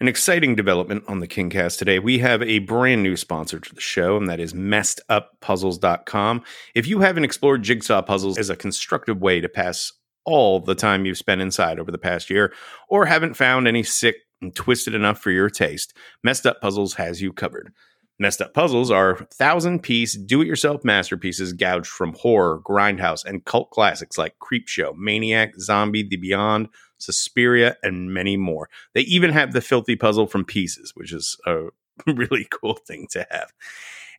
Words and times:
An 0.00 0.08
exciting 0.08 0.54
development 0.54 1.04
on 1.08 1.20
the 1.20 1.28
Kingcast 1.28 1.76
today. 1.76 1.98
We 1.98 2.20
have 2.20 2.40
a 2.42 2.60
brand 2.60 3.02
new 3.02 3.16
sponsor 3.16 3.60
to 3.60 3.74
the 3.74 3.82
show, 3.82 4.16
and 4.16 4.30
that 4.30 4.40
is 4.40 4.54
messeduppuzzles.com. 4.54 6.42
If 6.74 6.86
you 6.86 7.00
haven't 7.00 7.24
explored 7.24 7.62
jigsaw 7.62 8.00
puzzles 8.00 8.38
as 8.38 8.48
a 8.48 8.56
constructive 8.56 9.20
way 9.20 9.42
to 9.42 9.48
pass 9.50 9.92
all 10.24 10.58
the 10.58 10.74
time 10.74 11.04
you've 11.04 11.18
spent 11.18 11.42
inside 11.42 11.78
over 11.78 11.90
the 11.90 11.98
past 11.98 12.30
year, 12.30 12.50
or 12.88 13.04
haven't 13.04 13.34
found 13.34 13.68
any 13.68 13.82
sick 13.82 14.16
and 14.40 14.56
twisted 14.56 14.94
enough 14.94 15.20
for 15.20 15.32
your 15.32 15.50
taste, 15.50 15.94
Messed 16.24 16.46
Up 16.46 16.62
Puzzles 16.62 16.94
has 16.94 17.20
you 17.20 17.30
covered. 17.30 17.70
Messed 18.18 18.40
Up 18.40 18.54
Puzzles 18.54 18.90
are 18.90 19.16
thousand 19.34 19.82
piece 19.82 20.16
do 20.16 20.40
it 20.40 20.46
yourself 20.46 20.82
masterpieces 20.82 21.52
gouged 21.52 21.90
from 21.90 22.14
horror, 22.14 22.62
grindhouse, 22.66 23.22
and 23.22 23.44
cult 23.44 23.70
classics 23.70 24.16
like 24.16 24.34
Creepshow, 24.38 24.96
Maniac, 24.96 25.52
Zombie, 25.58 26.08
The 26.08 26.16
Beyond, 26.16 26.68
Suspiria, 27.00 27.76
and 27.82 28.12
many 28.12 28.36
more. 28.36 28.68
They 28.94 29.02
even 29.02 29.30
have 29.30 29.52
the 29.52 29.60
filthy 29.60 29.96
puzzle 29.96 30.26
from 30.26 30.44
Pieces, 30.44 30.92
which 30.94 31.12
is 31.12 31.36
a 31.46 31.66
really 32.06 32.46
cool 32.50 32.74
thing 32.74 33.06
to 33.10 33.26
have. 33.30 33.52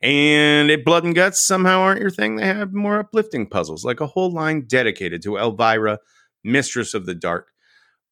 And 0.02 0.72
if 0.72 0.84
blood 0.84 1.04
and 1.04 1.14
guts 1.14 1.40
somehow 1.40 1.82
aren't 1.82 2.02
your 2.02 2.10
thing, 2.10 2.36
they 2.36 2.48
have 2.48 2.74
more 2.74 3.00
uplifting 3.00 3.48
puzzles, 3.48 3.86
like 3.86 4.02
a 4.02 4.08
whole 4.08 4.32
line 4.32 4.62
dedicated 4.62 5.22
to 5.24 5.38
Elvira, 5.38 6.00
Mistress 6.44 6.94
of 6.94 7.06
the 7.06 7.14
Dark. 7.14 7.52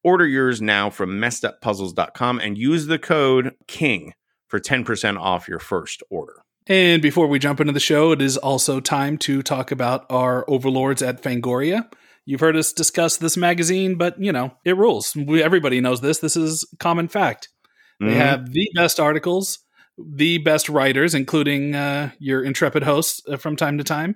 Order 0.03 0.27
yours 0.27 0.61
now 0.61 0.89
from 0.89 1.19
messeduppuzzles.com 1.19 2.39
and 2.39 2.57
use 2.57 2.85
the 2.85 2.99
code 2.99 3.55
KING 3.67 4.13
for 4.47 4.59
10% 4.59 5.19
off 5.19 5.47
your 5.47 5.59
first 5.59 6.03
order. 6.09 6.43
And 6.67 7.01
before 7.01 7.27
we 7.27 7.39
jump 7.39 7.59
into 7.59 7.73
the 7.73 7.79
show, 7.79 8.11
it 8.11 8.21
is 8.21 8.37
also 8.37 8.79
time 8.79 9.17
to 9.19 9.41
talk 9.41 9.71
about 9.71 10.05
our 10.09 10.45
overlords 10.47 11.01
at 11.01 11.21
Fangoria. 11.21 11.91
You've 12.29 12.41
heard 12.41 12.55
us 12.55 12.71
discuss 12.73 13.17
this 13.17 13.35
magazine, 13.35 13.95
but 13.95 14.21
you 14.21 14.31
know, 14.31 14.51
it 14.63 14.77
rules. 14.77 15.15
We, 15.15 15.41
everybody 15.41 15.81
knows 15.81 16.01
this. 16.01 16.19
This 16.19 16.37
is 16.37 16.63
common 16.79 17.07
fact. 17.07 17.49
They 17.99 18.05
Mhm. 18.13 18.17
have 18.17 18.51
the 18.51 18.69
best 18.75 18.99
articles, 18.99 19.57
the 19.97 20.37
best 20.37 20.69
writers, 20.69 21.15
including 21.15 21.73
uh, 21.73 22.11
your 22.19 22.43
intrepid 22.43 22.83
hosts 22.83 23.19
uh, 23.27 23.37
from 23.37 23.55
time 23.55 23.79
to 23.79 23.83
time. 23.83 24.15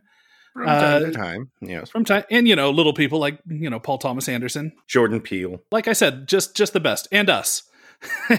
From 0.54 0.66
time 0.68 1.02
Uh, 1.04 1.06
to 1.08 1.12
time, 1.12 1.52
yes. 1.62 1.90
From 1.90 2.06
time, 2.06 2.24
and 2.30 2.48
you 2.48 2.56
know, 2.56 2.70
little 2.70 2.94
people 2.94 3.18
like 3.18 3.40
you 3.50 3.68
know 3.72 3.80
Paul 3.80 3.98
Thomas 3.98 4.30
Anderson. 4.30 4.74
Jordan 4.88 5.20
Peele. 5.20 5.58
Like 5.72 5.88
I 5.88 5.94
said, 5.94 6.28
just 6.28 6.56
just 6.56 6.74
the 6.74 6.80
best, 6.80 7.08
and 7.12 7.32
us. 7.32 7.64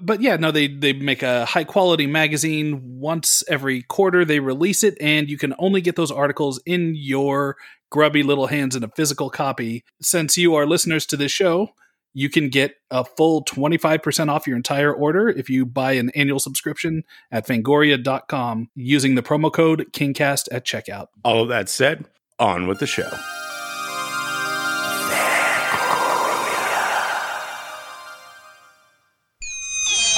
but 0.00 0.20
yeah, 0.20 0.36
no, 0.36 0.50
they 0.50 0.68
they 0.68 0.92
make 0.92 1.22
a 1.22 1.46
high 1.46 1.64
quality 1.64 2.06
magazine 2.06 2.80
once 3.00 3.42
every 3.48 3.82
quarter. 3.82 4.24
They 4.26 4.40
release 4.40 4.82
it, 4.82 4.98
and 5.00 5.28
you 5.30 5.38
can 5.38 5.54
only 5.58 5.80
get 5.80 5.96
those 5.96 6.10
articles 6.10 6.60
in 6.66 6.92
your 6.96 7.56
grubby 7.90 8.22
little 8.22 8.46
hands 8.46 8.74
in 8.74 8.84
a 8.84 8.88
physical 8.88 9.30
copy. 9.30 9.84
Since 10.00 10.38
you 10.38 10.54
are 10.54 10.66
listeners 10.66 11.04
to 11.06 11.16
this 11.16 11.32
show, 11.32 11.70
you 12.12 12.28
can 12.28 12.48
get 12.48 12.74
a 12.90 13.04
full 13.04 13.44
25% 13.44 14.28
off 14.28 14.46
your 14.46 14.56
entire 14.56 14.92
order 14.92 15.28
if 15.28 15.48
you 15.48 15.64
buy 15.64 15.92
an 15.92 16.10
annual 16.10 16.40
subscription 16.40 17.04
at 17.30 17.46
fangoria.com 17.46 18.70
using 18.74 19.14
the 19.14 19.22
promo 19.22 19.52
code 19.52 19.86
KingCast 19.92 20.48
at 20.50 20.64
checkout. 20.64 21.06
All 21.24 21.42
of 21.42 21.48
that 21.48 21.68
said, 21.68 22.06
on 22.38 22.66
with 22.66 22.80
the 22.80 22.86
show. 22.86 23.10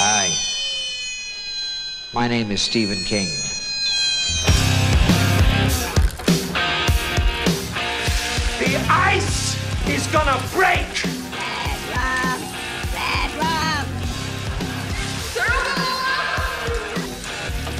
Hi. 0.04 0.30
My 2.12 2.26
name 2.26 2.50
is 2.50 2.60
Stephen 2.60 3.02
King. 3.04 3.28
Gonna 10.12 10.38
break! 10.52 10.86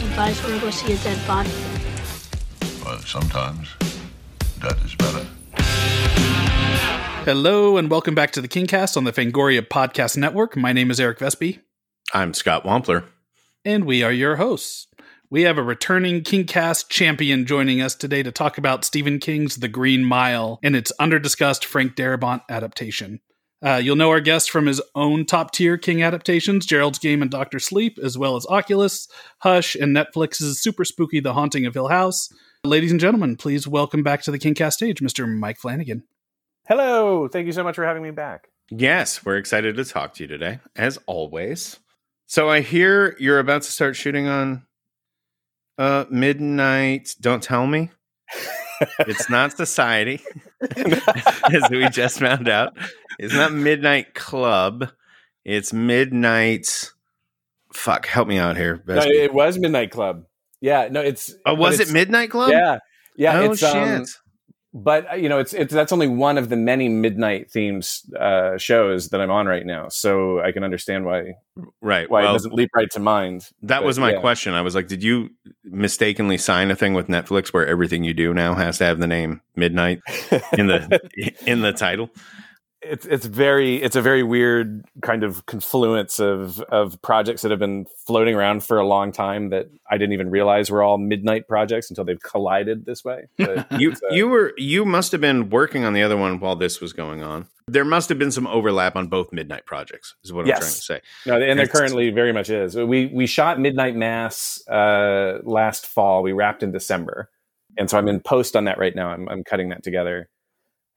You 0.00 0.08
guys 0.16 0.42
wanna 0.42 0.58
go 0.60 0.70
see 0.70 0.92
a 0.92 0.96
dead 0.98 1.26
body? 1.26 1.50
Well, 2.84 2.98
sometimes 3.00 3.68
that 4.60 4.78
is 4.84 4.94
better. 4.94 5.26
Hello, 7.24 7.76
and 7.76 7.90
welcome 7.90 8.14
back 8.14 8.32
to 8.32 8.40
the 8.40 8.48
KingCast 8.48 8.96
on 8.96 9.04
the 9.04 9.12
Fangoria 9.12 9.60
Podcast 9.66 10.16
Network. 10.16 10.56
My 10.56 10.72
name 10.72 10.90
is 10.90 10.98
Eric 11.00 11.18
Vespe. 11.18 11.60
I'm 12.12 12.34
Scott 12.34 12.64
Wampler. 12.64 13.04
and 13.64 13.84
we 13.84 14.02
are 14.02 14.12
your 14.12 14.36
hosts. 14.36 14.88
We 15.32 15.44
have 15.44 15.56
a 15.56 15.62
returning 15.62 16.20
KingCast 16.20 16.90
champion 16.90 17.46
joining 17.46 17.80
us 17.80 17.94
today 17.94 18.22
to 18.22 18.30
talk 18.30 18.58
about 18.58 18.84
Stephen 18.84 19.18
King's 19.18 19.56
The 19.56 19.66
Green 19.66 20.04
Mile 20.04 20.58
and 20.62 20.76
its 20.76 20.92
underdiscussed 21.00 21.64
Frank 21.64 21.96
Darabont 21.96 22.42
adaptation. 22.50 23.18
Uh, 23.64 23.80
you'll 23.82 23.96
know 23.96 24.10
our 24.10 24.20
guest 24.20 24.50
from 24.50 24.66
his 24.66 24.82
own 24.94 25.24
top 25.24 25.52
tier 25.52 25.78
King 25.78 26.02
adaptations, 26.02 26.66
Gerald's 26.66 26.98
Game 26.98 27.22
and 27.22 27.30
Doctor 27.30 27.58
Sleep, 27.58 27.98
as 28.04 28.18
well 28.18 28.36
as 28.36 28.44
Oculus, 28.44 29.08
Hush, 29.38 29.74
and 29.74 29.96
Netflix's 29.96 30.60
super 30.60 30.84
spooky 30.84 31.18
The 31.18 31.32
Haunting 31.32 31.64
of 31.64 31.72
Hill 31.72 31.88
House. 31.88 32.28
Ladies 32.62 32.90
and 32.90 33.00
gentlemen, 33.00 33.36
please 33.36 33.66
welcome 33.66 34.02
back 34.02 34.20
to 34.24 34.30
the 34.30 34.38
KingCast 34.38 34.74
stage, 34.74 35.00
Mr. 35.00 35.26
Mike 35.26 35.56
Flanagan. 35.56 36.02
Hello. 36.68 37.26
Thank 37.26 37.46
you 37.46 37.52
so 37.52 37.64
much 37.64 37.76
for 37.76 37.86
having 37.86 38.02
me 38.02 38.10
back. 38.10 38.48
Yes, 38.68 39.24
we're 39.24 39.38
excited 39.38 39.76
to 39.76 39.84
talk 39.86 40.12
to 40.16 40.24
you 40.24 40.28
today, 40.28 40.60
as 40.76 40.98
always. 41.06 41.78
So 42.26 42.50
I 42.50 42.60
hear 42.60 43.16
you're 43.18 43.38
about 43.38 43.62
to 43.62 43.72
start 43.72 43.96
shooting 43.96 44.28
on 44.28 44.66
uh 45.78 46.04
midnight 46.10 47.14
don't 47.20 47.42
tell 47.42 47.66
me. 47.66 47.90
It's 49.00 49.30
not 49.30 49.52
society 49.56 50.20
as 50.76 51.70
we 51.70 51.88
just 51.88 52.18
found 52.18 52.48
out. 52.48 52.76
It's 53.18 53.34
not 53.34 53.52
midnight 53.52 54.14
club. 54.14 54.90
It's 55.44 55.72
midnight 55.72 56.92
fuck 57.72 58.06
help 58.06 58.28
me 58.28 58.38
out 58.38 58.56
here 58.56 58.82
No, 58.86 59.02
it 59.02 59.32
was 59.32 59.58
Midnight 59.58 59.90
Club. 59.90 60.24
Yeah, 60.60 60.88
no, 60.90 61.00
it's 61.00 61.34
oh 61.44 61.54
was 61.54 61.80
it 61.80 61.90
midnight 61.90 62.30
club? 62.30 62.50
Yeah, 62.50 62.78
yeah. 63.16 63.40
oh 63.40 63.50
it's, 63.50 63.60
shit. 63.60 63.74
um, 63.74 64.04
but 64.74 65.12
uh, 65.12 65.14
you 65.14 65.28
know, 65.28 65.38
it's 65.38 65.52
it's 65.52 65.72
that's 65.72 65.92
only 65.92 66.08
one 66.08 66.38
of 66.38 66.48
the 66.48 66.56
many 66.56 66.88
midnight 66.88 67.50
themes 67.50 68.02
uh, 68.18 68.56
shows 68.58 69.10
that 69.10 69.20
I'm 69.20 69.30
on 69.30 69.46
right 69.46 69.66
now. 69.66 69.88
So 69.88 70.40
I 70.40 70.52
can 70.52 70.64
understand 70.64 71.04
why 71.04 71.34
right 71.80 72.10
why 72.10 72.22
it 72.22 72.32
doesn't 72.32 72.54
leap 72.54 72.70
right 72.74 72.90
to 72.90 73.00
mind. 73.00 73.50
that 73.62 73.80
but 73.80 73.86
was 73.86 73.98
my 73.98 74.12
yeah. 74.12 74.20
question 74.20 74.54
i 74.54 74.62
was 74.62 74.74
like 74.74 74.88
did 74.88 75.02
you 75.02 75.28
mistakenly 75.64 76.38
sign 76.38 76.70
a 76.70 76.76
thing 76.76 76.94
with 76.94 77.08
netflix 77.08 77.48
where 77.48 77.66
everything 77.66 78.04
you 78.04 78.14
do 78.14 78.32
now 78.32 78.54
has 78.54 78.78
to 78.78 78.84
have 78.84 78.98
the 78.98 79.06
name 79.06 79.42
midnight 79.54 80.00
in 80.56 80.66
the 80.66 81.00
in 81.46 81.60
the 81.60 81.72
title 81.72 82.08
it's 82.82 83.06
it's 83.06 83.26
very 83.26 83.76
it's 83.76 83.96
a 83.96 84.02
very 84.02 84.22
weird 84.22 84.84
kind 85.02 85.22
of 85.22 85.46
confluence 85.46 86.18
of 86.18 86.60
of 86.62 87.00
projects 87.02 87.42
that 87.42 87.50
have 87.50 87.60
been 87.60 87.86
floating 88.06 88.34
around 88.34 88.64
for 88.64 88.78
a 88.78 88.86
long 88.86 89.12
time 89.12 89.50
that 89.50 89.68
I 89.90 89.96
didn't 89.98 90.12
even 90.12 90.30
realize 90.30 90.70
were 90.70 90.82
all 90.82 90.98
midnight 90.98 91.46
projects 91.48 91.90
until 91.90 92.04
they've 92.04 92.20
collided 92.20 92.84
this 92.84 93.04
way. 93.04 93.28
But 93.38 93.70
you 93.80 93.92
uh, 93.92 93.96
you 94.10 94.28
were 94.28 94.52
you 94.56 94.84
must 94.84 95.12
have 95.12 95.20
been 95.20 95.50
working 95.50 95.84
on 95.84 95.92
the 95.92 96.02
other 96.02 96.16
one 96.16 96.40
while 96.40 96.56
this 96.56 96.80
was 96.80 96.92
going 96.92 97.22
on. 97.22 97.46
There 97.68 97.84
must 97.84 98.08
have 98.08 98.18
been 98.18 98.32
some 98.32 98.48
overlap 98.48 98.96
on 98.96 99.06
both 99.06 99.32
midnight 99.32 99.64
projects. 99.66 100.14
Is 100.24 100.32
what 100.32 100.42
I'm 100.42 100.48
trying 100.48 100.60
to 100.60 100.66
say. 100.66 101.00
No, 101.26 101.40
and 101.40 101.58
there 101.58 101.68
currently 101.68 102.10
very 102.10 102.32
much 102.32 102.50
is. 102.50 102.76
We 102.76 103.06
we 103.06 103.26
shot 103.26 103.60
Midnight 103.60 103.94
Mass 103.94 104.66
uh, 104.68 105.38
last 105.44 105.86
fall. 105.86 106.22
We 106.22 106.32
wrapped 106.32 106.62
in 106.62 106.72
December, 106.72 107.30
and 107.78 107.88
so 107.88 107.98
I'm 107.98 108.08
in 108.08 108.20
post 108.20 108.56
on 108.56 108.64
that 108.64 108.78
right 108.78 108.94
now. 108.94 109.10
I'm 109.10 109.28
I'm 109.28 109.44
cutting 109.44 109.68
that 109.68 109.84
together 109.84 110.28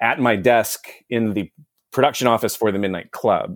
at 0.01 0.19
my 0.19 0.35
desk 0.35 0.87
in 1.09 1.33
the 1.33 1.51
production 1.95 2.27
office 2.27 2.55
for 2.55 2.71
the 2.71 2.77
Midnight 2.79 3.11
Club, 3.11 3.55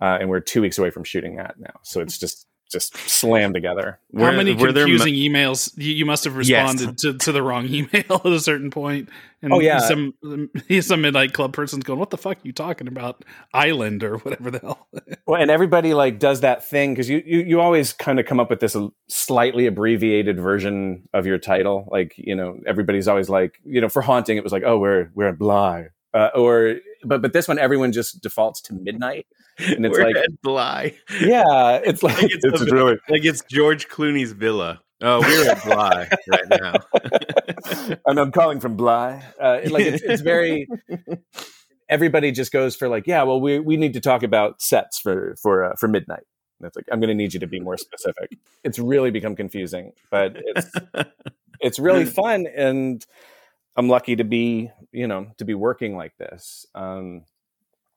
uh, 0.00 0.18
and 0.20 0.28
we're 0.28 0.40
two 0.40 0.60
weeks 0.62 0.78
away 0.78 0.90
from 0.90 1.02
shooting 1.04 1.36
that 1.36 1.58
now. 1.58 1.80
So 1.82 2.00
it's 2.00 2.18
just 2.18 2.46
just 2.70 2.96
slammed 2.98 3.52
together. 3.52 3.98
How 4.16 4.26
Were- 4.26 4.32
many 4.32 4.54
were 4.54 4.70
there 4.70 4.86
mu- 4.86 4.96
confusing 4.96 5.14
emails? 5.14 5.76
You, 5.76 5.92
you 5.92 6.06
must 6.06 6.22
have 6.22 6.36
Yes. 6.44 6.72
responded 6.72 6.98
to, 6.98 7.18
to 7.24 7.32
the 7.32 7.42
wrong 7.42 7.66
email 7.68 8.20
at 8.24 8.26
a 8.26 8.38
certain 8.38 8.70
point. 8.70 9.08
And 9.42 9.52
Oh, 9.52 9.58
yeah. 9.58 9.80
some 9.80 10.14
some 10.80 11.00
midnight 11.00 11.32
club 11.32 11.52
person's 11.52 11.82
going, 11.82 11.98
"What 11.98 12.10
the 12.10 12.16
fuck 12.16 12.36
are 12.36 12.40
you 12.44 12.52
talking 12.52 12.86
about? 12.86 13.24
Island 13.52 14.04
or 14.04 14.18
whatever 14.18 14.50
the 14.52 14.60
hell." 14.60 14.86
Well, 15.26 15.40
and 15.40 15.50
everybody 15.50 15.94
like 15.94 16.18
does 16.18 16.40
that 16.40 16.64
thing 16.64 16.92
because 16.92 17.08
you, 17.08 17.22
you 17.26 17.40
you 17.40 17.60
always 17.60 17.92
kind 17.92 18.18
of 18.20 18.26
come 18.26 18.38
up 18.40 18.50
with 18.50 18.58
this 18.60 18.76
slightly 19.08 19.66
abbreviated 19.66 20.38
version 20.40 21.08
of 21.14 21.24
your 21.26 21.38
title. 21.38 21.88
Like 21.90 22.14
you 22.16 22.34
know, 22.36 22.58
everybody's 22.66 23.06
always 23.08 23.28
like 23.28 23.54
you 23.64 23.80
know, 23.80 23.88
for 23.88 24.02
haunting, 24.02 24.36
it 24.36 24.44
was 24.44 24.52
like, 24.52 24.64
oh, 24.66 24.78
we're 24.78 25.10
we're 25.14 25.28
at 25.28 25.38
Bly, 25.38 25.88
uh, 26.14 26.30
or 26.34 26.76
but 27.04 27.22
but 27.22 27.32
this 27.32 27.48
one, 27.48 27.58
everyone 27.58 27.92
just 27.92 28.20
defaults 28.22 28.60
to 28.62 28.74
midnight, 28.74 29.26
and 29.58 29.86
it's 29.86 29.96
We're 29.96 30.06
like, 30.06 30.16
at 30.16 30.42
Bly. 30.42 30.94
yeah, 31.20 31.80
it's 31.84 32.02
like 32.02 32.20
Like 32.22 32.32
it's, 32.32 32.44
it's 32.44 32.72
really. 32.72 32.98
like 33.08 33.24
it's 33.24 33.42
George 33.50 33.88
Clooney's 33.88 34.32
villa. 34.32 34.80
Oh, 35.02 35.20
we're 35.20 35.50
at 35.50 35.64
Bly 35.64 36.08
right 36.28 36.48
now. 36.60 37.96
and 38.06 38.20
I'm 38.20 38.32
calling 38.32 38.60
from 38.60 38.76
Bly. 38.76 39.22
Uh, 39.40 39.60
like 39.70 39.86
it's, 39.86 40.02
it's 40.02 40.22
very. 40.22 40.66
Everybody 41.88 42.30
just 42.30 42.52
goes 42.52 42.76
for 42.76 42.88
like, 42.88 43.06
yeah, 43.06 43.22
well, 43.24 43.40
we 43.40 43.58
we 43.58 43.76
need 43.76 43.94
to 43.94 44.00
talk 44.00 44.22
about 44.22 44.60
sets 44.62 44.98
for 44.98 45.34
for 45.42 45.64
uh, 45.64 45.74
for 45.76 45.88
midnight. 45.88 46.24
And 46.60 46.66
it's 46.66 46.76
like, 46.76 46.84
I'm 46.92 47.00
going 47.00 47.08
to 47.08 47.14
need 47.14 47.32
you 47.32 47.40
to 47.40 47.46
be 47.46 47.58
more 47.58 47.78
specific. 47.78 48.36
It's 48.62 48.78
really 48.78 49.10
become 49.10 49.34
confusing, 49.34 49.92
but 50.10 50.36
it's 50.36 50.70
it's 51.60 51.78
really 51.78 52.04
fun, 52.04 52.46
and 52.54 53.04
I'm 53.76 53.88
lucky 53.88 54.16
to 54.16 54.24
be 54.24 54.70
you 54.92 55.06
know 55.06 55.32
to 55.38 55.44
be 55.44 55.54
working 55.54 55.96
like 55.96 56.16
this. 56.18 56.66
Um, 56.74 57.22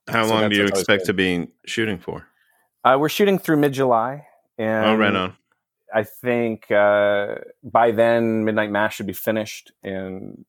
How 0.07 0.23
So 0.25 0.33
long 0.33 0.49
do 0.49 0.55
you 0.55 0.65
expect 0.65 1.05
to 1.05 1.13
be 1.13 1.47
shooting 1.65 1.97
for? 1.99 2.27
Uh, 2.83 2.97
we're 2.99 3.09
shooting 3.09 3.39
through 3.39 3.57
mid 3.57 3.73
July, 3.73 4.27
and 4.57 4.85
oh, 4.85 4.95
right 4.95 5.15
on. 5.15 5.35
I 5.93 6.03
think 6.03 6.71
uh, 6.71 7.35
by 7.63 7.91
then 7.91 8.45
Midnight 8.45 8.71
Mass 8.71 8.93
should 8.93 9.05
be 9.07 9.13
finished, 9.13 9.71
and 9.83 10.43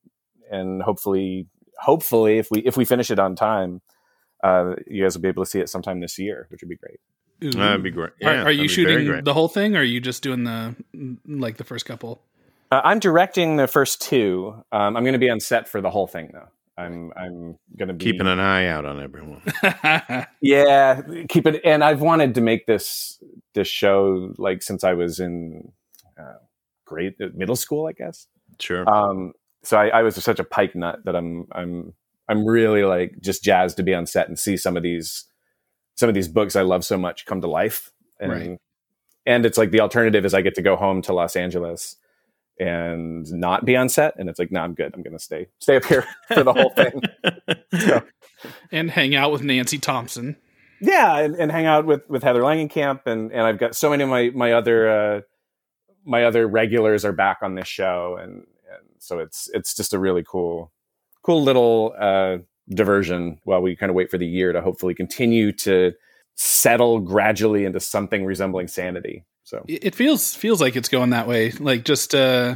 and 0.51 0.81
hopefully, 0.81 1.47
hopefully, 1.79 2.37
if 2.39 2.49
we 2.51 2.59
if 2.59 2.75
we 2.77 2.83
finish 2.85 3.09
it 3.11 3.19
on 3.19 3.35
time, 3.35 3.81
uh, 4.43 4.73
you 4.87 5.03
guys 5.03 5.15
will 5.15 5.21
be 5.21 5.27
able 5.27 5.43
to 5.45 5.49
see 5.49 5.59
it 5.59 5.69
sometime 5.69 5.99
this 5.99 6.17
year, 6.19 6.47
which 6.49 6.61
would 6.61 6.69
be 6.69 6.75
great. 6.75 6.99
Ooh. 7.43 7.51
That'd 7.51 7.83
be 7.83 7.91
great. 7.91 8.11
Are- 8.11 8.15
Yeah, 8.21 8.29
are, 8.29 8.43
that'd 8.45 8.57
you 8.59 8.67
shooting 8.67 9.23
the 9.23 9.33
whole 9.33 9.47
thing, 9.47 9.75
or 9.75 9.79
are 9.79 9.83
you 9.83 9.99
just 10.01 10.23
doing 10.23 10.43
the 10.45 10.75
like 11.27 11.57
the 11.57 11.63
first 11.63 11.85
couple? 11.85 12.21
Uh, 12.71 12.81
I'm 12.83 12.99
directing 12.99 13.55
the 13.57 13.67
first 13.67 14.01
two. 14.01 14.53
Um, 14.71 14.97
I'm 14.97 15.03
going 15.03 15.13
to 15.13 15.19
be 15.19 15.29
on 15.29 15.39
set 15.39 15.67
for 15.67 15.81
the 15.81 15.89
whole 15.89 16.07
thing, 16.07 16.31
though. 16.33 16.47
I'm 16.77 17.13
I'm 17.15 17.57
going 17.77 17.87
to 17.87 17.93
be 17.93 18.03
keeping 18.03 18.27
an 18.27 18.39
eye 18.39 18.67
out 18.67 18.83
on 18.85 19.01
everyone? 19.01 19.41
yeah 20.41 21.01
keep 21.29 21.47
it 21.47 21.61
and 21.63 21.81
i've 21.85 22.01
wanted 22.01 22.35
to 22.35 22.41
make 22.41 22.65
this 22.67 23.17
this 23.53 23.69
show 23.69 24.33
like 24.37 24.61
since 24.61 24.83
i 24.83 24.91
was 24.91 25.21
in 25.21 25.71
uh, 26.19 26.33
grade 26.83 27.13
middle 27.33 27.55
school 27.55 27.87
i 27.87 27.93
guess 27.93 28.27
Sure. 28.59 28.87
um 28.89 29.31
so 29.63 29.77
I, 29.77 29.87
I 29.87 30.01
was 30.01 30.15
such 30.21 30.39
a 30.39 30.43
pike 30.43 30.75
nut 30.75 30.99
that 31.05 31.15
i'm 31.15 31.47
i'm 31.53 31.93
i'm 32.27 32.45
really 32.45 32.83
like 32.83 33.15
just 33.21 33.41
jazzed 33.41 33.77
to 33.77 33.83
be 33.83 33.93
on 33.93 34.05
set 34.05 34.27
and 34.27 34.37
see 34.37 34.57
some 34.57 34.75
of 34.75 34.83
these 34.83 35.23
some 35.95 36.09
of 36.09 36.15
these 36.15 36.27
books 36.27 36.57
i 36.57 36.61
love 36.61 36.83
so 36.83 36.97
much 36.97 37.25
come 37.25 37.39
to 37.39 37.47
life 37.47 37.89
and 38.19 38.31
Right. 38.31 38.59
and 39.25 39.45
it's 39.45 39.57
like 39.57 39.71
the 39.71 39.79
alternative 39.79 40.25
is 40.25 40.33
i 40.33 40.41
get 40.41 40.55
to 40.55 40.61
go 40.61 40.75
home 40.75 41.01
to 41.03 41.13
los 41.13 41.37
angeles 41.37 41.95
and 42.59 43.29
not 43.31 43.65
be 43.65 43.75
on 43.75 43.89
set 43.89 44.13
and 44.17 44.29
it's 44.29 44.39
like 44.39 44.51
no 44.51 44.61
i'm 44.61 44.73
good. 44.73 44.93
I'm 44.93 45.03
gonna 45.03 45.19
stay 45.19 45.47
stay 45.59 45.75
up 45.75 45.85
here 45.85 46.05
for 46.33 46.43
the 46.43 46.53
whole 46.53 46.69
thing. 46.71 47.01
So- 47.79 48.03
and 48.71 48.91
hang 48.91 49.15
out 49.15 49.31
with 49.31 49.41
Nancy 49.43 49.77
Thompson. 49.79 50.37
yeah 50.81 51.17
and, 51.19 51.35
and 51.35 51.51
hang 51.51 51.65
out 51.65 51.85
with 51.85 52.01
with 52.09 52.21
heather 52.23 52.41
langenkamp 52.41 53.01
and 53.07 53.31
and 53.31 53.41
i've 53.41 53.57
got 53.57 53.75
so 53.75 53.89
many 53.89 54.03
of 54.03 54.09
my 54.09 54.29
my 54.35 54.53
other 54.53 54.89
uh 54.89 55.21
my 56.05 56.25
other 56.25 56.47
regulars 56.47 57.03
are 57.05 57.11
back 57.13 57.39
on 57.41 57.55
this 57.55 57.67
show 57.67 58.17
and 58.21 58.33
and 58.33 58.85
so 58.99 59.19
it's 59.19 59.49
it's 59.53 59.75
just 59.75 59.93
a 59.93 59.99
really 59.99 60.23
cool 60.27 60.71
cool 61.23 61.41
little 61.43 61.93
uh 61.99 62.37
diversion 62.69 63.39
while 63.43 63.61
we 63.61 63.75
kind 63.75 63.89
of 63.89 63.95
wait 63.95 64.09
for 64.11 64.17
the 64.17 64.27
year 64.27 64.51
to 64.53 64.61
hopefully 64.61 64.93
continue 64.93 65.51
to 65.51 65.91
settle 66.35 66.99
gradually 66.99 67.63
into 67.65 67.79
something 67.79 68.25
resembling 68.25 68.67
sanity 68.67 69.23
so 69.45 69.63
It 69.67 69.93
feels 69.93 70.33
feels 70.33 70.59
like 70.59 70.75
it's 70.75 70.89
going 70.89 71.11
that 71.11 71.27
way. 71.27 71.51
Like 71.51 71.85
just 71.85 72.15
uh, 72.15 72.55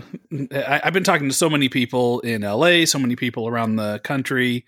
I, 0.52 0.82
I've 0.84 0.94
been 0.94 1.04
talking 1.04 1.30
to 1.30 1.36
so 1.36 1.48
many 1.48 1.70
people 1.70 2.20
in 2.22 2.42
LA, 2.42 2.86
so 2.86 2.98
many 2.98 3.16
people 3.16 3.48
around 3.48 3.76
the 3.76 4.00
country 4.04 4.66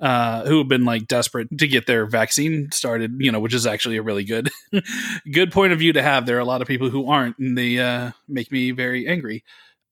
uh, 0.00 0.44
who 0.46 0.58
have 0.58 0.66
been 0.66 0.84
like 0.84 1.06
desperate 1.06 1.46
to 1.58 1.68
get 1.68 1.86
their 1.86 2.06
vaccine 2.06 2.72
started. 2.72 3.14
You 3.20 3.30
know, 3.30 3.38
which 3.38 3.54
is 3.54 3.66
actually 3.66 3.98
a 3.98 4.02
really 4.02 4.24
good 4.24 4.50
good 5.32 5.52
point 5.52 5.72
of 5.72 5.78
view 5.78 5.92
to 5.92 6.02
have. 6.02 6.26
There 6.26 6.36
are 6.36 6.40
a 6.40 6.44
lot 6.44 6.60
of 6.60 6.66
people 6.66 6.90
who 6.90 7.08
aren't, 7.08 7.38
and 7.38 7.56
they 7.56 7.78
uh, 7.78 8.10
make 8.26 8.50
me 8.50 8.72
very 8.72 9.06
angry. 9.06 9.44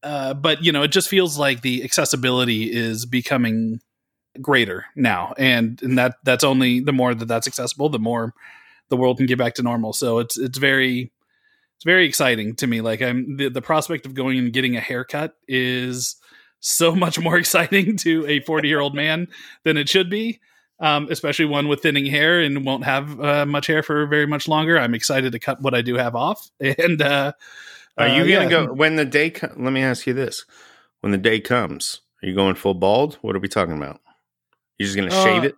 Uh, 0.03 0.35
but 0.35 0.65
you 0.65 0.73
know, 0.73 0.83
it 0.83 0.89
just 0.89 1.09
feels 1.09 1.39
like 1.39 1.63
the 1.63 1.85
accessibility 1.85 2.73
is 2.73 3.07
becoming 3.07 3.81
greater 4.43 4.87
now, 4.97 5.33
and 5.39 5.81
and 5.81 5.97
that 5.97 6.17
that's 6.25 6.43
only 6.43 6.81
the 6.81 6.93
more 6.93 7.15
that 7.15 7.29
that's 7.29 7.47
accessible, 7.47 7.89
the 7.89 8.01
more 8.01 8.35
the 8.89 8.97
world 8.97 9.19
can 9.19 9.27
get 9.27 9.39
back 9.39 9.55
to 9.55 9.63
normal. 9.63 9.93
So 9.93 10.19
it's 10.19 10.37
it's 10.37 10.59
very 10.59 11.13
it's 11.79 11.85
very 11.85 12.07
exciting 12.07 12.57
to 12.57 12.67
me. 12.67 12.81
Like 12.81 13.01
I'm 13.01 13.37
the, 13.37 13.49
the 13.51 13.63
prospect 13.63 14.05
of 14.05 14.13
going 14.15 14.37
and 14.37 14.53
getting 14.53 14.77
a 14.77 14.81
haircut 14.81 15.35
is 15.47 16.17
so 16.59 16.93
much 16.97 17.21
more 17.21 17.37
exciting 17.39 17.97
to 17.99 18.27
a 18.27 18.41
40 18.41 18.67
year 18.69 18.81
old 18.81 18.97
man 18.97 19.29
than 19.65 19.77
it 19.77 19.89
should 19.89 20.11
be. 20.11 20.41
Um, 20.81 21.09
especially 21.11 21.45
one 21.47 21.67
with 21.67 21.83
thinning 21.83 22.07
hair 22.07 22.41
and 22.41 22.65
won't 22.65 22.85
have 22.85 23.21
uh, 23.21 23.45
much 23.47 23.67
hair 23.67 23.83
for 23.83 24.07
very 24.07 24.27
much 24.27 24.47
longer. 24.47 24.79
I'm 24.79 24.95
excited 24.95 25.33
to 25.33 25.39
cut 25.41 25.61
what 25.61 25.75
I 25.75 25.83
do 25.83 25.95
have 25.97 26.15
off. 26.15 26.51
And 26.61 27.01
uh, 27.03 27.33
Are 27.97 28.09
you 28.09 28.15
uh, 28.23 28.27
gonna 28.27 28.43
yeah. 28.43 28.49
go 28.49 28.73
when 28.73 28.95
the 28.97 29.05
day? 29.05 29.31
Co- 29.31 29.53
let 29.57 29.73
me 29.73 29.83
ask 29.83 30.07
you 30.07 30.15
this: 30.15 30.45
When 31.01 31.11
the 31.11 31.19
day 31.19 31.41
comes, 31.41 32.01
are 32.23 32.29
you 32.29 32.35
going 32.35 32.55
full 32.55 32.75
bald? 32.75 33.19
What 33.23 33.35
are 33.35 33.41
we 33.41 33.49
talking 33.49 33.77
about? 33.77 34.01
You're 34.79 34.87
just 34.87 34.97
gonna 34.97 35.11
shave 35.11 35.43
Uh, 35.43 35.47
it? 35.47 35.55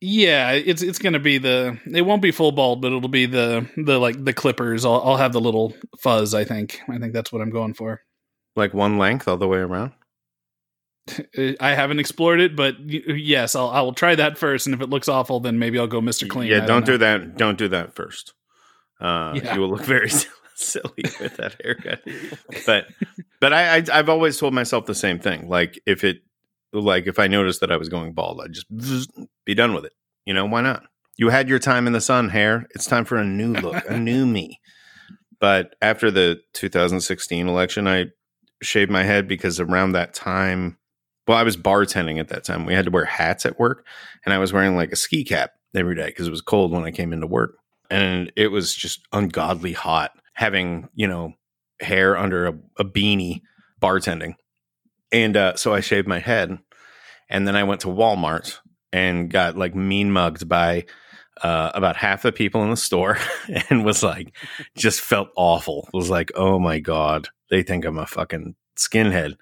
Yeah, 0.00 0.52
it's 0.52 0.82
it's 0.82 0.98
gonna 0.98 1.18
be 1.18 1.38
the. 1.38 1.78
It 1.92 2.02
won't 2.02 2.22
be 2.22 2.30
full 2.30 2.52
bald, 2.52 2.80
but 2.80 2.88
it'll 2.92 3.08
be 3.08 3.26
the 3.26 3.68
the 3.76 3.98
like 3.98 4.24
the 4.24 4.32
clippers. 4.32 4.84
I'll, 4.84 5.00
I'll 5.04 5.16
have 5.16 5.32
the 5.32 5.40
little 5.40 5.74
fuzz. 5.98 6.34
I 6.34 6.44
think. 6.44 6.80
I 6.88 6.98
think 6.98 7.12
that's 7.12 7.32
what 7.32 7.42
I'm 7.42 7.50
going 7.50 7.74
for. 7.74 8.02
Like 8.54 8.72
one 8.74 8.98
length 8.98 9.26
all 9.28 9.36
the 9.36 9.48
way 9.48 9.58
around? 9.58 9.92
Uh, 11.38 11.52
I 11.58 11.70
haven't 11.70 12.00
explored 12.00 12.38
it, 12.38 12.54
but 12.54 12.74
yes, 12.86 13.54
I'll 13.56 13.70
I 13.70 13.80
will 13.80 13.94
try 13.94 14.14
that 14.14 14.36
first. 14.36 14.66
And 14.66 14.74
if 14.74 14.82
it 14.82 14.90
looks 14.90 15.08
awful, 15.08 15.40
then 15.40 15.58
maybe 15.58 15.78
I'll 15.78 15.86
go 15.86 16.02
Mr. 16.02 16.28
Clean. 16.28 16.50
yeah, 16.50 16.60
don't 16.66 16.80
know. 16.80 16.92
do 16.92 16.98
that. 16.98 17.36
Don't 17.38 17.56
do 17.56 17.66
that 17.68 17.94
first. 17.94 18.34
Uh, 19.00 19.32
Yeah. 19.42 19.54
You 19.54 19.62
will 19.62 19.70
look 19.70 19.84
very 19.86 20.10
silly 20.54 20.92
with 21.18 21.38
that 21.38 21.56
haircut. 21.64 22.02
But 22.66 22.88
but 23.40 23.54
I, 23.54 23.78
I 23.78 23.84
I've 23.90 24.10
always 24.10 24.36
told 24.36 24.52
myself 24.52 24.84
the 24.84 24.94
same 24.94 25.18
thing. 25.18 25.48
Like 25.48 25.80
if 25.86 26.04
it 26.04 26.18
like 26.72 27.06
if 27.06 27.18
I 27.18 27.26
noticed 27.26 27.60
that 27.60 27.72
I 27.72 27.76
was 27.76 27.88
going 27.88 28.12
bald, 28.12 28.40
I'd 28.42 28.52
just 28.52 29.10
be 29.44 29.54
done 29.54 29.74
with 29.74 29.84
it. 29.84 29.92
You 30.26 30.34
know 30.34 30.46
why 30.46 30.60
not? 30.60 30.84
You 31.16 31.30
had 31.30 31.48
your 31.48 31.58
time 31.58 31.86
in 31.86 31.92
the 31.92 32.00
sun, 32.00 32.28
hair. 32.28 32.66
It's 32.74 32.86
time 32.86 33.04
for 33.04 33.16
a 33.16 33.24
new 33.24 33.52
look, 33.54 33.84
a 33.88 33.96
new 33.98 34.26
me. 34.26 34.60
But 35.40 35.74
after 35.82 36.10
the 36.10 36.40
2016 36.54 37.48
election, 37.48 37.86
I 37.86 38.06
shaved 38.62 38.90
my 38.90 39.04
head 39.04 39.28
because 39.28 39.60
around 39.60 39.92
that 39.92 40.14
time, 40.14 40.76
well, 41.26 41.38
I 41.38 41.42
was 41.42 41.56
bartending 41.56 42.18
at 42.18 42.28
that 42.28 42.44
time. 42.44 42.66
We 42.66 42.74
had 42.74 42.86
to 42.86 42.90
wear 42.90 43.04
hats 43.04 43.46
at 43.46 43.58
work, 43.58 43.86
and 44.24 44.32
I 44.32 44.38
was 44.38 44.52
wearing 44.52 44.76
like 44.76 44.92
a 44.92 44.96
ski 44.96 45.24
cap 45.24 45.52
every 45.74 45.94
day 45.94 46.06
because 46.06 46.26
it 46.26 46.32
was 46.32 46.40
cold 46.40 46.72
when 46.72 46.84
I 46.84 46.90
came 46.90 47.12
into 47.12 47.26
work, 47.26 47.56
and 47.90 48.32
it 48.36 48.48
was 48.48 48.74
just 48.74 49.06
ungodly 49.12 49.72
hot 49.72 50.12
having 50.32 50.88
you 50.94 51.06
know 51.06 51.34
hair 51.80 52.16
under 52.16 52.46
a, 52.46 52.54
a 52.78 52.84
beanie 52.84 53.42
bartending, 53.80 54.34
and 55.12 55.36
uh, 55.36 55.56
so 55.56 55.74
I 55.74 55.80
shaved 55.80 56.08
my 56.08 56.18
head, 56.18 56.58
and 57.28 57.46
then 57.46 57.56
I 57.56 57.64
went 57.64 57.82
to 57.82 57.88
Walmart 57.88 58.58
and 58.92 59.30
got 59.30 59.56
like 59.56 59.74
mean 59.74 60.10
mugged 60.10 60.48
by 60.48 60.86
uh, 61.42 61.70
about 61.74 61.96
half 61.96 62.22
the 62.22 62.32
people 62.32 62.62
in 62.62 62.70
the 62.70 62.76
store 62.76 63.18
and 63.70 63.84
was 63.84 64.02
like, 64.02 64.34
just 64.76 65.00
felt 65.00 65.28
awful. 65.36 65.88
Was 65.92 66.10
like, 66.10 66.32
oh 66.34 66.58
my 66.58 66.80
God, 66.80 67.28
they 67.50 67.62
think 67.62 67.84
I'm 67.84 67.98
a 67.98 68.06
fucking 68.06 68.54
skinhead. 68.76 69.36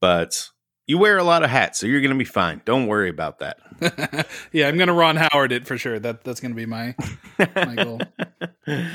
But 0.00 0.48
you 0.86 0.98
wear 0.98 1.18
a 1.18 1.24
lot 1.24 1.42
of 1.42 1.50
hats, 1.50 1.80
so 1.80 1.86
you're 1.86 2.00
going 2.00 2.12
to 2.12 2.18
be 2.18 2.24
fine. 2.24 2.62
Don't 2.64 2.86
worry 2.86 3.08
about 3.08 3.40
that. 3.40 3.58
yeah, 4.52 4.68
I'm 4.68 4.78
gonna 4.78 4.94
Ron 4.94 5.16
Howard 5.16 5.52
it 5.52 5.66
for 5.66 5.76
sure. 5.76 5.98
That 5.98 6.24
that's 6.24 6.40
gonna 6.40 6.54
be 6.54 6.64
my 6.64 6.94
my 7.38 7.74
goal. 7.74 8.00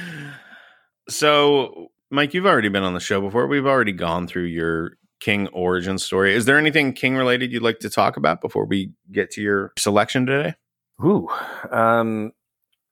so, 1.09 1.91
Mike, 2.09 2.33
you've 2.33 2.47
already 2.47 2.69
been 2.69 2.83
on 2.83 2.93
the 2.93 2.99
show 2.99 3.21
before. 3.21 3.45
We've 3.45 3.67
already 3.67 3.91
gone 3.91 4.27
through 4.27 4.45
your 4.45 4.97
King 5.21 5.47
origin 5.49 5.97
story. 5.97 6.33
Is 6.33 6.45
there 6.45 6.57
anything 6.57 6.93
King 6.93 7.15
related 7.15 7.51
you'd 7.51 7.63
like 7.63 7.79
to 7.79 7.89
talk 7.89 8.17
about 8.17 8.41
before 8.41 8.65
we 8.65 8.91
get 9.11 9.31
to 9.31 9.41
your 9.41 9.71
selection 9.77 10.25
today? 10.25 10.55
Ooh, 11.03 11.29
um, 11.71 12.33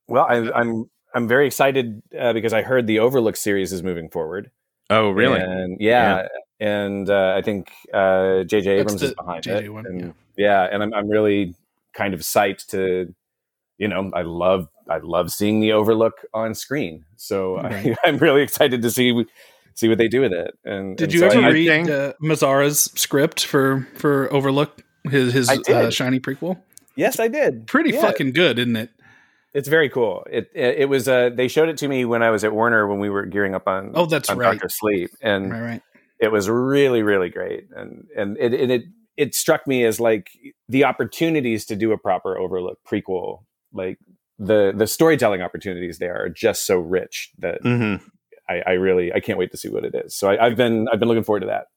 well, 0.08 0.26
I, 0.30 0.50
I'm 0.52 0.90
I'm 1.14 1.28
very 1.28 1.48
excited 1.48 2.02
uh, 2.18 2.34
because 2.34 2.54
I 2.54 2.62
heard 2.62 2.88
the 2.88 3.00
Overlook 3.00 3.36
series 3.36 3.74
is 3.74 3.84
moving 3.84 4.10
forward. 4.10 4.52
Oh, 4.90 5.10
really? 5.10 5.40
And 5.40 5.78
yeah, 5.80 6.28
and 6.60 7.10
uh, 7.10 7.34
I 7.36 7.42
think 7.42 7.72
uh, 7.94 8.44
J.J. 8.44 8.78
That's 8.78 8.94
Abrams 8.94 9.04
is 9.04 9.14
behind 9.14 9.44
J.J. 9.44 9.66
it. 9.66 9.70
one, 9.70 9.86
and, 9.86 10.14
yeah. 10.38 10.68
and 10.72 10.82
I'm 10.82 10.94
I'm 10.94 11.10
really 11.10 11.56
kind 11.94 12.14
of 12.14 12.22
psyched 12.22 12.68
to, 12.68 13.14
you 13.78 13.88
know, 13.88 14.12
I 14.14 14.22
love 14.22 14.68
I 14.90 14.98
love 14.98 15.32
seeing 15.32 15.60
the 15.60 15.74
Overlook 15.74 16.26
on 16.34 16.56
screen. 16.56 17.06
So 17.18 17.58
Right. 17.62 17.96
I, 18.04 18.08
I'm 18.08 18.18
really 18.18 18.42
excited 18.42 18.82
to 18.82 18.92
see 18.92 19.26
see 19.80 19.88
what 19.88 19.98
they 19.98 20.08
do 20.08 20.22
with 20.22 20.34
it. 20.34 20.52
And 20.66 20.98
Did 20.98 21.06
and 21.06 21.14
you 21.14 21.20
so 21.20 21.28
ever 21.28 21.40
I- 21.42 21.48
I 21.48 21.52
read 21.52 21.68
think- 21.68 21.90
uh, 21.90 22.14
Mazzara's 22.22 22.92
script 22.96 23.46
for 23.46 23.88
for 23.96 24.32
Overlook? 24.34 24.82
His 25.10 25.34
his 25.34 25.50
uh, 25.50 25.90
shiny 25.90 26.20
prequel. 26.20 26.62
Yes, 26.96 27.20
I 27.20 27.30
did. 27.30 27.68
Pretty 27.68 27.92
Yeah. 27.92 28.02
fucking 28.02 28.34
good, 28.34 28.60
isn't 28.60 28.76
it? 28.76 28.90
It's 29.54 29.68
very 29.70 29.90
cool. 29.90 30.28
It 30.30 30.52
it, 30.54 30.80
it 30.80 30.90
was. 30.90 31.08
Uh, 31.08 31.30
they 31.34 31.48
showed 31.48 31.70
it 31.70 31.78
to 31.78 31.88
me 31.88 32.06
when 32.06 32.22
I 32.22 32.30
was 32.30 32.44
at 32.44 32.52
Warner 32.54 32.86
when 32.88 33.00
we 33.00 33.10
were 33.10 33.26
gearing 33.26 33.56
up 33.56 33.68
on. 33.68 33.94
Oh, 33.96 34.06
that's 34.06 34.30
on 34.30 34.38
right. 34.38 34.52
Doctor 34.52 34.70
Sleep, 34.70 35.10
and 35.22 35.52
Right, 35.52 35.62
right. 35.62 35.82
it 36.20 36.32
was 36.32 36.50
really 36.50 37.02
really 37.02 37.30
great. 37.30 37.64
And 37.76 38.06
and 38.16 38.38
it 38.38 38.54
it 38.54 38.70
it, 38.70 38.84
it 39.18 39.34
struck 39.36 39.66
me 39.66 39.86
as 39.86 40.00
like 40.00 40.30
the 40.68 40.84
opportunities 40.84 41.66
to 41.68 41.76
do 41.76 41.92
a 41.94 41.98
proper 41.98 42.38
Overlook 42.38 42.78
prequel, 42.88 43.46
like 43.74 43.98
the 44.38 44.72
the 44.76 44.86
storytelling 44.86 45.42
opportunities 45.42 45.98
there 45.98 46.16
are 46.22 46.30
just 46.30 46.66
so 46.68 46.78
rich 46.78 47.32
that 47.40 47.64
Mm-hmm. 47.64 48.06
I, 48.50 48.64
I 48.66 48.72
really 48.74 49.14
I 49.14 49.20
can't 49.20 49.38
wait 49.38 49.52
to 49.52 49.58
see 49.58 49.70
what 49.70 49.86
it 49.86 49.96
is. 49.96 50.16
So 50.16 50.30
I, 50.30 50.46
I've 50.48 50.58
been 50.58 50.88
I've 50.92 51.00
been 51.00 51.08
looking 51.08 51.24
forward 51.24 51.42
to 51.42 51.48
that. 51.48 51.68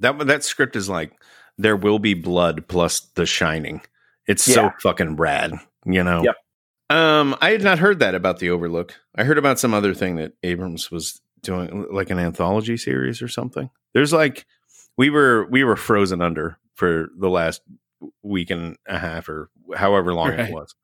That 0.00 0.26
that 0.26 0.44
script 0.44 0.76
is 0.76 0.88
like 0.88 1.12
there 1.58 1.76
will 1.76 1.98
be 1.98 2.14
blood 2.14 2.66
plus 2.68 3.00
The 3.00 3.26
Shining. 3.26 3.82
It's 4.26 4.42
so 4.42 4.70
fucking 4.82 5.16
rad, 5.16 5.52
you 5.84 6.02
know. 6.02 6.22
Yep. 6.24 6.36
Um, 6.90 7.36
I 7.40 7.50
had 7.50 7.62
not 7.62 7.78
heard 7.78 7.98
that 7.98 8.14
about 8.14 8.38
the 8.38 8.50
Overlook. 8.50 8.94
I 9.14 9.24
heard 9.24 9.38
about 9.38 9.58
some 9.58 9.74
other 9.74 9.94
thing 9.94 10.16
that 10.16 10.32
Abrams 10.42 10.90
was 10.90 11.20
doing, 11.42 11.86
like 11.90 12.10
an 12.10 12.18
anthology 12.18 12.76
series 12.76 13.22
or 13.22 13.28
something. 13.28 13.70
There's 13.92 14.12
like 14.12 14.46
we 14.96 15.10
were 15.10 15.46
we 15.50 15.62
were 15.62 15.76
frozen 15.76 16.20
under 16.20 16.58
for 16.74 17.08
the 17.18 17.28
last 17.30 17.62
week 18.22 18.50
and 18.50 18.76
a 18.86 18.98
half 18.98 19.28
or 19.28 19.50
however 19.76 20.12
long 20.12 20.30
Right. 20.30 20.40
it 20.40 20.52
was, 20.52 20.74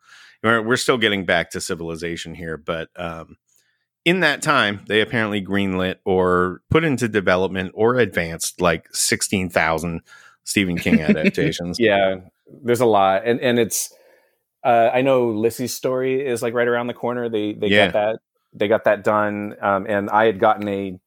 we're, 0.42 0.62
we're 0.62 0.76
still 0.76 0.98
getting 0.98 1.24
back 1.24 1.50
to 1.50 1.60
civilization 1.60 2.34
here, 2.34 2.56
but 2.56 2.88
um, 2.96 3.36
in 4.04 4.20
that 4.20 4.42
time, 4.42 4.84
they 4.88 5.00
apparently 5.00 5.44
greenlit 5.44 5.96
or 6.04 6.62
put 6.70 6.84
into 6.84 7.08
development 7.08 7.72
or 7.74 7.96
advanced 7.96 8.60
like 8.60 8.86
sixteen 8.94 9.48
thousand 9.50 10.00
Stephen 10.44 10.76
King 10.78 11.00
adaptations. 11.02 11.78
yeah, 11.78 12.16
there's 12.62 12.80
a 12.80 12.86
lot, 12.86 13.22
and 13.26 13.40
and 13.40 13.58
it's. 13.58 13.92
Uh, 14.62 14.90
I 14.92 15.00
know 15.00 15.28
Lisey's 15.28 15.72
story 15.72 16.26
is 16.26 16.42
like 16.42 16.52
right 16.52 16.68
around 16.68 16.86
the 16.88 16.94
corner. 16.94 17.28
They 17.30 17.54
they 17.54 17.68
Yeah. 17.68 17.86
got 17.86 17.92
that 17.94 18.18
they 18.52 18.68
got 18.68 18.84
that 18.84 19.04
done, 19.04 19.54
um, 19.62 19.86
and 19.88 20.10
I 20.10 20.26
had 20.26 20.38
gotten 20.38 20.68
a. 20.68 20.98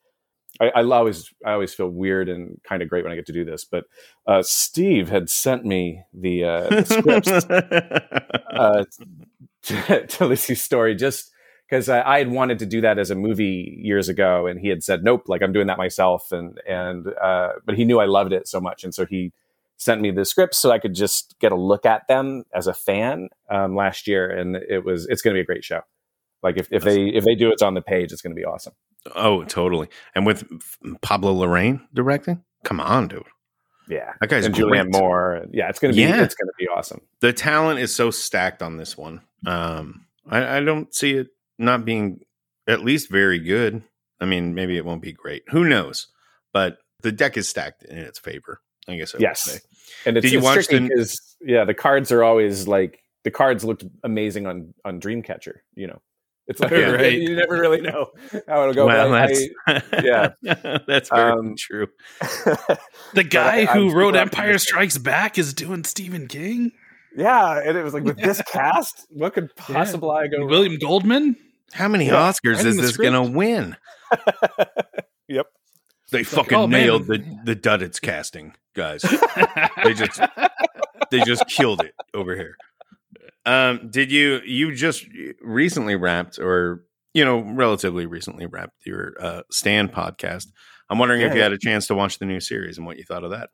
I, 0.62 0.70
I 0.70 0.84
always 0.84 1.30
I 1.46 1.52
always 1.54 1.74
feel 1.74 1.90
weird 1.90 2.30
and 2.30 2.60
kind 2.64 2.82
of 2.82 2.90
great 2.90 3.04
when 3.04 3.12
I 3.12 3.16
get 3.16 3.26
to 3.28 3.34
do 3.34 3.44
this, 3.46 3.66
but 3.66 3.86
uh, 4.28 4.42
Steve 4.44 5.10
had 5.10 5.30
sent 5.30 5.66
me 5.66 6.04
the, 6.14 6.44
uh, 6.44 6.70
the 6.70 6.86
scripts 6.86 7.32
uh, 8.50 8.84
to, 9.64 10.08
to 10.08 10.24
Lisey's 10.26 10.62
story 10.62 10.96
just 10.96 11.32
because 11.70 11.90
I, 11.90 12.02
I 12.02 12.18
had 12.20 12.30
wanted 12.32 12.60
to 12.60 12.66
do 12.66 12.82
that 12.82 13.00
as 13.00 13.10
a 13.12 13.16
movie 13.16 13.80
years 13.82 14.10
ago, 14.10 14.48
and 14.48 14.60
he 14.60 14.68
had 14.70 14.84
said 14.84 15.04
nope, 15.04 15.24
like 15.28 15.42
I'm 15.42 15.54
doing 15.54 15.68
that 15.68 15.78
myself, 15.78 16.32
and 16.32 16.60
and 16.68 17.08
uh, 17.22 17.54
but 17.66 17.76
he 17.76 17.86
knew 17.86 18.00
I 18.00 18.06
loved 18.06 18.34
it 18.34 18.48
so 18.48 18.60
much, 18.62 18.84
and 18.84 18.94
so 18.94 19.06
he 19.06 19.32
sent 19.78 20.02
me 20.02 20.12
the 20.12 20.24
scripts 20.24 20.58
so 20.60 20.72
I 20.72 20.80
could 20.80 20.94
just 20.94 21.36
get 21.40 21.52
a 21.52 21.56
look 21.56 21.86
at 21.86 22.08
them 22.08 22.44
as 22.54 22.68
a 22.68 22.74
fan 22.74 23.30
um, 23.50 23.76
last 23.76 24.08
year, 24.08 24.30
and 24.30 24.56
it 24.56 24.86
was 24.86 25.08
it's 25.08 25.22
going 25.22 25.34
to 25.34 25.38
be 25.38 25.42
a 25.42 25.46
great 25.46 25.64
show. 25.64 25.82
Like 26.42 26.58
if, 26.58 26.68
if 26.72 26.84
they 26.84 27.08
if 27.08 27.24
they 27.24 27.36
do 27.36 27.52
it's 27.52 27.62
on 27.62 27.74
the 27.74 27.82
page, 27.82 28.12
it's 28.12 28.22
going 28.22 28.36
to 28.36 28.40
be 28.40 28.46
awesome. 28.46 28.74
oh, 29.16 29.44
totally. 29.46 29.88
And 30.14 30.26
with 30.26 30.44
Pablo 31.02 31.34
Larraín 31.34 31.82
directing, 31.94 32.44
come 32.64 32.80
on, 32.80 33.08
dude. 33.08 33.24
Yeah, 33.90 34.14
That 34.22 34.30
guy's 34.30 34.46
and 34.46 34.56
Julianne 34.56 34.92
great. 34.92 35.02
Moore. 35.02 35.46
Yeah, 35.52 35.68
it's 35.68 35.80
going 35.80 35.94
to 35.94 35.96
be 35.96 36.04
Yeah. 36.04 36.22
it's 36.24 36.36
going 36.36 36.48
to 36.48 36.54
be 36.58 36.68
awesome. 36.70 37.02
the 37.20 37.34
talent 37.34 37.80
is 37.80 37.94
so 37.94 38.12
stacked 38.12 38.62
on 38.62 38.78
this 38.78 38.98
one. 38.98 39.22
Um, 39.46 40.06
I, 40.26 40.58
I 40.58 40.60
don't 40.62 40.94
see 40.96 41.14
it 41.16 41.28
not 41.60 41.86
being 41.86 42.20
at 42.68 42.84
least 42.84 43.10
very 43.10 43.40
good. 43.40 43.84
I 44.20 44.26
mean, 44.26 44.54
maybe 44.54 44.78
it 44.78 44.86
won't 44.86 45.02
be 45.02 45.12
great. 45.12 45.44
Who 45.50 45.66
knows? 45.66 46.08
But 46.54 46.78
the 47.02 47.12
deck 47.12 47.36
is 47.38 47.50
stacked 47.50 47.84
in 47.84 47.98
its 47.98 48.20
favor. 48.20 48.62
I 48.88 48.96
guess. 48.98 49.14
I 49.14 49.18
would 49.18 49.22
Yes, 49.22 49.42
say. 49.42 49.60
and 50.06 50.18
it's, 50.18 50.24
Did 50.24 50.32
you 50.34 50.40
it's 50.40 50.46
watch 50.46 50.66
tricky 50.68 50.88
the- 50.88 50.96
'cause, 50.96 51.36
yeah, 51.42 51.64
the 51.66 51.74
cards 51.74 52.12
are 52.12 52.24
always 52.24 52.68
like 52.68 53.00
the 53.24 53.32
cards 53.32 53.64
looked 53.64 53.86
amazing 54.04 54.46
on 54.46 54.74
on 54.86 55.00
Dreamcatcher. 55.00 55.56
You 55.76 55.88
know, 55.88 56.02
it's 56.48 56.60
like 56.60 56.72
Yeah. 56.72 56.92
Right. 56.92 57.14
you 57.14 57.36
never 57.36 57.58
really 57.58 57.80
know 57.82 58.12
how 58.48 58.62
it'll 58.64 58.74
go. 58.74 58.86
well, 58.88 59.10
but 59.10 59.32
I- 59.68 59.82
that's 59.98 60.06
yeah. 60.06 60.80
that's 60.88 61.10
very 61.10 61.32
Um, 61.32 61.56
true. 61.58 61.88
The 63.14 63.24
guy 63.24 63.62
I- 63.62 63.68
I'm 63.68 63.68
who 63.90 63.94
wrote 63.94 64.16
Empire. 64.16 64.58
Strikes 64.58 64.98
Back 64.98 65.38
is 65.38 65.54
doing 65.54 65.84
Stephen 65.84 66.28
King. 66.28 66.72
Yeah, 67.16 67.62
and 67.66 67.78
it 67.78 67.84
was 67.84 67.94
like 67.94 68.04
with 68.04 68.18
this 68.18 68.42
cast, 68.44 69.06
what 69.10 69.34
could 69.34 69.56
possibly 69.56 70.30
go? 70.30 70.40
wrong? 70.40 70.50
William 70.50 70.78
Goldman. 70.78 71.36
How 71.72 71.88
many 71.88 72.08
yeah, 72.08 72.32
Oscars 72.32 72.64
is 72.66 72.78
this 72.78 72.94
script. 72.94 73.12
gonna 73.12 73.30
win? 73.30 73.76
Yep. 75.28 75.48
They 76.12 76.24
fucking 76.24 76.58
oh, 76.58 76.68
man. 76.68 76.82
nailed 76.82 77.08
the 77.08 77.24
the 77.44 77.56
Duddits 77.56 78.00
casting, 78.00 78.54
guys. 78.76 79.02
they 79.84 79.94
just 79.94 80.22
they 81.12 81.22
just 81.22 81.48
killed 81.48 81.82
it 81.82 81.94
over 82.14 82.36
here. 82.36 82.56
Um, 83.46 83.90
did 83.90 84.12
you 84.12 84.42
you 84.46 84.76
just 84.76 85.06
recently 85.42 85.96
wrapped 85.96 86.38
or 86.38 86.84
you 87.14 87.26
know 87.26 87.40
relatively 87.40 88.06
recently 88.06 88.46
wrapped 88.46 88.86
your 88.86 89.14
uh, 89.20 89.42
Stan 89.50 89.88
podcast? 89.88 90.48
I'm 90.90 91.00
wondering 91.00 91.22
if 91.22 91.34
you 91.34 91.42
had 91.42 91.54
a 91.54 91.58
chance 91.58 91.88
to 91.88 91.96
watch 91.96 92.20
the 92.20 92.26
new 92.26 92.40
series 92.40 92.78
and 92.78 92.86
what 92.86 92.98
you 92.98 93.06
thought 93.06 93.24
of 93.24 93.32
that. 93.32 93.50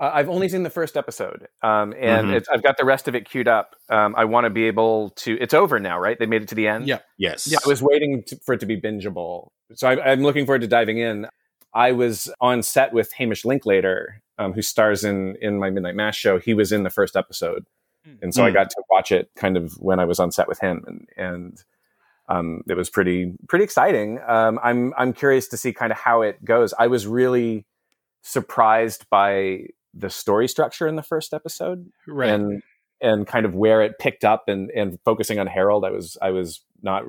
Uh, 0.00 0.10
I've 0.12 0.28
only 0.28 0.48
seen 0.48 0.64
the 0.64 0.70
first 0.70 0.96
episode, 0.96 1.46
um, 1.62 1.94
and 1.96 2.28
Mhm. 2.28 2.34
it's, 2.34 2.48
I've 2.48 2.62
got 2.64 2.76
the 2.76 2.84
rest 2.84 3.06
of 3.06 3.14
it 3.14 3.24
queued 3.28 3.46
up. 3.46 3.76
Um, 3.88 4.14
I 4.16 4.24
want 4.24 4.44
to 4.44 4.50
be 4.50 4.64
able 4.64 5.10
to. 5.10 5.38
It's 5.40 5.54
over 5.54 5.78
now, 5.78 5.98
right? 6.00 6.18
They 6.18 6.26
made 6.26 6.42
it 6.42 6.48
to 6.48 6.56
the 6.56 6.66
end. 6.66 6.88
Yeah. 6.88 6.98
Yes, 7.16 7.46
Yeah, 7.46 7.58
I 7.64 7.68
was 7.68 7.80
waiting 7.80 8.24
to, 8.24 8.36
for 8.44 8.54
it 8.54 8.60
to 8.60 8.66
be 8.66 8.80
bingeable, 8.80 9.50
so 9.74 9.88
I, 9.88 10.10
I'm 10.12 10.22
looking 10.22 10.46
forward 10.46 10.62
to 10.62 10.66
diving 10.68 10.98
in. 10.98 11.28
I 11.72 11.92
was 11.92 12.28
on 12.40 12.62
set 12.64 12.92
with 12.92 13.12
Hamish 13.12 13.44
Linklater, 13.44 14.20
um, 14.38 14.52
who 14.52 14.62
stars 14.62 15.04
in 15.04 15.36
in 15.40 15.58
my 15.58 15.70
Midnight 15.70 15.94
Mass 15.94 16.16
show. 16.16 16.38
He 16.38 16.54
was 16.54 16.72
in 16.72 16.82
the 16.82 16.90
first 16.90 17.14
episode, 17.16 17.64
and 18.20 18.34
so 18.34 18.44
I 18.44 18.50
Mm. 18.50 18.54
got 18.54 18.70
to 18.70 18.82
watch 18.90 19.12
it 19.12 19.30
kind 19.36 19.56
of 19.56 19.74
when 19.80 20.00
I 20.00 20.04
was 20.06 20.18
on 20.18 20.32
set 20.32 20.48
with 20.48 20.58
him, 20.58 20.82
and 20.88 21.08
and 21.16 21.64
um, 22.28 22.62
it 22.68 22.74
was 22.76 22.90
pretty 22.90 23.34
pretty 23.48 23.64
exciting. 23.64 24.18
Um, 24.26 24.58
I'm 24.62 24.92
I'm 24.96 25.12
curious 25.12 25.46
to 25.48 25.56
see 25.56 25.72
kind 25.72 25.92
of 25.92 25.98
how 25.98 26.22
it 26.22 26.44
goes. 26.44 26.74
I 26.78 26.88
was 26.88 27.06
really 27.06 27.64
surprised 28.22 29.04
by 29.10 29.66
the 29.96 30.10
story 30.10 30.48
structure 30.48 30.86
in 30.88 30.96
the 30.96 31.02
first 31.02 31.32
episode 31.34 31.86
Right. 32.08 32.30
and 32.30 32.62
and 33.00 33.26
kind 33.26 33.44
of 33.46 33.54
where 33.54 33.82
it 33.82 33.98
picked 33.98 34.24
up 34.24 34.44
and 34.48 34.70
and 34.70 34.98
focusing 35.04 35.38
on 35.38 35.46
Harold, 35.46 35.84
I 35.84 35.90
was 35.90 36.16
I 36.22 36.30
was 36.30 36.62
not 36.82 37.04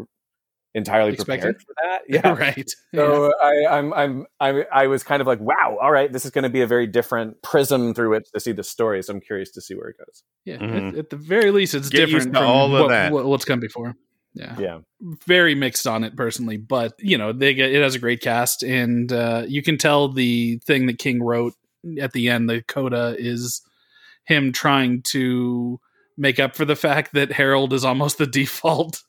entirely 0.74 1.16
prepared 1.16 1.62
for 1.62 1.74
that. 1.84 2.02
Yeah. 2.10 2.34
right. 2.38 2.70
So 2.94 3.34
I, 3.42 3.66
I'm 3.78 3.94
I'm 3.94 4.26
I 4.40 4.66
I 4.72 4.88
was 4.88 5.04
kind 5.04 5.22
of 5.22 5.28
like, 5.28 5.40
wow, 5.40 5.78
all 5.82 5.92
right, 5.92 6.12
this 6.12 6.26
is 6.26 6.32
going 6.32 6.44
to 6.44 6.50
be 6.50 6.62
a 6.62 6.68
very 6.68 6.86
different 6.86 7.42
prism 7.42 7.94
through 7.94 8.12
which 8.12 8.30
to 8.34 8.40
see 8.40 8.52
the 8.52 8.64
story. 8.64 9.02
So 9.02 9.14
I'm 9.14 9.22
curious 9.22 9.52
to 9.52 9.62
see 9.62 9.74
where 9.76 9.88
it 9.90 9.98
goes. 9.98 10.24
yeah. 10.44 10.58
Mhm. 10.58 10.90
At, 10.90 10.98
at 10.98 11.10
the 11.10 11.16
very 11.16 11.52
least, 11.52 11.74
it's 11.74 11.90
Get 11.90 12.06
different 12.08 12.36
from 12.36 12.46
all 12.46 12.76
of 12.76 12.82
what, 12.84 12.88
that. 12.90 13.12
what- 13.12 13.26
what's 13.26 13.46
come 13.46 13.60
before. 13.60 13.96
Yeah. 14.34 14.56
Yeah, 14.60 14.78
very 15.26 15.56
mixed 15.56 15.88
on 15.88 16.04
it 16.04 16.18
personally, 16.18 16.58
but 16.58 16.92
you 17.00 17.18
know, 17.18 17.32
they 17.32 17.54
get 17.54 17.72
it 17.72 17.82
has 17.82 17.96
a 17.96 18.00
great 18.00 18.20
cast, 18.22 18.64
and 18.64 19.10
uh, 19.14 19.46
you 19.48 19.64
can 19.64 19.78
tell 19.78 20.10
the 20.10 20.58
thing 20.66 20.88
that 20.88 21.00
King 21.00 21.24
wrote 21.24 21.54
at 22.00 22.14
the 22.14 22.30
end, 22.30 22.50
the 22.50 22.62
coda, 22.62 23.16
is 23.18 23.62
him 24.26 24.52
trying 24.52 25.02
to 25.04 25.80
make 26.18 26.40
up 26.40 26.56
for 26.56 26.66
the 26.66 26.76
fact 26.76 27.14
that 27.14 27.32
Harold 27.32 27.74
is 27.74 27.86
almost 27.86 28.18
the 28.18 28.28
default 28.42 29.04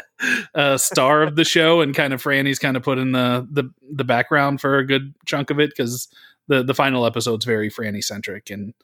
uh, 0.54 0.78
star 0.78 1.22
of 1.22 1.36
the 1.36 1.44
show, 1.44 1.80
and 1.80 1.94
kind 1.94 2.12
of 2.12 2.22
Franny's 2.22 2.58
kind 2.58 2.76
of 2.76 2.82
put 2.82 2.98
in 2.98 3.12
the 3.12 3.46
the 3.50 3.70
the 3.90 4.04
background 4.04 4.60
for 4.60 4.78
a 4.78 4.86
good 4.86 5.14
chunk 5.26 5.50
of 5.50 5.60
it 5.60 5.70
because 5.70 6.08
the 6.48 6.62
the 6.62 6.74
final 6.74 7.06
episode's 7.06 7.44
very 7.44 7.70
Franny 7.70 8.02
centric 8.02 8.50
and. 8.50 8.74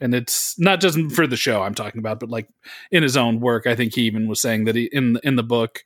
And 0.00 0.14
it's 0.14 0.56
not 0.60 0.80
just 0.80 0.96
for 1.10 1.26
the 1.26 1.34
show 1.34 1.62
I'm 1.62 1.74
talking 1.74 1.98
about, 1.98 2.20
but 2.20 2.28
like 2.28 2.48
in 2.92 3.02
his 3.02 3.16
own 3.16 3.40
work, 3.40 3.66
I 3.66 3.74
think 3.74 3.94
he 3.94 4.02
even 4.02 4.28
was 4.28 4.40
saying 4.40 4.66
that 4.66 4.76
he, 4.76 4.84
in 4.92 5.18
in 5.24 5.34
the 5.34 5.42
book, 5.42 5.82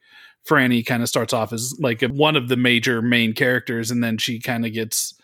Franny 0.47 0.85
kind 0.85 1.02
of 1.02 1.09
starts 1.09 1.33
off 1.33 1.52
as 1.52 1.75
like 1.79 2.02
one 2.02 2.37
of 2.37 2.49
the 2.49 2.57
major 2.57 3.00
main 3.00 3.33
characters, 3.33 3.91
and 3.91 4.02
then 4.02 4.19
she 4.19 4.38
kind 4.38 4.67
of 4.67 4.73
gets 4.75 5.14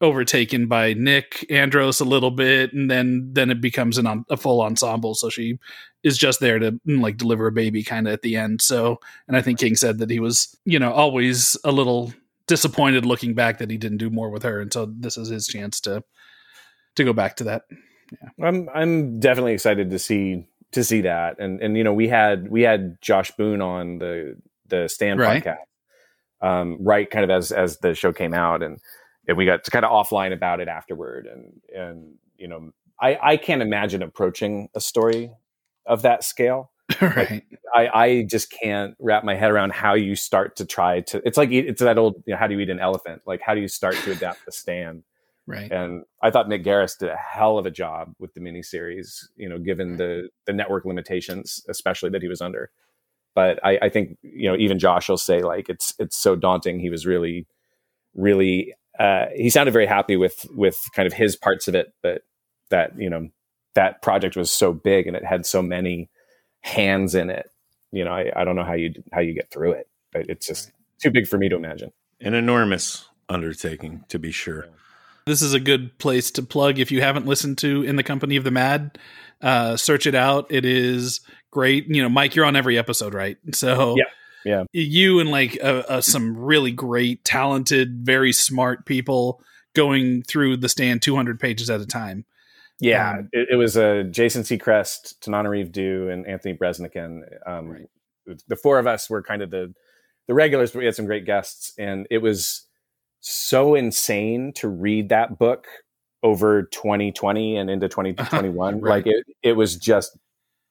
overtaken 0.00 0.66
by 0.66 0.92
Nick 0.94 1.46
Andros 1.50 2.00
a 2.00 2.04
little 2.04 2.30
bit, 2.30 2.72
and 2.72 2.90
then 2.90 3.30
then 3.32 3.50
it 3.50 3.60
becomes 3.60 3.98
an 3.98 4.24
a 4.28 4.36
full 4.36 4.60
ensemble. 4.62 5.14
So 5.14 5.28
she 5.30 5.58
is 6.02 6.18
just 6.18 6.40
there 6.40 6.58
to 6.58 6.72
mm, 6.72 7.00
like 7.00 7.16
deliver 7.16 7.46
a 7.46 7.52
baby 7.52 7.82
kind 7.82 8.06
of 8.06 8.12
at 8.12 8.22
the 8.22 8.36
end. 8.36 8.60
So, 8.62 9.00
and 9.28 9.36
I 9.36 9.42
think 9.42 9.58
King 9.58 9.76
said 9.76 9.98
that 9.98 10.10
he 10.10 10.20
was 10.20 10.56
you 10.64 10.78
know 10.78 10.92
always 10.92 11.56
a 11.64 11.72
little 11.72 12.12
disappointed 12.46 13.06
looking 13.06 13.34
back 13.34 13.58
that 13.58 13.70
he 13.70 13.78
didn't 13.78 13.98
do 13.98 14.10
more 14.10 14.30
with 14.30 14.42
her, 14.42 14.60
and 14.60 14.72
so 14.72 14.86
this 14.86 15.16
is 15.16 15.28
his 15.28 15.46
chance 15.46 15.80
to 15.82 16.02
to 16.96 17.04
go 17.04 17.12
back 17.12 17.36
to 17.36 17.44
that. 17.44 17.62
Yeah. 18.12 18.46
I'm 18.46 18.68
I'm 18.74 19.20
definitely 19.20 19.54
excited 19.54 19.90
to 19.90 19.98
see 19.98 20.46
to 20.72 20.84
see 20.84 21.02
that. 21.02 21.38
And 21.38 21.60
and 21.62 21.76
you 21.76 21.84
know 21.84 21.94
we 21.94 22.08
had 22.08 22.50
we 22.50 22.62
had 22.62 23.00
Josh 23.00 23.30
Boone 23.32 23.62
on 23.62 23.98
the 23.98 24.36
the 24.68 24.88
Stand 24.88 25.20
Right. 25.20 25.42
podcast, 25.42 25.56
um, 26.40 26.78
right? 26.80 27.10
Kind 27.10 27.24
of 27.24 27.30
as 27.30 27.52
as 27.52 27.78
the 27.78 27.94
show 27.94 28.12
came 28.12 28.34
out, 28.34 28.62
and 28.62 28.78
and 29.28 29.36
we 29.36 29.46
got 29.46 29.64
to 29.64 29.70
kind 29.70 29.84
of 29.84 29.90
offline 29.90 30.32
about 30.32 30.60
it 30.60 30.68
afterward. 30.68 31.26
And 31.26 31.60
and 31.74 32.14
you 32.36 32.48
know 32.48 32.70
I 33.00 33.18
I 33.22 33.36
can't 33.36 33.62
imagine 33.62 34.02
approaching 34.02 34.68
a 34.74 34.80
story 34.80 35.30
of 35.86 36.02
that 36.02 36.24
scale. 36.24 36.70
right. 37.00 37.42
I, 37.74 37.88
I 37.94 38.22
just 38.28 38.50
can't 38.50 38.94
wrap 39.00 39.24
my 39.24 39.34
head 39.34 39.50
around 39.50 39.72
how 39.72 39.94
you 39.94 40.14
start 40.16 40.56
to 40.56 40.66
try 40.66 41.00
to. 41.00 41.22
It's 41.26 41.38
like 41.38 41.50
it's 41.50 41.80
that 41.80 41.96
old. 41.98 42.22
You 42.26 42.32
know, 42.32 42.38
how 42.38 42.46
do 42.46 42.54
you 42.54 42.60
eat 42.60 42.70
an 42.70 42.80
elephant? 42.80 43.22
Like 43.26 43.40
how 43.40 43.54
do 43.54 43.60
you 43.60 43.68
start 43.68 43.96
to 43.96 44.12
adapt 44.12 44.44
the 44.44 44.52
stand? 44.52 45.02
Right. 45.46 45.70
And 45.70 46.04
I 46.22 46.30
thought 46.30 46.48
Mick 46.48 46.64
Garris 46.64 46.98
did 46.98 47.10
a 47.10 47.16
hell 47.16 47.58
of 47.58 47.66
a 47.66 47.70
job 47.70 48.14
with 48.18 48.32
the 48.34 48.40
miniseries. 48.40 49.26
You 49.36 49.48
know, 49.48 49.58
given 49.58 49.96
the 49.96 50.28
the 50.46 50.52
network 50.52 50.84
limitations, 50.84 51.64
especially 51.68 52.10
that 52.10 52.22
he 52.22 52.28
was 52.28 52.40
under. 52.40 52.70
But 53.34 53.58
I, 53.64 53.78
I 53.82 53.88
think 53.88 54.16
you 54.22 54.48
know 54.48 54.56
even 54.56 54.78
Josh 54.78 55.08
will 55.08 55.18
say 55.18 55.42
like 55.42 55.68
it's 55.68 55.94
it's 55.98 56.16
so 56.16 56.36
daunting. 56.36 56.80
He 56.80 56.90
was 56.90 57.06
really, 57.06 57.46
really. 58.14 58.74
Uh, 58.98 59.26
he 59.34 59.50
sounded 59.50 59.72
very 59.72 59.86
happy 59.86 60.16
with 60.16 60.46
with 60.54 60.78
kind 60.94 61.06
of 61.06 61.12
his 61.12 61.36
parts 61.36 61.68
of 61.68 61.74
it, 61.74 61.92
but 62.02 62.22
that 62.70 62.92
you 62.98 63.10
know 63.10 63.28
that 63.74 64.02
project 64.02 64.36
was 64.36 64.52
so 64.52 64.72
big 64.72 65.06
and 65.06 65.16
it 65.16 65.24
had 65.24 65.44
so 65.46 65.60
many 65.62 66.08
hands 66.60 67.14
in 67.14 67.28
it. 67.30 67.50
You 67.92 68.04
know, 68.04 68.12
I, 68.12 68.30
I 68.36 68.44
don't 68.44 68.56
know 68.56 68.64
how 68.64 68.74
you 68.74 68.92
how 69.12 69.20
you 69.20 69.34
get 69.34 69.50
through 69.50 69.72
it. 69.72 69.88
But 70.12 70.28
it's 70.28 70.46
just 70.46 70.70
too 71.02 71.10
big 71.10 71.26
for 71.26 71.38
me 71.38 71.48
to 71.48 71.56
imagine. 71.56 71.92
an 72.20 72.34
enormous 72.34 73.08
undertaking 73.28 74.04
to 74.08 74.18
be 74.18 74.30
sure. 74.30 74.68
this 75.26 75.42
is 75.42 75.54
a 75.54 75.60
good 75.60 75.98
place 75.98 76.30
to 76.32 76.42
plug 76.42 76.78
if 76.78 76.92
you 76.92 77.00
haven't 77.00 77.26
listened 77.26 77.58
to 77.58 77.82
in 77.82 77.96
the 77.96 78.02
company 78.02 78.36
of 78.36 78.44
the 78.44 78.50
mad 78.50 78.98
uh 79.40 79.74
search 79.76 80.06
it 80.06 80.14
out 80.14 80.46
it 80.50 80.64
is 80.66 81.20
great 81.50 81.86
you 81.88 82.02
know 82.02 82.08
mike 82.10 82.34
you're 82.36 82.44
on 82.44 82.54
every 82.54 82.76
episode 82.78 83.14
right 83.14 83.38
so 83.52 83.96
Yeah. 83.96 84.04
Yeah. 84.44 84.64
you 84.72 85.20
and 85.20 85.30
like 85.30 85.58
uh, 85.62 85.82
uh, 85.88 86.00
some 86.00 86.36
really 86.36 86.72
great 86.72 87.24
talented 87.24 88.04
very 88.04 88.32
smart 88.32 88.84
people 88.84 89.42
going 89.74 90.22
through 90.22 90.58
the 90.58 90.68
stand 90.68 91.02
200 91.02 91.40
pages 91.40 91.70
at 91.70 91.80
a 91.80 91.86
time 91.86 92.24
Yeah, 92.80 93.18
Um, 93.18 93.28
it, 93.32 93.48
it 93.52 93.56
was 93.56 93.76
uh, 93.76 94.04
Jason 94.10 94.42
Sechrest, 94.42 95.18
Tanana 95.20 95.48
Reeve 95.48 95.72
Dew, 95.72 96.08
and 96.08 96.26
Anthony 96.26 96.54
Breznican. 96.54 97.22
Um, 97.46 97.68
Right. 97.68 97.88
The 98.48 98.56
four 98.56 98.78
of 98.78 98.86
us 98.86 99.10
were 99.10 99.22
kind 99.22 99.42
of 99.42 99.50
the 99.50 99.74
the 100.26 100.34
regulars, 100.34 100.70
but 100.72 100.78
we 100.78 100.86
had 100.86 100.94
some 100.94 101.04
great 101.04 101.26
guests, 101.26 101.74
and 101.78 102.06
it 102.10 102.18
was 102.18 102.66
so 103.20 103.74
insane 103.74 104.52
to 104.54 104.68
read 104.68 105.10
that 105.10 105.38
book 105.38 105.66
over 106.22 106.62
2020 106.64 107.56
and 107.56 107.70
into 107.70 107.88
2021. 107.88 108.80
Right. 108.80 108.90
Like 108.90 109.06
it, 109.06 109.26
it 109.42 109.52
was 109.52 109.76
just 109.76 110.16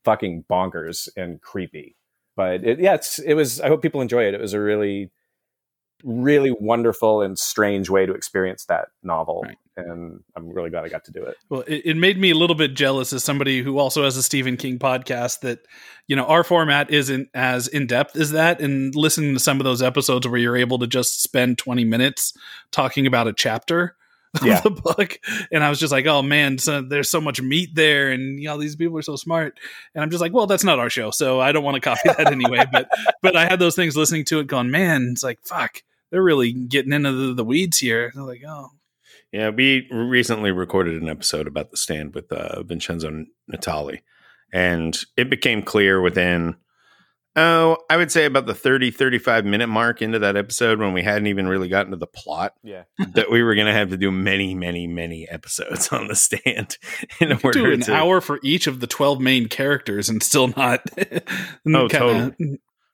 fucking 0.04 0.46
bonkers 0.50 1.08
and 1.16 1.42
creepy. 1.42 1.96
But 2.36 2.64
it, 2.64 2.80
yeah, 2.80 2.96
it's 2.96 3.20
it 3.20 3.34
was. 3.36 3.62
I 3.62 3.68
hope 3.68 3.82
people 3.82 4.02
enjoy 4.02 4.24
it. 4.28 4.34
It 4.34 4.42
was 4.42 4.54
a 4.54 4.60
really, 4.60 5.12
really 6.04 6.52
wonderful 6.52 7.22
and 7.22 7.38
strange 7.38 7.90
way 7.90 8.06
to 8.06 8.14
experience 8.14 8.66
that 8.66 8.88
novel, 9.04 9.44
Right. 9.46 9.58
and 9.78 10.20
I'm 10.36 10.50
really 10.50 10.70
glad 10.70 10.84
I 10.84 10.90
got 10.90 11.06
to 11.06 11.12
do 11.12 11.24
it. 11.24 11.38
Well, 11.50 11.62
it, 11.68 11.82
it 11.86 11.98
made 11.98 12.18
me 12.18 12.32
a 12.32 12.36
little 12.36 12.56
bit 12.56 12.74
jealous 12.74 13.14
as 13.14 13.24
somebody 13.24 13.62
who 13.62 13.78
also 13.78 14.04
has 14.04 14.18
a 14.18 14.24
Stephen 14.24 14.58
King 14.58 14.80
podcast 14.80 15.42
that, 15.42 15.60
you 16.08 16.16
know, 16.16 16.26
our 16.26 16.44
format 16.44 16.92
isn't 16.92 17.30
as 17.34 17.68
in 17.68 17.88
depth 17.88 18.16
as 18.18 18.32
that. 18.32 18.60
And 18.60 18.94
listening 18.96 19.34
to 19.34 19.40
some 19.40 19.60
of 19.60 19.64
those 19.64 19.82
episodes 19.82 20.28
where 20.28 20.40
you're 20.40 20.58
able 20.58 20.80
to 20.80 20.88
just 20.88 21.22
spend 21.24 21.58
20 21.58 21.86
minutes 21.86 22.34
talking 22.72 23.06
about 23.08 23.28
a 23.28 23.34
chapter 23.34 23.96
Yeah. 24.44 24.62
the 24.62 24.72
book. 24.72 25.20
And 25.52 25.64
I 25.64 25.70
was 25.70 25.80
just 25.80 25.92
like, 25.92 26.08
oh 26.08 26.24
man, 26.24 26.58
so 26.58 26.82
there's 26.82 27.10
so 27.12 27.22
much 27.22 27.40
meat 27.40 27.76
there. 27.76 28.12
And, 28.12 28.40
you 28.40 28.48
know, 28.48 28.58
these 28.58 28.76
people 28.76 28.98
are 28.98 29.04
so 29.04 29.16
smart. 29.16 29.60
And 29.94 30.04
I'm 30.04 30.10
just 30.10 30.22
like, 30.22 30.34
well, 30.34 30.48
that's 30.48 30.64
not 30.64 30.80
our 30.80 30.90
show. 30.90 31.12
So 31.12 31.40
I 31.40 31.52
don't 31.52 31.64
want 31.64 31.76
to 31.76 31.82
copy 31.82 32.02
that 32.06 32.32
anyway. 32.32 32.66
but, 32.72 32.90
but 33.22 33.36
I 33.36 33.46
had 33.46 33.60
those 33.60 33.76
things 33.76 33.96
listening 33.96 34.26
to 34.26 34.40
it 34.40 34.48
going, 34.48 34.72
man, 34.72 35.10
it's 35.12 35.24
like, 35.24 35.40
fuck, 35.44 35.84
they're 36.10 36.24
really 36.24 36.52
getting 36.52 36.94
into 36.94 37.12
the, 37.12 37.34
the 37.36 37.44
weeds 37.44 37.78
here. 37.78 38.12
They're 38.16 38.24
like, 38.24 38.42
oh, 38.48 38.72
Yeah, 39.32 39.50
we 39.50 39.88
recently 39.92 40.52
recorded 40.52 41.00
an 41.02 41.10
episode 41.10 41.48
about 41.48 41.70
the 41.70 41.78
stand 41.78 42.16
with 42.16 42.32
uh, 42.32 42.64
Vincenzo 42.64 43.26
Natali, 43.52 44.00
and 44.52 44.98
it 45.16 45.30
became 45.30 45.62
clear 45.62 46.02
within, 46.02 46.56
oh, 47.36 47.78
I 47.90 47.98
would 47.98 48.12
say 48.12 48.26
about 48.26 48.46
the 48.46 48.54
30, 48.54 48.92
35 48.92 49.46
minute 49.46 49.68
mark 49.68 50.02
into 50.02 50.20
that 50.20 50.36
episode 50.36 50.80
when 50.80 50.94
we 50.94 51.02
hadn't 51.04 51.28
even 51.28 51.48
really 51.48 51.68
gotten 51.70 51.92
to 51.92 51.98
the 51.98 52.08
plot 52.08 52.54
Yeah. 52.64 52.84
that 53.14 53.32
we 53.32 53.42
were 53.44 53.56
going 53.56 53.68
to 53.68 53.74
have 53.74 53.90
to 53.90 53.98
do 53.98 54.12
many, 54.12 54.54
many, 54.54 54.88
many 54.88 55.28
episodes 55.30 55.90
on 55.90 56.08
the 56.08 56.16
stand 56.16 56.78
in 57.20 57.30
You 57.30 57.40
order 57.44 57.60
do 57.60 57.72
an 57.74 57.82
to. 57.82 57.94
hour 57.94 58.22
for 58.22 58.40
each 58.44 58.68
of 58.68 58.80
the 58.80 58.88
12 58.88 59.20
main 59.20 59.48
characters 59.48 60.10
and 60.10 60.22
still 60.22 60.50
not 60.50 60.82
Oh, 61.68 61.88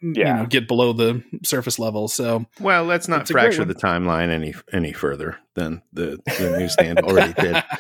kinda, 0.01 0.19
you 0.19 0.25
Yeah. 0.25 0.35
know, 0.41 0.45
get 0.45 0.67
below 0.67 0.93
the 0.93 1.23
surface 1.43 1.79
level. 1.79 2.07
So 2.07 2.45
Well, 2.59 2.85
let's 2.85 3.07
not 3.07 3.21
It's 3.21 3.29
a 3.29 3.33
great 3.33 3.53
fracture 3.53 3.65
the 3.65 3.75
timeline 3.75 4.29
any 4.29 4.53
any 4.73 4.93
further 4.93 5.37
than 5.55 5.81
the, 5.93 6.19
the 6.37 6.49
newsstand 6.57 6.99
already 6.99 7.33
did. 7.33 7.57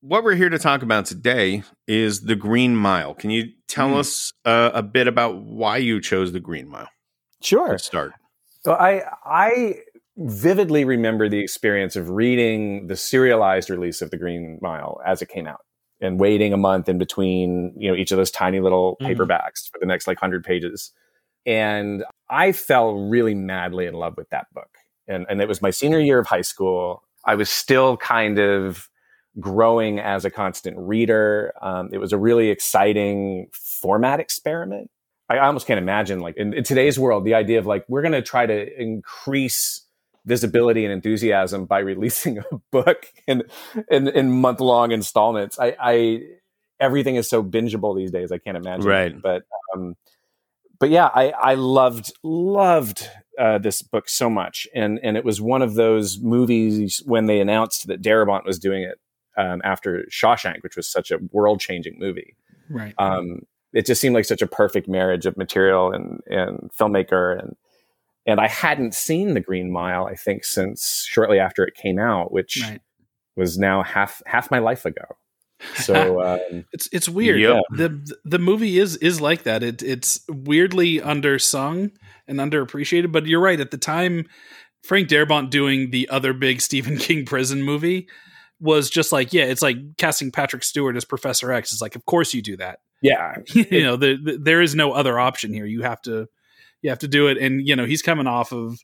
What 0.00 0.24
we're 0.24 0.34
here 0.34 0.48
to 0.48 0.58
talk 0.58 0.82
about 0.82 1.06
today 1.06 1.62
is 1.86 2.22
the 2.22 2.34
Green 2.34 2.74
Mile. 2.74 3.14
Can 3.14 3.30
you 3.30 3.52
tell 3.68 3.90
Hmm. 3.90 3.94
us 4.00 4.32
uh, 4.44 4.72
a 4.74 4.82
bit 4.82 5.06
about 5.06 5.36
why 5.36 5.76
you 5.76 6.00
chose 6.00 6.32
the 6.32 6.40
Green 6.40 6.68
Mile 6.68 6.88
Sure. 7.40 7.68
to 7.72 7.78
start? 7.78 8.12
So 8.64 8.72
I 8.72 9.02
I 9.24 9.76
vividly 10.16 10.84
remember 10.84 11.28
the 11.28 11.38
experience 11.38 11.94
of 11.94 12.10
reading 12.10 12.88
the 12.88 12.96
serialized 12.96 13.70
release 13.70 14.02
of 14.02 14.10
the 14.10 14.16
Green 14.18 14.58
Mile 14.60 15.00
as 15.06 15.22
it 15.22 15.28
came 15.28 15.46
out 15.46 15.60
and 16.00 16.18
waiting 16.18 16.52
a 16.52 16.56
month 16.56 16.88
in 16.88 16.98
between, 16.98 17.72
you 17.78 17.88
know, 17.88 17.96
each 17.96 18.10
of 18.10 18.16
those 18.18 18.30
tiny 18.32 18.58
little 18.58 18.96
Mhm. 19.00 19.06
paperbacks 19.16 19.70
for 19.70 19.78
the 19.78 19.86
next 19.86 20.08
like 20.08 20.20
100 20.20 20.42
pages. 20.44 20.90
And 21.46 22.04
I 22.30 22.52
fell 22.52 22.94
really 22.94 23.34
madly 23.34 23.86
in 23.86 23.94
love 23.94 24.16
with 24.16 24.30
that 24.30 24.46
book. 24.52 24.68
And 25.08 25.26
and 25.28 25.40
it 25.40 25.48
was 25.48 25.60
my 25.60 25.70
senior 25.70 26.00
year 26.00 26.18
of 26.18 26.26
high 26.26 26.42
school. 26.42 27.02
I 27.24 27.34
was 27.34 27.50
still 27.50 27.96
kind 27.96 28.38
of 28.38 28.88
growing 29.40 29.98
as 29.98 30.24
a 30.24 30.30
constant 30.30 30.76
reader. 30.78 31.54
Um, 31.60 31.90
it 31.92 31.98
was 31.98 32.12
a 32.12 32.18
really 32.18 32.50
exciting 32.50 33.48
format 33.52 34.20
experiment. 34.20 34.90
I 35.28 35.38
almost 35.38 35.66
can't 35.66 35.78
imagine, 35.78 36.20
like 36.20 36.36
in, 36.36 36.52
in 36.52 36.62
today's 36.64 36.98
world, 36.98 37.24
the 37.24 37.34
idea 37.34 37.58
of 37.58 37.66
like 37.66 37.84
we're 37.88 38.02
going 38.02 38.12
to 38.12 38.22
try 38.22 38.44
to 38.44 38.80
increase 38.80 39.82
visibility 40.24 40.84
and 40.84 40.92
enthusiasm 40.92 41.64
by 41.64 41.78
releasing 41.80 42.38
a 42.38 42.44
book 42.70 43.06
in 43.26 43.42
in, 43.90 44.08
in 44.08 44.30
month 44.30 44.60
long 44.60 44.92
installments. 44.92 45.58
I, 45.58 45.76
I 45.80 46.20
everything 46.78 47.16
is 47.16 47.28
so 47.28 47.42
bingeable 47.42 47.96
these 47.96 48.10
days. 48.10 48.30
I 48.30 48.38
can't 48.38 48.56
imagine. 48.56 48.86
Right. 48.86 49.20
but 49.20 49.44
um, 49.74 49.96
but 50.82 50.90
yeah, 50.90 51.10
I 51.14 51.30
I 51.30 51.54
loved 51.54 52.12
loved 52.24 53.08
uh, 53.38 53.58
this 53.58 53.82
book 53.82 54.08
so 54.08 54.28
much, 54.28 54.66
and 54.74 54.98
and 55.04 55.16
it 55.16 55.24
was 55.24 55.40
one 55.40 55.62
of 55.62 55.74
those 55.74 56.18
movies 56.18 57.00
when 57.06 57.26
they 57.26 57.38
announced 57.38 57.86
that 57.86 58.02
Darabont 58.02 58.44
was 58.44 58.58
doing 58.58 58.82
it 58.82 58.98
um, 59.36 59.62
after 59.62 60.04
Shawshank, 60.10 60.64
which 60.64 60.74
was 60.74 60.88
such 60.88 61.12
a 61.12 61.20
world 61.30 61.60
changing 61.60 62.00
movie. 62.00 62.34
right. 62.68 62.94
Um, 62.98 63.42
it 63.72 63.86
just 63.86 64.00
seemed 64.00 64.16
like 64.16 64.24
such 64.24 64.42
a 64.42 64.46
perfect 64.48 64.88
marriage 64.88 65.24
of 65.24 65.36
material 65.36 65.92
and 65.92 66.18
and 66.26 66.72
filmmaker 66.76 67.38
and 67.38 67.54
and 68.26 68.40
I 68.40 68.48
hadn't 68.48 68.94
seen 68.94 69.34
The 69.34 69.40
Green 69.40 69.70
Mile 69.70 70.06
I 70.06 70.16
think 70.16 70.44
since 70.44 71.06
shortly 71.08 71.38
after 71.38 71.64
it 71.64 71.74
came 71.76 72.00
out, 72.00 72.32
which 72.32 72.60
right. 72.60 72.80
was 73.36 73.56
now 73.56 73.84
half 73.84 74.20
half 74.26 74.50
my 74.50 74.58
life 74.58 74.84
ago. 74.84 75.04
So 75.76 76.22
um, 76.26 76.64
It's 76.72 76.88
it's 76.92 77.08
weird. 77.08 77.40
Yep. 77.40 77.62
The 77.70 78.16
the 78.24 78.38
movie 78.38 78.78
is 78.78 78.96
is 78.96 79.20
like 79.20 79.44
that. 79.44 79.62
It 79.62 79.82
it's 79.82 80.20
weirdly 80.28 80.98
undersung 80.98 81.92
and 82.26 82.38
underappreciated. 82.38 83.12
But 83.12 83.26
you're 83.26 83.40
right. 83.40 83.60
At 83.60 83.70
the 83.70 83.78
time, 83.78 84.26
Frank 84.82 85.08
Darabont 85.08 85.50
doing 85.50 85.90
the 85.90 86.08
other 86.08 86.32
big 86.32 86.60
Stephen 86.68 86.96
King 86.96 87.24
prison 87.24 87.62
movie 87.62 88.08
was 88.60 88.90
just 88.90 89.10
like, 89.10 89.32
yeah, 89.32 89.44
it's 89.44 89.62
like 89.62 89.76
casting 89.98 90.30
Patrick 90.30 90.62
Stewart 90.62 90.96
as 90.96 91.04
Professor 91.04 91.50
X. 91.52 91.72
It's 91.72 91.82
like, 91.82 91.96
of 91.96 92.04
course 92.06 92.32
you 92.32 92.42
do 92.42 92.56
that. 92.58 92.78
yeah, 93.00 93.36
you 93.54 93.82
know, 93.82 93.96
the, 93.96 94.16
the, 94.22 94.38
there 94.38 94.62
is 94.62 94.74
no 94.74 94.92
other 94.92 95.18
option 95.18 95.52
here. 95.52 95.66
You 95.66 95.82
have 95.82 96.00
to 96.02 96.28
you 96.82 96.90
have 96.90 97.00
to 97.00 97.08
do 97.08 97.28
it. 97.28 97.38
And 97.38 97.66
you 97.66 97.76
know, 97.76 97.86
he's 97.86 98.02
coming 98.02 98.26
off 98.26 98.52
of 98.52 98.78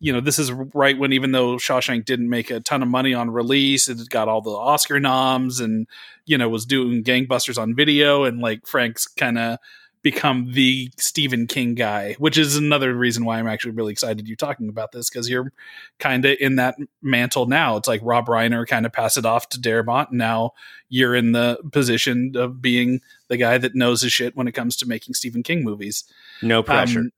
you 0.00 0.12
know, 0.12 0.20
this 0.20 0.38
is 0.38 0.50
right 0.50 0.98
when 0.98 1.12
even 1.12 1.32
though 1.32 1.56
Shawshank 1.56 2.06
didn't 2.06 2.30
make 2.30 2.50
a 2.50 2.60
ton 2.60 2.82
of 2.82 2.88
money 2.88 3.12
on 3.12 3.30
release, 3.30 3.86
it 3.86 4.08
got 4.08 4.28
all 4.28 4.40
the 4.40 4.50
Oscar 4.50 4.98
noms 4.98 5.60
and, 5.60 5.86
you 6.24 6.38
know, 6.38 6.48
was 6.48 6.64
doing 6.64 7.04
gangbusters 7.04 7.60
on 7.60 7.76
video 7.76 8.24
and 8.24 8.40
like 8.40 8.66
Frank's 8.66 9.06
kind 9.06 9.38
of 9.38 9.58
become 10.02 10.52
the 10.52 10.90
Stephen 10.96 11.46
King 11.46 11.74
guy, 11.74 12.14
which 12.18 12.38
is 12.38 12.56
another 12.56 12.94
reason 12.94 13.26
why 13.26 13.38
I'm 13.38 13.46
actually 13.46 13.72
really 13.72 13.92
excited 13.92 14.26
you 14.26 14.36
talking 14.36 14.70
about 14.70 14.92
this 14.92 15.10
because 15.10 15.28
you're 15.28 15.52
kind 15.98 16.24
of 16.24 16.38
in 16.40 16.56
that 16.56 16.76
mantle 17.02 17.44
now. 17.44 17.76
It's 17.76 17.88
like 17.88 18.00
Rob 18.02 18.26
Reiner 18.26 18.66
kind 18.66 18.86
of 18.86 18.92
passed 18.92 19.18
it 19.18 19.26
off 19.26 19.50
to 19.50 19.60
Darabont. 19.60 20.08
And 20.08 20.18
now 20.18 20.52
you're 20.88 21.14
in 21.14 21.32
the 21.32 21.58
position 21.72 22.32
of 22.36 22.62
being 22.62 23.02
the 23.28 23.36
guy 23.36 23.58
that 23.58 23.74
knows 23.74 24.00
his 24.00 24.12
shit 24.12 24.34
when 24.34 24.48
it 24.48 24.52
comes 24.52 24.76
to 24.76 24.88
making 24.88 25.12
Stephen 25.12 25.42
King 25.42 25.62
movies. 25.62 26.04
No 26.40 26.62
pressure. 26.62 27.00
Um, 27.00 27.10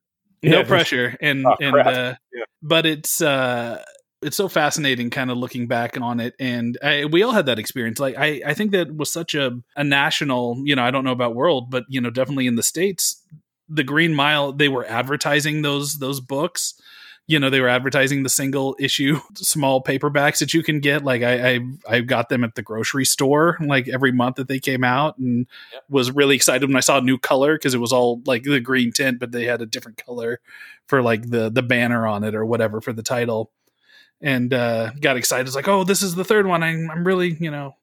no 0.43 0.59
Yeah. 0.59 0.65
pressure, 0.65 1.17
and 1.21 1.47
Oh, 1.47 1.57
and 1.61 1.77
uh, 1.77 2.15
Yeah. 2.33 2.45
but 2.63 2.87
it's 2.87 3.21
uh, 3.21 3.83
it's 4.23 4.37
so 4.37 4.49
fascinating, 4.49 5.11
kind 5.11 5.31
of 5.31 5.37
looking 5.37 5.67
back 5.67 6.01
on 6.01 6.21
it, 6.21 6.35
and 6.39 6.79
I, 6.83 7.05
we 7.07 7.23
all 7.23 7.33
had 7.33 7.47
that 7.47 7.59
experience. 7.59 7.99
Like 7.99 8.17
I, 8.17 8.41
I 8.47 8.55
think 8.55 8.71
that 8.73 8.95
was 8.95 9.11
such 9.13 9.35
a 9.35 9.53
a 9.77 9.85
national, 9.85 10.63
you 10.65 10.77
know, 10.77 10.85
I 10.85 10.91
don't 10.91 11.05
know 11.05 11.13
about 11.13 11.35
world, 11.35 11.71
but 11.71 11.85
you 11.89 12.01
know, 12.01 12.11
definitely 12.11 12.47
in 12.47 12.57
the 12.57 12.63
states, 12.63 13.21
the 13.69 13.85
Green 13.85 14.15
Mile, 14.15 14.53
they 14.53 14.69
were 14.69 14.87
advertising 14.87 15.63
those 15.63 15.99
those 15.99 16.21
books. 16.21 16.75
You 17.29 17.39
know, 17.39 17.51
they 17.51 17.61
were 17.61 17.69
advertising 17.69 18.25
the 18.25 18.29
single 18.29 18.77
issue 18.81 19.21
small 19.37 19.83
paperbacks 19.83 20.39
that 20.41 20.53
you 20.53 20.63
can 20.63 20.81
get. 20.81 21.05
Like 21.05 21.23
I, 21.23 21.55
I, 21.55 21.61
I 21.89 22.01
got 22.01 22.29
them 22.29 22.43
at 22.45 22.57
the 22.57 22.63
grocery 22.63 23.05
store 23.05 23.57
like 23.61 23.89
every 23.89 24.13
month 24.13 24.37
that 24.37 24.49
they 24.49 24.59
came 24.59 24.85
out, 24.85 25.19
and 25.19 25.47
was 25.89 26.11
really 26.11 26.35
excited 26.35 26.69
when 26.69 26.77
I 26.77 26.81
saw 26.81 26.99
a 26.99 27.03
new 27.03 27.19
color 27.19 27.55
because 27.55 27.75
it 27.75 27.79
was 27.79 27.93
all 27.93 28.21
like 28.27 28.43
the 28.43 28.61
green 28.61 28.93
tint, 28.93 29.21
but 29.21 29.33
they 29.33 29.45
had 29.45 29.63
a 29.63 29.67
different 29.67 30.05
color 30.05 30.41
for 30.87 31.01
like 31.01 31.31
the 31.31 31.49
the 31.49 31.63
banner 31.63 32.07
on 32.07 32.25
it 32.25 32.35
or 32.35 32.45
whatever 32.45 32.81
for 32.81 32.93
the 32.93 33.03
title. 33.03 33.51
And 34.21 34.53
uh, 34.55 34.93
got 35.01 35.17
excited. 35.17 35.47
It's 35.47 35.57
like, 35.57 35.69
oh, 35.69 35.83
this 35.83 36.01
is 36.01 36.15
the 36.15 36.25
third 36.25 36.47
one. 36.47 36.63
I'm, 36.63 36.89
I'm 36.91 37.05
really, 37.05 37.37
you 37.41 37.51
know, 37.51 37.75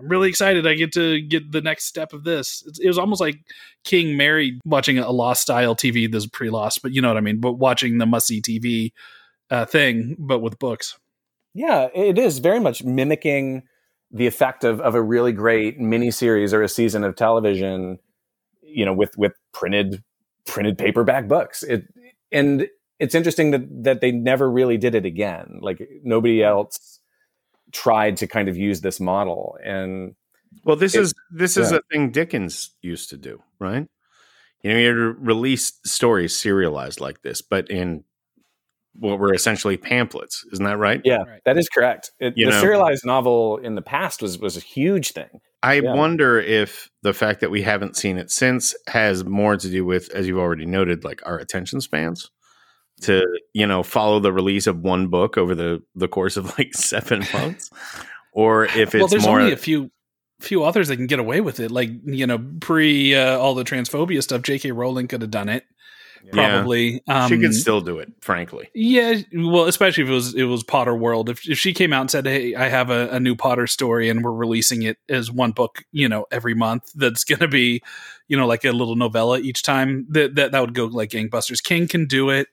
I'm 0.00 0.08
really 0.08 0.28
excited. 0.28 0.66
I 0.66 0.74
get 0.74 0.92
to 0.94 1.20
get 1.20 1.52
the 1.52 1.60
next 1.60 1.84
step 1.84 2.12
of 2.12 2.24
this. 2.24 2.62
It 2.80 2.88
was 2.88 2.98
almost 2.98 3.20
like 3.20 3.40
King 3.84 4.16
married 4.16 4.60
watching 4.64 4.98
a 4.98 5.10
Lost 5.10 5.42
style 5.42 5.76
TV. 5.76 6.10
This 6.10 6.24
is 6.24 6.30
pre 6.30 6.48
Lost, 6.48 6.82
but 6.82 6.92
you 6.92 7.02
know 7.02 7.08
what 7.08 7.16
I 7.16 7.20
mean. 7.20 7.40
But 7.40 7.54
watching 7.54 7.98
the 7.98 8.06
must 8.06 8.26
see 8.26 8.40
TV 8.40 8.92
uh, 9.50 9.66
thing, 9.66 10.16
but 10.18 10.40
with 10.40 10.58
books. 10.58 10.98
Yeah, 11.52 11.88
it 11.94 12.18
is 12.18 12.38
very 12.38 12.60
much 12.60 12.82
mimicking 12.82 13.64
the 14.10 14.26
effect 14.26 14.64
of, 14.64 14.80
of 14.80 14.94
a 14.94 15.02
really 15.02 15.32
great 15.32 15.78
miniseries 15.78 16.52
or 16.52 16.62
a 16.62 16.68
season 16.68 17.04
of 17.04 17.16
television, 17.16 17.98
you 18.62 18.84
know, 18.84 18.92
with 18.92 19.16
with 19.18 19.32
printed 19.52 20.02
printed 20.46 20.78
paperback 20.78 21.28
books. 21.28 21.62
It 21.62 21.84
and 22.32 22.68
it's 22.98 23.14
interesting 23.14 23.50
that 23.50 23.84
that 23.84 24.00
they 24.00 24.12
never 24.12 24.50
really 24.50 24.78
did 24.78 24.94
it 24.94 25.04
again. 25.04 25.58
Like 25.60 25.86
nobody 26.02 26.42
else 26.42 26.99
tried 27.72 28.16
to 28.18 28.26
kind 28.26 28.48
of 28.48 28.56
use 28.56 28.80
this 28.80 29.00
model. 29.00 29.56
And 29.64 30.14
Well, 30.64 30.76
this 30.76 30.94
It- 30.96 31.02
is 31.02 31.14
this 31.30 31.56
is 31.56 31.70
a 31.70 31.80
thing 31.92 32.10
Dickens 32.10 32.70
used 32.82 33.10
to 33.10 33.16
do, 33.16 33.40
right? 33.60 33.86
You 34.62 34.70
know, 34.72 34.76
he 34.78 34.84
had 34.84 34.94
to 34.94 35.12
release 35.18 35.72
stories 35.84 36.36
serialized 36.36 37.00
like 37.00 37.22
this, 37.22 37.40
but 37.40 37.70
in 37.70 38.04
what 38.94 39.20
were 39.20 39.32
essentially 39.32 39.76
pamphlets. 39.76 40.44
Isn't 40.52 40.64
that 40.64 40.76
right? 40.76 41.00
yeah, 41.04 41.18
Right. 41.22 41.40
that 41.44 41.56
is 41.56 41.68
correct. 41.68 42.10
It, 42.18 42.34
the 42.34 42.46
know- 42.46 42.60
serialized 42.60 43.06
novel 43.06 43.58
in 43.58 43.76
the 43.76 43.82
past 43.82 44.20
was 44.22 44.38
was 44.38 44.56
a 44.56 44.60
huge 44.60 45.12
thing. 45.12 45.40
I 45.62 45.74
Yeah. 45.74 45.94
wonder 45.94 46.40
if 46.40 46.90
the 47.02 47.12
fact 47.14 47.40
that 47.40 47.50
we 47.52 47.62
haven't 47.62 47.96
seen 47.96 48.18
it 48.18 48.30
since 48.30 48.74
has 48.88 49.24
more 49.24 49.56
to 49.56 49.68
do 49.70 49.84
with, 49.84 50.10
as 50.10 50.26
you've 50.26 50.38
already 50.38 50.66
noted, 50.66 51.04
like 51.04 51.24
our 51.24 51.38
attention 51.38 51.80
spans 51.80 52.28
to 53.02 53.26
you 53.52 53.66
know 53.66 53.82
follow 53.82 54.20
the 54.20 54.32
release 54.32 54.66
of 54.66 54.80
one 54.80 55.08
book 55.08 55.38
over 55.38 55.54
the 55.54 55.82
the 55.94 56.08
course 56.08 56.36
of 56.36 56.56
like 56.58 56.74
seven 56.74 57.24
months, 57.32 57.70
or 58.32 58.64
if 58.64 58.94
it's 58.94 58.96
well, 58.96 59.08
there's 59.08 59.26
more. 59.26 59.40
only 59.40 59.52
a 59.52 59.56
few 59.56 59.90
few 60.40 60.64
authors 60.64 60.88
that 60.88 60.96
can 60.96 61.06
get 61.06 61.18
away 61.18 61.40
with 61.40 61.60
it. 61.60 61.70
Like 61.70 61.90
you 62.04 62.26
know, 62.26 62.38
pre 62.60 63.14
uh, 63.14 63.38
all 63.38 63.54
the 63.54 63.64
transphobia 63.64 64.22
stuff, 64.22 64.42
J.K. 64.42 64.72
Rowling 64.72 65.08
could 65.08 65.22
have 65.22 65.30
done 65.30 65.48
it. 65.48 65.64
Yeah. 66.22 66.32
Probably, 66.32 67.02
um, 67.08 67.30
she 67.30 67.38
could 67.38 67.54
still 67.54 67.80
do 67.80 67.98
it, 67.98 68.12
frankly. 68.20 68.68
Yeah, 68.74 69.20
well, 69.34 69.64
especially 69.64 70.04
if 70.04 70.10
it 70.10 70.12
was 70.12 70.34
it 70.34 70.44
was 70.44 70.62
Potter 70.62 70.94
World. 70.94 71.30
If 71.30 71.48
if 71.48 71.58
she 71.58 71.72
came 71.72 71.94
out 71.94 72.02
and 72.02 72.10
said, 72.10 72.26
"Hey, 72.26 72.54
I 72.54 72.68
have 72.68 72.90
a, 72.90 73.08
a 73.08 73.20
new 73.20 73.34
Potter 73.34 73.66
story, 73.66 74.10
and 74.10 74.22
we're 74.22 74.32
releasing 74.32 74.82
it 74.82 74.98
as 75.08 75.30
one 75.30 75.52
book, 75.52 75.82
you 75.92 76.08
know, 76.08 76.26
every 76.30 76.54
month," 76.54 76.92
that's 76.94 77.24
going 77.24 77.38
to 77.38 77.48
be, 77.48 77.82
you 78.28 78.36
know, 78.36 78.46
like 78.46 78.64
a 78.64 78.72
little 78.72 78.96
novella 78.96 79.38
each 79.38 79.62
time. 79.62 80.06
That 80.10 80.34
that 80.34 80.52
that 80.52 80.60
would 80.60 80.74
go 80.74 80.86
like 80.86 81.10
gangbusters. 81.10 81.62
King 81.62 81.88
can 81.88 82.06
do 82.06 82.28
it. 82.28 82.48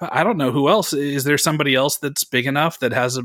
I 0.00 0.24
don't 0.24 0.36
know 0.36 0.50
who 0.50 0.68
else. 0.68 0.92
Is 0.92 1.24
there 1.24 1.38
somebody 1.38 1.74
else 1.74 1.98
that's 1.98 2.24
big 2.24 2.46
enough 2.46 2.80
that 2.80 2.92
has 2.92 3.16
a 3.16 3.22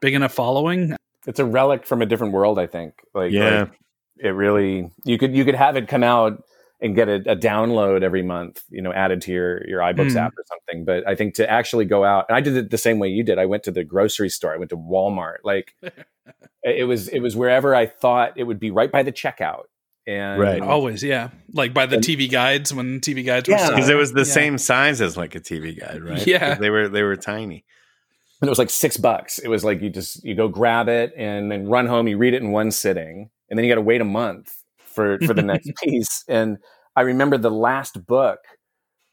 big 0.00 0.14
enough 0.14 0.34
following? 0.34 0.96
It's 1.26 1.38
a 1.38 1.44
relic 1.44 1.86
from 1.86 2.02
a 2.02 2.06
different 2.06 2.32
world, 2.32 2.58
I 2.58 2.66
think. 2.66 2.94
Like, 3.14 3.32
Yeah. 3.32 3.60
like, 3.62 3.78
it 4.18 4.28
really 4.30 4.90
you 5.04 5.18
could 5.18 5.34
you 5.34 5.44
could 5.44 5.54
have 5.54 5.76
it 5.76 5.88
come 5.88 6.02
out 6.04 6.42
and 6.80 6.94
get 6.96 7.08
a, 7.08 7.14
a 7.30 7.36
download 7.36 8.02
every 8.02 8.22
month, 8.22 8.62
you 8.68 8.82
know, 8.82 8.92
added 8.92 9.22
to 9.22 9.32
your 9.32 9.66
your 9.68 9.80
iBooks 9.80 10.12
Hmm. 10.12 10.18
app 10.18 10.32
or 10.36 10.44
something. 10.46 10.84
But 10.84 11.06
I 11.08 11.14
think 11.14 11.34
to 11.34 11.48
actually 11.50 11.84
go 11.86 12.04
out, 12.04 12.26
and 12.28 12.36
I 12.36 12.40
did 12.40 12.56
it 12.56 12.70
the 12.70 12.78
same 12.78 12.98
way 12.98 13.08
you 13.08 13.22
did. 13.22 13.38
I 13.38 13.46
went 13.46 13.62
to 13.64 13.70
the 13.70 13.84
grocery 13.84 14.28
store. 14.28 14.52
I 14.52 14.56
went 14.58 14.70
to 14.70 14.76
Walmart. 14.76 15.38
Like, 15.44 15.74
it 16.62 16.86
was 16.86 17.08
it 17.08 17.20
was 17.20 17.36
wherever 17.36 17.74
I 17.74 17.86
thought 17.86 18.32
it 18.36 18.44
would 18.44 18.58
be, 18.60 18.70
right 18.70 18.90
by 18.92 19.02
the 19.02 19.12
checkout. 19.12 19.64
And 20.06 20.40
Right. 20.40 20.60
Always, 20.62 21.02
yeah. 21.02 21.30
Like 21.52 21.72
by 21.72 21.86
the 21.86 21.96
And- 21.96 22.04
TV 22.04 22.28
guides 22.30 22.74
when 22.74 23.00
TV 23.00 23.24
guides 23.24 23.48
were 23.48 23.54
Yeah. 23.54 23.64
still- 23.64 23.76
Because 23.76 23.88
it 23.88 23.94
was 23.96 24.12
the 24.12 24.20
yeah. 24.20 24.24
same 24.24 24.58
size 24.58 25.00
as 25.00 25.16
like 25.16 25.34
a 25.34 25.40
TV 25.40 25.78
guide, 25.78 26.02
right? 26.02 26.26
yeah 26.26 26.54
they 26.56 26.70
were 26.70 26.88
they 26.88 27.02
were 27.02 27.16
tiny. 27.16 27.64
and 28.40 28.48
it 28.48 28.50
was 28.50 28.58
like 28.58 28.70
six 28.70 28.96
bucks. 28.96 29.38
It 29.38 29.46
was 29.48 29.62
like 29.64 29.80
you 29.80 29.90
just 29.90 30.24
you 30.24 30.34
go 30.34 30.48
grab 30.48 30.88
it 30.88 31.12
and 31.16 31.50
then 31.52 31.68
run 31.68 31.86
home. 31.86 32.08
You 32.08 32.18
read 32.18 32.34
it 32.34 32.42
in 32.42 32.50
one 32.50 32.72
sitting, 32.72 33.30
and 33.48 33.56
then 33.56 33.64
you 33.64 33.70
got 33.70 33.76
to 33.76 33.80
wait 33.82 34.00
a 34.00 34.04
month 34.04 34.52
for 34.78 35.18
for 35.20 35.32
the 35.34 35.42
next 35.42 35.70
piece. 35.82 36.24
And 36.28 36.58
I 36.96 37.02
remember 37.02 37.38
the 37.38 37.52
last 37.52 38.04
book, 38.04 38.40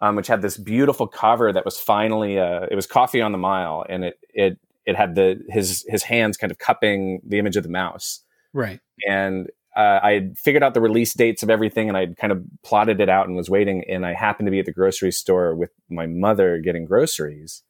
um, 0.02 0.15
which 0.15 0.25
had 0.25 0.41
this 0.41 0.58
beautiful 0.58 1.08
cover 1.08 1.54
that 1.54 1.63
was 1.63 1.78
finally 1.80 2.39
uh, 2.39 2.65
it 2.71 2.75
was 2.75 2.88
Coffey 2.88 3.21
on 3.21 3.32
the 3.32 3.38
Mile, 3.38 3.86
and 3.88 4.04
it 4.04 4.15
it 4.34 4.58
it 4.88 4.95
had 4.95 5.13
the 5.13 5.39
his 5.49 5.86
his 5.88 6.02
hands 6.02 6.36
kind 6.36 6.49
of 6.49 6.58
cupping 6.58 7.21
the 7.23 7.38
image 7.38 7.56
of 7.56 7.62
the 7.62 7.69
mouse, 7.69 8.23
right. 8.54 8.80
and 9.08 9.47
uh, 9.75 9.99
I 10.01 10.12
had 10.13 10.38
figured 10.38 10.63
out 10.63 10.73
the 10.73 10.82
release 10.82 11.13
dates 11.13 11.43
of 11.43 11.49
everything, 11.49 11.88
and 11.88 11.97
I'd 11.97 12.17
kind 12.17 12.32
of 12.34 12.43
plotted 12.63 12.99
it 12.99 13.10
out 13.10 13.27
and 13.27 13.36
was 13.36 13.49
waiting. 13.49 13.84
And 13.89 14.05
I 14.05 14.13
happened 14.13 14.47
to 14.47 14.51
be 14.51 14.60
at 14.60 14.65
the 14.65 14.73
grocery 14.73 15.12
store 15.12 15.55
with 15.55 15.71
my 15.89 16.08
mother 16.08 16.58
getting 16.60 16.86
groceries, 16.86 17.63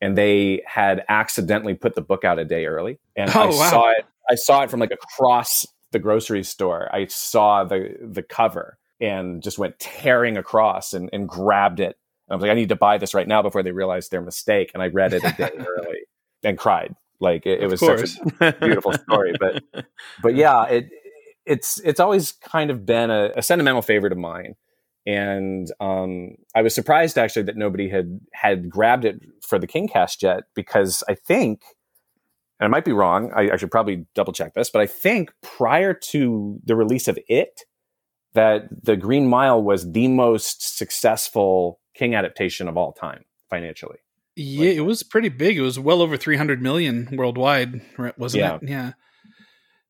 and 0.00 0.16
they 0.16 0.62
had 0.66 1.04
accidentally 1.08 1.74
put 1.74 1.94
the 1.94 2.00
book 2.02 2.24
out 2.24 2.38
a 2.38 2.44
day 2.44 2.66
early. 2.66 2.98
And 3.16 3.30
I 3.30 3.44
Oh, 3.44 3.46
wow. 3.48 3.70
saw 3.70 3.90
it. 3.90 4.04
I 4.30 4.34
saw 4.36 4.62
it 4.62 4.70
from 4.70 4.80
like 4.80 4.92
across 4.92 5.66
the 5.90 5.98
grocery 5.98 6.42
store. 6.42 6.88
I 6.94 7.06
saw 7.06 7.64
the 7.64 7.96
the 8.00 8.22
cover 8.22 8.78
and 9.00 9.42
just 9.42 9.58
went 9.58 9.78
tearing 9.78 10.36
across 10.36 10.92
and, 10.94 11.10
and 11.12 11.28
grabbed 11.28 11.80
it. 11.80 11.96
And 12.28 12.32
I 12.32 12.34
was 12.36 12.42
like, 12.42 12.50
I 12.52 12.54
need 12.54 12.68
to 12.70 12.76
buy 12.76 12.98
this 12.98 13.14
right 13.14 13.26
now 13.28 13.42
before 13.42 13.62
they 13.64 13.72
realize 13.72 14.08
their 14.08 14.22
mistake. 14.22 14.70
And 14.74 14.82
I 14.82 14.86
read 14.86 15.12
it 15.12 15.24
a 15.24 15.32
day 15.32 15.50
early 15.58 15.98
and 16.44 16.56
cried. 16.56 16.94
Like 17.20 17.44
it, 17.46 17.60
it 17.62 17.66
was 17.66 17.80
such 17.80 18.10
a 18.40 18.52
beautiful 18.52 18.92
story. 18.94 19.34
But 19.38 19.62
but 20.22 20.34
yeah, 20.36 20.64
it 20.66 20.90
it's 21.46 21.78
it's 21.80 22.00
always 22.00 22.32
kind 22.32 22.70
of 22.70 22.84
been 22.86 23.10
a, 23.10 23.30
a 23.36 23.42
sentimental 23.42 23.82
favorite 23.82 24.12
of 24.12 24.18
mine. 24.18 24.54
And 25.04 25.68
um, 25.80 26.36
I 26.54 26.62
was 26.62 26.74
surprised 26.74 27.18
actually 27.18 27.42
that 27.44 27.56
nobody 27.56 27.88
had 27.88 28.20
had 28.32 28.70
grabbed 28.70 29.04
it 29.04 29.20
for 29.46 29.58
the 29.58 29.66
KingCast 29.66 30.22
yet 30.22 30.44
because 30.54 31.02
I 31.08 31.14
think, 31.14 31.62
and 32.60 32.66
I 32.66 32.68
might 32.68 32.84
be 32.84 32.92
wrong. 32.92 33.32
I, 33.34 33.50
I 33.52 33.56
should 33.56 33.72
probably 33.72 34.06
double 34.14 34.32
check 34.32 34.54
this, 34.54 34.70
but 34.70 34.80
I 34.80 34.86
think 34.86 35.32
prior 35.42 35.92
to 35.92 36.60
the 36.64 36.76
release 36.76 37.08
of 37.08 37.18
it, 37.26 37.62
that 38.34 38.68
the 38.84 38.96
Green 38.96 39.26
Mile 39.26 39.60
was 39.60 39.90
the 39.90 40.06
most 40.08 40.76
successful 40.78 41.80
King 41.94 42.14
adaptation 42.14 42.68
of 42.68 42.76
all 42.76 42.92
time 42.92 43.24
financially. 43.50 43.98
Yeah, 44.36 44.70
it 44.70 44.84
was 44.86 45.02
pretty 45.02 45.28
big. 45.28 45.58
It 45.58 45.62
was 45.62 45.78
well 45.78 46.00
over 46.00 46.16
300 46.16 46.62
million 46.62 47.08
worldwide, 47.12 47.82
right, 47.98 48.16
wasn't 48.18 48.40
Yeah. 48.42 48.54
it? 48.54 48.68
Yeah. 48.68 48.92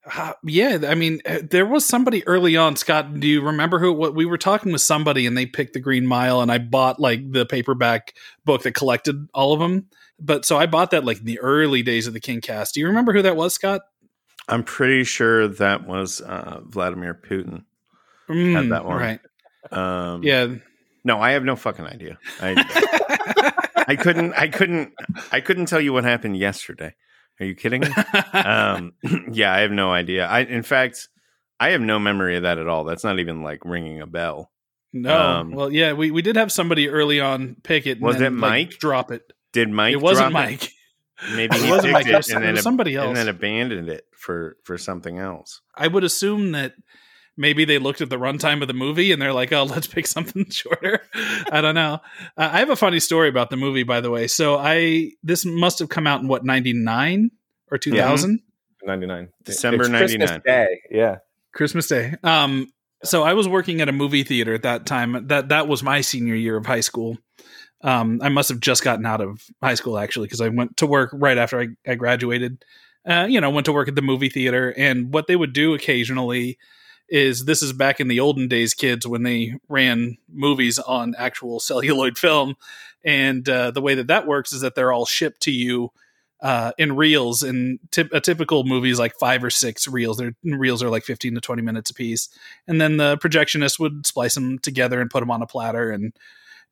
Uh, 0.05 0.33
yeah, 0.45 0.79
I 0.89 0.95
mean, 0.97 1.21
uh, 1.25 1.39
there 1.49 1.67
was 1.67 1.87
somebody 1.87 2.27
early 2.27 2.57
on. 2.57 2.75
Scott, 2.77 3.21
do 3.21 3.29
you 3.29 3.41
remember 3.41 3.79
who? 3.79 3.93
What 3.93 4.15
we 4.15 4.25
were 4.25 4.39
talking 4.39 4.73
with 4.73 4.81
somebody, 4.81 5.27
and 5.27 5.39
they 5.39 5.47
picked 5.47 5.75
the 5.75 5.81
Green 5.81 6.07
Mile, 6.07 6.41
and 6.41 6.51
I 6.51 6.59
bought 6.59 6.99
like 6.99 7.31
the 7.31 7.47
paperback 7.47 8.15
book 8.45 8.63
that 8.63 8.73
collected 8.73 9.29
all 9.33 9.53
of 9.53 9.61
them. 9.61 9.87
But 10.19 10.45
so 10.45 10.59
I 10.59 10.67
bought 10.67 10.91
that 10.91 11.05
like 11.05 11.19
in 11.19 11.25
the 11.25 11.39
early 11.39 11.83
days 11.83 12.07
of 12.07 12.15
the 12.15 12.21
King 12.21 12.41
Cast. 12.41 12.75
Do 12.75 12.81
you 12.81 12.89
remember 12.89 13.13
who 13.13 13.23
that 13.23 13.37
was, 13.37 13.55
Scott? 13.55 13.83
I'm 14.49 14.65
pretty 14.65 15.05
sure 15.05 15.47
that 15.47 15.87
was 15.87 16.21
uh, 16.21 16.61
Vladimir 16.65 17.15
Putin. 17.15 17.65
Mm, 18.29 18.71
that 18.71 18.85
one. 18.85 18.99
right? 18.99 19.21
Um, 19.71 20.23
Yeah, 20.23 20.55
No, 21.05 21.21
I 21.21 21.33
have 21.33 21.45
no 21.45 21.55
fucking 21.55 21.87
idea. 21.87 22.19
I 22.41 22.55
I 23.89 23.97
couldn't 23.97 24.33
I 24.35 24.49
couldn't 24.49 24.93
I 25.31 25.41
couldn't 25.41 25.67
tell 25.67 25.81
you 25.81 25.93
what 25.93 26.05
happened 26.05 26.37
yesterday. 26.37 26.95
Are 27.41 27.47
you 27.47 27.55
kidding 27.55 27.81
me? 27.83 27.89
um, 28.33 28.93
yeah, 29.33 29.53
I 29.53 29.61
have 29.61 29.71
no 29.71 29.93
idea. 29.93 30.27
I 30.27 30.41
in 30.41 30.63
fact 30.63 31.09
I 31.59 31.71
have 31.71 31.81
no 31.81 31.99
memory 31.99 32.37
of 32.37 32.43
that 32.43 32.59
at 32.59 32.67
all. 32.69 32.85
That's 32.85 33.05
not 33.05 33.19
even 33.19 33.43
like 33.43 33.65
ringing 33.65 34.01
a 34.01 34.07
bell. 34.07 34.51
no. 34.93 35.17
um, 35.17 35.53
well, 35.53 35.71
yeah, 35.73 35.93
we 35.95 36.11
we 36.11 36.23
did 36.23 36.37
have 36.37 36.53
somebody 36.53 36.89
early 36.89 37.21
on 37.21 37.57
pick 37.63 37.87
it. 37.87 37.93
and 37.99 38.03
Was 38.03 38.17
then, 38.19 38.35
it 38.35 38.41
like, 38.41 38.51
Mike? 38.71 38.71
drop 38.79 39.11
it. 39.11 39.23
Did 39.53 39.69
Mike? 39.71 39.93
it 39.95 40.01
wasn't 40.01 40.31
drop 40.31 40.45
Mike. 40.45 40.65
It? 40.65 40.71
Maybe 41.37 41.57
It 41.57 41.63
he 41.65 41.71
wasn't 41.71 41.95
picked 41.95 42.07
Mike. 42.07 42.07
It 42.07 42.31
and 42.31 42.43
it 42.45 42.47
then 42.47 42.57
ab- 42.57 42.63
somebody 42.63 42.95
and 42.97 43.05
else. 43.09 43.17
then 43.17 43.29
abandoned 43.29 43.89
it 43.89 44.05
for 44.17 44.57
for 44.65 44.77
something 44.79 45.19
else. 45.19 45.61
I 45.75 45.89
would 45.89 46.05
assume 46.05 46.53
that 46.53 46.75
maybe 47.37 47.65
they 47.65 47.79
looked 47.79 48.01
at 48.01 48.11
the 48.11 48.19
runtime 48.19 48.63
of 48.63 48.69
the 48.69 48.75
movie 48.75 49.13
and 49.13 49.21
they're 49.21 49.33
like, 49.33 49.53
"Oh, 49.53 49.65
let's 49.65 49.87
pick 49.87 50.07
something 50.07 50.47
shorter." 50.51 51.01
I 51.51 51.61
don't 51.61 51.75
know. 51.75 52.01
Uh, 52.37 52.51
I 52.53 52.59
have 52.59 52.71
a 52.71 52.77
funny 52.77 53.01
story 53.01 53.29
about 53.29 53.51
the 53.51 53.57
movie, 53.57 53.83
by 53.83 54.01
the 54.01 54.11
way. 54.11 54.27
So 54.27 54.57
I 54.59 55.13
this 55.23 55.45
must 55.45 55.79
have 55.79 55.89
come 55.89 56.07
out 56.07 56.21
in 56.21 56.29
what 56.29 56.45
ninety 56.45 56.73
nine 56.73 57.31
or 57.71 57.79
two 57.79 57.93
thousand 57.93 58.41
Ninety 58.85 59.07
nine, 59.07 59.29
December 59.45 59.83
It's 59.85 59.91
Christmas 59.91 60.31
99. 60.31 60.43
Day, 60.45 60.81
yeah. 60.91 61.17
Christmas 61.55 61.87
Day. 61.87 62.15
Um, 62.25 62.73
so 63.05 63.23
I 63.23 63.35
was 63.35 63.49
working 63.49 63.81
at 63.81 63.89
a 63.89 63.93
movie 63.93 64.25
theater 64.25 64.55
at 64.55 64.63
that 64.63 64.87
time. 64.87 65.29
That 65.29 65.51
that 65.51 65.69
was 65.69 65.83
my 65.83 66.01
senior 66.01 66.35
year 66.35 66.57
of 66.57 66.67
high 66.67 66.81
school. 66.81 67.17
Um, 67.83 68.21
I 68.23 68.29
must 68.29 68.49
have 68.49 68.61
just 68.61 68.85
gotten 68.85 69.07
out 69.07 69.21
of 69.21 69.45
high 69.63 69.75
school 69.75 69.99
actually 69.99 70.27
because 70.27 70.41
I 70.41 70.49
went 70.49 70.77
to 70.79 70.87
work 70.87 71.11
right 71.13 71.39
after 71.39 71.61
I, 71.61 71.69
I 71.87 71.95
graduated. 71.95 72.65
Uh, 73.07 73.27
you 73.29 73.41
know, 73.41 73.51
went 73.51 73.67
to 73.67 73.73
work 73.73 73.89
at 73.89 73.97
the 73.97 74.03
movie 74.03 74.29
theater, 74.29 74.73
and 74.77 75.13
what 75.13 75.27
they 75.27 75.37
would 75.37 75.53
do 75.53 75.75
occasionally 75.75 76.59
is 77.13 77.45
this 77.45 77.63
is 77.63 77.75
back 77.75 78.01
in 78.01 78.09
the 78.09 78.21
olden 78.21 78.49
days, 78.49 78.73
kids, 78.73 79.07
when 79.07 79.23
they 79.23 79.55
ran 79.69 80.17
movies 80.33 80.79
on 80.79 81.15
actual 81.19 81.61
celluloid 81.61 82.17
film, 82.17 82.55
and 83.05 83.47
uh, 83.47 83.71
the 83.71 83.83
way 83.83 83.95
that 83.95 84.07
that 84.07 84.27
works 84.27 84.51
is 84.55 84.63
that 84.63 84.75
they're 84.75 84.93
all 84.93 85.05
shipped 85.05 85.43
to 85.43 85.51
you 85.51 85.91
uh, 86.41 86.73
in 86.79 86.97
reels. 86.97 87.43
And 87.43 87.79
a 87.97 88.21
typical 88.21 88.65
movie 88.65 88.89
is 88.89 88.99
like 88.99 89.15
five 89.21 89.45
or 89.45 89.51
six 89.51 89.87
reels. 89.87 90.17
Their 90.17 90.35
reels 90.43 90.83
are 90.83 90.89
like 90.89 91.05
fifteen 91.05 91.35
to 91.35 91.41
twenty 91.43 91.63
minutes 91.63 91.91
a 91.91 91.95
piece, 91.95 92.31
and 92.67 92.81
then 92.81 92.97
the 92.97 93.19
projectionist 93.19 93.79
would 93.79 94.07
splice 94.07 94.35
them 94.35 94.59
together 94.59 94.99
and 94.99 95.11
put 95.11 95.21
them 95.21 95.31
on 95.31 95.43
a 95.43 95.47
platter 95.47 95.91
and 95.91 96.15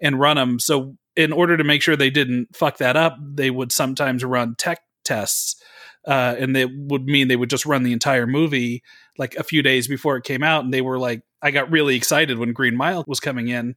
and 0.00 0.18
run 0.18 0.36
them. 0.36 0.58
So 0.58 0.96
in 1.16 1.32
order 1.32 1.58
to 1.58 1.64
make 1.64 1.82
sure 1.82 1.96
they 1.96 2.08
didn't 2.08 2.56
fuck 2.56 2.78
that 2.78 2.96
up, 2.96 3.18
they 3.20 3.50
would 3.50 3.72
sometimes 3.72 4.24
run 4.24 4.54
tech 4.54 4.80
tests. 5.04 5.62
Uh, 6.06 6.34
and 6.38 6.56
they 6.56 6.64
would 6.64 7.04
mean 7.04 7.28
they 7.28 7.36
would 7.36 7.50
just 7.50 7.66
run 7.66 7.82
the 7.82 7.92
entire 7.92 8.26
movie 8.26 8.82
like 9.18 9.34
a 9.36 9.42
few 9.42 9.62
days 9.62 9.86
before 9.86 10.16
it 10.16 10.24
came 10.24 10.42
out. 10.42 10.64
And 10.64 10.72
they 10.72 10.80
were 10.80 10.98
like, 10.98 11.22
I 11.42 11.50
got 11.50 11.70
really 11.70 11.96
excited 11.96 12.38
when 12.38 12.52
Green 12.52 12.76
Mile 12.76 13.04
was 13.06 13.20
coming 13.20 13.48
in. 13.48 13.76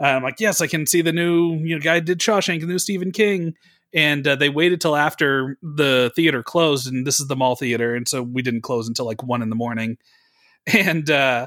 Uh, 0.00 0.06
I'm 0.06 0.22
like, 0.22 0.40
yes, 0.40 0.60
I 0.60 0.66
can 0.66 0.86
see 0.86 1.02
the 1.02 1.12
new 1.12 1.54
you 1.56 1.74
know 1.74 1.80
guy 1.80 2.00
did 2.00 2.20
Shawshank, 2.20 2.60
the 2.60 2.66
new 2.66 2.78
Stephen 2.78 3.12
King. 3.12 3.54
And 3.94 4.26
uh, 4.28 4.36
they 4.36 4.50
waited 4.50 4.82
till 4.82 4.94
after 4.94 5.56
the 5.62 6.12
theater 6.14 6.42
closed, 6.42 6.92
and 6.92 7.06
this 7.06 7.20
is 7.20 7.26
the 7.26 7.36
mall 7.36 7.56
theater, 7.56 7.94
and 7.94 8.06
so 8.06 8.22
we 8.22 8.42
didn't 8.42 8.60
close 8.60 8.86
until 8.86 9.06
like 9.06 9.22
one 9.22 9.42
in 9.42 9.50
the 9.50 9.56
morning. 9.56 9.98
And 10.70 11.10
uh, 11.10 11.46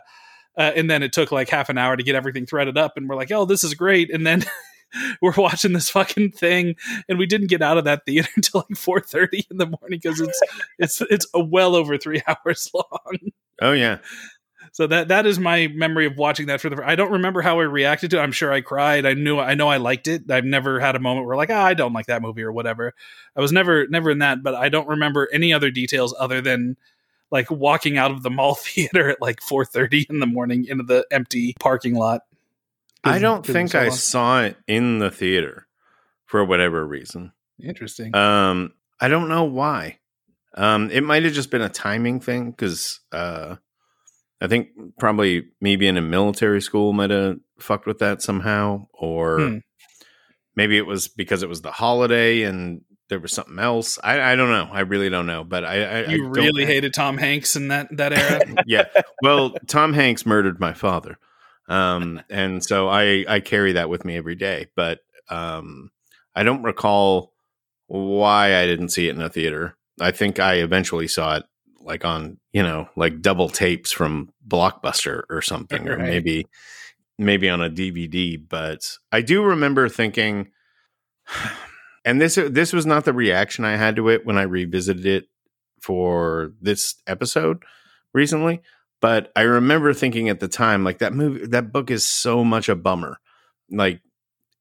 uh, 0.57 0.71
and 0.75 0.89
then 0.89 1.03
it 1.03 1.13
took 1.13 1.31
like 1.31 1.47
half 1.47 1.69
an 1.69 1.77
hour 1.77 1.95
to 1.95 2.01
get 2.01 2.15
everything 2.15 2.47
threaded 2.47 2.75
up, 2.75 2.97
and 2.97 3.07
we're 3.07 3.15
like, 3.15 3.31
oh, 3.31 3.45
this 3.45 3.63
is 3.63 3.75
great. 3.75 4.11
And 4.11 4.25
then 4.25 4.43
we're 5.21 5.33
watching 5.33 5.73
this 5.73 5.89
fucking 5.89 6.31
thing, 6.31 6.75
and 7.07 7.17
we 7.17 7.25
didn't 7.25 7.47
get 7.47 7.61
out 7.61 7.77
of 7.77 7.85
that 7.85 8.05
theater 8.05 8.29
until 8.35 8.65
like 8.69 8.77
four 8.77 8.99
thirty 8.99 9.45
in 9.49 9.57
the 9.57 9.65
morning 9.65 9.99
because 10.01 10.19
it's 10.19 10.41
it's 10.79 11.01
it's 11.09 11.27
a 11.33 11.43
well 11.43 11.75
over 11.75 11.97
three 11.97 12.21
hours 12.27 12.69
long. 12.73 13.17
Oh 13.61 13.73
yeah. 13.73 13.99
So 14.73 14.87
that 14.87 15.09
that 15.09 15.25
is 15.25 15.37
my 15.37 15.67
memory 15.67 16.05
of 16.05 16.17
watching 16.17 16.47
that 16.47 16.61
for 16.61 16.69
the. 16.69 16.81
I 16.87 16.95
don't 16.95 17.11
remember 17.11 17.41
how 17.41 17.59
I 17.59 17.63
reacted 17.63 18.11
to. 18.11 18.19
it. 18.19 18.21
I'm 18.21 18.31
sure 18.31 18.53
I 18.53 18.61
cried. 18.61 19.05
I 19.05 19.13
knew. 19.13 19.37
I 19.37 19.53
know 19.53 19.67
I 19.67 19.77
liked 19.77 20.07
it. 20.07 20.31
I've 20.31 20.45
never 20.45 20.79
had 20.79 20.95
a 20.95 20.99
moment 20.99 21.27
where 21.27 21.35
like, 21.35 21.49
ah, 21.49 21.63
I 21.63 21.73
don't 21.73 21.93
like 21.93 22.05
that 22.05 22.21
movie 22.21 22.43
or 22.43 22.53
whatever. 22.53 22.93
I 23.35 23.41
was 23.41 23.51
never 23.51 23.85
never 23.87 24.11
in 24.11 24.19
that, 24.19 24.43
but 24.43 24.55
I 24.55 24.69
don't 24.69 24.87
remember 24.87 25.27
any 25.33 25.51
other 25.51 25.71
details 25.71 26.15
other 26.17 26.39
than 26.39 26.77
like 27.31 27.49
walking 27.49 27.97
out 27.97 28.11
of 28.11 28.23
the 28.23 28.29
mall 28.29 28.55
theater 28.55 29.09
at 29.09 29.21
like 29.21 29.41
4:30 29.41 30.05
in 30.09 30.19
the 30.19 30.25
morning 30.25 30.65
into 30.65 30.83
the 30.83 31.05
empty 31.11 31.55
parking 31.59 31.95
lot. 31.95 32.21
I 33.03 33.19
don't 33.19 33.45
think 33.45 33.73
I 33.75 33.89
saw 33.89 34.43
it 34.43 34.57
in 34.67 34.99
the 34.99 35.09
theater 35.11 35.67
for 36.25 36.43
whatever 36.45 36.85
reason. 36.85 37.31
Interesting. 37.61 38.15
Um, 38.15 38.73
I 38.99 39.07
don't 39.07 39.29
know 39.29 39.43
why. 39.45 39.99
Um, 40.55 40.89
it 40.91 41.01
might 41.03 41.23
have 41.23 41.33
just 41.33 41.49
been 41.51 41.61
a 41.61 41.69
timing 41.69 42.19
thing 42.19 42.51
because 42.51 42.99
uh, 43.11 43.55
I 44.41 44.47
think 44.47 44.69
probably 44.99 45.45
me 45.61 45.75
being 45.77 45.97
in 45.97 46.09
military 46.09 46.61
school 46.61 46.93
might 46.93 47.09
have 47.09 47.37
fucked 47.59 47.85
with 47.85 47.99
that 47.99 48.21
somehow, 48.21 48.87
or 48.93 49.39
Hmm. 49.39 49.57
maybe 50.55 50.77
it 50.77 50.85
was 50.85 51.07
because 51.07 51.41
it 51.43 51.49
was 51.49 51.61
the 51.61 51.71
holiday 51.71 52.43
and 52.43 52.81
there 53.09 53.19
was 53.19 53.33
something 53.33 53.59
else. 53.59 53.97
I, 54.03 54.21
I 54.33 54.35
don't 54.35 54.49
know. 54.51 54.69
I 54.71 54.81
really 54.81 55.09
don't 55.09 55.25
know. 55.25 55.43
But 55.43 55.65
I, 55.65 55.83
I 55.83 55.99
I 56.03 56.05
you 56.07 56.23
don't 56.23 56.31
really 56.31 56.65
hated 56.65 56.93
Tom 56.93 57.17
Hanks 57.17 57.55
in 57.55 57.69
that 57.69 57.87
that 57.97 58.13
era. 58.13 58.41
yeah. 58.65 58.85
Well, 59.21 59.53
Tom 59.67 59.93
Hanks 59.93 60.25
murdered 60.25 60.59
my 60.59 60.73
father. 60.73 61.17
Um, 61.71 62.21
and 62.29 62.61
so 62.61 62.89
I, 62.89 63.23
I 63.29 63.39
carry 63.39 63.71
that 63.73 63.89
with 63.89 64.03
me 64.03 64.17
every 64.17 64.35
day, 64.35 64.67
but, 64.75 64.99
um, 65.29 65.89
I 66.35 66.43
don't 66.43 66.63
recall 66.63 67.31
why 67.87 68.57
I 68.57 68.65
didn't 68.65 68.89
see 68.89 69.07
it 69.07 69.15
in 69.15 69.21
a 69.21 69.29
theater. 69.29 69.77
I 69.99 70.11
think 70.11 70.37
I 70.37 70.55
eventually 70.55 71.07
saw 71.07 71.37
it 71.37 71.43
like 71.79 72.03
on, 72.03 72.39
you 72.51 72.61
know, 72.61 72.89
like 72.97 73.21
double 73.21 73.47
tapes 73.47 73.89
from 73.89 74.33
Blockbuster 74.45 75.23
or 75.29 75.41
something, 75.41 75.87
or 75.87 75.97
maybe, 75.97 76.45
maybe 77.17 77.47
on 77.47 77.61
a 77.61 77.69
DVD. 77.69 78.37
But 78.49 78.97
I 79.13 79.21
do 79.21 79.41
remember 79.41 79.87
thinking, 79.87 80.51
and 82.05 82.19
this, 82.19 82.35
this 82.35 82.73
was 82.73 82.85
not 82.85 83.05
the 83.05 83.13
reaction 83.13 83.63
I 83.63 83.77
had 83.77 83.95
to 83.95 84.09
it 84.09 84.25
when 84.25 84.37
I 84.37 84.43
revisited 84.43 85.05
it 85.05 85.29
for 85.79 86.51
this 86.61 86.95
episode 87.07 87.63
recently 88.13 88.61
but 89.01 89.31
I 89.35 89.41
remember 89.41 89.93
thinking 89.93 90.29
at 90.29 90.39
the 90.39 90.47
time, 90.47 90.83
like 90.83 90.99
that 90.99 91.13
movie, 91.13 91.47
that 91.47 91.73
book 91.73 91.89
is 91.89 92.05
so 92.05 92.43
much 92.43 92.69
a 92.69 92.75
bummer. 92.75 93.19
Like 93.69 94.01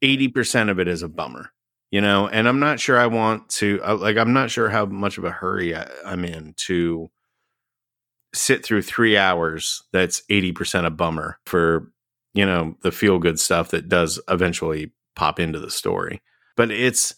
eighty 0.03 0.29
percent 0.29 0.71
of 0.71 0.81
it 0.81 0.89
is 0.89 1.03
a 1.03 1.09
bummer, 1.09 1.53
you 1.91 2.01
know. 2.01 2.27
And 2.27 2.49
I'm 2.49 2.59
not 2.59 2.81
sure 2.81 2.99
I 2.99 3.07
want 3.07 3.49
to, 3.51 3.81
uh, 3.85 3.97
like, 3.97 4.17
I'm 4.17 4.33
not 4.33 4.51
sure 4.51 4.71
how 4.71 4.87
much 4.87 5.19
of 5.19 5.25
a 5.25 5.31
hurry 5.31 5.77
I, 5.77 5.87
I'm 6.05 6.25
in 6.25 6.55
to 6.67 7.11
sit 8.33 8.65
through 8.65 8.83
three 8.83 9.17
hours. 9.17 9.83
That's 9.93 10.23
eighty 10.31 10.53
percent 10.53 10.87
a 10.87 10.91
bummer 10.91 11.39
for 11.45 11.93
you 12.33 12.47
know 12.47 12.77
the 12.83 12.93
feel 12.93 13.19
good 13.19 13.39
stuff 13.39 13.71
that 13.71 13.89
does 13.89 14.19
eventually 14.29 14.93
pop 15.17 15.39
into 15.39 15.59
the 15.59 15.71
story. 15.71 16.23
But 16.57 16.71
it's 16.71 17.15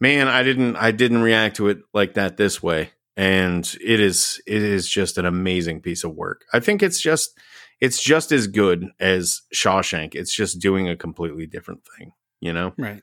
man, 0.00 0.28
I 0.28 0.42
didn't, 0.42 0.76
I 0.76 0.90
didn't 0.90 1.22
react 1.22 1.56
to 1.56 1.68
it 1.68 1.78
like 1.92 2.14
that 2.14 2.36
this 2.36 2.62
way 2.62 2.90
and 3.16 3.76
it 3.80 4.00
is 4.00 4.40
it 4.46 4.62
is 4.62 4.88
just 4.88 5.18
an 5.18 5.24
amazing 5.24 5.80
piece 5.80 6.04
of 6.04 6.14
work. 6.14 6.44
I 6.52 6.60
think 6.60 6.82
it's 6.82 7.00
just 7.00 7.38
it's 7.80 8.02
just 8.02 8.32
as 8.32 8.46
good 8.46 8.88
as 9.00 9.42
Shawshank. 9.54 10.14
It's 10.14 10.34
just 10.34 10.60
doing 10.60 10.88
a 10.88 10.96
completely 10.96 11.46
different 11.46 11.82
thing, 11.96 12.12
you 12.40 12.52
know? 12.52 12.72
Right. 12.78 13.02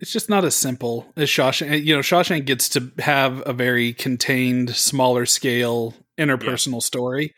It's 0.00 0.12
just 0.12 0.28
not 0.28 0.44
as 0.44 0.54
simple 0.54 1.12
as 1.16 1.28
Shawshank. 1.28 1.84
You 1.84 1.94
know, 1.94 2.00
Shawshank 2.00 2.44
gets 2.44 2.68
to 2.70 2.92
have 2.98 3.42
a 3.46 3.52
very 3.52 3.92
contained, 3.92 4.76
smaller 4.76 5.24
scale 5.24 5.94
interpersonal 6.18 6.82
story. 6.82 7.34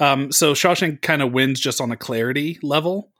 Um, 0.00 0.30
so 0.32 0.52
Shawshank 0.52 1.02
kind 1.02 1.22
of 1.22 1.32
wins 1.32 1.60
just 1.60 1.80
on 1.80 1.90
a 1.92 1.96
clarity 1.96 2.58
level. 2.62 3.10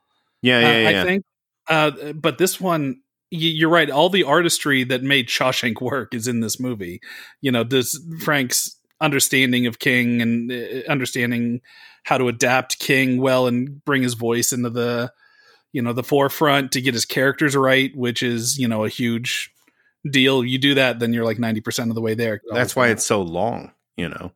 Yeah, 0.42 0.58
uh, 0.58 0.60
yeah, 0.60 0.88
yeah. 0.88 1.00
I 1.00 1.04
think. 1.04 1.24
Uh, 1.66 2.12
but 2.12 2.36
this 2.36 2.60
one, 2.60 3.00
you're 3.38 3.70
right. 3.70 3.90
All 3.90 4.08
the 4.08 4.24
artistry 4.24 4.84
that 4.84 5.02
made 5.02 5.28
Shawshank 5.28 5.80
work 5.80 6.14
is 6.14 6.28
in 6.28 6.40
this 6.40 6.60
movie. 6.60 7.00
You 7.40 7.52
know, 7.52 7.64
this 7.64 7.98
Frank's 8.22 8.76
understanding 9.00 9.66
of 9.66 9.78
King 9.78 10.22
and 10.22 10.52
uh, 10.52 10.90
understanding 10.90 11.60
how 12.04 12.18
to 12.18 12.28
adapt 12.28 12.78
King 12.78 13.20
well 13.20 13.46
and 13.46 13.84
bring 13.84 14.02
his 14.02 14.14
voice 14.14 14.52
into 14.52 14.70
the, 14.70 15.12
you 15.72 15.82
know, 15.82 15.92
the 15.92 16.02
forefront 16.02 16.72
to 16.72 16.80
get 16.80 16.94
his 16.94 17.04
characters 17.04 17.56
right, 17.56 17.94
which 17.96 18.22
is 18.22 18.58
you 18.58 18.68
know 18.68 18.84
a 18.84 18.88
huge 18.88 19.50
deal. 20.10 20.44
You 20.44 20.58
do 20.58 20.74
that, 20.74 20.98
then 20.98 21.12
you're 21.12 21.24
like 21.24 21.38
ninety 21.38 21.60
percent 21.60 21.90
of 21.90 21.94
the 21.94 22.02
way 22.02 22.14
there. 22.14 22.40
That's 22.50 22.76
why 22.76 22.88
it's 22.88 23.06
so 23.06 23.22
long, 23.22 23.72
you 23.96 24.08
know. 24.08 24.32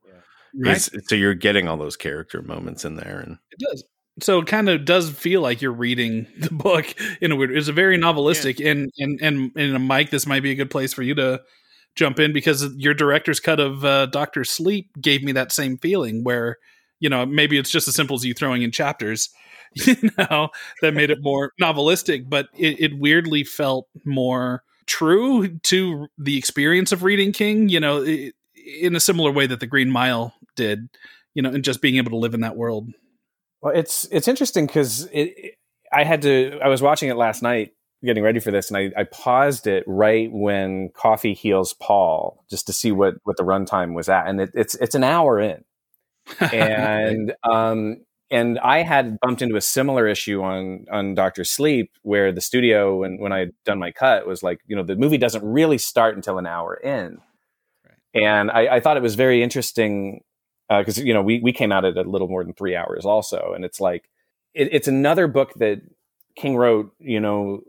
Right? 0.58 0.80
So 0.80 1.14
you're 1.14 1.34
getting 1.34 1.68
all 1.68 1.76
those 1.76 1.96
character 1.96 2.42
moments 2.42 2.84
in 2.84 2.96
there 2.96 3.20
and 3.20 3.38
It 3.50 3.60
does. 3.60 3.84
So 4.20 4.40
it 4.40 4.46
kind 4.46 4.68
of 4.68 4.84
does 4.84 5.10
feel 5.10 5.40
like 5.40 5.62
you're 5.62 5.72
reading 5.72 6.26
the 6.38 6.50
book 6.50 6.94
in 7.20 7.32
a 7.32 7.36
weird. 7.36 7.56
It's 7.56 7.68
a 7.68 7.72
very 7.72 7.98
novelistic, 7.98 8.64
and 8.64 8.90
and 8.98 9.20
and 9.20 9.52
and 9.56 9.76
a 9.76 9.78
Mike, 9.78 10.10
this 10.10 10.26
might 10.26 10.42
be 10.42 10.50
a 10.50 10.54
good 10.54 10.70
place 10.70 10.92
for 10.92 11.02
you 11.02 11.14
to 11.14 11.42
jump 11.94 12.20
in 12.20 12.32
because 12.32 12.72
your 12.76 12.94
director's 12.94 13.40
cut 13.40 13.58
of 13.60 13.84
uh, 13.84 14.06
Doctor 14.06 14.44
Sleep 14.44 14.90
gave 15.00 15.22
me 15.22 15.32
that 15.32 15.52
same 15.52 15.78
feeling 15.78 16.22
where 16.24 16.56
you 17.00 17.08
know 17.08 17.26
maybe 17.26 17.58
it's 17.58 17.70
just 17.70 17.88
as 17.88 17.94
simple 17.94 18.16
as 18.16 18.24
you 18.24 18.34
throwing 18.34 18.62
in 18.62 18.70
chapters, 18.70 19.30
you 19.74 19.96
know, 20.16 20.48
that 20.82 20.94
made 20.94 21.10
it 21.10 21.18
more 21.20 21.52
novelistic, 21.60 22.28
but 22.28 22.48
it, 22.56 22.80
it 22.80 22.98
weirdly 22.98 23.44
felt 23.44 23.86
more 24.04 24.62
true 24.86 25.58
to 25.58 26.06
the 26.16 26.38
experience 26.38 26.92
of 26.92 27.02
reading 27.02 27.32
King. 27.32 27.68
You 27.68 27.80
know, 27.80 28.04
i 28.04 28.32
in 28.80 28.94
a 28.94 29.00
similar 29.00 29.30
way 29.30 29.46
that 29.46 29.60
the 29.60 29.66
Green 29.66 29.90
Mile 29.90 30.34
did. 30.56 30.88
You 31.34 31.42
know, 31.42 31.50
and 31.50 31.62
just 31.62 31.80
being 31.80 31.96
able 31.96 32.10
to 32.10 32.16
live 32.16 32.34
in 32.34 32.40
that 32.40 32.56
world. 32.56 32.88
Well, 33.62 33.74
it's 33.74 34.06
it's 34.10 34.28
interesting 34.28 34.66
because 34.66 35.04
it, 35.06 35.34
it- 35.36 35.54
I 35.90 36.04
had 36.04 36.20
to. 36.22 36.58
I 36.62 36.68
was 36.68 36.82
watching 36.82 37.08
it 37.08 37.14
last 37.16 37.42
night, 37.42 37.72
getting 38.04 38.22
ready 38.22 38.40
for 38.40 38.50
this, 38.50 38.68
and 38.70 38.76
I, 38.76 38.92
I 39.00 39.04
paused 39.04 39.66
it 39.66 39.84
right 39.86 40.28
when 40.30 40.90
Coffey 40.90 41.32
heals 41.32 41.72
Paul, 41.72 42.44
just 42.50 42.66
to 42.66 42.74
see 42.74 42.92
what 42.92 43.14
what 43.24 43.38
the 43.38 43.42
runtime 43.42 43.94
was 43.94 44.10
at, 44.10 44.26
and 44.26 44.38
it, 44.38 44.50
it's 44.52 44.74
it's 44.74 44.94
an 44.94 45.02
hour 45.02 45.40
in, 45.40 45.64
and 46.52 47.34
um 47.50 47.98
and 48.30 48.58
I 48.58 48.82
had 48.82 49.18
bumped 49.20 49.42
into 49.42 49.56
a 49.56 49.60
similar 49.62 50.06
issue 50.06 50.42
on 50.42 50.86
on 50.92 51.14
Doctor 51.14 51.44
Sleep, 51.44 51.90
where 52.02 52.32
the 52.32 52.40
studio 52.42 52.96
when 53.00 53.18
when 53.18 53.32
I 53.32 53.38
had 53.40 53.52
done 53.64 53.78
my 53.78 53.90
cut 53.92 54.26
was 54.26 54.42
like, 54.42 54.60
you 54.66 54.76
know, 54.76 54.82
the 54.82 54.96
movie 54.96 55.18
doesn't 55.18 55.44
really 55.44 55.78
start 55.78 56.16
until 56.16 56.38
an 56.38 56.46
hour 56.46 56.74
in, 56.76 57.18
and 58.14 58.50
I, 58.50 58.76
I 58.76 58.80
thought 58.80 58.96
it 58.96 59.02
was 59.02 59.14
very 59.14 59.42
interesting 59.42 60.22
because 60.68 60.98
you 60.98 61.14
know 61.14 61.22
we 61.22 61.40
we 61.40 61.52
came 61.52 61.72
out 61.72 61.84
at 61.84 61.96
a 61.96 62.02
little 62.02 62.28
more 62.28 62.44
than 62.44 62.54
three 62.54 62.76
hours 62.76 63.04
also, 63.04 63.52
and 63.54 63.64
it's 63.64 63.80
like 63.80 64.08
it, 64.54 64.68
it's 64.72 64.88
another 64.88 65.26
book 65.26 65.54
that 65.54 65.80
King 66.36 66.56
wrote, 66.56 66.92
you 66.98 67.20
know, 67.20 67.60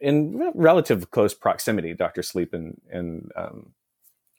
in 0.00 0.52
relative 0.54 1.10
close 1.10 1.34
proximity. 1.34 1.94
Doctor 1.94 2.22
Sleep 2.22 2.54
and 2.54 2.80
and 2.90 3.30
um, 3.36 3.72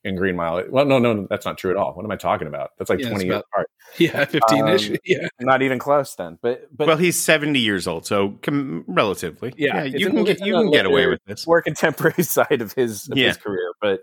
and 0.04 0.17
Green 0.17 0.36
Mile. 0.36 0.63
Well, 0.69 0.86
no, 0.86 0.99
no, 0.99 1.28
that's 1.30 1.45
not 1.45 1.58
true 1.58 1.71
at 1.71 1.78
all. 1.78 1.93
What 1.93 2.06
am 2.06 2.12
I 2.12 2.15
talking 2.15 2.47
about? 2.47 2.71
That's 2.78 2.89
like 2.89 2.99
Yeah, 2.99 3.06
it's 3.08 3.12
twenty 3.12 3.25
years 3.25 3.43
apart. 3.51 3.69
Yeah, 3.99 4.25
fifteen 4.25 4.67
ish. 4.67 4.89
Um, 4.89 4.97
yeah, 5.06 5.28
Not 5.39 5.62
even 5.62 5.78
close 5.80 6.15
then. 6.15 6.39
But 6.41 6.67
but 6.75 6.88
well, 6.88 6.97
he's 6.97 7.19
70 7.19 7.60
years 7.60 7.88
old, 7.88 8.06
so 8.08 8.38
com- 8.41 8.84
relatively. 8.88 9.54
Yeah, 9.58 9.84
it's 9.84 9.99
you 9.99 10.08
an- 10.08 10.15
can 10.15 10.23
get 10.23 10.39
you 10.45 10.56
a 10.58 10.62
can 10.63 10.71
get 10.71 10.86
away 10.88 11.01
later- 11.01 11.10
with 11.12 11.23
this. 11.25 11.45
more 11.47 11.62
contemporary 11.62 12.23
side 12.23 12.62
of 12.62 12.73
his 12.73 13.08
of 13.10 13.17
Yeah. 13.17 13.28
his 13.28 13.38
career. 13.38 13.71
But 13.82 14.01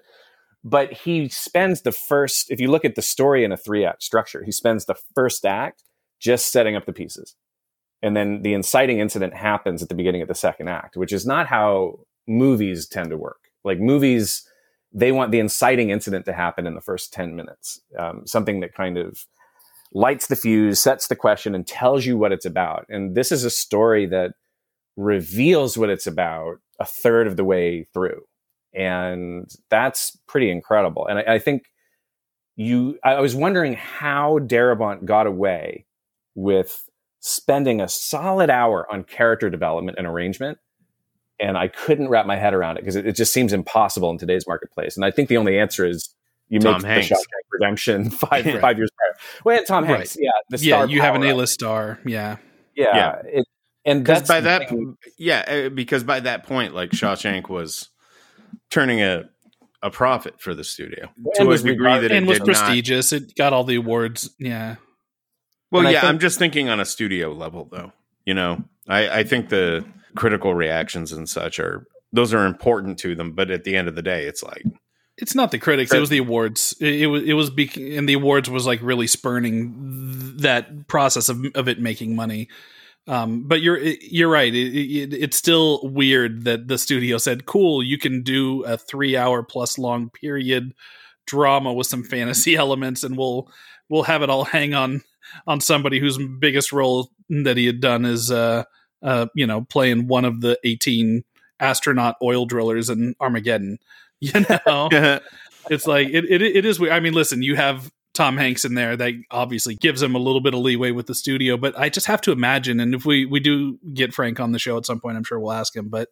but 0.64 0.92
he 0.92 1.28
spends 1.28 1.82
the 1.82 1.92
first. 1.92 2.50
If 2.50 2.60
you 2.60 2.70
look 2.70 2.84
at 2.84 2.94
the 2.94 3.02
story 3.02 3.44
in 3.44 3.52
a 3.52 3.56
three 3.56 3.84
act 3.84 4.02
structure, 4.02 4.44
he 4.44 4.52
spends 4.52 4.84
the 4.84 4.96
first 5.14 5.44
act 5.44 5.82
just 6.20 6.52
setting 6.52 6.76
up 6.76 6.86
the 6.86 6.92
pieces, 6.92 7.34
and 8.02 8.16
then 8.16 8.42
the 8.42 8.54
inciting 8.54 9.00
incident 9.00 9.34
happens 9.34 9.82
at 9.82 9.88
the 9.88 9.94
beginning 9.94 10.22
of 10.22 10.28
the 10.28 10.34
second 10.34 10.68
act, 10.68 10.96
which 10.96 11.12
is 11.12 11.26
not 11.26 11.46
how 11.46 12.00
movies 12.28 12.86
tend 12.86 13.10
to 13.10 13.16
work. 13.16 13.40
Like 13.64 13.80
movies, 13.80 14.48
they 14.92 15.12
want 15.12 15.32
the 15.32 15.40
inciting 15.40 15.90
incident 15.90 16.26
to 16.26 16.32
happen 16.32 16.66
in 16.66 16.74
the 16.74 16.80
first 16.80 17.12
ten 17.12 17.34
minutes, 17.34 17.80
um, 17.98 18.22
something 18.26 18.60
that 18.60 18.74
kind 18.74 18.98
of 18.98 19.26
lights 19.94 20.26
the 20.28 20.36
fuse, 20.36 20.80
sets 20.80 21.08
the 21.08 21.16
question, 21.16 21.54
and 21.54 21.66
tells 21.66 22.06
you 22.06 22.16
what 22.16 22.32
it's 22.32 22.46
about. 22.46 22.86
And 22.88 23.14
this 23.14 23.30
is 23.30 23.44
a 23.44 23.50
story 23.50 24.06
that 24.06 24.32
reveals 24.96 25.76
what 25.76 25.90
it's 25.90 26.06
about 26.06 26.56
a 26.78 26.84
third 26.84 27.26
of 27.26 27.36
the 27.36 27.44
way 27.44 27.88
through. 27.92 28.22
And 28.74 29.50
that's 29.70 30.16
pretty 30.26 30.50
incredible. 30.50 31.06
And 31.06 31.18
I, 31.18 31.34
I 31.34 31.38
think 31.38 31.64
you, 32.56 32.98
I 33.04 33.20
was 33.20 33.34
wondering 33.34 33.74
how 33.74 34.38
Darabont 34.38 35.04
got 35.04 35.26
away 35.26 35.86
with 36.34 36.88
spending 37.20 37.80
a 37.80 37.88
solid 37.88 38.50
hour 38.50 38.86
on 38.92 39.04
character 39.04 39.50
development 39.50 39.98
and 39.98 40.06
arrangement. 40.06 40.58
And 41.40 41.58
I 41.58 41.68
couldn't 41.68 42.08
wrap 42.08 42.26
my 42.26 42.36
head 42.36 42.54
around 42.54 42.76
it 42.76 42.80
because 42.82 42.96
it, 42.96 43.06
it 43.06 43.16
just 43.16 43.32
seems 43.32 43.52
impossible 43.52 44.10
in 44.10 44.18
today's 44.18 44.46
marketplace. 44.46 44.96
And 44.96 45.04
I 45.04 45.10
think 45.10 45.28
the 45.28 45.36
only 45.38 45.58
answer 45.58 45.84
is 45.84 46.14
you 46.48 46.60
Tom 46.60 46.82
make 46.82 46.90
Hanks. 46.90 47.08
the 47.08 47.14
Shawshank 47.16 47.50
Redemption 47.52 48.10
five 48.10 48.46
Right. 48.46 48.60
five 48.60 48.76
years 48.78 48.90
prior. 48.96 49.12
Well, 49.44 49.58
and 49.58 49.66
Tom 49.66 49.84
Right. 49.84 49.96
Hanks, 49.96 50.16
yeah, 50.20 50.30
the 50.50 50.58
yeah. 50.58 50.84
You 50.84 51.00
have 51.00 51.14
an 51.14 51.24
A 51.24 51.34
list 51.34 51.54
star. 51.54 51.98
Yeah, 52.06 52.36
yeah, 52.76 52.96
Yeah. 52.96 53.22
It, 53.24 53.44
and 53.84 54.04
Because 54.04 54.18
that's 54.20 54.28
by 54.28 54.40
that, 54.42 54.68
thing. 54.68 54.96
yeah, 55.18 55.64
uh, 55.66 55.68
because 55.70 56.04
by 56.04 56.20
that 56.20 56.44
point, 56.46 56.74
like 56.74 56.90
Shawshank 56.90 57.48
was 57.48 57.88
turning 58.72 59.00
a 59.02 59.28
a 59.84 59.90
profit 59.90 60.40
for 60.40 60.54
the 60.54 60.62
studio 60.64 61.08
And 61.16 61.34
to 61.34 61.50
a 61.50 61.56
degree 61.56 61.70
regarded- 61.72 62.10
that 62.10 62.14
it 62.14 62.18
and 62.18 62.26
was 62.26 62.38
did 62.38 62.46
not- 62.46 62.54
prestigious. 62.54 63.12
It 63.12 63.34
got 63.34 63.52
all 63.52 63.64
the 63.64 63.74
awards. 63.76 64.30
Yeah, 64.38 64.76
Well, 65.72 65.82
And 65.86 65.92
yeah, 65.92 66.00
think- 66.02 66.08
I'm 66.10 66.18
just 66.20 66.38
thinking 66.38 66.68
on 66.68 66.78
a 66.78 66.84
studio 66.84 67.32
level, 67.32 67.68
though. 67.70 67.92
You 68.24 68.34
know, 68.34 68.62
I, 68.88 69.20
I 69.20 69.24
think 69.24 69.48
the 69.48 69.84
critical 70.14 70.54
reactions 70.54 71.10
and 71.12 71.28
such 71.28 71.58
are 71.58 71.86
those 72.12 72.32
are 72.32 72.46
important 72.46 72.98
to 73.00 73.14
them, 73.16 73.32
but 73.32 73.50
at 73.50 73.64
the 73.64 73.74
end 73.76 73.88
of 73.88 73.94
the 73.96 74.02
day, 74.02 74.26
it's 74.26 74.42
like 74.44 74.64
It's 75.18 75.34
not 75.34 75.50
the 75.50 75.58
critics; 75.58 75.92
it 75.92 75.98
was 75.98 76.10
the 76.10 76.18
awards. 76.18 76.74
It, 76.80 77.02
it 77.02 77.06
was 77.08 77.22
it 77.24 77.32
was 77.34 77.50
bec- 77.50 77.76
and 77.76 78.08
the 78.08 78.12
awards 78.14 78.48
was 78.48 78.66
like 78.66 78.80
really 78.82 79.06
spurning 79.08 80.12
th- 80.12 80.42
that 80.42 80.86
process 80.88 81.28
of 81.28 81.44
of 81.56 81.66
it 81.68 81.80
making 81.80 82.14
money. 82.14 82.48
Um, 83.08 83.48
but 83.48 83.60
you're 83.62 83.78
you're 83.78 84.30
right. 84.30 84.54
It, 84.54 84.74
it, 84.74 85.14
it's 85.14 85.36
still 85.36 85.80
weird 85.82 86.44
that 86.44 86.68
the 86.68 86.78
studio 86.78 87.18
said, 87.18 87.46
"Cool, 87.46 87.82
you 87.82 87.98
can 87.98 88.22
do 88.22 88.62
a 88.64 88.76
three 88.76 89.16
hour 89.16 89.42
plus 89.42 89.76
long 89.76 90.10
period 90.10 90.72
drama 91.26 91.72
with 91.72 91.88
some 91.88 92.04
fantasy 92.04 92.54
elements, 92.56 93.02
and 93.02 93.16
we'll 93.16 93.50
we'll 93.88 94.04
have 94.04 94.22
it 94.22 94.30
all 94.30 94.44
hang 94.44 94.74
on 94.74 95.02
on 95.46 95.60
somebody 95.60 95.98
whose 95.98 96.18
biggest 96.38 96.72
role 96.72 97.10
that 97.28 97.56
he 97.56 97.66
had 97.66 97.80
done 97.80 98.04
is 98.04 98.30
uh 98.30 98.64
uh 99.02 99.26
you 99.34 99.46
know 99.46 99.62
playing 99.62 100.06
one 100.06 100.24
of 100.24 100.40
the 100.40 100.58
eighteen 100.62 101.24
astronaut 101.58 102.16
oil 102.22 102.46
drillers 102.46 102.90
in 102.90 103.14
Armageddon." 103.20 103.78
You 104.24 104.46
know, 104.48 104.88
it's 105.68 105.84
like 105.84 106.06
it, 106.10 106.24
it 106.30 106.42
it 106.42 106.64
is 106.64 106.78
weird. 106.78 106.92
I 106.92 107.00
mean, 107.00 107.12
listen, 107.12 107.42
you 107.42 107.56
have 107.56 107.90
Tom 108.14 108.36
Hanks 108.36 108.64
in 108.64 108.74
there 108.74 108.96
that 108.96 109.14
obviously 109.30 109.74
gives 109.74 110.02
him 110.02 110.14
a 110.14 110.18
little 110.18 110.42
bit 110.42 110.52
of 110.52 110.60
leeway 110.60 110.90
with 110.90 111.06
the 111.06 111.14
studio, 111.14 111.56
but 111.56 111.78
I 111.78 111.88
just 111.88 112.06
have 112.06 112.20
to 112.22 112.32
imagine 112.32 112.78
and 112.78 112.94
if 112.94 113.06
we 113.06 113.24
we 113.24 113.40
do 113.40 113.78
get 113.94 114.12
Frank 114.12 114.38
on 114.38 114.52
the 114.52 114.58
show 114.58 114.76
at 114.76 114.86
some 114.86 115.00
point, 115.00 115.16
I'm 115.16 115.24
sure 115.24 115.40
we'll 115.40 115.52
ask 115.52 115.74
him, 115.74 115.88
but 115.88 116.10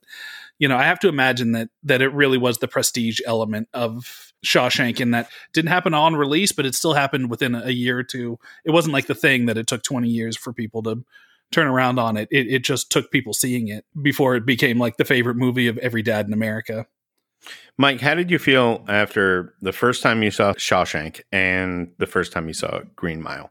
you 0.59 0.69
know, 0.69 0.77
I 0.77 0.85
have 0.85 1.01
to 1.01 1.09
imagine 1.09 1.53
that 1.53 1.69
that 1.85 2.01
it 2.01 2.13
really 2.15 2.39
was 2.39 2.59
the 2.59 2.69
prestige 2.69 3.21
element 3.27 3.69
of 3.75 4.33
Shawshank 4.45 5.01
and 5.01 5.13
that 5.13 5.29
didn't 5.53 5.69
happen 5.69 5.93
on 5.93 6.17
release, 6.17 6.53
but 6.53 6.65
it 6.65 6.75
still 6.75 6.95
happened 6.95 7.29
within 7.29 7.55
a 7.55 7.71
year 7.71 7.99
or 7.99 8.03
two. 8.03 8.39
It 8.65 8.71
wasn't 8.71 8.95
like 8.95 9.07
the 9.07 9.15
thing 9.15 9.47
that 9.47 9.59
it 9.59 9.67
took 9.67 9.83
20 9.83 10.09
years 10.09 10.37
for 10.37 10.53
people 10.53 10.83
to 10.85 11.05
turn 11.53 11.67
around 11.67 11.99
on 11.99 12.17
it. 12.17 12.29
It 12.31 12.47
it 12.49 12.65
just 12.65 12.91
took 12.91 13.11
people 13.11 13.35
seeing 13.35 13.69
it 13.69 13.85
before 14.01 14.37
it 14.37 14.47
became 14.47 14.79
like 14.79 14.97
the 14.97 15.05
favorite 15.05 15.37
movie 15.37 15.67
of 15.67 15.77
every 15.79 16.03
dad 16.03 16.27
in 16.27 16.33
America. 16.33 16.87
Mike, 17.79 18.01
how 18.01 18.15
did 18.15 18.31
you 18.31 18.39
feel 18.39 18.85
after 18.89 19.55
the 19.63 19.73
first 19.73 20.03
time 20.03 20.23
you 20.23 20.31
saw 20.31 20.53
Shawshank 20.53 21.23
and 21.33 21.93
the 21.99 22.07
first 22.07 22.33
time 22.33 22.47
you 22.47 22.55
saw 22.55 22.81
Green 22.97 23.23
Mile? 23.23 23.51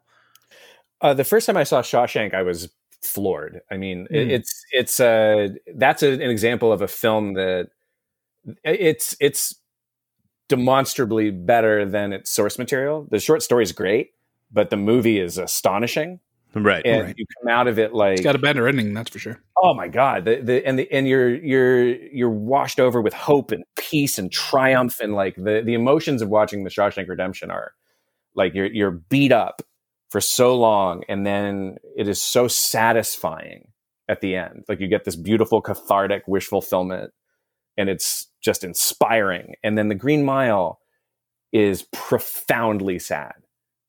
Uh, 1.01 1.13
the 1.13 1.23
first 1.23 1.47
time 1.47 1.57
I 1.57 1.63
saw 1.63 1.81
Shawshank, 1.81 2.33
I 2.33 2.43
was 2.43 2.69
floored. 3.01 3.61
I 3.71 3.77
mean, 3.77 4.07
it, 4.11 4.31
it's 4.31 4.65
it's 4.71 4.99
a 4.99 5.49
that's 5.75 6.03
a, 6.03 6.11
an 6.11 6.29
example 6.29 6.71
of 6.71 6.81
a 6.81 6.87
film 6.87 7.33
that 7.33 7.69
it's 8.63 9.15
it's 9.19 9.55
demonstrably 10.47 11.31
better 11.31 11.85
than 11.85 12.11
its 12.11 12.29
source 12.29 12.57
material. 12.57 13.07
The 13.09 13.19
short 13.19 13.41
story 13.43 13.63
is 13.63 13.71
great, 13.71 14.11
but 14.51 14.69
the 14.69 14.77
movie 14.77 15.19
is 15.19 15.37
astonishing, 15.37 16.19
Right. 16.55 16.83
and 16.85 17.03
Right. 17.03 17.15
you 17.17 17.25
come 17.41 17.49
out 17.51 17.67
of 17.67 17.77
it 17.77 17.93
like 17.93 18.13
It's 18.13 18.21
got 18.21 18.35
a 18.35 18.39
better 18.39 18.67
ending, 18.67 18.93
that's 18.93 19.11
for 19.11 19.19
sure. 19.19 19.39
oh 19.61 19.73
my 19.75 19.87
god 19.87 20.25
the, 20.25 20.37
the 20.41 20.65
and 20.65 20.79
the 20.79 20.91
and 20.91 21.07
you're 21.07 21.35
you're 21.35 21.85
you're 22.11 22.29
washed 22.29 22.79
over 22.79 23.01
with 23.01 23.13
hope 23.13 23.51
and 23.51 23.63
peace 23.77 24.17
and 24.17 24.31
triumph 24.31 24.99
and 24.99 25.13
like 25.13 25.35
the 25.35 25.61
the 25.63 25.73
emotions 25.75 26.21
of 26.21 26.29
watching 26.29 26.63
the 26.63 26.69
Shawshank 26.71 27.07
Redemption 27.07 27.51
are 27.51 27.73
like 28.35 28.53
you're 28.55 28.65
you're 28.65 28.91
beat 28.91 29.31
up 29.31 29.61
for 30.09 30.19
so 30.21 30.55
long 30.57 31.03
and 31.07 31.23
then 31.25 31.77
it 31.95 32.07
is 32.07 32.19
so 32.21 32.47
satisfying 32.47 33.67
at 34.07 34.21
the 34.21 34.35
end 34.35 34.63
like 34.67 34.79
you 34.79 34.87
get 34.87 35.05
this 35.05 35.15
beautiful 35.15 35.61
cathartic 35.61 36.23
wish 36.27 36.47
fulfillment 36.47 37.11
and 37.77 37.89
it's 37.89 38.27
just 38.41 38.63
inspiring 38.63 39.53
and 39.63 39.77
then 39.77 39.87
the 39.87 39.93
green 39.95 40.25
mile 40.25 40.79
is 41.51 41.83
profoundly 41.93 42.97
sad 42.97 43.33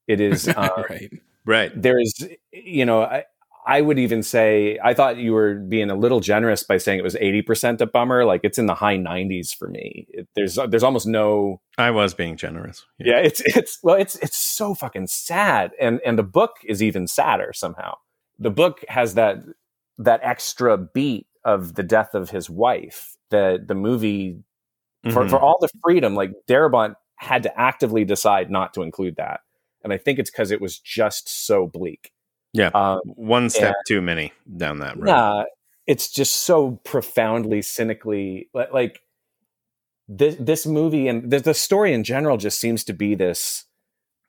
it 0.07 0.20
is 0.20 0.46
um, 0.49 0.55
right. 0.90 1.11
Right. 1.50 1.70
there 1.74 1.98
is 1.98 2.12
you 2.52 2.84
know 2.86 3.02
I, 3.02 3.24
I 3.66 3.80
would 3.82 3.98
even 3.98 4.22
say 4.22 4.78
I 4.82 4.94
thought 4.94 5.18
you 5.18 5.32
were 5.32 5.54
being 5.54 5.90
a 5.90 5.94
little 5.94 6.20
generous 6.20 6.62
by 6.62 6.78
saying 6.78 6.98
it 6.98 7.02
was 7.02 7.14
80% 7.14 7.80
a 7.82 7.86
bummer 7.86 8.24
like 8.24 8.40
it's 8.42 8.58
in 8.58 8.66
the 8.66 8.74
high 8.74 8.96
90s 8.96 9.54
for 9.54 9.68
me 9.68 10.06
it, 10.10 10.28
there's 10.34 10.58
there's 10.68 10.82
almost 10.82 11.06
no 11.06 11.60
I 11.76 11.90
was 11.90 12.14
being 12.14 12.36
generous. 12.36 12.86
yeah 12.98 13.18
it's 13.18 13.40
it's 13.44 13.78
well 13.82 13.96
it's 13.96 14.16
it's 14.16 14.36
so 14.38 14.74
fucking 14.74 15.08
sad 15.08 15.72
and 15.80 16.00
and 16.06 16.18
the 16.18 16.22
book 16.22 16.52
is 16.64 16.82
even 16.82 17.06
sadder 17.06 17.52
somehow 17.54 17.94
the 18.38 18.50
book 18.50 18.82
has 18.88 19.14
that 19.14 19.38
that 19.98 20.20
extra 20.22 20.78
beat 20.78 21.26
of 21.44 21.74
the 21.74 21.82
death 21.82 22.14
of 22.14 22.30
his 22.30 22.48
wife 22.48 23.16
that 23.30 23.68
the 23.68 23.74
movie 23.74 24.38
for, 25.12 25.24
Mhm. 25.24 25.30
for 25.30 25.38
all 25.38 25.58
the 25.60 25.68
freedom 25.82 26.14
like 26.14 26.32
Darabont 26.48 26.94
had 27.16 27.42
to 27.44 27.60
actively 27.60 28.04
decide 28.04 28.50
not 28.50 28.72
to 28.74 28.82
include 28.82 29.16
that 29.16 29.40
and 29.82 29.92
I 29.92 29.98
think 29.98 30.18
it's 30.18 30.30
because 30.30 30.50
it 30.50 30.60
was 30.60 30.78
just 30.78 31.28
so 31.28 31.66
bleak 31.66 32.12
Yeah. 32.52 32.70
um, 32.74 33.00
One 33.04 33.50
step 33.50 33.74
too 33.86 34.00
many 34.00 34.32
down 34.56 34.78
that 34.80 34.96
road. 34.96 35.06
Nah, 35.06 35.44
it's 35.86 36.10
just 36.10 36.44
so 36.44 36.72
profoundly 36.84 37.62
cynically 37.62 38.48
like 38.54 39.00
this 40.08 40.36
this 40.38 40.66
movie 40.66 41.08
and 41.08 41.30
the, 41.30 41.38
the 41.40 41.54
story 41.54 41.92
in 41.92 42.04
general 42.04 42.36
just 42.36 42.58
seems 42.58 42.84
to 42.84 42.92
be 42.92 43.14
this 43.14 43.64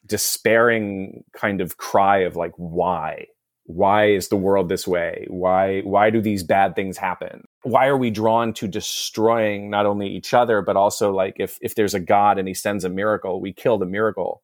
despairing 0.06 1.24
kind 1.34 1.62
of 1.62 1.78
cry 1.78 2.20
of 2.20 2.36
like 2.36 2.52
why 2.58 3.26
why 3.66 4.08
is 4.10 4.28
the 4.30 4.36
world 4.36 4.70
this 4.70 4.88
way 4.88 5.26
why 5.30 5.82
why 5.82 6.10
do 6.10 6.20
these 6.22 6.44
bad 6.44 6.76
things 6.76 6.98
happen 6.98 7.46
why 7.64 7.88
are 7.88 7.98
we 7.98 8.10
drawn 8.10 8.54
to 8.54 8.68
destroying 8.68 9.70
not 9.70 9.86
only 9.86 10.08
each 10.08 10.34
other 10.34 10.62
but 10.62 10.76
also 10.76 11.12
like 11.14 11.36
if 11.40 11.58
if 11.62 11.76
there's 11.76 11.94
a 11.94 12.00
god 12.00 12.38
and 12.40 12.48
he 12.48 12.54
sends 12.54 12.84
a 12.84 12.90
miracle 12.90 13.40
we 13.40 13.54
kill 13.54 13.78
the 13.78 13.86
miracle 13.86 14.42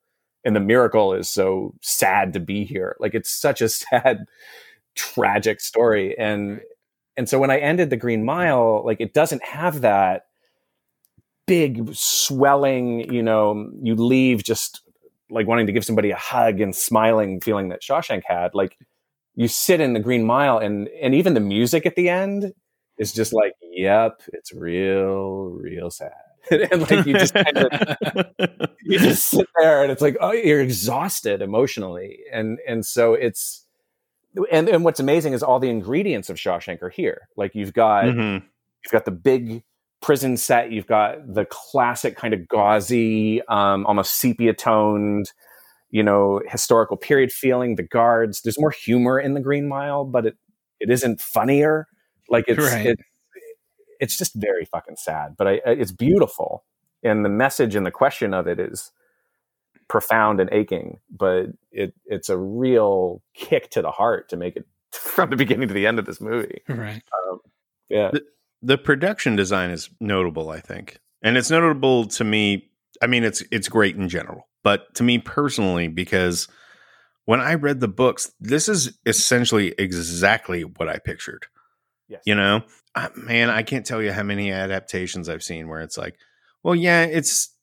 and 0.48 0.56
the 0.56 0.62
miracle 0.62 1.14
is 1.14 1.30
so 1.30 1.76
sad 1.82 2.34
to 2.34 2.40
be 2.40 2.64
here. 2.64 2.96
Like 3.00 3.14
it's 3.14 3.30
such 3.30 3.62
a 3.62 3.70
sad 3.84 4.26
tragic 4.96 5.62
story. 5.62 6.18
And 6.18 6.62
and 7.16 7.28
so 7.28 7.40
when 7.40 7.50
i 7.50 7.58
ended 7.58 7.90
the 7.90 7.98
green 7.98 8.24
mile 8.24 8.84
like 8.86 9.02
it 9.02 9.12
doesn't 9.12 9.44
have 9.44 9.82
that 9.82 10.28
big 11.48 11.90
swelling 11.96 13.12
you 13.12 13.24
know 13.24 13.72
you 13.82 13.96
leave 13.96 14.44
just 14.44 14.82
like 15.30 15.48
wanting 15.48 15.68
to 15.68 15.72
give 15.72 15.86
somebody 15.86 16.12
a 16.12 16.16
hug 16.16 16.62
and 16.62 16.76
smiling 16.76 17.42
feeling 17.42 17.70
that 17.70 17.82
shawshank 17.82 18.24
had. 18.26 18.54
Like 18.54 18.78
you 19.36 19.48
sit 19.48 19.82
in 19.82 19.94
the 19.94 20.00
green 20.00 20.26
mile 20.26 20.58
and 20.58 20.88
and 21.02 21.14
even 21.14 21.34
the 21.34 21.40
music 21.40 21.86
at 21.86 21.96
the 21.96 22.10
end 22.10 22.54
is 22.98 23.14
just 23.14 23.34
like 23.34 23.54
yep 23.62 24.22
it's 24.34 24.54
real 24.54 25.50
real 25.50 25.92
sad 25.92 26.12
and 26.72 26.82
like 26.90 27.06
you 27.06 27.14
just 27.14 27.34
kind 27.34 27.58
of 27.58 28.26
you 28.84 29.00
just 29.00 29.28
sit 29.28 29.48
there 29.60 29.84
and 29.84 29.92
it's 29.92 30.02
like 30.02 30.18
oh 30.22 30.32
you're 30.32 30.62
exhausted 30.62 31.42
emotionally 31.42 32.20
and 32.32 32.60
and 32.68 32.86
so 32.86 33.14
it's 33.14 33.66
and 34.52 34.70
and 34.70 34.84
what's 34.84 35.00
amazing 35.00 35.34
is 35.34 35.42
all 35.44 35.60
the 35.60 35.70
ingredients 35.70 36.30
of 36.30 36.38
Shawshank 36.38 36.82
are 36.82 36.90
here 36.90 37.28
like 37.38 37.56
you've 37.56 37.74
got 37.74 38.06
Mhm. 38.06 38.44
you've 38.84 38.92
got 38.92 39.06
the 39.06 39.12
big 39.12 39.64
prison 40.02 40.38
set 40.38 40.72
you've 40.72 40.88
got 40.88 41.18
the 41.34 41.46
classic 41.46 42.16
kind 42.16 42.34
of 42.34 42.48
gauzy 42.48 43.42
um 43.48 43.86
almost 43.88 44.16
sepia 44.16 44.54
toned 44.54 45.32
you 45.90 46.04
know 46.04 46.42
historical 46.48 46.98
period 46.98 47.32
feeling 47.32 47.76
the 47.76 47.84
guards 47.84 48.42
there's 48.42 48.60
more 48.60 48.72
humor 48.72 49.20
in 49.20 49.34
the 49.34 49.40
green 49.42 49.68
mile 49.68 50.06
but 50.06 50.26
it 50.26 50.38
it 50.80 50.90
isn't 50.92 51.20
funnier 51.20 51.88
like 52.30 52.46
it's 52.48 52.60
Right. 52.60 52.88
it, 52.88 53.00
it's 54.00 54.18
just 54.18 54.34
very 54.36 54.66
fucking 54.66 54.96
sad 54.98 55.36
but 55.38 55.48
I, 55.48 55.52
I 55.66 55.72
it's 55.72 55.92
beautiful 55.92 56.64
and 57.04 57.24
the 57.24 57.30
message 57.30 57.76
and 57.76 57.86
the 57.86 57.92
question 57.92 58.34
of 58.34 58.48
it 58.48 58.60
is 58.60 58.92
profound 59.88 60.40
and 60.40 60.50
aching 60.52 61.00
but 61.10 61.48
it 61.72 61.94
it's 62.06 62.30
a 62.30 62.38
real 62.38 63.22
kick 63.34 63.70
to 63.72 63.82
the 63.82 63.92
heart 63.92 64.30
to 64.30 64.38
make 64.38 64.56
it 64.56 64.66
from 64.92 65.30
the 65.30 65.36
beginning 65.36 65.68
to 65.68 65.74
the 65.74 65.88
end 65.88 66.00
of 66.00 66.06
this 66.06 66.22
movie 66.22 66.62
Right. 66.68 67.02
Um, 67.30 67.40
yeah 67.90 68.12
the 68.62 68.78
production 68.78 69.36
design 69.36 69.70
is 69.70 69.90
notable, 70.00 70.50
I 70.50 70.60
think. 70.60 71.00
And 71.22 71.38
it's 71.38 71.50
notable 71.50 72.06
to 72.08 72.24
me. 72.24 72.70
I 73.02 73.08
mean, 73.08 73.24
it's 73.24 73.44
it's 73.52 73.70
great 73.70 73.96
in 73.96 74.10
general, 74.10 74.48
but 74.64 74.94
to 74.96 75.04
me 75.04 75.20
personally, 75.20 75.88
because 75.88 76.48
when 77.26 77.40
I 77.40 77.56
read 77.56 77.80
the 77.80 77.88
books, 77.88 78.32
this 78.40 78.70
is 78.70 78.98
essentially 79.06 79.74
exactly 79.78 80.64
what 80.64 80.90
I 80.90 80.98
pictured. 80.98 81.46
Yes 82.08 82.22
You 82.26 82.36
know, 82.36 82.64
uh, 82.96 83.10
man, 83.16 83.50
I 83.50 83.64
can't 83.64 83.86
tell 83.86 84.02
you 84.02 84.12
how 84.12 84.24
many 84.24 84.52
adaptations 84.52 85.30
I've 85.30 85.44
seen 85.44 85.68
where 85.68 85.82
it's 85.82 85.98
like, 85.98 86.18
well, 86.64 86.76
yeah, 86.76 87.04
it's 87.04 87.54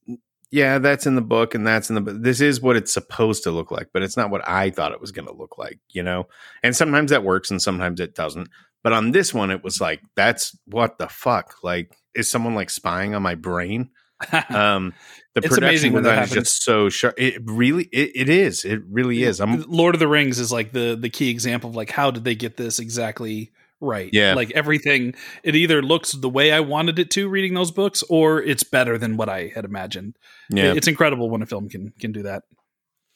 yeah, 0.55 0.79
that's 0.79 1.05
in 1.05 1.17
the 1.17 1.21
book 1.21 1.57
and 1.57 1.67
that's 1.67 1.89
in 1.89 1.97
the 1.97 2.01
book. 2.01 2.17
This 2.21 2.41
is 2.41 2.61
what 2.61 2.77
it's 2.77 2.95
supposed 2.95 3.43
to 3.43 3.51
look 3.51 3.73
like, 3.73 3.89
but 3.93 4.03
it's 4.03 4.17
not 4.17 4.31
what 4.31 4.49
I 4.49 4.71
thought 4.71 4.93
it 4.93 5.01
was 5.01 5.11
going 5.11 5.27
to 5.27 5.35
look 5.35 5.59
like, 5.59 5.81
you 5.91 6.05
know? 6.05 6.29
And 6.63 6.77
sometimes 6.77 7.11
that 7.11 7.25
works 7.25 7.51
and 7.51 7.61
sometimes 7.61 7.99
it 7.99 8.15
doesn't. 8.15 8.49
But 8.85 8.93
on 8.93 9.11
this 9.11 9.35
one, 9.35 9.51
it 9.51 9.65
was 9.65 9.81
like, 9.81 10.01
that's 10.15 10.57
what 10.67 10.99
the 10.99 11.09
fuck? 11.09 11.57
Like, 11.65 11.97
is 12.15 12.31
someone 12.31 12.55
like 12.55 12.71
spying 12.71 13.17
on 13.17 13.23
my 13.23 13.35
brain? 13.35 13.91
Um, 14.49 14.95
the 15.35 15.41
It's 15.41 15.49
production 15.49 15.93
when 15.93 16.05
that 16.05 16.21
design 16.21 16.39
is 16.39 16.45
just 16.45 16.63
so 16.63 16.89
sharp. 16.89 17.15
It 17.19 17.43
really, 17.45 17.85
it, 17.93 18.13
it 18.15 18.29
is. 18.29 18.65
It 18.65 18.81
really 18.89 19.25
is. 19.25 19.41
I'm 19.41 19.63
Lord 19.63 19.97
of 19.97 19.99
the 19.99 20.07
Rings 20.07 20.39
is 20.39 20.53
like 20.53 20.73
the 20.73 20.97
the 20.99 21.11
key 21.11 21.31
example 21.31 21.71
of 21.71 21.77
like 21.77 21.91
how 21.91 22.13
did 22.13 22.23
they 22.23 22.37
get 22.37 22.57
this 22.57 22.79
exactly 22.79 23.51
right? 23.85 24.11
Yeah. 24.13 24.35
like 24.35 24.51
everything. 24.53 25.15
It 25.43 25.55
either 25.55 25.83
looks 25.83 26.13
the 26.13 26.29
way 26.29 26.53
I 26.53 26.61
wanted 26.61 26.99
it 26.99 27.11
to 27.13 27.29
reading 27.29 27.55
those 27.55 27.71
books, 27.71 28.03
or 28.09 28.43
it's 28.43 28.63
better 28.65 28.99
than 28.99 29.17
what 29.17 29.29
I 29.29 29.53
had 29.55 29.65
imagined. 29.65 30.17
yeah. 30.51 30.73
It's 30.73 30.89
incredible 30.89 31.31
when 31.31 31.43
a 31.43 31.47
film 31.47 31.69
can 31.69 31.93
can 32.01 32.13
do 32.13 32.23
that. 32.23 32.43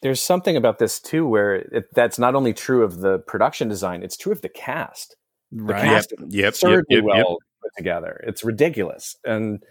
there's 0.01 0.21
something 0.21 0.55
about 0.55 0.79
this 0.79 0.99
too 0.99 1.27
where 1.27 1.55
it, 1.55 1.85
that's 1.93 2.17
not 2.17 2.33
only 2.35 2.53
true 2.53 2.83
of 2.83 3.01
the 3.01 3.19
production 3.27 3.67
design 3.67 4.01
it's 4.03 4.15
true 4.15 4.31
of 4.31 4.41
the 4.41 4.49
cast 4.49 5.15
the 5.51 5.63
Right. 5.63 5.83
cast 5.83 6.13
Yep, 6.19 6.27
is 6.29 6.35
yep, 6.35 6.49
absurdly 6.53 6.85
yep, 6.89 7.03
yep, 7.03 7.03
well 7.03 7.17
yep. 7.17 7.37
put 7.63 7.71
together 7.77 8.23
it's 8.25 8.43
ridiculous 8.43 9.17
and 9.25 9.61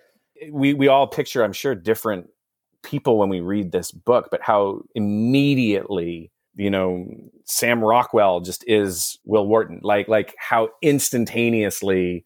we 0.52 0.74
we 0.74 0.86
all 0.88 1.06
picture 1.06 1.42
i'm 1.44 1.54
sure 1.54 1.74
different 1.74 2.26
people 2.82 3.16
when 3.18 3.28
we 3.28 3.40
read 3.40 3.72
this 3.72 3.90
book, 3.90 4.28
but 4.30 4.40
how 4.42 4.82
immediately 4.94 6.30
you 6.58 6.70
know 6.70 7.06
Sam 7.46 7.82
Rockwell 7.82 8.40
just 8.40 8.62
is 8.66 9.18
Will 9.24 9.46
Wharton, 9.46 9.80
like 9.82 10.08
like 10.08 10.34
how 10.38 10.68
instantaneously. 10.82 12.24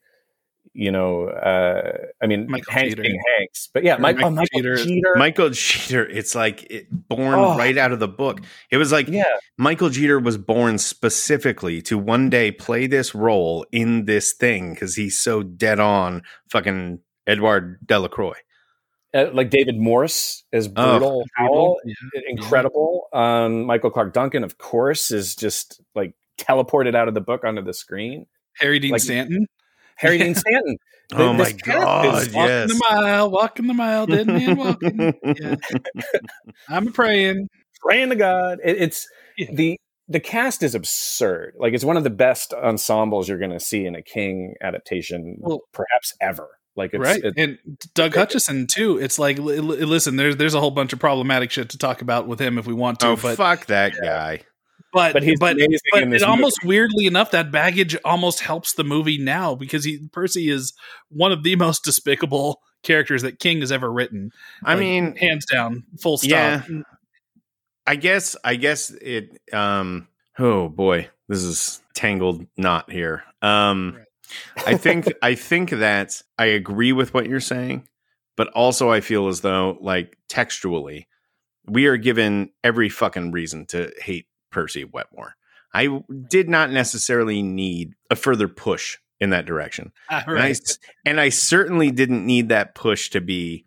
You 0.75 0.91
know, 0.91 1.27
uh, 1.29 1.99
I 2.23 2.27
mean, 2.27 2.47
Michael 2.49 2.73
Hanks 2.73 2.95
Hanks, 3.39 3.69
but 3.75 3.85
yeah, 3.85 3.99
Mike, 3.99 4.17
oh, 4.23 4.31
Michael 4.31 4.31
Michael 4.31 4.61
Jeter. 4.63 4.77
Jeter. 4.77 5.15
Michael 5.17 5.51
Jeter, 5.51 6.07
it's 6.09 6.35
like 6.35 6.63
it, 6.71 6.87
born 6.91 7.35
Oh. 7.35 7.59
right 7.59 7.77
out 7.77 7.93
of 7.93 8.01
the 8.01 8.09
book. 8.09 8.41
It 8.71 8.79
was 8.79 8.91
like 8.91 9.07
yeah, 9.07 9.25
Michael 9.59 9.91
Jeter 9.91 10.19
was 10.19 10.39
born 10.39 10.79
specifically 10.79 11.83
to 11.83 11.99
one 11.99 12.31
day 12.31 12.51
play 12.51 12.87
this 12.87 13.15
role 13.15 13.67
in 13.71 14.07
this 14.07 14.33
thing 14.33 14.73
because 14.73 14.97
he's 14.97 15.21
so 15.21 15.43
dead 15.43 15.79
on 15.79 16.23
fucking 16.49 17.01
Edward 17.27 17.79
Delacroix. 17.85 18.33
Uh, 19.15 19.27
like 19.33 19.51
David 19.51 19.79
Morse 19.79 20.45
is 20.53 20.69
Oh, 20.75 20.99
brutal, 20.99 21.81
Yeah. 21.85 22.21
incredible. 22.29 23.09
Um, 23.13 23.65
Michael 23.65 23.91
Clarke 23.91 24.13
Duncan, 24.15 24.43
of 24.45 24.57
course, 24.59 25.11
is 25.11 25.35
just 25.37 25.83
like 25.95 26.15
teleported 26.39 26.95
out 26.95 27.09
of 27.09 27.15
the 27.15 27.21
book 27.21 27.45
onto 27.45 27.63
the 27.63 27.75
screen. 27.75 28.27
Harry 28.59 28.79
Dean 28.79 28.93
Like- 28.93 29.03
Stanton. 29.03 29.47
Harry 29.97 30.19
Dean 30.19 30.35
Stanton. 30.35 30.77
Oh 31.15 31.35
my 31.35 31.53
god, 31.53 32.07
Walking 32.33 32.35
yes. 32.35 32.69
the 32.73 32.83
mile, 32.91 33.31
walking 33.31 33.67
the 33.67 33.75
mile, 33.75 34.07
dead 34.07 34.27
man 34.27 34.57
walking. 34.57 35.13
Yeah. 35.37 35.57
I'm 36.69 36.91
praying. 36.93 37.49
praying 37.83 38.09
to 38.11 38.17
God. 38.17 38.59
It, 38.65 38.81
it's 38.81 39.07
the 39.53 39.79
the 40.09 40.21
cast 40.21 40.63
is 40.63 40.75
absurd. 40.75 41.55
Like 41.59 41.75
it's 41.75 41.85
one 41.85 41.97
of 41.99 42.05
the 42.05 42.11
best 42.11 42.55
ensembles 42.55 43.29
you're 43.29 43.39
going 43.39 43.51
to 43.51 43.61
see 43.61 43.85
in 43.85 43.95
a 43.95 44.03
King 44.03 44.55
adaptation, 44.63 45.37
Well- 45.39 45.61
perhaps 45.73 46.15
ever. 46.21 46.49
Like 46.77 46.95
it's, 46.95 47.01
right 47.03 47.23
it- 47.23 47.35
and 47.37 47.59
doug 47.95 48.15
hutchison 48.15 48.67
too 48.67 48.97
it's 48.99 49.19
like 49.19 49.39
li- 49.39 49.61
li- 49.61 49.85
listen 49.85 50.17
there's 50.17 50.37
there's 50.37 50.55
a 50.55 50.61
whole 50.61 50.71
bunch 50.71 50.93
of 50.95 50.99
problematic 50.99 51.51
shit 51.51 51.69
to 51.71 51.79
talk 51.79 52.01
about 52.01 52.27
with 52.27 52.41
him 52.41 52.57
if 52.59 52.67
we 52.67 52.73
want 52.73 53.01
to 53.01 53.09
Oh 53.09 53.17
but 53.17 53.37
fuck 53.37 53.67
that 53.67 53.93
guy. 54.03 54.41
but 54.93 55.13
but 55.13 55.23
he's 55.23 55.39
but 55.39 55.57
but 55.57 55.63
in 56.03 56.11
this 56.11 56.23
it 56.23 56.27
almost 56.27 56.65
weirdly 56.65 57.05
enough 57.07 57.31
that 57.33 57.51
baggage 57.53 57.95
almost 58.05 58.41
helps 58.41 58.73
the 58.73 58.85
movie 58.85 59.19
now 59.19 59.55
because 59.55 59.85
he 59.85 60.09
percy 60.13 60.49
is 60.49 60.73
one 61.11 61.31
of 61.31 61.43
the 61.43 61.57
most 61.67 61.85
despicable 61.85 62.61
characters 62.83 63.21
that 63.23 63.39
king 63.39 63.61
has 63.61 63.71
ever 63.71 63.93
written 63.93 64.31
I 64.65 64.73
Like, 64.73 64.81
mean, 64.81 65.17
hands 65.17 65.45
down 65.45 65.85
full 66.01 66.17
stop 66.17 66.31
Yeah. 66.31 66.63
I 67.87 67.97
guess 67.97 68.35
I 68.45 68.55
guess 68.55 68.91
it 68.91 69.41
um 69.53 70.09
oh 70.39 70.69
boy, 70.71 71.11
this 71.29 71.43
is 71.43 71.83
tangled 71.95 72.47
knot 72.57 72.91
here. 72.91 73.25
Um 73.43 73.99
I 74.67 74.77
think 74.77 75.13
I 75.23 75.35
think 75.35 75.71
that 75.71 76.23
I 76.39 76.47
agree 76.47 76.93
with 76.93 77.15
what 77.15 77.27
you're 77.27 77.41
saying, 77.41 77.89
but 78.37 78.49
also 78.49 78.91
I 78.91 79.01
feel 79.01 79.29
as 79.29 79.41
though 79.41 79.79
like 79.81 80.17
textually 80.29 81.09
we 81.67 81.87
are 81.87 81.97
given 81.97 82.51
every 82.65 82.89
fucking 82.89 83.33
reason 83.33 83.67
to 83.67 83.93
hate 84.01 84.27
Percy 84.51 84.85
Wetmore. 84.85 85.37
I 85.75 86.03
did 86.29 86.49
not 86.49 86.71
necessarily 86.71 87.43
need 87.43 87.95
a 88.11 88.17
further 88.17 88.49
push 88.49 88.99
in 89.21 89.31
that 89.31 89.47
direction. 89.47 89.93
Ah, 90.11 90.25
And, 90.27 90.39
I, 90.39 90.55
and 91.11 91.21
I 91.21 91.29
certainly 91.29 91.91
didn't 91.91 92.27
need 92.27 92.49
that 92.49 92.75
push 92.75 93.11
to 93.11 93.21
be 93.21 93.65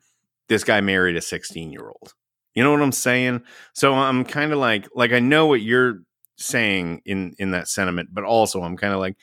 this 0.47 0.63
guy 0.63 0.81
married 0.81 1.15
a 1.15 1.21
16 1.21 1.71
year 1.71 1.87
old. 1.87 2.13
You 2.53 2.63
know 2.63 2.71
what 2.71 2.81
I'm 2.81 2.91
saying? 2.91 3.41
So 3.73 3.93
I'm 3.93 4.23
kind 4.23 4.51
of 4.51 4.59
like, 4.59 4.87
like 4.93 5.11
I 5.11 5.19
know 5.19 5.47
what 5.47 5.61
you're 5.61 6.01
saying 6.37 7.01
in 7.05 7.33
in 7.39 7.51
that 7.51 7.67
sentiment, 7.67 8.09
but 8.11 8.23
also 8.23 8.61
I'm 8.61 8.77
kind 8.77 8.93
of 8.93 8.99
like, 8.99 9.15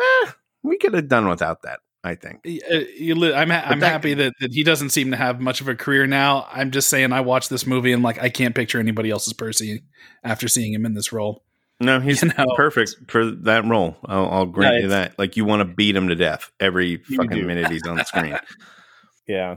eh, 0.00 0.30
we 0.62 0.78
could 0.78 0.94
have 0.94 1.08
done 1.08 1.28
without 1.28 1.62
that. 1.62 1.80
I 2.02 2.14
think. 2.14 2.46
Uh, 2.46 3.34
I'm 3.34 3.50
ha- 3.50 3.64
I'm 3.66 3.82
happy 3.82 4.14
that, 4.14 4.32
that 4.40 4.52
he 4.54 4.64
doesn't 4.64 4.88
seem 4.88 5.10
to 5.10 5.18
have 5.18 5.38
much 5.38 5.60
of 5.60 5.68
a 5.68 5.74
career 5.74 6.06
now. 6.06 6.48
I'm 6.50 6.70
just 6.70 6.88
saying 6.88 7.12
I 7.12 7.20
watched 7.20 7.50
this 7.50 7.66
movie 7.66 7.92
and 7.92 8.02
like 8.02 8.18
I 8.22 8.30
can't 8.30 8.54
picture 8.54 8.80
anybody 8.80 9.10
else's 9.10 9.34
Percy 9.34 9.82
after 10.24 10.48
seeing 10.48 10.72
him 10.72 10.86
in 10.86 10.94
this 10.94 11.12
role. 11.12 11.44
No, 11.78 12.00
he's 12.00 12.22
You 12.22 12.30
know? 12.38 12.46
perfect 12.56 12.94
for 13.08 13.30
that 13.30 13.66
role. 13.66 13.96
I'll, 14.06 14.30
I'll 14.30 14.46
grant 14.46 14.76
Yeah, 14.76 14.80
you 14.80 14.88
that. 14.88 15.18
Like 15.18 15.36
you 15.36 15.44
want 15.44 15.60
to 15.60 15.66
beat 15.66 15.94
him 15.94 16.08
to 16.08 16.14
death 16.14 16.50
every 16.58 16.96
fucking 16.96 17.46
minute 17.46 17.70
he's 17.70 17.86
on 17.86 17.96
the 17.96 18.04
screen. 18.04 18.38
yeah. 19.28 19.56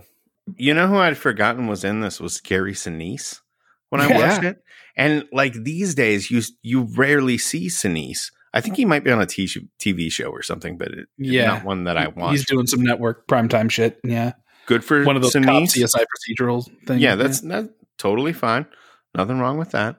You 0.57 0.73
know 0.73 0.87
who 0.87 0.97
I'd 0.97 1.17
forgotten 1.17 1.67
was 1.67 1.85
in 1.85 2.01
this 2.01 2.19
was 2.19 2.41
Gary 2.41 2.73
Sinise 2.73 3.39
when 3.89 4.01
I 4.01 4.09
Yeah. 4.09 4.17
watched 4.17 4.43
it, 4.43 4.61
and 4.97 5.25
like 5.31 5.53
these 5.53 5.95
days, 5.95 6.29
you 6.29 6.41
you 6.61 6.81
rarely 6.97 7.37
see 7.37 7.67
Sinise. 7.67 8.31
I 8.53 8.61
think 8.61 8.75
he 8.77 8.85
might 8.85 9.03
be 9.03 9.11
on 9.11 9.21
a 9.21 9.25
t- 9.25 9.47
TV 9.79 10.11
show 10.11 10.29
or 10.29 10.41
something, 10.43 10.77
but 10.77 10.89
it, 10.89 11.07
Yeah. 11.17 11.45
not 11.47 11.63
one 11.65 11.85
that 11.85 11.97
I 11.97 12.07
want. 12.09 12.31
He's 12.31 12.45
doing 12.45 12.67
some 12.67 12.81
network 12.81 13.27
primetime 13.27 13.71
shit. 13.71 13.99
Yeah, 14.03 14.33
Good 14.67 14.83
for 14.83 15.03
one 15.03 15.15
of 15.15 15.21
those 15.23 15.33
cop 15.33 15.43
CSI 15.43 16.05
procedural 16.05 16.69
things. 16.85 17.01
yeah, 17.01 17.15
that's 17.15 17.41
that's 17.41 17.69
totally 17.97 18.33
fine. 18.33 18.65
Nothing 19.15 19.39
wrong 19.39 19.57
with 19.57 19.71
that. 19.71 19.97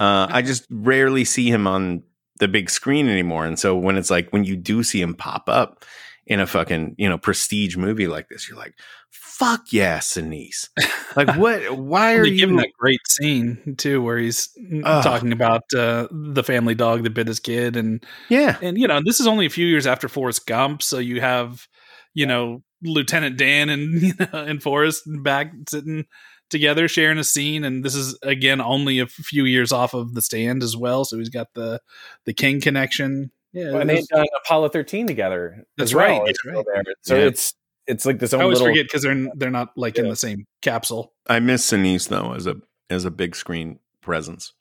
Uh, 0.00 0.26
I 0.30 0.42
just 0.42 0.66
rarely 0.70 1.24
see 1.24 1.48
him 1.48 1.66
on 1.66 2.02
the 2.40 2.48
big 2.48 2.70
screen 2.70 3.08
anymore, 3.08 3.46
and 3.46 3.58
so 3.58 3.76
when 3.76 3.96
it's 3.96 4.10
like 4.10 4.30
when 4.30 4.44
you 4.44 4.56
do 4.56 4.82
see 4.82 5.00
him 5.00 5.14
pop 5.14 5.48
up 5.48 5.84
in 6.26 6.40
a 6.40 6.46
fucking 6.46 6.96
you 6.98 7.08
know 7.08 7.18
prestige 7.18 7.76
movie 7.76 8.08
like 8.08 8.28
this, 8.28 8.48
you're 8.48 8.58
like, 8.58 8.74
"Fuck 9.12 9.72
yeah, 9.72 9.98
Sinise!" 9.98 10.68
Like 11.16 11.36
what? 11.36 11.76
Why 11.76 12.14
are 12.16 12.24
you 12.26 12.36
give 12.38 12.48
him 12.48 12.56
you? 12.56 12.62
that 12.62 12.72
great 12.78 13.00
scene 13.08 13.74
too, 13.78 14.02
where 14.02 14.18
he's 14.18 14.48
Ugh. 14.84 15.04
talking 15.04 15.32
about 15.32 15.62
uh, 15.76 16.08
the 16.10 16.42
family 16.42 16.74
dog 16.74 17.02
that 17.04 17.14
bit 17.14 17.28
his 17.28 17.40
kid, 17.40 17.76
and 17.76 18.04
Yeah, 18.28 18.56
and 18.62 18.78
you 18.78 18.88
know 18.88 19.00
this 19.04 19.20
is 19.20 19.26
only 19.26 19.46
a 19.46 19.50
few 19.50 19.66
years 19.66 19.86
after 19.86 20.08
Forrest 20.08 20.46
Gump, 20.46 20.82
so 20.82 20.98
you 20.98 21.20
have 21.20 21.66
you 22.14 22.26
know 22.26 22.62
Lieutenant 22.82 23.36
Dan 23.36 23.68
and 23.68 24.02
you 24.02 24.12
know, 24.18 24.26
and 24.32 24.62
Forrest 24.62 25.02
back 25.22 25.52
sitting 25.68 26.04
together 26.50 26.86
sharing 26.88 27.18
a 27.18 27.24
scene, 27.24 27.64
and 27.64 27.84
this 27.84 27.94
is 27.94 28.18
again 28.22 28.60
only 28.60 28.98
a 28.98 29.06
few 29.06 29.44
years 29.44 29.72
off 29.72 29.94
of 29.94 30.14
the 30.14 30.22
stand 30.22 30.62
as 30.62 30.76
well, 30.76 31.04
so 31.04 31.18
he's 31.18 31.28
got 31.30 31.48
the 31.54 31.80
the 32.24 32.32
King 32.34 32.60
connection. 32.60 33.30
Yeah, 33.54 33.76
and 33.76 33.90
they've 33.90 33.98
was- 33.98 34.06
done 34.08 34.24
Apollo 34.44 34.70
13 34.70 35.06
together. 35.06 35.66
That's 35.76 35.90
as 35.90 35.94
well. 35.94 36.20
right, 36.20 36.22
that's 36.24 36.44
right. 36.46 36.86
So 37.02 37.16
Yeah. 37.16 37.24
it's 37.26 37.52
it's 37.86 38.06
like 38.06 38.18
this 38.18 38.32
I 38.32 38.40
always 38.40 38.58
little 38.58 38.72
forget 38.72 38.86
because 38.86 39.02
they're 39.02 39.28
they're 39.34 39.50
not 39.50 39.76
like 39.76 39.98
in 39.98 40.08
the 40.08 40.16
same 40.16 40.46
capsule. 40.60 41.12
I 41.26 41.40
miss 41.40 41.70
Sinise 41.70 42.08
though 42.08 42.34
as 42.34 42.46
a 42.46 42.56
as 42.90 43.04
a 43.04 43.10
big 43.10 43.34
screen 43.34 43.78
presence, 44.00 44.52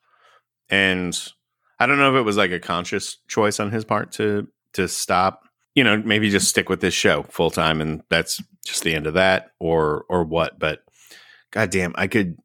and 0.69 1.17
I 1.79 1.85
don't 1.85 1.97
know 1.97 2.15
if 2.15 2.19
it 2.19 2.25
was 2.25 2.37
like 2.37 2.51
a 2.51 2.59
conscious 2.59 3.17
choice 3.27 3.59
on 3.59 3.71
his 3.71 3.85
part 3.85 4.11
to 4.13 4.47
to 4.73 4.87
stop. 4.87 5.43
You 5.75 5.85
know, 5.85 5.97
maybe 5.97 6.29
just 6.29 6.49
stick 6.49 6.67
with 6.67 6.81
this 6.81 6.93
show 6.93 7.23
full 7.23 7.49
time, 7.49 7.79
and 7.79 8.03
that's 8.09 8.41
just 8.65 8.83
the 8.83 8.93
end 8.93 9.07
of 9.07 9.13
that, 9.13 9.51
or 9.59 10.05
or 10.09 10.23
what. 10.23 10.59
But 10.59 10.79
goddamn, 11.51 11.93
I 11.95 12.07
could 12.07 12.37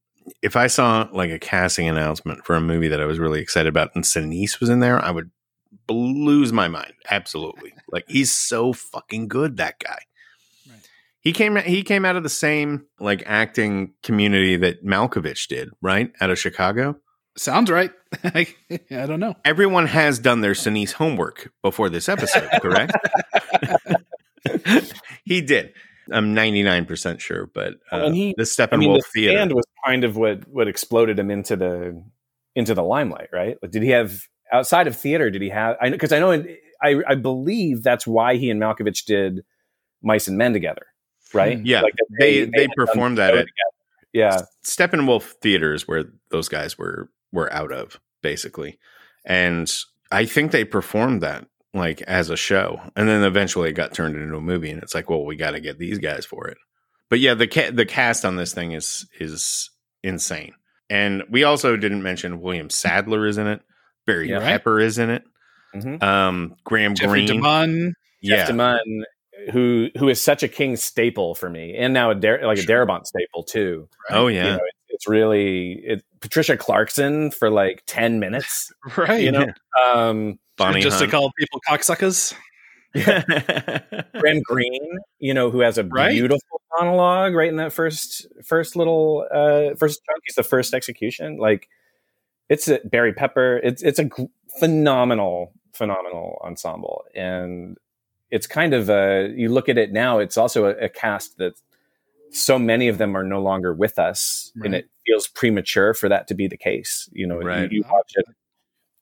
if 0.43 0.57
I 0.57 0.66
saw 0.66 1.09
like 1.12 1.31
a 1.31 1.39
casting 1.39 1.89
announcement 1.89 2.45
for 2.45 2.57
a 2.57 2.61
movie 2.61 2.89
that 2.89 3.01
I 3.01 3.05
was 3.05 3.18
really 3.18 3.41
excited 3.41 3.68
about, 3.68 3.91
and 3.95 4.05
Sinise 4.05 4.61
was 4.61 4.68
in 4.68 4.81
there, 4.81 5.03
I 5.03 5.11
would 5.11 5.31
lose 5.89 6.53
my 6.53 6.68
mind. 6.68 6.93
Absolutely, 7.11 7.74
like 7.91 8.05
he's 8.09 8.33
so 8.33 8.72
fucking 8.72 9.29
good. 9.29 9.57
That 9.57 9.79
guy. 9.79 9.99
Right. 11.27 11.29
He 11.29 11.33
came 11.33 11.57
he 11.57 11.83
came 11.83 12.05
out 12.05 12.16
of 12.16 12.22
the 12.22 12.29
same 12.29 12.87
like 13.01 13.22
acting 13.27 13.95
community 14.03 14.57
that 14.59 14.85
Malkovich 14.85 15.49
did, 15.49 15.70
right? 15.83 16.12
Out 16.20 16.31
of 16.31 16.39
Chicago. 16.39 16.97
Sounds 17.37 17.70
right. 17.70 17.91
I 18.24 18.47
don't 18.89 19.20
know. 19.20 19.35
Everyone 19.45 19.87
has 19.87 20.18
done 20.18 20.41
their 20.41 20.53
Sinise 20.53 20.93
homework 20.93 21.53
before 21.62 21.91
this 21.91 22.09
episode, 22.09 22.49
correct? 22.62 22.93
he 25.24 25.41
did. 25.41 25.72
I'm 26.12 26.35
99% 26.37 27.18
sure, 27.18 27.51
but 27.53 27.74
uh, 27.93 28.05
And 28.07 28.14
he- 28.14 28.35
the 28.37 28.43
I 28.43 28.45
Steppenwolf 28.45 28.79
mean, 28.79 28.93
the 28.95 29.03
Theater. 29.12 29.37
stand 29.37 29.53
was 29.55 29.64
kind 29.85 30.05
of 30.05 30.16
what 30.16 30.47
what 30.49 30.68
exploded 30.68 31.18
him 31.18 31.31
into 31.31 31.57
the 31.57 32.03
into 32.55 32.74
the 32.74 32.83
limelight, 32.83 33.29
right? 33.33 33.57
Did 33.70 33.83
he 33.83 33.91
have 33.91 34.22
outside 34.53 34.87
of 34.87 34.97
theater? 34.97 35.29
Did 35.31 35.43
he 35.43 35.49
have? 35.51 35.77
I 35.81 35.91
because 35.91 36.12
I 36.12 36.20
know 36.20 36.33
I 36.83 37.03
I 37.09 37.14
believe 37.16 37.83
that's 37.83 38.07
why 38.07 38.37
he 38.37 38.51
and 38.51 38.61
Malkovich 38.61 39.05
did 39.05 39.41
Mice 40.03 40.29
and 40.29 40.39
Men 40.39 40.53
together, 40.53 40.87
right? 41.37 41.64
yeah, 41.64 41.82
Like, 41.82 41.95
they 42.18 42.41
had 42.41 42.53
they 42.53 42.66
done 42.66 42.74
performed 42.76 43.18
that 43.18 43.30
at 43.34 43.47
together. 43.47 43.51
Yeah, 44.12 44.41
Steppenwolf 44.64 45.34
theaters 45.43 45.87
where 45.87 46.05
those 46.30 46.49
guys 46.49 46.78
were 46.78 47.11
were 47.32 47.53
out 47.53 47.70
of 47.72 48.01
basically, 48.22 48.78
and 49.24 49.70
I 50.11 50.24
think 50.24 50.53
they 50.53 50.64
performed 50.64 51.22
that 51.22 51.47
like 51.74 52.01
as 52.03 52.30
a 52.30 52.37
show, 52.37 52.80
and 52.97 53.09
then 53.09 53.22
eventually 53.24 53.68
it 53.68 53.74
got 53.74 53.93
turned 53.93 54.16
into 54.16 54.37
a 54.37 54.41
movie, 54.41 54.70
and 54.70 54.82
it's 54.82 54.95
like, 54.95 55.11
well, 55.11 55.24
we 55.24 55.37
got 55.37 55.51
to 55.51 55.61
get 55.61 55.78
these 55.78 55.99
guys 55.99 56.24
for 56.24 56.49
it. 56.49 56.57
But 57.11 57.20
yeah, 57.20 57.34
the 57.34 57.47
ca- 57.47 57.70
the 57.72 57.84
cast 57.84 58.24
on 58.24 58.37
this 58.37 58.55
thing 58.55 58.72
is 58.72 59.07
is 59.20 59.70
insane, 60.03 60.55
and 60.89 61.22
we 61.28 61.45
also 61.45 61.76
didn't 61.76 62.03
mention 62.03 62.41
William 62.41 62.70
Sadler 62.70 63.26
is 63.26 63.37
in 63.37 63.47
it, 63.47 63.61
Barry 64.07 64.30
Yeah. 64.30 64.39
Pepper 64.41 64.80
is 64.80 64.97
in 64.99 65.11
it, 65.11 65.24
Mhm. 65.74 66.03
um, 66.03 66.57
Graham 66.64 66.95
Jeffrey 66.95 67.26
Greene, 67.26 67.43
DeMunn. 67.43 67.93
yeah, 68.22 68.37
Jeff 68.47 68.49
DeMunn, 68.49 69.03
who 69.53 69.89
who 69.99 70.09
is 70.09 70.20
such 70.20 70.43
a 70.43 70.49
King 70.49 70.76
staple 70.76 71.34
for 71.34 71.49
me, 71.51 71.74
and 71.76 71.93
now 71.95 72.11
a 72.11 72.14
Dar- 72.14 72.45
like 72.47 72.59
a 72.59 72.62
Darabont 72.62 73.07
staple 73.07 73.43
too. 73.43 73.89
oh 74.11 74.26
You 74.28 74.37
yeah, 74.37 74.57
know, 74.57 74.64
it, 74.64 74.74
it's 74.89 75.09
really 75.09 75.72
it, 75.84 76.05
Patricia 76.20 76.57
Clarkson 76.57 77.30
for 77.30 77.51
like 77.51 77.82
ten 77.87 78.18
minutes. 78.20 78.72
Right. 78.97 79.22
You 79.22 79.32
know, 79.32 79.47
um, 79.84 80.39
Bonnie 80.57 80.80
just 80.80 80.99
Hunt. 80.99 81.11
to 81.11 81.16
call 81.16 81.30
people 81.39 81.61
cocksuckers. 81.68 82.34
Graham 82.95 84.41
Greene, 84.43 84.99
you 85.18 85.34
know, 85.34 85.51
who 85.51 85.61
has 85.61 85.78
a 85.78 85.84
Right. 85.84 86.12
beautiful 86.12 86.61
monologue 86.78 87.34
right 87.34 87.49
in 87.49 87.57
that 87.57 87.72
first 87.72 88.26
first 88.45 88.76
little 88.76 89.26
uh 89.30 89.74
first 89.76 90.01
chunk. 90.07 90.22
He's 90.24 90.34
the 90.37 90.43
first 90.43 90.72
execution. 90.74 91.37
Like 91.39 91.68
it's 92.49 92.68
a 92.68 92.80
Barry 92.84 93.12
Pepper. 93.12 93.61
It's 93.62 93.82
it's 93.82 93.99
a 93.99 94.05
g- 94.05 94.28
phenomenal 94.61 95.53
phenomenal 95.74 96.41
ensemble, 96.45 97.05
and 97.14 97.76
it's 98.31 98.47
kind 98.47 98.74
of 98.74 98.89
a. 98.91 99.33
You 99.37 99.49
look 99.51 99.68
at 99.68 99.79
it 99.79 99.93
now. 99.93 100.18
It's 100.18 100.37
also 100.37 100.66
a, 100.66 100.70
a 100.85 100.89
cast 100.89 101.39
that 101.39 101.55
so 102.31 102.59
many 102.59 102.89
of 102.89 102.99
them 102.99 103.16
are 103.16 103.22
no 103.24 103.41
longer 103.41 103.72
with 103.72 103.99
us, 103.99 104.53
and 104.57 104.74
it 104.74 104.89
feels 105.07 105.29
premature 105.29 105.95
for 105.95 106.09
that 106.09 106.27
to 106.29 106.35
be 106.35 106.49
the 106.49 106.57
case. 106.57 107.09
You 107.12 107.27
know, 107.27 107.39
Right. 107.39 107.70
you, 107.70 107.79
you 107.79 107.85
watch 107.91 108.12
it. 108.16 108.27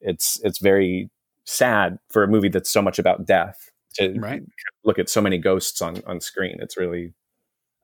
It's 0.00 0.38
it's 0.44 0.58
very 0.58 1.10
sad 1.44 1.98
for 2.10 2.22
a 2.22 2.28
movie 2.28 2.48
that's 2.48 2.70
so 2.70 2.82
much 2.82 2.98
about 2.98 3.26
death 3.26 3.70
to 3.94 4.12
Right. 4.18 4.42
look 4.84 4.98
at 4.98 5.08
so 5.08 5.20
many 5.20 5.38
ghosts 5.38 5.80
on 5.82 6.02
on 6.06 6.20
screen. 6.20 6.58
It's 6.60 6.76
really 6.76 7.14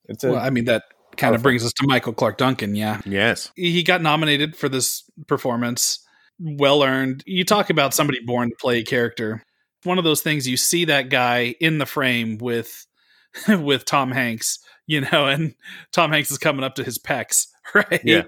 it's 0.09 0.25
a 0.25 0.33
Well, 0.33 0.41
I 0.41 0.51
mean, 0.51 0.67
that 0.67 0.85
kind 1.17 1.35
of 1.35 1.43
brings 1.43 1.65
us 1.65 1.73
to 1.75 1.87
Michael 1.87 2.13
Clarke 2.13 2.37
Duncan. 2.39 2.75
Yeah. 2.75 3.01
yes. 3.07 3.51
He 3.57 3.83
got 3.83 4.03
nominated 4.03 4.57
for 4.57 4.69
this 4.69 5.05
performance. 5.27 6.01
Well 6.39 6.83
earned. 6.83 7.23
You 7.27 7.45
talk 7.45 7.71
about 7.71 7.93
somebody 7.95 8.19
born 8.25 8.51
to 8.51 8.57
play 8.57 8.79
a 8.79 8.85
character. 8.85 9.43
One 9.85 9.99
of 9.99 10.05
those 10.05 10.23
things 10.23 10.47
you 10.47 10.57
see 10.57 10.85
that 10.87 11.09
guy 11.09 11.55
in 11.61 11.79
the 11.79 11.87
frame 11.87 12.39
with 12.39 12.87
with 13.49 13.85
Tom 13.85 14.11
Hanks, 14.11 14.59
you 14.87 15.01
know, 15.01 15.27
and 15.27 15.55
Tom 15.93 16.13
Hanks 16.13 16.31
is 16.31 16.39
coming 16.39 16.65
up 16.65 16.75
to 16.77 16.85
his 16.85 16.99
pecs, 16.99 17.47
right? 17.75 18.01
Yeah. 18.05 18.23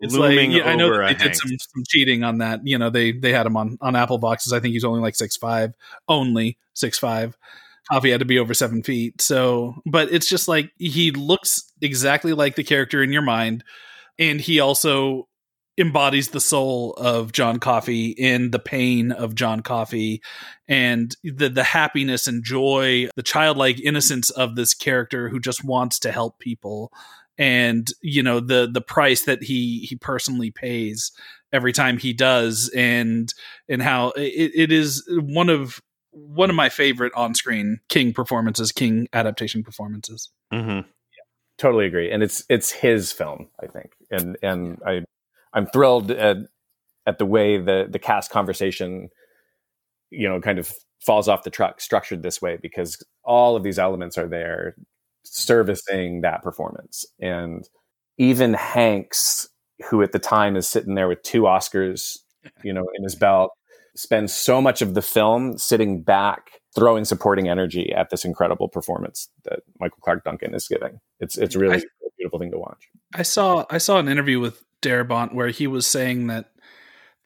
It's 0.00 0.14
Looming 0.14 0.52
like 0.52 0.60
yeah, 0.60 0.70
I 0.70 0.76
know 0.76 0.96
they 1.06 1.14
did 1.14 1.36
some, 1.36 1.50
some 1.50 1.82
cheating 1.88 2.24
on 2.24 2.38
that. 2.38 2.60
You 2.64 2.78
know, 2.78 2.90
they 2.90 3.12
they 3.12 3.32
had 3.32 3.46
him 3.46 3.56
on 3.56 3.78
on 3.80 3.96
Apple 3.96 4.18
boxes. 4.18 4.52
I 4.52 4.60
think 4.60 4.72
he's 4.72 4.84
only 4.84 5.00
like 5.00 5.16
six 5.16 5.36
five, 5.36 5.72
only 6.08 6.58
six 6.74 6.98
five. 6.98 7.36
Coffey 7.90 8.10
had 8.10 8.20
to 8.20 8.26
be 8.26 8.38
over 8.38 8.54
seven 8.54 8.82
feet. 8.82 9.20
So, 9.20 9.74
but 9.84 10.12
it's 10.12 10.28
just 10.28 10.46
like 10.46 10.70
he 10.78 11.10
looks 11.10 11.72
exactly 11.80 12.32
like 12.32 12.54
the 12.54 12.64
character 12.64 13.02
in 13.02 13.12
your 13.12 13.22
mind, 13.22 13.64
and 14.18 14.40
he 14.40 14.60
also 14.60 15.28
embodies 15.78 16.28
the 16.28 16.40
soul 16.40 16.92
of 16.94 17.32
John 17.32 17.58
Coffey 17.58 18.08
in 18.08 18.50
the 18.50 18.58
pain 18.58 19.10
of 19.12 19.34
John 19.34 19.60
Coffey 19.60 20.22
and 20.68 21.16
the 21.24 21.48
the 21.48 21.64
happiness 21.64 22.26
and 22.26 22.44
joy, 22.44 23.08
the 23.16 23.22
childlike 23.22 23.80
innocence 23.80 24.30
of 24.30 24.54
this 24.54 24.74
character 24.74 25.28
who 25.28 25.40
just 25.40 25.64
wants 25.64 25.98
to 26.00 26.12
help 26.12 26.38
people 26.38 26.92
and 27.38 27.90
you 28.02 28.22
know 28.22 28.40
the 28.40 28.68
the 28.70 28.80
price 28.80 29.22
that 29.22 29.42
he 29.42 29.80
he 29.80 29.96
personally 29.96 30.50
pays 30.50 31.12
every 31.52 31.72
time 31.72 31.98
he 31.98 32.12
does 32.12 32.70
and 32.76 33.32
and 33.68 33.82
how 33.82 34.08
it, 34.16 34.52
it 34.54 34.72
is 34.72 35.02
one 35.10 35.48
of 35.48 35.80
one 36.10 36.50
of 36.50 36.56
my 36.56 36.68
favorite 36.68 37.12
on-screen 37.16 37.80
king 37.88 38.12
performances 38.12 38.70
king 38.70 39.08
adaptation 39.12 39.62
performances 39.62 40.30
mm-hmm. 40.52 40.68
yeah. 40.70 40.82
totally 41.56 41.86
agree 41.86 42.10
and 42.10 42.22
it's 42.22 42.44
it's 42.50 42.70
his 42.70 43.12
film 43.12 43.48
i 43.62 43.66
think 43.66 43.92
and 44.10 44.36
and 44.42 44.78
i 44.86 45.02
i'm 45.54 45.66
thrilled 45.66 46.10
at 46.10 46.36
at 47.06 47.18
the 47.18 47.26
way 47.26 47.58
the 47.58 47.86
the 47.90 47.98
cast 47.98 48.30
conversation 48.30 49.08
you 50.10 50.28
know 50.28 50.40
kind 50.40 50.58
of 50.58 50.72
falls 51.00 51.28
off 51.28 51.42
the 51.42 51.50
truck 51.50 51.80
structured 51.80 52.22
this 52.22 52.40
way 52.40 52.58
because 52.62 53.02
all 53.24 53.56
of 53.56 53.62
these 53.62 53.78
elements 53.78 54.16
are 54.16 54.28
there 54.28 54.76
servicing 55.24 56.20
that 56.22 56.42
performance. 56.42 57.04
And 57.20 57.68
even 58.18 58.54
hanks 58.54 59.48
who 59.88 60.02
at 60.02 60.12
the 60.12 60.18
time 60.18 60.56
is 60.56 60.68
sitting 60.68 60.94
there 60.94 61.08
with 61.08 61.22
two 61.22 61.42
oscars 61.42 62.18
you 62.62 62.72
know 62.72 62.86
in 62.94 63.02
his 63.02 63.14
belt 63.14 63.50
spends 63.96 64.32
so 64.32 64.60
much 64.60 64.80
of 64.82 64.94
the 64.94 65.02
film 65.02 65.58
sitting 65.58 66.02
back 66.02 66.50
throwing 66.74 67.04
supporting 67.04 67.48
energy 67.48 67.92
at 67.92 68.10
this 68.10 68.24
incredible 68.24 68.68
performance 68.68 69.28
that 69.44 69.60
michael 69.80 69.98
clarke 70.02 70.24
duncan 70.24 70.54
is 70.54 70.68
giving. 70.68 71.00
It's 71.20 71.36
it's 71.36 71.56
really 71.56 71.76
I- 71.76 71.78
a 71.78 72.10
beautiful 72.16 72.38
thing 72.38 72.52
to 72.52 72.58
watch. 72.58 72.88
I 73.14 73.22
saw 73.22 73.64
I 73.70 73.78
saw 73.78 73.98
an 73.98 74.08
interview 74.08 74.38
with 74.38 74.62
Darabont 74.82 75.34
where 75.34 75.48
he 75.48 75.66
was 75.66 75.86
saying 75.86 76.26
that 76.26 76.50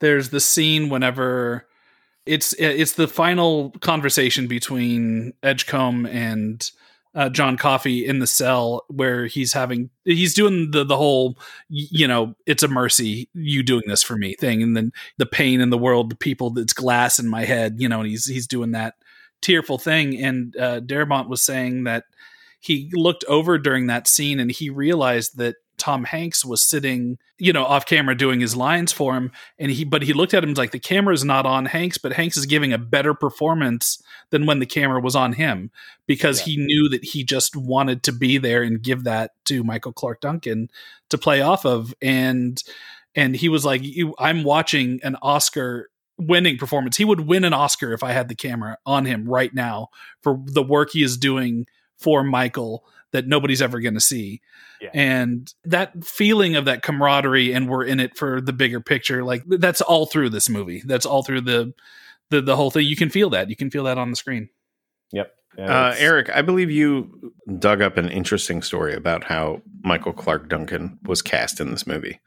there's 0.01 0.31
the 0.31 0.41
scene 0.41 0.89
whenever 0.89 1.67
it's 2.27 2.53
it's 2.55 2.93
the 2.93 3.09
final 3.09 3.71
conversation 3.81 4.47
between 4.47 5.33
Edgecombe 5.43 6.07
and 6.07 6.71
uh, 7.15 7.31
John 7.31 7.57
Coffey 7.57 8.05
in 8.05 8.19
the 8.19 8.27
cell 8.27 8.85
where 8.89 9.27
he's 9.27 9.53
having 9.55 9.91
he's 10.05 10.35
doing 10.35 10.71
the 10.73 10.85
the 10.85 10.97
whole 10.97 11.39
you 11.69 12.07
know 12.07 12.35
it's 12.45 12.63
a 12.63 12.69
mercy 12.69 13.31
you 13.33 13.63
doing 13.63 13.85
this 13.87 14.03
for 14.03 14.17
me 14.17 14.35
thing. 14.35 14.63
And 14.63 14.77
then 14.77 14.93
the 15.17 15.27
pain 15.27 15.61
in 15.61 15.71
the 15.71 15.79
world 15.79 16.11
the 16.11 16.17
people 16.17 16.51
that's 16.51 16.75
glass 16.75 17.19
in 17.19 17.29
my 17.29 17.45
head 17.45 17.77
you 17.79 17.89
know 17.89 18.01
and 18.01 18.09
he's 18.09 18.27
he's 18.27 18.47
doing 18.47 18.73
that 18.73 18.95
tearful 19.41 19.79
thing. 19.79 20.21
And 20.23 20.57
uh, 20.57 20.81
Darabont 20.81 21.29
was 21.29 21.43
saying 21.43 21.85
that 21.85 22.05
he 22.61 22.91
looked 22.93 23.25
over 23.29 23.59
during 23.59 23.87
that 23.87 24.09
scene 24.09 24.41
and 24.41 24.51
he 24.51 24.69
realized 24.71 25.39
that 25.39 25.57
Tom 25.79 26.05
Hanks 26.05 26.45
was 26.45 26.63
sitting, 26.63 27.19
you 27.39 27.53
know, 27.53 27.65
off 27.65 27.87
camera 27.87 28.17
doing 28.17 28.41
his 28.41 28.57
lines 28.57 28.93
for 28.93 29.15
him. 29.15 29.31
And 29.59 29.71
he, 29.71 29.85
but 29.85 30.03
he 30.03 30.13
looked 30.13 30.35
at 30.35 30.43
him 30.43 30.55
like 30.55 30.71
the 30.71 30.79
camera's 30.79 31.25
not 31.25 31.47
on 31.47 31.67
Hanks, 31.67 31.99
but 31.99 32.13
Hanks 32.13 32.37
is 32.37 32.47
giving 32.47 32.73
a 32.73 32.79
better 32.79 33.15
performance 33.15 34.03
than 34.31 34.47
when 34.47 34.59
the 34.59 34.67
camera 34.67 35.01
was 35.01 35.15
on 35.15 35.35
him 35.35 35.71
because 36.07 36.41
he 36.41 36.57
knew 36.57 36.89
that 36.89 37.05
he 37.05 37.25
just 37.25 37.57
wanted 37.57 38.03
to 38.05 38.13
be 38.13 38.39
there 38.39 38.63
and 38.63 38.83
give 38.83 39.05
that 39.05 39.33
to 39.47 39.63
Michael 39.65 39.93
Clarke 39.93 40.21
Duncan 40.21 40.71
to 41.11 41.19
play 41.19 41.41
off 41.41 41.67
of. 41.67 41.95
And, 42.01 42.63
and 43.15 43.37
he 43.37 43.49
was 43.49 43.65
like, 43.65 43.83
I'm 44.19 44.45
watching 44.45 45.01
an 45.03 45.17
Oscar 45.23 45.91
winning 46.19 46.57
performance. 46.57 46.97
He 46.97 47.05
would 47.05 47.21
win 47.21 47.45
an 47.45 47.53
Oscar 47.53 47.93
if 47.93 48.03
I 48.03 48.13
had 48.13 48.29
the 48.29 48.35
camera 48.35 48.79
on 48.87 49.05
him 49.05 49.29
right 49.29 49.53
now 49.53 49.89
for 50.23 50.41
the 50.47 50.63
work 50.63 50.91
he 50.93 51.03
is 51.03 51.17
doing 51.17 51.67
for 51.99 52.23
Michael 52.23 52.85
that 53.17 53.27
nobody's 53.27 53.63
ever 53.63 53.81
going 53.81 53.95
to 53.95 54.01
see. 54.01 54.41
Yeah. 54.81 54.91
And 54.93 55.53
that 55.65 56.05
feeling 56.05 56.55
of 56.55 56.67
that 56.67 56.83
camaraderie 56.83 57.53
and 57.53 57.69
we're 57.69 57.85
in 57.85 57.99
it 57.99 58.17
for 58.17 58.41
the 58.41 58.53
bigger 58.53 58.81
picture, 58.81 59.25
like 59.25 59.43
that's 59.47 59.81
all 59.81 60.07
through 60.07 60.31
this 60.31 60.49
movie. 60.49 60.83
That's 60.85 61.07
all 61.07 61.23
through 61.23 61.41
the 61.43 61.73
the, 62.31 62.43
the 62.43 62.57
whole 62.57 62.71
thing. 62.71 62.87
You 62.87 62.97
can 62.97 63.09
feel 63.09 63.31
that. 63.31 63.49
You 63.49 63.57
can 63.57 63.71
feel 63.71 63.85
that 63.85 63.99
on 63.99 64.11
the 64.11 64.17
screen. 64.17 64.49
yep 65.13 65.35
Yeah, 65.57 65.89
Uh, 65.89 65.95
Eric, 65.99 66.29
I 66.35 66.43
believe 66.43 66.71
you 66.71 67.33
dug 67.59 67.81
up 67.81 67.97
an 67.97 68.09
interesting 68.11 68.63
story 68.63 68.95
about 68.95 69.25
how 69.25 69.63
Michael 69.83 70.13
Clarke 70.13 70.49
Duncan 70.49 70.99
was 71.05 71.23
cast 71.23 71.61
in 71.61 71.71
this 71.71 71.87
movie 71.87 72.21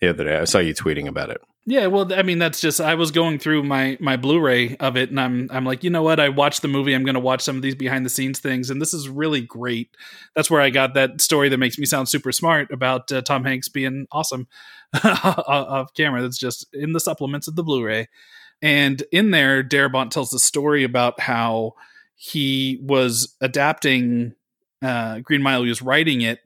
the 0.00 0.08
other 0.08 0.24
day. 0.24 0.36
I 0.36 0.44
saw 0.44 0.58
you 0.58 0.74
tweeting 0.74 1.08
about 1.08 1.30
it. 1.30 1.40
Yeah, 1.66 1.86
well, 1.88 2.10
I 2.14 2.22
mean, 2.22 2.38
that's 2.38 2.62
just 2.62 2.80
I 2.80 2.94
was 2.94 3.10
going 3.10 3.38
through 3.38 3.62
my 3.62 3.98
my 4.00 4.16
Blu-ray 4.16 4.76
of 4.76 4.96
it, 4.96 5.10
and 5.10 5.20
I'm 5.20 5.48
I'm 5.52 5.66
like, 5.66 5.84
you 5.84 5.90
know 5.90 6.02
what? 6.02 6.18
I 6.18 6.30
watched 6.30 6.62
the 6.62 6.68
movie. 6.68 6.94
I'm 6.94 7.04
going 7.04 7.14
to 7.14 7.20
watch 7.20 7.42
some 7.42 7.56
of 7.56 7.62
these 7.62 7.74
behind 7.74 8.06
the 8.06 8.10
scenes 8.10 8.38
things, 8.38 8.70
and 8.70 8.80
this 8.80 8.94
is 8.94 9.06
really 9.06 9.42
great. 9.42 9.94
That's 10.34 10.50
where 10.50 10.62
I 10.62 10.70
got 10.70 10.94
that 10.94 11.20
story 11.20 11.50
that 11.50 11.58
makes 11.58 11.78
me 11.78 11.84
sound 11.84 12.08
super 12.08 12.32
smart 12.32 12.70
about 12.72 13.12
uh, 13.12 13.20
Tom 13.20 13.44
Hanks 13.44 13.68
being 13.68 14.06
awesome 14.10 14.48
off 15.04 15.92
camera. 15.92 16.22
That's 16.22 16.38
just 16.38 16.66
in 16.72 16.94
the 16.94 17.00
supplements 17.00 17.48
of 17.48 17.56
the 17.56 17.62
Blu-ray, 17.62 18.08
and 18.62 19.02
in 19.12 19.30
there, 19.30 19.62
Darabont 19.62 20.10
tells 20.10 20.30
the 20.30 20.38
story 20.38 20.84
about 20.84 21.20
how 21.20 21.74
he 22.14 22.80
was 22.82 23.36
adapting 23.42 24.34
uh, 24.80 25.18
Green 25.18 25.42
Mile. 25.42 25.64
He 25.64 25.68
was 25.68 25.82
writing 25.82 26.22
it, 26.22 26.40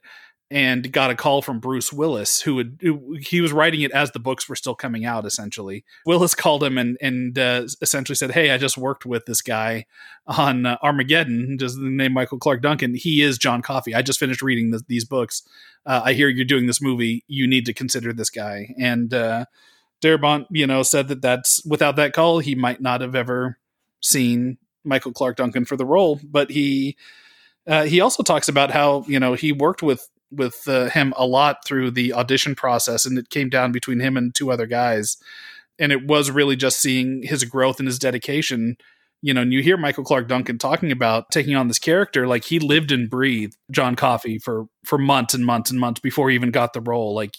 and 0.52 0.92
got 0.92 1.10
a 1.10 1.14
call 1.14 1.40
from 1.40 1.60
Bruce 1.60 1.94
Willis, 1.94 2.42
who 2.42 2.56
would 2.56 2.78
who, 2.82 3.16
he 3.18 3.40
was 3.40 3.54
writing 3.54 3.80
it 3.80 3.90
as 3.92 4.10
the 4.10 4.18
books 4.18 4.50
were 4.50 4.54
still 4.54 4.74
coming 4.74 5.06
out. 5.06 5.24
Essentially, 5.24 5.82
Willis 6.04 6.34
called 6.36 6.62
him 6.62 6.76
and 6.76 6.98
and 7.00 7.38
uh, 7.38 7.66
essentially 7.80 8.14
said, 8.14 8.32
"Hey, 8.32 8.50
I 8.50 8.58
just 8.58 8.76
worked 8.76 9.06
with 9.06 9.24
this 9.24 9.40
guy 9.40 9.86
on 10.26 10.66
uh, 10.66 10.76
Armageddon. 10.82 11.56
Just 11.58 11.76
the 11.76 11.88
name 11.88 12.12
Michael 12.12 12.38
Clarke 12.38 12.60
Duncan. 12.60 12.94
He 12.94 13.22
is 13.22 13.38
John 13.38 13.62
Coffey. 13.62 13.94
I 13.94 14.02
just 14.02 14.20
finished 14.20 14.42
reading 14.42 14.70
the, 14.70 14.82
these 14.86 15.06
books. 15.06 15.42
Uh, 15.86 16.02
I 16.04 16.12
hear 16.12 16.28
you're 16.28 16.44
doing 16.44 16.66
this 16.66 16.82
movie. 16.82 17.24
You 17.28 17.46
need 17.46 17.64
to 17.66 17.72
consider 17.72 18.12
this 18.12 18.30
guy." 18.30 18.74
And 18.78 19.14
uh, 19.14 19.46
Darabont, 20.02 20.46
you 20.50 20.66
know, 20.66 20.82
said 20.82 21.08
that 21.08 21.22
that's 21.22 21.64
without 21.64 21.96
that 21.96 22.12
call, 22.12 22.40
he 22.40 22.54
might 22.54 22.82
not 22.82 23.00
have 23.00 23.14
ever 23.14 23.58
seen 24.02 24.58
Michael 24.84 25.12
Clarke 25.12 25.36
Duncan 25.36 25.64
for 25.64 25.76
the 25.76 25.86
role, 25.86 26.20
but 26.22 26.50
he. 26.50 26.96
Uh, 27.64 27.84
he 27.84 28.00
also 28.00 28.24
talks 28.24 28.48
about 28.48 28.72
how 28.72 29.04
you 29.06 29.20
know 29.20 29.34
he 29.34 29.52
worked 29.52 29.84
with 29.84 30.08
with 30.32 30.66
uh, 30.66 30.88
him 30.90 31.12
a 31.16 31.26
lot 31.26 31.64
through 31.64 31.90
the 31.92 32.12
audition 32.12 32.54
process, 32.54 33.06
and 33.06 33.18
it 33.18 33.30
came 33.30 33.48
down 33.48 33.72
between 33.72 34.00
him 34.00 34.16
and 34.16 34.34
two 34.34 34.50
other 34.50 34.66
guys, 34.66 35.16
and 35.78 35.92
it 35.92 36.06
was 36.06 36.30
really 36.30 36.56
just 36.56 36.80
seeing 36.80 37.22
his 37.22 37.44
growth 37.44 37.78
and 37.78 37.86
his 37.86 37.98
dedication. 37.98 38.76
You 39.24 39.32
know, 39.32 39.42
and 39.42 39.52
you 39.52 39.62
hear 39.62 39.76
Michael 39.76 40.02
Clarke 40.02 40.26
Duncan 40.26 40.58
talking 40.58 40.90
about 40.90 41.30
taking 41.30 41.54
on 41.54 41.68
this 41.68 41.78
character, 41.78 42.26
like 42.26 42.44
he 42.44 42.58
lived 42.58 42.90
and 42.90 43.08
breathed 43.08 43.56
John 43.70 43.94
Coffey 43.94 44.38
for 44.38 44.66
for 44.84 44.98
months 44.98 45.34
and 45.34 45.46
months 45.46 45.70
and 45.70 45.78
months 45.78 46.00
before 46.00 46.28
he 46.28 46.34
even 46.34 46.50
got 46.50 46.72
the 46.72 46.80
role. 46.80 47.14
Like 47.14 47.36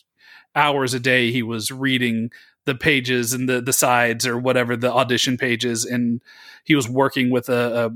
hours 0.55 0.93
a 0.93 0.99
day, 0.99 1.31
he 1.31 1.43
was 1.43 1.71
reading 1.71 2.31
the 2.65 2.75
pages 2.75 3.33
and 3.33 3.49
the 3.49 3.59
the 3.59 3.73
sides 3.73 4.25
or 4.25 4.37
whatever 4.37 4.77
the 4.77 4.91
audition 4.91 5.37
pages, 5.37 5.83
and 5.83 6.21
he 6.63 6.75
was 6.75 6.87
working 6.87 7.29
with 7.29 7.49
a, 7.49 7.87
a 7.87 7.91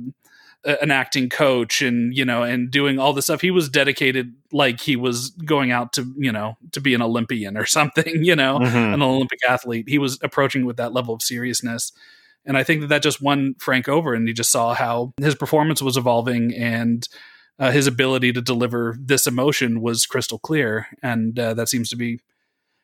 an 0.81 0.91
acting 0.91 1.29
coach 1.29 1.81
and 1.81 2.15
you 2.15 2.25
know 2.25 2.43
and 2.43 2.69
doing 2.69 2.99
all 2.99 3.13
the 3.13 3.21
stuff 3.21 3.41
he 3.41 3.51
was 3.51 3.69
dedicated 3.69 4.33
like 4.51 4.79
he 4.81 4.95
was 4.95 5.29
going 5.45 5.71
out 5.71 5.93
to 5.93 6.05
you 6.17 6.31
know 6.31 6.57
to 6.73 6.81
be 6.81 6.93
an 6.93 7.01
olympian 7.01 7.55
or 7.57 7.65
something 7.77 8.23
you 8.23 8.35
know 8.35 8.59
Mhm. 8.59 8.93
an 8.93 9.01
olympic 9.01 9.39
athlete 9.47 9.85
he 9.87 9.97
was 9.97 10.19
approaching 10.21 10.65
with 10.65 10.77
that 10.77 10.91
level 10.93 11.13
of 11.13 11.21
seriousness 11.21 11.91
And 12.45 12.57
I 12.57 12.63
think 12.63 12.81
that 12.81 12.87
that 12.87 13.03
just 13.03 13.21
won 13.21 13.55
Frank 13.59 13.89
over, 13.89 14.13
and 14.13 14.25
he 14.27 14.33
just 14.33 14.51
saw 14.51 14.73
how 14.73 15.11
his 15.19 15.35
performance 15.35 15.81
was 15.81 15.97
evolving 15.97 16.53
and 16.55 17.05
uh, 17.59 17.71
his 17.71 17.87
ability 17.87 18.31
to 18.33 18.41
deliver 18.41 18.95
this 19.11 19.27
emotion 19.27 19.81
was 19.81 20.05
crystal 20.05 20.39
clear. 20.39 20.87
And 21.03 21.37
uh, 21.37 21.55
that 21.55 21.67
seems 21.67 21.89
to 21.89 21.97
be 21.97 22.19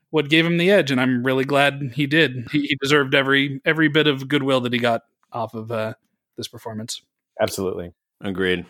what 0.10 0.28
gave 0.30 0.46
him 0.46 0.58
the 0.58 0.70
edge. 0.70 0.92
And 0.92 1.00
I'm 1.00 1.24
really 1.24 1.46
glad 1.46 1.92
he 1.96 2.08
did. 2.08 2.48
He, 2.52 2.60
he 2.68 2.76
deserved 2.82 3.16
every 3.16 3.62
every 3.64 3.88
bit 3.88 4.08
of 4.08 4.28
goodwill 4.28 4.60
that 4.62 4.74
he 4.74 4.80
got 4.80 5.02
off 5.32 5.54
of 5.54 5.72
uh, 5.72 5.94
this 6.36 6.50
performance. 6.50 7.02
Absolutely. 7.42 7.92
Agreed. 8.22 8.66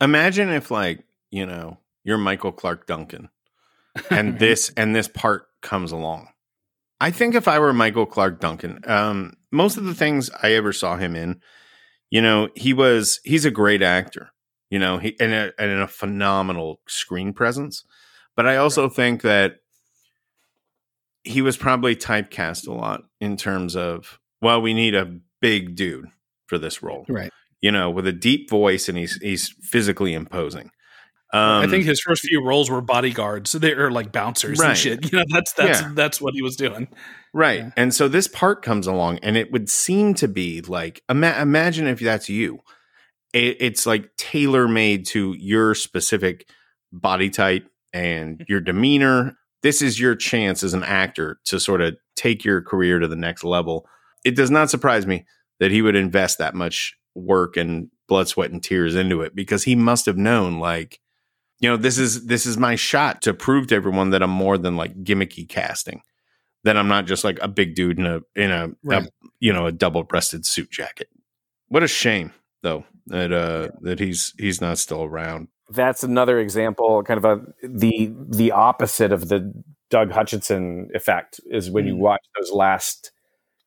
Imagine 0.00 0.48
if, 0.50 0.70
like, 0.70 1.04
you 1.30 1.46
know, 1.46 1.78
you're 2.04 2.18
Michael 2.18 2.52
Clarke 2.52 2.86
Duncan, 2.86 3.28
and 4.10 4.38
this 4.38 4.72
and 4.76 4.94
this 4.94 5.08
part 5.08 5.46
comes 5.60 5.92
along. 5.92 6.28
I 7.00 7.10
think 7.10 7.34
if 7.34 7.46
I 7.46 7.58
were 7.58 7.72
Michael 7.72 8.06
Clarke 8.06 8.40
Duncan, 8.40 8.80
um, 8.84 9.34
most 9.52 9.76
of 9.76 9.84
the 9.84 9.94
things 9.94 10.30
I 10.42 10.52
ever 10.52 10.72
saw 10.72 10.96
him 10.96 11.14
in, 11.14 11.40
you 12.10 12.20
know, 12.22 12.48
he 12.54 12.72
was 12.72 13.20
he's 13.24 13.44
a 13.44 13.50
great 13.50 13.82
actor, 13.82 14.30
you 14.70 14.78
know, 14.78 14.98
he 14.98 15.16
and 15.20 15.32
a, 15.32 15.52
and 15.58 15.80
a 15.80 15.88
phenomenal 15.88 16.80
screen 16.88 17.32
presence. 17.32 17.84
But 18.36 18.46
I 18.46 18.56
also 18.56 18.88
think 18.88 19.22
that 19.22 19.56
he 21.24 21.42
was 21.42 21.56
probably 21.56 21.94
typecast 21.96 22.66
a 22.66 22.72
lot 22.72 23.02
in 23.20 23.36
terms 23.36 23.76
of, 23.76 24.18
well, 24.40 24.62
we 24.62 24.72
need 24.74 24.94
a 24.94 25.18
big 25.40 25.74
dude 25.74 26.06
for 26.46 26.58
this 26.58 26.82
role, 26.82 27.04
Right. 27.08 27.30
You 27.60 27.70
know, 27.72 27.90
with 27.90 28.06
a 28.06 28.12
deep 28.12 28.48
voice 28.50 28.88
and 28.88 28.96
he's 28.98 29.16
he's 29.16 29.54
physically 29.62 30.14
imposing. 30.14 30.70
Um, 31.30 31.40
I 31.62 31.66
think 31.66 31.84
his 31.84 32.00
first 32.00 32.22
few 32.22 32.42
roles 32.42 32.70
were 32.70 32.80
bodyguards. 32.80 33.52
They 33.52 33.72
are 33.72 33.90
like 33.90 34.12
bouncers 34.12 34.58
Right. 34.58 34.70
and 34.70 34.78
shit. 34.78 35.04
You 35.12 35.18
know, 35.18 35.24
that's 35.28 35.52
that's 35.52 35.82
Yeah. 35.82 35.92
that's 35.94 36.20
what 36.22 36.32
he 36.34 36.40
was 36.40 36.56
doing. 36.56 36.88
Right. 37.34 37.58
Yeah. 37.60 37.70
And 37.76 37.92
so 37.94 38.08
this 38.08 38.28
part 38.28 38.62
comes 38.62 38.86
along 38.86 39.18
and 39.18 39.36
it 39.36 39.52
would 39.52 39.68
seem 39.68 40.14
to 40.14 40.28
be 40.28 40.62
like 40.62 41.02
ima- 41.10 41.36
imagine 41.38 41.86
if 41.86 42.00
that's 42.00 42.30
you. 42.30 42.60
It, 43.34 43.58
it's 43.60 43.84
like 43.84 44.08
tailor 44.16 44.66
made 44.66 45.04
to 45.08 45.34
your 45.38 45.74
specific 45.74 46.48
body 46.92 47.28
type 47.28 47.68
and 47.92 48.42
your 48.48 48.60
demeanor. 48.60 49.36
This 49.62 49.82
is 49.82 50.00
your 50.00 50.14
chance 50.14 50.62
as 50.62 50.72
an 50.72 50.82
actor 50.84 51.38
to 51.46 51.60
sort 51.60 51.82
of 51.82 51.94
take 52.16 52.42
your 52.42 52.62
career 52.62 52.98
to 53.00 53.08
the 53.08 53.16
next 53.16 53.44
level. 53.44 53.86
It 54.24 54.34
does 54.34 54.50
not 54.50 54.70
surprise 54.70 55.06
me 55.06 55.26
that 55.60 55.70
he 55.70 55.82
would 55.82 55.94
invest 55.96 56.38
that 56.38 56.54
much 56.54 56.94
work 57.18 57.56
and 57.56 57.88
blood, 58.08 58.28
sweat, 58.28 58.50
and 58.50 58.62
tears 58.62 58.94
into 58.94 59.20
it 59.22 59.34
because 59.34 59.64
he 59.64 59.74
must 59.76 60.06
have 60.06 60.16
known 60.16 60.58
like, 60.60 61.00
you 61.60 61.68
know, 61.68 61.76
this 61.76 61.98
is 61.98 62.26
this 62.26 62.46
is 62.46 62.56
my 62.56 62.74
shot 62.76 63.22
to 63.22 63.34
prove 63.34 63.66
to 63.68 63.74
everyone 63.74 64.10
that 64.10 64.22
I'm 64.22 64.30
more 64.30 64.56
than 64.58 64.76
like 64.76 65.02
gimmicky 65.04 65.48
casting 65.48 66.02
that 66.64 66.76
I'm 66.76 66.88
not 66.88 67.06
just 67.06 67.24
like 67.24 67.38
a 67.40 67.48
big 67.48 67.74
dude 67.74 67.98
in 67.98 68.06
a 68.06 68.20
in 68.36 68.50
a, 68.50 68.70
Right. 68.82 69.04
a 69.04 69.08
you 69.40 69.52
know 69.52 69.66
a 69.66 69.72
double 69.72 70.02
breasted 70.04 70.44
suit 70.46 70.70
jacket. 70.70 71.08
What 71.68 71.82
a 71.82 71.88
shame 71.88 72.32
though 72.62 72.84
that 73.08 73.32
uh 73.32 73.68
that 73.82 73.98
he's 74.00 74.34
he's 74.38 74.60
not 74.60 74.78
still 74.78 75.02
around. 75.04 75.48
That's 75.70 76.02
another 76.02 76.38
example, 76.38 77.02
kind 77.02 77.18
of 77.18 77.24
a 77.24 77.40
the 77.66 78.12
the 78.28 78.52
opposite 78.52 79.12
of 79.12 79.28
the 79.28 79.52
Doug 79.90 80.10
Hutchison 80.10 80.88
effect 80.94 81.40
is 81.46 81.70
when 81.70 81.86
you 81.86 81.94
Mm. 81.94 81.98
watch 81.98 82.20
those 82.38 82.50
last 82.52 83.10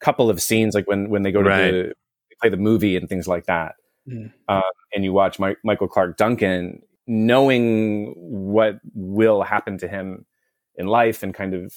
couple 0.01 0.29
of 0.29 0.41
scenes, 0.41 0.73
like 0.75 0.87
when 0.87 1.09
when 1.09 1.21
they 1.23 1.31
go 1.31 1.41
to 1.43 1.49
Right. 1.49 1.71
the 1.71 1.93
play 2.41 2.49
the 2.49 2.57
movie 2.57 2.95
and 2.97 3.07
things 3.09 3.27
like 3.27 3.45
that, 3.45 3.75
Mm. 4.09 4.31
um, 4.49 4.61
and 4.95 5.03
you 5.03 5.13
watch 5.13 5.39
Mi- 5.39 5.55
Michael 5.63 5.87
Clarke 5.87 6.17
Duncan, 6.17 6.81
knowing 7.07 8.13
what 8.15 8.79
will 8.95 9.43
happen 9.43 9.77
to 9.77 9.87
him 9.87 10.25
in 10.75 10.87
life, 10.87 11.21
and 11.23 11.33
kind 11.33 11.53
of 11.53 11.73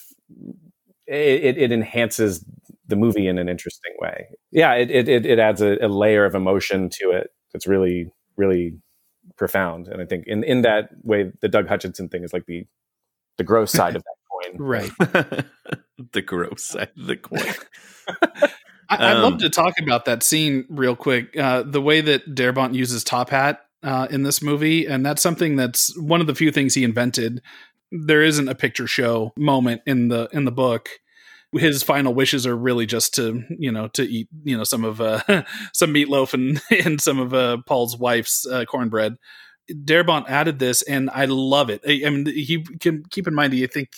it, 1.07 1.59
it 1.59 1.71
enhances 1.71 2.45
the 2.87 2.97
movie 2.97 3.27
in 3.29 3.37
an 3.39 3.49
interesting 3.49 3.93
way. 4.01 4.27
Yeah, 4.53 4.73
it 4.75 4.91
it 4.91 5.09
it, 5.09 5.27
it 5.27 5.39
adds 5.39 5.61
a, 5.61 5.77
a 5.83 5.89
layer 5.89 6.25
of 6.25 6.35
emotion 6.35 6.89
to 7.01 7.11
it 7.11 7.29
that's 7.53 7.67
really 7.67 8.11
really 8.37 8.73
profound. 9.37 9.89
And 9.89 10.01
I 10.01 10.07
think 10.07 10.27
in 10.27 10.43
in 10.45 10.63
that 10.63 10.89
way, 11.03 11.31
the 11.43 11.49
Doug 11.49 11.69
Hutchison 11.69 12.09
thing 12.09 12.25
is 12.25 12.33
like 12.33 12.47
the 12.47 12.65
the 13.37 13.45
gross 13.45 13.71
side 13.73 13.97
of 13.97 14.03
that 14.03 14.15
coin. 14.31 14.57
Right. 14.59 14.91
the 16.13 16.23
gross 16.23 16.65
side 16.65 16.91
of 16.97 17.07
the 17.07 17.17
coin. 17.17 17.55
I, 19.01 19.11
I'd 19.11 19.17
Um, 19.17 19.23
love 19.23 19.39
to 19.39 19.51
talk 19.51 19.75
about 19.81 20.05
that 20.07 20.23
scene 20.23 20.65
real 20.69 20.97
quick. 20.97 21.37
Uh, 21.37 21.63
the 21.63 21.81
way 21.81 22.01
that 22.01 22.35
Darabont 22.35 22.75
uses 22.75 23.05
top 23.05 23.31
hat 23.31 23.61
uh, 23.83 24.07
in 24.11 24.23
this 24.23 24.43
movie, 24.43 24.87
and 24.87 25.05
that's 25.05 25.23
something 25.23 25.57
that's 25.57 25.97
one 25.99 26.21
of 26.21 26.27
the 26.27 26.35
few 26.35 26.51
things 26.51 26.75
he 26.75 26.85
invented. 26.85 27.43
There 27.93 28.23
isn't 28.23 28.49
a 28.49 28.55
picture 28.55 28.87
show 28.87 29.33
moment 29.37 29.83
in 29.87 30.09
the 30.09 30.29
in 30.33 30.45
the 30.45 30.53
book. 30.53 30.89
His 31.53 31.85
final 31.85 32.13
wishes 32.13 32.47
are 32.47 32.57
really 32.57 32.85
just 32.87 33.15
to 33.15 33.45
you 33.59 33.71
know 33.71 33.87
to 33.89 34.03
eat 34.03 34.29
you 34.43 34.57
know 34.57 34.65
some 34.65 34.85
of 34.85 35.01
uh, 35.01 35.21
some 35.73 35.95
meatloaf 35.95 36.35
and 36.35 36.61
and 36.85 37.01
some 37.01 37.19
of 37.19 37.33
uh, 37.35 37.59
Paul's 37.67 37.97
wife's 37.97 38.47
uh, 38.47 38.65
cornbread. 38.65 39.17
Darabont 39.71 40.29
added 40.29 40.59
this, 40.59 40.83
and 40.83 41.09
I 41.11 41.25
love 41.27 41.71
it. 41.71 41.81
I, 41.87 42.03
I 42.07 42.11
mean, 42.11 42.27
he 42.27 42.65
can 42.81 43.03
keep 43.11 43.27
in 43.27 43.35
mind. 43.35 43.55
I 43.55 43.67
think 43.67 43.91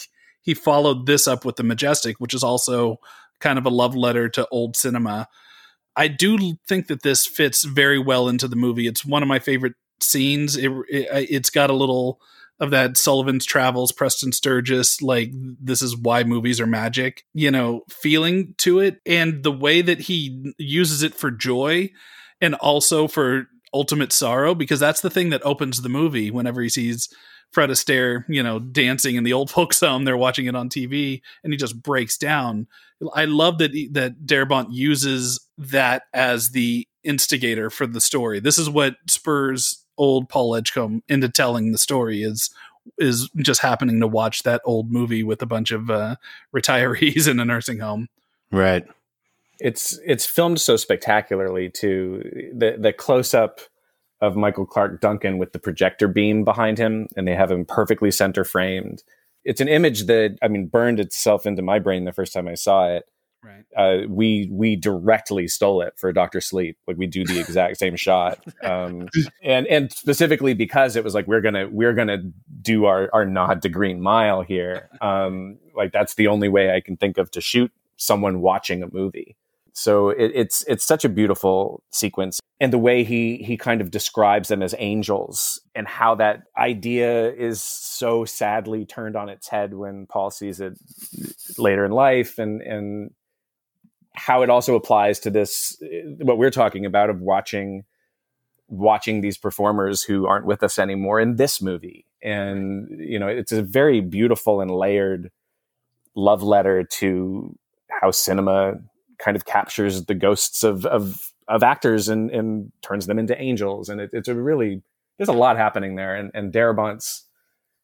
he 0.43 0.55
followed 0.55 1.07
this 1.07 1.27
up 1.27 1.45
with 1.45 1.57
the 1.57 1.65
Majestic, 1.65 2.21
which 2.21 2.35
is 2.35 2.45
also 2.45 3.01
kind 3.41 3.59
of 3.59 3.67
a 3.67 3.71
love 3.71 3.95
letter 3.95 4.29
to 4.31 4.49
old 4.51 4.77
cinema. 4.77 5.29
I 5.97 6.09
do 6.09 6.57
think 6.69 6.89
that 6.89 7.03
this 7.03 7.27
fits 7.27 7.65
very 7.65 7.99
well 7.99 8.29
into 8.29 8.49
the 8.49 8.57
movie. 8.57 8.87
It's 8.87 9.05
one 9.05 9.23
of 9.23 9.29
my 9.29 9.39
favorite 9.39 9.75
scenes. 10.01 10.57
It, 10.57 10.71
it 10.89 11.09
uh, 11.11 11.27
it's 11.29 11.51
got 11.51 11.71
a 11.71 11.75
little 11.75 12.21
of 12.59 12.71
that 12.71 12.97
Sullivan's 12.97 13.45
Travels, 13.45 13.93
Preston 13.93 14.33
Sturges, 14.33 15.03
like 15.03 15.31
this 15.33 15.83
is 15.83 15.97
why 15.97 16.25
movies 16.25 16.61
are 16.61 16.67
magic, 16.67 17.25
you 17.35 17.51
know, 17.51 17.83
feeling 17.91 18.55
to 18.59 18.81
it, 18.81 18.99
and 19.05 19.43
the 19.43 19.53
way 19.53 19.83
that 19.83 20.01
he 20.01 20.55
uses 20.59 21.03
it 21.03 21.15
for 21.15 21.31
joy, 21.31 21.91
and 22.41 22.55
also 22.57 23.09
for 23.09 23.49
ultimate 23.75 24.13
sorrow, 24.13 24.55
because 24.55 24.81
that's 24.81 25.03
the 25.03 25.11
thing 25.11 25.31
that 25.31 25.45
opens 25.45 25.83
the 25.83 25.89
movie. 25.91 26.31
Whenever 26.31 26.63
he 26.63 26.71
sees 26.71 27.09
Fred 27.53 27.69
Astaire, 27.69 28.25
you 28.29 28.43
know, 28.43 28.59
dancing 28.59 29.17
in 29.17 29.25
the 29.25 29.35
old 29.35 29.51
folks' 29.51 29.81
home, 29.81 30.05
they're 30.05 30.17
watching 30.17 30.47
it 30.47 30.57
on 30.57 30.71
TV, 30.71 31.21
and 31.45 31.53
he 31.53 31.57
just 31.59 31.83
breaks 31.83 32.17
down. 32.17 32.69
I 33.15 33.27
love 33.27 33.59
that 33.59 33.73
he, 33.73 33.89
that 33.89 34.25
Darabont 34.25 34.69
uses 34.71 35.41
that 35.59 36.05
as 36.13 36.51
the 36.51 36.87
instigator 37.05 37.71
for 37.71 37.87
the 37.87 38.01
story. 38.01 38.41
This 38.41 38.59
is 38.59 38.69
what 38.71 38.97
spurs 39.09 39.85
old 39.99 40.29
Paul 40.29 40.55
Edgecombe 40.55 41.03
into 41.09 41.29
telling 41.29 41.73
the 41.73 41.79
story 41.79 42.23
is 42.23 42.51
is 42.99 43.29
just 43.37 43.61
happening 43.61 43.99
to 44.01 44.07
watch 44.07 44.45
that 44.45 44.61
old 44.65 44.93
movie 44.93 45.25
with 45.25 45.43
a 45.43 45.47
bunch 45.47 45.73
of 45.73 45.91
uh, 45.91 46.17
retirees 46.55 47.29
in 47.31 47.41
a 47.41 47.45
nursing 47.45 47.81
home. 47.81 48.09
right. 48.51 48.87
It's 49.59 49.99
it's 50.05 50.27
filmed 50.27 50.61
so 50.61 50.77
spectacularly 50.77 51.71
too. 51.71 52.51
The 52.55 52.77
the 52.79 52.93
close 52.93 53.33
up 53.33 53.61
of 54.21 54.37
Michael 54.37 54.67
Clarke 54.67 55.01
Duncan 55.01 55.39
with 55.39 55.53
the 55.53 55.59
projector 55.59 56.09
beam 56.09 56.45
behind 56.45 56.77
him, 56.79 57.09
and 57.17 57.27
they 57.27 57.35
have 57.35 57.51
him 57.51 57.65
perfectly 57.65 58.11
center 58.11 58.45
framed. 58.45 59.03
It's 59.47 59.61
an 59.61 59.69
image 59.69 60.07
that 60.07 60.37
I 60.43 60.49
mean 60.49 60.67
burned 60.67 61.01
itself 61.01 61.47
into 61.47 61.63
my 61.63 61.79
brain 61.79 62.05
the 62.05 62.13
first 62.13 62.33
time 62.33 62.49
I 62.49 62.55
saw 62.55 62.89
it. 62.89 63.05
Right. 63.43 63.65
uh, 63.77 64.09
we 64.09 64.49
we 64.51 64.75
directly 64.75 65.47
stole 65.47 65.81
it 65.81 65.93
for 65.97 66.13
Doctor 66.13 66.41
Sleep. 66.41 66.77
Like 66.89 66.97
we 66.97 67.07
do 67.07 67.25
the 67.25 67.39
exact 67.39 67.77
same 67.77 67.95
shot, 68.07 68.41
um, 68.65 69.09
and 69.41 69.69
and 69.69 69.93
specifically 69.93 70.53
because 70.53 70.97
it 70.97 71.05
was 71.05 71.15
like 71.15 71.29
we're 71.29 71.41
gonna 71.41 71.69
we're 71.71 71.93
gonna 71.93 72.19
do 72.61 72.87
our 72.87 73.09
our 73.13 73.25
nod 73.25 73.63
to 73.63 73.69
Green 73.69 74.01
Mile 74.01 74.43
here. 74.43 74.89
Um, 75.01 75.59
like 75.77 75.93
that's 75.93 76.15
the 76.15 76.27
only 76.27 76.49
way 76.49 76.75
I 76.75 76.81
can 76.81 76.97
think 76.97 77.19
of 77.19 77.31
to 77.33 77.41
shoot 77.41 77.71
someone 77.97 78.41
watching 78.41 78.83
a 78.83 78.89
movie. 78.91 79.37
So 79.77 80.09
it, 80.09 80.33
it's 80.35 80.65
it's 80.67 80.87
such 80.87 81.05
a 81.05 81.09
beautiful 81.11 81.83
sequence, 81.93 82.41
and 82.61 82.73
the 82.73 82.79
way 82.79 83.05
he 83.05 83.37
he 83.37 83.59
kind 83.59 83.83
of 83.83 83.91
describes 83.91 84.49
them 84.49 84.63
as 84.63 84.75
angels, 84.79 85.61
and 85.75 85.87
how 85.87 86.15
that 86.15 86.45
idea 86.57 87.31
is 87.35 87.61
so 87.61 88.25
sadly 88.25 88.87
turned 88.87 89.17
on 89.17 89.29
its 89.29 89.49
head 89.49 89.75
when 89.75 90.07
Paul 90.07 90.31
sees 90.31 90.61
it 90.61 90.79
later 91.59 91.85
in 91.85 91.93
life, 91.93 92.39
and 92.39 92.63
and 92.63 93.11
how 94.15 94.41
it 94.41 94.49
also 94.49 94.77
applies 94.77 95.21
to 95.21 95.31
this 95.31 95.77
what 96.23 96.39
we're 96.39 96.51
talking 96.51 96.87
about 96.87 97.11
of 97.11 97.21
watching 97.21 97.85
watching 98.69 99.21
these 99.21 99.37
performers 99.37 100.03
who 100.03 100.27
aren't 100.27 100.47
with 100.47 100.63
us 100.63 100.79
anymore 100.79 101.21
in 101.21 101.37
this 101.37 101.61
movie. 101.61 102.07
And 102.23 102.89
you 102.99 103.19
know 103.19 103.29
it's 103.29 103.53
a 103.53 103.63
very 103.63 104.01
beautiful 104.01 104.63
and 104.63 104.71
layered 104.71 105.31
love 106.15 106.43
letter 106.43 106.83
to 106.83 107.55
how 107.91 108.11
cinema 108.11 108.77
kind 109.19 109.37
of 109.37 109.45
captures 109.45 110.05
the 110.07 110.15
ghosts 110.15 110.63
of 110.63 110.87
of 110.87 111.33
of 111.49 111.63
actors 111.63 112.09
and 112.09 112.31
and 112.31 112.73
turns 112.83 113.07
them 113.07 113.19
into 113.19 113.41
angels 113.41 113.89
and 113.89 114.01
it, 114.01 114.11
it's 114.13 114.29
a 114.29 114.35
really 114.35 114.83
there's 115.19 115.29
a 115.29 115.33
lot 115.33 115.57
happening 115.57 115.97
there 115.97 116.15
and 116.15 116.31
and 116.35 116.53
Darabont's 116.53 117.25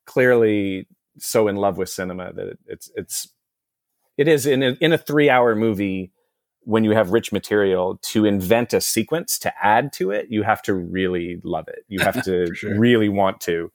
clearly 0.06 0.86
so 1.18 1.48
in 1.48 1.56
love 1.56 1.78
with 1.78 1.88
cinema 1.88 2.32
that 2.32 2.48
it, 2.48 2.58
it's 2.66 2.90
it's 2.94 3.28
it 4.18 4.28
is 4.28 4.46
in 4.46 4.62
a, 4.62 4.76
in 4.80 4.92
a 4.92 4.98
3 4.98 5.30
hour 5.30 5.54
movie 5.54 6.12
when 6.64 6.84
you 6.84 6.92
have 6.92 7.10
rich 7.10 7.32
material 7.32 7.98
to 8.02 8.24
invent 8.24 8.72
a 8.72 8.80
sequence 8.80 9.38
to 9.40 9.52
add 9.62 9.92
to 9.94 10.10
it, 10.10 10.26
you 10.30 10.42
have 10.42 10.62
to 10.62 10.74
really 10.74 11.40
love 11.44 11.66
it. 11.68 11.84
You 11.88 12.00
have 12.00 12.22
to 12.24 12.54
sure. 12.54 12.78
really 12.78 13.08
want 13.08 13.40
to. 13.42 13.72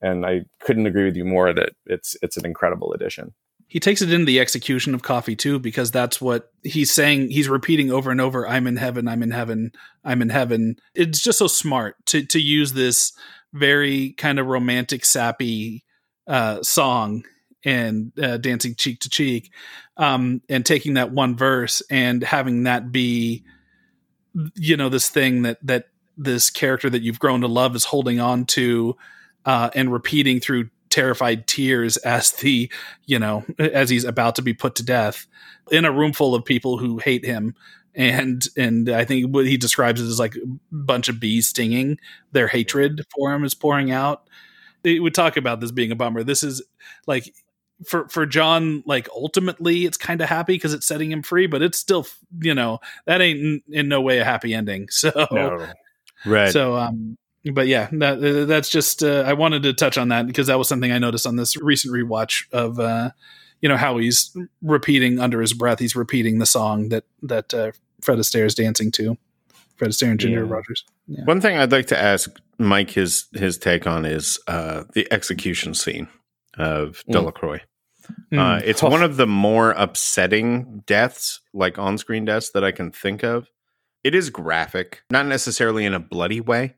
And 0.00 0.24
I 0.24 0.42
couldn't 0.60 0.86
agree 0.86 1.04
with 1.04 1.16
you 1.16 1.24
more 1.24 1.52
that 1.52 1.70
it's 1.86 2.16
it's 2.22 2.36
an 2.36 2.46
incredible 2.46 2.92
addition. 2.92 3.34
He 3.70 3.78
takes 3.78 4.02
it 4.02 4.12
into 4.12 4.26
the 4.26 4.40
execution 4.40 4.94
of 4.94 5.02
Coffey 5.02 5.36
too 5.36 5.60
because 5.60 5.92
that's 5.92 6.20
what 6.20 6.52
he's 6.64 6.90
saying 6.90 7.30
he's 7.30 7.48
repeating 7.48 7.92
over 7.92 8.10
and 8.10 8.20
over 8.20 8.46
i'm 8.46 8.66
in 8.66 8.76
heaven 8.76 9.06
i'm 9.06 9.22
in 9.22 9.30
heaven 9.30 9.70
i'm 10.04 10.20
in 10.20 10.28
heaven. 10.28 10.76
It's 10.94 11.22
just 11.22 11.38
so 11.38 11.46
smart 11.46 11.94
to 12.06 12.26
to 12.26 12.40
use 12.40 12.72
this 12.72 13.12
very 13.54 14.10
kind 14.18 14.40
of 14.40 14.46
romantic 14.46 15.04
sappy 15.04 15.84
uh 16.26 16.62
song 16.62 17.24
and 17.64 18.12
uh, 18.20 18.38
dancing 18.38 18.74
cheek 18.74 19.00
to 19.00 19.08
cheek 19.08 19.52
um 19.96 20.42
and 20.48 20.66
taking 20.66 20.94
that 20.94 21.12
one 21.12 21.36
verse 21.36 21.80
and 21.90 22.24
having 22.24 22.64
that 22.64 22.90
be 22.90 23.44
you 24.56 24.76
know 24.76 24.88
this 24.88 25.08
thing 25.08 25.42
that 25.42 25.58
that 25.62 25.84
this 26.16 26.50
character 26.50 26.90
that 26.90 27.02
you've 27.02 27.20
grown 27.20 27.40
to 27.42 27.48
love 27.48 27.76
is 27.76 27.84
holding 27.84 28.18
on 28.18 28.46
to 28.46 28.96
uh 29.44 29.70
and 29.76 29.92
repeating 29.92 30.40
through 30.40 30.68
terrified 30.90 31.46
tears 31.46 31.96
as 31.98 32.32
the 32.32 32.70
you 33.06 33.18
know 33.18 33.44
as 33.58 33.88
he's 33.88 34.04
about 34.04 34.34
to 34.34 34.42
be 34.42 34.52
put 34.52 34.74
to 34.74 34.82
death 34.82 35.26
in 35.70 35.84
a 35.84 35.92
room 35.92 36.12
full 36.12 36.34
of 36.34 36.44
people 36.44 36.78
who 36.78 36.98
hate 36.98 37.24
him. 37.24 37.54
And 37.92 38.46
and 38.56 38.88
i 38.88 39.04
think 39.04 39.34
what 39.34 39.46
he 39.46 39.56
describes 39.56 40.00
it 40.00 40.06
as 40.06 40.20
like 40.20 40.36
a 40.36 40.46
bunch 40.70 41.08
of 41.08 41.18
bees 41.18 41.48
stinging 41.48 41.98
their 42.30 42.46
hatred 42.46 43.04
for 43.12 43.34
him 43.34 43.44
is 43.44 43.54
pouring 43.54 43.90
out. 43.90 44.28
We 44.84 45.00
would 45.00 45.14
talk 45.14 45.36
about 45.36 45.60
this 45.60 45.72
being 45.72 45.90
a 45.90 45.96
bummer. 45.96 46.22
This 46.22 46.42
is 46.42 46.62
like 47.06 47.34
for 47.84 48.08
for 48.08 48.26
john 48.26 48.82
like 48.86 49.08
ultimately 49.08 49.86
it's 49.86 49.96
kind 49.96 50.20
of 50.20 50.28
happy 50.28 50.52
because 50.52 50.74
it's 50.74 50.86
setting 50.86 51.10
him 51.10 51.22
free 51.22 51.46
but 51.46 51.62
it's 51.62 51.78
still 51.78 52.06
you 52.42 52.54
know 52.54 52.78
that 53.06 53.22
ain't 53.22 53.40
in, 53.40 53.62
in 53.70 53.88
no 53.88 54.02
way 54.02 54.18
a 54.18 54.24
happy 54.24 54.54
ending. 54.54 54.88
So 55.00 55.26
No. 55.32 55.66
Right. 56.26 56.52
so, 56.52 56.76
um, 56.76 57.16
but 57.52 57.66
yeah, 57.66 57.88
that, 57.92 58.46
that's 58.48 58.68
just 58.68 59.02
uh, 59.02 59.24
I 59.26 59.32
wanted 59.32 59.62
to 59.64 59.72
touch 59.72 59.96
on 59.98 60.08
that 60.08 60.26
because 60.26 60.46
that 60.48 60.58
was 60.58 60.68
something 60.68 60.92
I 60.92 60.98
noticed 60.98 61.26
on 61.26 61.36
this 61.36 61.56
recent 61.56 61.94
rewatch 61.94 62.44
of 62.52 62.78
uh, 62.80 63.10
you 63.60 63.68
know 63.68 63.76
how 63.76 63.98
he's 63.98 64.36
repeating 64.62 65.18
under 65.18 65.40
his 65.40 65.52
breath. 65.52 65.78
He's 65.78 65.96
repeating 65.96 66.38
the 66.38 66.46
song 66.46 66.88
that 66.90 67.04
that 67.22 67.52
uh, 67.54 67.72
Fred 68.00 68.18
Astaire 68.18 68.46
is 68.46 68.54
dancing 68.54 68.90
to. 68.92 69.16
Fred 69.76 69.90
Astaire 69.92 70.10
and 70.10 70.20
Ginger 70.20 70.44
Yeah. 70.44 70.50
Rogers. 70.52 70.84
Yeah. 71.06 71.24
One 71.24 71.40
thing 71.40 71.56
I'd 71.56 71.72
like 71.72 71.86
to 71.86 71.98
ask 71.98 72.30
Mike 72.58 72.90
his 72.90 73.26
his 73.32 73.56
take 73.58 73.86
on 73.86 74.04
is 74.04 74.38
uh, 74.46 74.84
the 74.92 75.06
execution 75.12 75.72
scene 75.74 76.08
of 76.58 77.02
Mm. 77.08 77.12
Delacroix. 77.12 77.60
Hmm. 78.30 78.38
Uh, 78.38 78.56
it's 78.64 78.82
one 78.82 79.02
of 79.04 79.16
the 79.16 79.26
more 79.26 79.70
upsetting 79.70 80.82
deaths, 80.86 81.40
like 81.54 81.78
on 81.78 81.96
screen 81.96 82.24
deaths, 82.24 82.50
that 82.50 82.64
I 82.64 82.72
can 82.72 82.90
think 82.90 83.22
of. 83.22 83.48
It 84.02 84.14
is 84.16 84.30
graphic, 84.30 85.02
not 85.10 85.26
necessarily 85.26 85.84
in 85.84 85.94
a 85.94 86.00
bloody 86.00 86.40
way. 86.40 86.74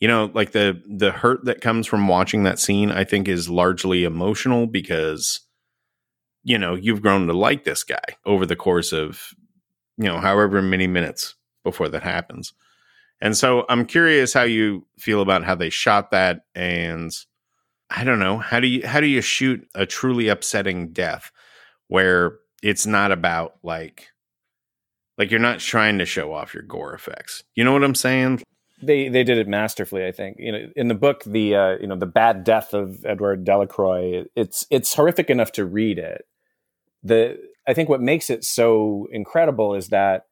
You 0.00 0.08
know, 0.08 0.30
like 0.34 0.52
the 0.52 0.82
the 0.86 1.10
hurt 1.10 1.44
that 1.46 1.60
comes 1.60 1.86
from 1.86 2.08
watching 2.08 2.42
that 2.42 2.58
scene, 2.58 2.90
I 2.90 3.04
think, 3.04 3.28
is 3.28 3.48
largely 3.48 4.04
emotional 4.04 4.66
because, 4.66 5.40
you 6.44 6.58
know, 6.58 6.74
you've 6.74 7.02
grown 7.02 7.26
to 7.26 7.32
like 7.32 7.64
this 7.64 7.82
guy 7.82 8.04
over 8.26 8.44
the 8.44 8.56
course 8.56 8.92
of, 8.92 9.30
you 9.96 10.04
know, 10.04 10.18
however 10.18 10.60
many 10.60 10.86
minutes 10.86 11.34
before 11.64 11.88
that 11.88 12.02
happens. 12.02 12.52
And 13.20 13.36
so 13.36 13.64
I'm 13.68 13.86
curious 13.86 14.34
how 14.34 14.42
you 14.42 14.86
feel 14.98 15.22
about 15.22 15.44
how 15.44 15.54
they 15.54 15.70
shot 15.70 16.10
that 16.10 16.42
and 16.54 17.10
I 17.88 18.04
don't 18.04 18.18
know, 18.18 18.38
how 18.38 18.60
do 18.60 18.66
you 18.66 18.86
how 18.86 19.00
do 19.00 19.06
you 19.06 19.20
shoot 19.22 19.66
a 19.74 19.86
truly 19.86 20.28
upsetting 20.28 20.92
death 20.92 21.30
where 21.88 22.38
it's 22.62 22.86
not 22.86 23.12
about 23.12 23.54
like 23.62 24.08
like 25.18 25.30
you're 25.30 25.40
not 25.40 25.60
trying 25.60 25.98
to 25.98 26.04
show 26.04 26.32
off 26.32 26.52
your 26.52 26.62
gore 26.62 26.94
effects. 26.94 27.42
You 27.54 27.64
know 27.64 27.72
what 27.72 27.84
I'm 27.84 27.94
saying? 27.94 28.42
They 28.82 29.08
they 29.08 29.24
did 29.24 29.38
it 29.38 29.48
masterfully 29.48 30.06
i 30.06 30.12
think. 30.12 30.36
You 30.38 30.52
know 30.52 30.68
in 30.76 30.88
the 30.88 30.94
book 30.94 31.24
the 31.24 31.54
uh, 31.54 31.76
you 31.80 31.86
know 31.86 31.96
the 31.96 32.06
bad 32.06 32.44
death 32.44 32.74
of 32.74 33.04
edward 33.04 33.44
delacroix 33.44 34.24
it's 34.34 34.66
it's 34.70 34.94
horrific 34.94 35.30
enough 35.30 35.52
to 35.52 35.64
read 35.64 35.98
it. 35.98 36.26
The 37.02 37.38
i 37.66 37.74
think 37.74 37.88
what 37.88 38.00
makes 38.00 38.30
it 38.30 38.44
so 38.44 39.08
incredible 39.12 39.74
is 39.74 39.88
that 39.88 40.26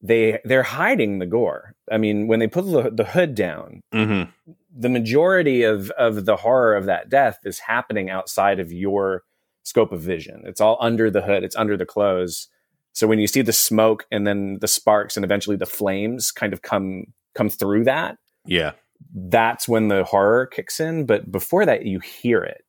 they 0.00 0.40
they're 0.44 0.62
hiding 0.64 1.18
the 1.18 1.26
gore. 1.26 1.74
I 1.90 1.98
mean 1.98 2.26
when 2.26 2.38
they 2.40 2.48
put 2.48 2.64
the, 2.64 2.90
the 2.90 3.04
hood 3.04 3.34
down 3.34 3.80
Mm-hmm. 3.92 4.30
the 4.76 4.88
majority 4.88 5.62
of 5.62 5.90
of 5.92 6.24
the 6.24 6.36
horror 6.36 6.74
of 6.74 6.86
that 6.86 7.08
death 7.08 7.38
is 7.44 7.58
happening 7.60 8.10
outside 8.10 8.58
of 8.58 8.72
your 8.72 9.22
scope 9.64 9.92
of 9.92 10.00
vision. 10.00 10.42
It's 10.44 10.60
all 10.60 10.76
under 10.80 11.08
the 11.10 11.22
hood. 11.22 11.44
It's 11.44 11.54
under 11.54 11.76
the 11.76 11.86
clothes. 11.86 12.48
So 12.94 13.06
when 13.06 13.20
you 13.20 13.28
see 13.28 13.42
the 13.42 13.52
smoke 13.52 14.06
and 14.10 14.26
then 14.26 14.58
the 14.60 14.66
sparks 14.66 15.16
and 15.16 15.24
eventually 15.24 15.56
the 15.56 15.66
flames 15.66 16.32
kind 16.32 16.52
of 16.52 16.62
come 16.62 17.06
come 17.34 17.48
through 17.50 17.84
that 17.84 18.16
Yeah. 18.46 18.72
that's 19.14 19.68
when 19.68 19.88
the 19.88 20.04
horror 20.04 20.46
kicks 20.46 20.80
in 20.80 21.06
but 21.06 21.30
before 21.30 21.66
that 21.66 21.84
you 21.86 22.00
hear 22.00 22.42
it 22.42 22.62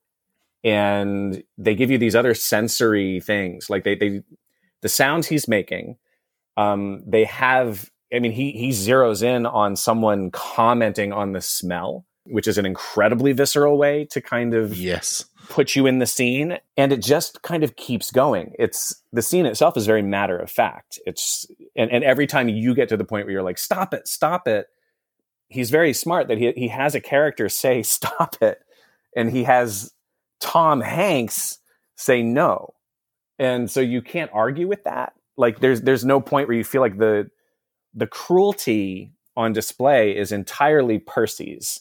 and 0.63 1.43
they 1.57 1.75
give 1.75 1.91
you 1.91 1.97
these 1.97 2.15
other 2.15 2.33
sensory 2.33 3.19
things 3.19 3.69
like 3.69 3.83
they 3.83 3.95
they 3.95 4.21
the 4.81 4.89
sounds 4.89 5.27
he's 5.27 5.47
making 5.47 5.97
um 6.57 7.03
they 7.05 7.23
have 7.25 7.89
i 8.13 8.19
mean 8.19 8.31
he 8.31 8.51
he 8.51 8.69
zeroes 8.69 9.21
in 9.23 9.45
on 9.45 9.75
someone 9.75 10.31
commenting 10.31 11.11
on 11.11 11.33
the 11.33 11.41
smell 11.41 12.05
which 12.25 12.47
is 12.47 12.57
an 12.57 12.65
incredibly 12.65 13.33
visceral 13.33 13.77
way 13.77 14.05
to 14.09 14.21
kind 14.21 14.53
of 14.53 14.73
Yes. 14.77 15.25
Put 15.49 15.75
you 15.75 15.85
in 15.85 15.99
the 15.99 16.05
scene 16.05 16.57
and 16.77 16.91
it 16.93 17.01
just 17.01 17.41
kind 17.41 17.63
of 17.63 17.75
keeps 17.75 18.11
going. 18.11 18.53
It's 18.57 19.03
the 19.11 19.21
scene 19.21 19.45
itself 19.45 19.77
is 19.77 19.85
very 19.85 20.01
matter 20.01 20.37
of 20.37 20.49
fact. 20.49 20.99
It's 21.05 21.45
and, 21.75 21.91
and 21.91 22.03
every 22.03 22.27
time 22.27 22.49
you 22.49 22.73
get 22.73 22.89
to 22.89 22.97
the 22.97 23.05
point 23.05 23.25
where 23.25 23.33
you're 23.33 23.43
like 23.43 23.57
stop 23.57 23.93
it 23.93 24.07
stop 24.07 24.47
it 24.47 24.67
he's 25.49 25.69
very 25.69 25.93
smart 25.93 26.27
that 26.27 26.37
he, 26.37 26.51
he 26.53 26.67
has 26.69 26.95
a 26.95 27.01
character 27.01 27.47
say 27.49 27.83
stop 27.83 28.35
it 28.41 28.59
and 29.15 29.29
he 29.31 29.43
has 29.43 29.93
tom 30.39 30.81
hanks 30.81 31.59
say 31.95 32.21
no. 32.21 32.73
And 33.39 33.69
so 33.69 33.81
you 33.81 34.01
can't 34.01 34.31
argue 34.33 34.67
with 34.67 34.83
that. 34.83 35.13
Like 35.37 35.59
there's 35.59 35.81
there's 35.81 36.05
no 36.05 36.21
point 36.21 36.47
where 36.47 36.57
you 36.57 36.63
feel 36.63 36.81
like 36.81 36.97
the 36.97 37.29
the 37.93 38.07
cruelty 38.07 39.11
on 39.35 39.53
display 39.53 40.15
is 40.15 40.31
entirely 40.31 40.99
percy's. 40.99 41.79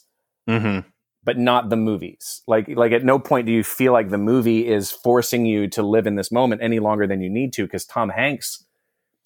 Mm-hmm. 0.49 0.89
But 1.25 1.39
not 1.39 1.71
the 1.71 1.77
movies. 1.77 2.43
Like 2.47 2.69
like 2.69 2.93
at 2.93 3.05
no 3.05 3.19
point 3.19 3.47
do 3.47 3.53
you 3.53 3.63
feel 3.63 3.93
like 3.93 4.11
the 4.11 4.19
movie 4.19 4.67
is 4.67 4.91
forcing 4.91 5.47
you 5.47 5.69
to 5.69 5.83
live 5.83 6.07
in 6.07 6.17
this 6.17 6.33
moment 6.33 6.63
any 6.63 6.79
longer 6.79 7.07
than 7.07 7.21
you 7.21 7.31
need 7.31 7.53
to 7.55 7.65
because 7.65 7.85
Tom 7.85 8.09
Hanks 8.11 8.65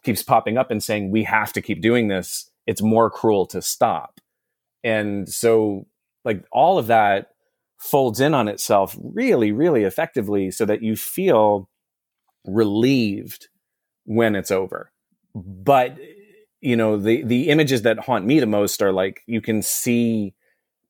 keeps 0.02 0.22
popping 0.22 0.58
up 0.58 0.70
and 0.70 0.82
saying 0.82 1.10
we 1.10 1.24
have 1.24 1.52
to 1.54 1.62
keep 1.62 1.80
doing 1.80 2.08
this. 2.08 2.50
It's 2.66 2.82
more 2.82 3.10
cruel 3.10 3.46
to 3.46 3.62
stop. 3.62 4.20
And 4.84 5.28
so 5.28 5.86
like 6.24 6.44
all 6.52 6.78
of 6.78 6.88
that 6.88 7.30
folds 7.78 8.20
in 8.20 8.34
on 8.34 8.48
itself 8.48 8.96
really 9.02 9.52
really 9.52 9.84
effectively 9.84 10.50
so 10.50 10.64
that 10.64 10.82
you 10.82 10.96
feel 10.96 11.68
relieved 12.46 13.48
when 14.04 14.34
it's 14.34 14.50
over. 14.50 14.92
But 15.34 15.96
you 16.60 16.76
know 16.76 16.96
the 16.98 17.22
the 17.22 17.48
images 17.48 17.82
that 17.82 18.00
haunt 18.00 18.26
me 18.26 18.40
the 18.40 18.46
most 18.46 18.82
are 18.82 18.92
like 18.92 19.22
you 19.26 19.40
can 19.40 19.62
see 19.62 20.34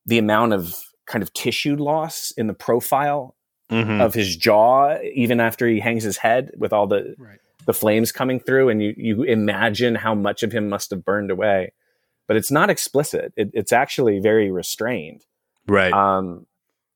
the 0.06 0.18
amount 0.18 0.52
of 0.52 0.74
kind 1.06 1.22
of 1.22 1.32
tissue 1.32 1.76
loss 1.76 2.32
in 2.32 2.46
the 2.46 2.54
profile 2.54 3.34
Mm-hmm. 3.68 4.00
of 4.00 4.14
his 4.14 4.36
jaw 4.36 4.96
even 5.12 5.40
after 5.40 5.66
he 5.66 5.80
hangs 5.80 6.04
his 6.04 6.16
head 6.18 6.52
with 6.56 6.72
all 6.72 6.86
the 6.86 7.16
Right. 7.18 7.40
the 7.64 7.74
flames 7.74 8.12
coming 8.12 8.38
through 8.38 8.68
and 8.68 8.80
you 8.80 8.94
you 8.96 9.24
imagine 9.24 9.96
how 9.96 10.14
much 10.14 10.44
of 10.44 10.52
him 10.52 10.68
must 10.68 10.90
have 10.90 11.04
burned 11.04 11.32
away 11.32 11.72
but 12.28 12.36
it's 12.36 12.52
not 12.52 12.70
explicit 12.70 13.32
it, 13.36 13.50
it's 13.54 13.72
actually 13.72 14.20
very 14.20 14.52
restrained 14.52 15.22
right. 15.66 15.92
um 15.92 16.46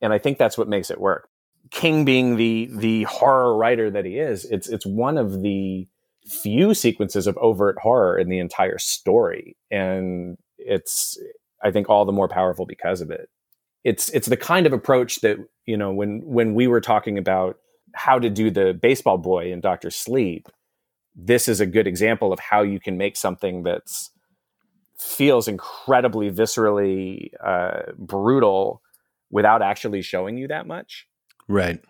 and 0.01 0.13
i 0.13 0.19
think 0.19 0.39
that's 0.39 0.57
what 0.57 0.69
makes 0.69 0.91
it 0.93 1.01
work 1.01 1.29
king 1.73 2.05
being 2.05 2.37
the 2.37 2.69
the 2.73 3.03
horror 3.03 3.57
writer 3.57 3.91
that 3.91 4.05
he 4.05 4.21
is 4.21 4.45
it's 4.45 4.69
it's 4.69 4.87
one 4.87 5.19
of 5.19 5.43
the 5.43 5.89
few 6.29 6.73
sequences 6.73 7.27
of 7.27 7.37
overt 7.39 7.81
horror 7.81 8.17
in 8.17 8.29
the 8.29 8.39
entire 8.39 8.79
story 8.79 9.57
and 9.73 10.39
it's 10.57 11.19
i 11.65 11.73
think 11.73 11.89
all 11.91 12.05
the 12.05 12.13
more 12.13 12.29
powerful 12.29 12.65
because 12.65 13.01
of 13.01 13.11
it 13.11 13.29
it's 13.85 14.09
it's 14.11 14.29
the 14.29 14.37
kind 14.37 14.67
of 14.67 14.73
approach 14.73 15.21
that 15.21 15.39
you 15.67 15.77
know 15.77 15.93
when 15.93 16.21
when 16.25 16.55
we 16.55 16.67
were 16.67 16.81
talking 16.81 17.19
about 17.19 17.57
how 17.95 18.19
to 18.19 18.31
do 18.31 18.51
the 18.51 18.73
baseball 18.73 19.19
boy 19.19 19.53
in 19.53 19.61
Doctor 19.61 19.91
Sleep 19.91 20.49
this 21.17 21.49
is 21.49 21.61
a 21.61 21.67
good 21.67 21.87
example 21.87 22.33
of 22.33 22.39
how 22.39 22.63
you 22.63 22.79
can 22.79 22.97
make 22.97 23.17
something 23.17 23.63
that's 23.63 24.11
feels 24.99 25.49
incredibly 25.49 26.31
viscerally 26.31 27.31
uh, 27.45 27.83
brutal 27.99 28.83
without 29.31 29.63
actually 29.63 30.03
showing 30.03 30.37
you 30.37 30.47
that 30.47 30.67
much 30.67 31.07
right. 31.49 31.81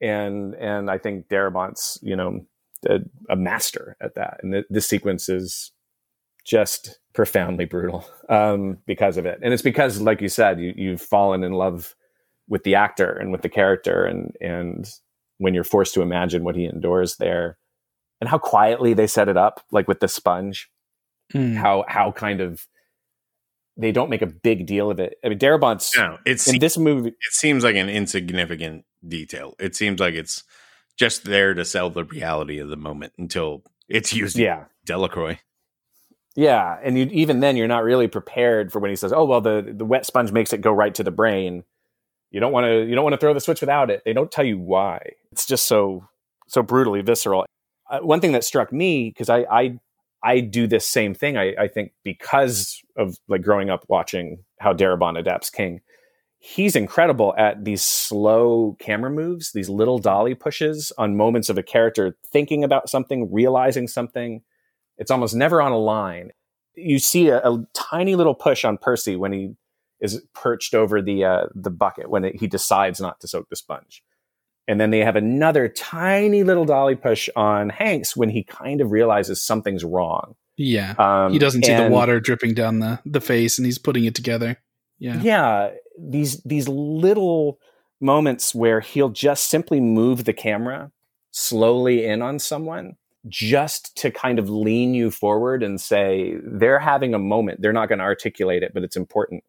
and 0.00 0.54
and 0.54 0.90
I 0.90 0.98
think 0.98 1.28
Darabont's 1.28 1.98
you 2.02 2.16
know 2.16 2.46
a, 2.86 3.00
a 3.28 3.36
master 3.36 3.96
at 4.00 4.14
that 4.14 4.40
and 4.42 4.52
th- 4.52 4.66
this 4.70 4.86
sequence 4.86 5.28
is 5.28 5.72
just 6.44 6.98
profoundly 7.14 7.64
brutal 7.64 8.04
um, 8.28 8.78
because 8.86 9.16
of 9.16 9.26
it 9.26 9.38
and 9.42 9.52
it's 9.52 9.62
because 9.62 10.00
like 10.00 10.20
you 10.20 10.28
said 10.28 10.60
you, 10.60 10.72
you've 10.76 11.00
fallen 11.02 11.42
in 11.44 11.52
love 11.52 11.94
with 12.48 12.62
the 12.64 12.74
actor 12.74 13.12
and 13.12 13.32
with 13.32 13.42
the 13.42 13.48
character 13.48 14.04
and 14.04 14.34
and 14.40 14.90
when 15.38 15.54
you're 15.54 15.64
forced 15.64 15.94
to 15.94 16.02
imagine 16.02 16.44
what 16.44 16.56
he 16.56 16.64
endures 16.64 17.16
there 17.16 17.58
and 18.20 18.28
how 18.28 18.38
quietly 18.38 18.94
they 18.94 19.06
set 19.06 19.28
it 19.28 19.36
up 19.36 19.64
like 19.70 19.88
with 19.88 20.00
the 20.00 20.08
sponge 20.08 20.70
Mm. 21.32 21.54
how 21.56 21.84
how 21.86 22.10
kind 22.10 22.40
of 22.40 22.66
they 23.76 23.92
don't 23.92 24.10
make 24.10 24.20
a 24.20 24.26
big 24.26 24.66
deal 24.66 24.90
of 24.90 24.98
it 24.98 25.14
i 25.24 25.28
mean 25.28 25.38
Darabont's 25.38 25.96
No, 25.96 26.18
it's 26.26 26.52
in 26.52 26.58
this 26.58 26.76
movie 26.76 27.10
it 27.10 27.32
seems 27.32 27.62
like 27.62 27.76
an 27.76 27.88
insignificant 27.88 28.84
detail. 29.06 29.54
It 29.58 29.74
seems 29.74 30.00
like 30.00 30.14
it's 30.14 30.42
just 30.98 31.24
there 31.24 31.54
to 31.54 31.64
sell 31.64 31.90
the 31.90 32.04
reality 32.04 32.58
of 32.58 32.68
the 32.68 32.76
moment 32.76 33.12
until 33.18 33.62
it's 33.88 34.12
used. 34.12 34.36
Yeah. 34.36 34.64
Delacroix. 34.84 35.38
Yeah, 36.36 36.78
and 36.82 36.96
you, 36.96 37.06
even 37.10 37.40
then, 37.40 37.56
you're 37.56 37.68
not 37.68 37.82
really 37.84 38.06
prepared 38.08 38.70
for 38.72 38.78
when 38.78 38.90
he 38.90 38.96
says, 38.96 39.12
"Oh 39.12 39.24
well, 39.24 39.40
the 39.40 39.74
the 39.76 39.84
wet 39.84 40.06
sponge 40.06 40.32
makes 40.32 40.52
it 40.52 40.60
go 40.60 40.72
right 40.72 40.94
to 40.94 41.02
the 41.04 41.10
brain." 41.10 41.64
You 42.30 42.40
don't 42.40 42.52
want 42.52 42.66
to 42.66 42.84
you 42.84 42.94
don't 42.94 43.04
want 43.04 43.14
to 43.14 43.18
throw 43.18 43.34
the 43.34 43.40
switch 43.40 43.60
without 43.60 43.90
it. 43.90 44.02
They 44.04 44.12
don't 44.12 44.30
tell 44.30 44.44
you 44.44 44.58
why. 44.58 45.00
It's 45.32 45.46
just 45.46 45.66
so 45.66 46.06
so 46.46 46.62
brutally 46.62 47.02
visceral. 47.02 47.46
Uh, 47.90 48.00
one 48.00 48.20
thing 48.20 48.32
that 48.32 48.44
struck 48.44 48.72
me 48.72 49.10
because 49.10 49.28
I, 49.28 49.40
I 49.50 49.78
I 50.22 50.40
do 50.40 50.66
this 50.66 50.86
same 50.86 51.14
thing. 51.14 51.36
I, 51.36 51.54
I 51.58 51.68
think 51.68 51.92
because 52.04 52.80
of 52.96 53.16
like 53.28 53.42
growing 53.42 53.70
up 53.70 53.84
watching 53.88 54.44
how 54.60 54.72
Darabont 54.72 55.18
adapts 55.18 55.50
King, 55.50 55.80
he's 56.38 56.76
incredible 56.76 57.34
at 57.38 57.64
these 57.64 57.82
slow 57.82 58.76
camera 58.80 59.10
moves, 59.10 59.52
these 59.52 59.68
little 59.68 59.98
dolly 59.98 60.34
pushes 60.34 60.92
on 60.98 61.16
moments 61.16 61.48
of 61.48 61.58
a 61.58 61.62
character 61.62 62.16
thinking 62.32 62.62
about 62.64 62.88
something, 62.88 63.32
realizing 63.32 63.88
something. 63.88 64.42
It's 65.00 65.10
almost 65.10 65.34
never 65.34 65.60
on 65.60 65.72
a 65.72 65.78
line. 65.78 66.30
You 66.76 67.00
see 67.00 67.28
a, 67.28 67.38
a 67.38 67.66
tiny 67.74 68.14
little 68.14 68.34
push 68.34 68.64
on 68.64 68.78
Percy 68.78 69.16
when 69.16 69.32
he 69.32 69.54
is 70.00 70.22
perched 70.34 70.74
over 70.74 71.02
the 71.02 71.24
uh, 71.24 71.46
the 71.54 71.70
bucket 71.70 72.08
when 72.08 72.24
it, 72.24 72.36
he 72.36 72.46
decides 72.46 73.00
not 73.00 73.18
to 73.20 73.28
soak 73.28 73.48
the 73.48 73.56
sponge. 73.56 74.04
And 74.68 74.80
then 74.80 74.90
they 74.90 75.00
have 75.00 75.16
another 75.16 75.68
tiny 75.68 76.44
little 76.44 76.64
dolly 76.64 76.94
push 76.94 77.28
on 77.34 77.70
Hanks 77.70 78.16
when 78.16 78.28
he 78.28 78.44
kind 78.44 78.80
of 78.80 78.92
realizes 78.92 79.42
something's 79.42 79.84
wrong. 79.84 80.36
Yeah. 80.56 80.94
Um, 80.98 81.32
he 81.32 81.40
doesn't 81.40 81.64
see 81.64 81.74
the 81.74 81.88
water 81.88 82.20
dripping 82.20 82.54
down 82.54 82.78
the, 82.78 83.00
the 83.04 83.20
face 83.20 83.58
and 83.58 83.66
he's 83.66 83.78
putting 83.78 84.04
it 84.04 84.14
together. 84.14 84.58
Yeah. 84.98 85.20
yeah 85.22 85.70
these 85.98 86.42
these 86.42 86.68
little 86.68 87.58
moments 88.00 88.54
where 88.54 88.80
he'll 88.80 89.08
just 89.08 89.44
simply 89.44 89.80
move 89.80 90.24
the 90.24 90.32
camera 90.32 90.92
slowly 91.30 92.04
in 92.04 92.22
on 92.22 92.38
someone 92.38 92.96
just 93.28 93.96
to 93.98 94.10
kind 94.10 94.38
of 94.38 94.48
lean 94.48 94.94
you 94.94 95.10
forward 95.10 95.62
and 95.62 95.80
say 95.80 96.36
they're 96.42 96.78
having 96.78 97.14
a 97.14 97.18
moment. 97.18 97.60
They're 97.60 97.72
not 97.72 97.88
going 97.88 97.98
to 97.98 98.04
articulate 98.04 98.62
it 98.62 98.72
but 98.74 98.82
it's 98.82 98.96
important. 98.96 99.44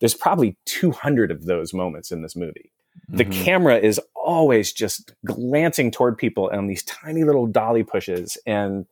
There's 0.00 0.14
probably 0.14 0.56
200 0.66 1.30
of 1.30 1.44
those 1.46 1.74
moments 1.74 2.12
in 2.12 2.22
this 2.22 2.36
movie. 2.36 2.70
The 3.08 3.24
Mhm. 3.24 3.32
camera 3.44 3.78
is 3.78 4.00
always 4.14 4.72
just 4.72 5.14
glancing 5.24 5.90
toward 5.90 6.16
people 6.18 6.50
on 6.52 6.66
these 6.68 6.82
tiny 6.84 7.24
little 7.24 7.46
dolly 7.46 7.82
pushes 7.82 8.38
and 8.46 8.86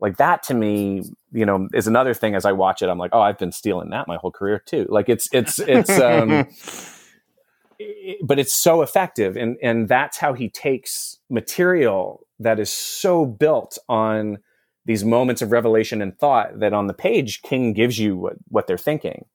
like 0.00 0.16
that 0.16 0.42
to 0.44 0.54
me 0.54 1.02
you 1.32 1.44
know 1.44 1.68
is 1.74 1.86
another 1.86 2.14
thing 2.14 2.34
as 2.34 2.46
i 2.46 2.52
watch 2.52 2.80
it 2.80 2.88
i'm 2.88 2.96
like 2.96 3.10
oh 3.12 3.20
i've 3.20 3.36
been 3.36 3.52
stealing 3.52 3.90
that 3.90 4.08
my 4.08 4.16
whole 4.16 4.30
career 4.30 4.58
too. 4.64 4.86
Like 4.88 5.08
it's 5.10 5.28
it's 5.32 5.58
it's 5.58 5.90
um 5.90 6.48
but 8.22 8.38
it's 8.38 8.52
so 8.52 8.82
effective 8.82 9.36
and 9.36 9.56
and 9.62 9.88
that's 9.88 10.16
how 10.18 10.32
he 10.32 10.48
takes 10.48 11.18
material 11.28 12.26
that 12.40 12.58
is 12.58 12.70
so 12.70 13.24
built 13.24 13.78
on 13.88 14.38
these 14.86 15.04
moments 15.04 15.42
of 15.42 15.52
revelation 15.52 16.02
and 16.02 16.18
thought 16.18 16.58
that 16.58 16.72
on 16.72 16.86
the 16.86 16.94
page 16.94 17.42
king 17.42 17.72
gives 17.72 17.98
you 17.98 18.16
what, 18.16 18.36
what 18.48 18.66
they're 18.66 18.78
thinking. 18.78 19.26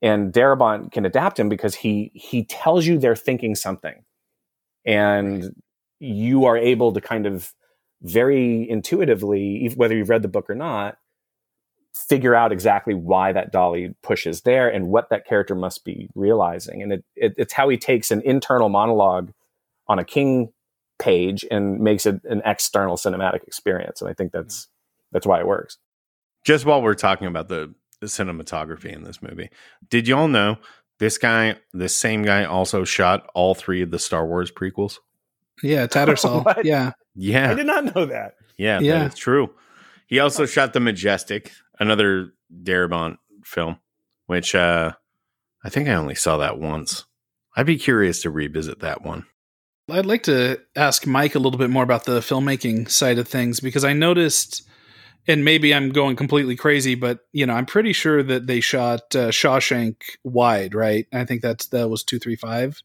And 0.00 0.32
darabont 0.32 0.92
can 0.92 1.04
adapt 1.04 1.38
him 1.38 1.48
because 1.48 1.74
he 1.74 2.12
he 2.14 2.44
tells 2.44 2.86
you 2.86 2.98
they're 2.98 3.16
thinking 3.16 3.56
something. 3.56 4.04
And 4.86 5.60
you 5.98 6.44
are 6.44 6.56
able 6.56 6.92
to 6.92 7.00
kind 7.00 7.26
of 7.26 7.52
very 8.02 8.68
intuitively 8.70 9.72
whether 9.74 9.96
you've 9.96 10.08
read 10.08 10.22
the 10.22 10.28
book 10.28 10.48
or 10.48 10.54
not 10.54 10.96
figure 12.08 12.34
out 12.34 12.52
exactly 12.52 12.94
why 12.94 13.32
that 13.32 13.50
dolly 13.50 13.94
pushes 14.02 14.42
there 14.42 14.68
and 14.68 14.88
what 14.88 15.10
that 15.10 15.26
character 15.26 15.54
must 15.54 15.84
be 15.84 16.08
realizing. 16.14 16.82
And 16.82 16.92
it, 16.92 17.04
it 17.16 17.34
it's 17.36 17.52
how 17.52 17.68
he 17.68 17.76
takes 17.76 18.10
an 18.10 18.22
internal 18.22 18.68
monologue 18.68 19.32
on 19.88 19.98
a 19.98 20.04
king 20.04 20.52
page 20.98 21.44
and 21.50 21.80
makes 21.80 22.06
it 22.06 22.20
an 22.24 22.42
external 22.44 22.96
cinematic 22.96 23.42
experience 23.46 24.00
and 24.00 24.10
i 24.10 24.14
think 24.14 24.32
that's 24.32 24.68
that's 25.12 25.26
why 25.26 25.38
it 25.40 25.46
works 25.46 25.78
Just 26.44 26.64
while 26.64 26.82
we're 26.82 26.94
talking 26.94 27.26
about 27.28 27.48
the, 27.48 27.74
the 28.00 28.06
cinematography 28.06 28.92
in 28.92 29.02
this 29.04 29.20
movie, 29.22 29.50
did 29.90 30.06
y'all 30.08 30.28
know 30.28 30.56
this 30.98 31.18
guy, 31.18 31.56
this 31.72 31.94
same 31.96 32.22
guy, 32.22 32.44
also 32.44 32.84
shot 32.84 33.28
all 33.34 33.54
three 33.54 33.82
of 33.82 33.90
the 33.90 33.98
Star 33.98 34.26
Wars 34.26 34.50
prequels? 34.50 34.98
Yeah. 35.62 35.86
Tattersall. 35.86 36.44
What? 36.44 36.64
yeah. 36.64 36.92
i 37.16 37.54
did 37.54 37.66
not 37.66 37.94
know 37.94 38.06
that 38.06 38.34
yeah, 38.56 38.80
Yeah. 38.80 38.98
that 39.00 39.12
is 39.14 39.18
true. 39.18 39.50
He 40.06 40.18
also 40.20 40.46
shot 40.46 40.72
The 40.72 40.80
Majestic, 40.80 41.52
another 41.80 42.32
Darabont 42.62 43.18
film, 43.44 43.78
which 44.26 44.54
uh, 44.54 44.92
I 45.64 45.68
think 45.68 45.88
I 45.88 45.94
only 45.94 46.14
saw 46.14 46.38
that 46.38 46.58
once. 46.58 47.04
I'd 47.56 47.66
be 47.66 47.78
curious 47.78 48.22
to 48.22 48.30
revisit 48.30 48.80
that 48.80 49.02
one. 49.02 49.26
I'd 49.90 50.06
like 50.06 50.24
to 50.24 50.60
ask 50.76 51.06
Mike 51.06 51.34
a 51.34 51.38
little 51.38 51.58
bit 51.58 51.70
more 51.70 51.82
about 51.82 52.04
the 52.04 52.20
filmmaking 52.20 52.90
side 52.90 53.18
of 53.18 53.26
things 53.28 53.60
because 53.60 53.84
I 53.84 53.92
noticed, 53.92 54.62
and 55.26 55.44
maybe 55.44 55.74
I'm 55.74 55.90
going 55.90 56.16
completely 56.16 56.56
crazy, 56.56 56.94
but 56.94 57.20
you 57.32 57.46
know, 57.46 57.54
I'm 57.54 57.66
pretty 57.66 57.92
sure 57.92 58.22
that 58.22 58.46
they 58.46 58.60
shot 58.60 59.14
uh, 59.14 59.28
Shawshank 59.28 59.96
wide, 60.24 60.74
right? 60.74 61.06
I 61.12 61.24
think 61.24 61.42
that's 61.42 61.66
that 61.68 61.88
was 61.88 62.04
two 62.04 62.18
three 62.18 62.36
five, 62.36 62.82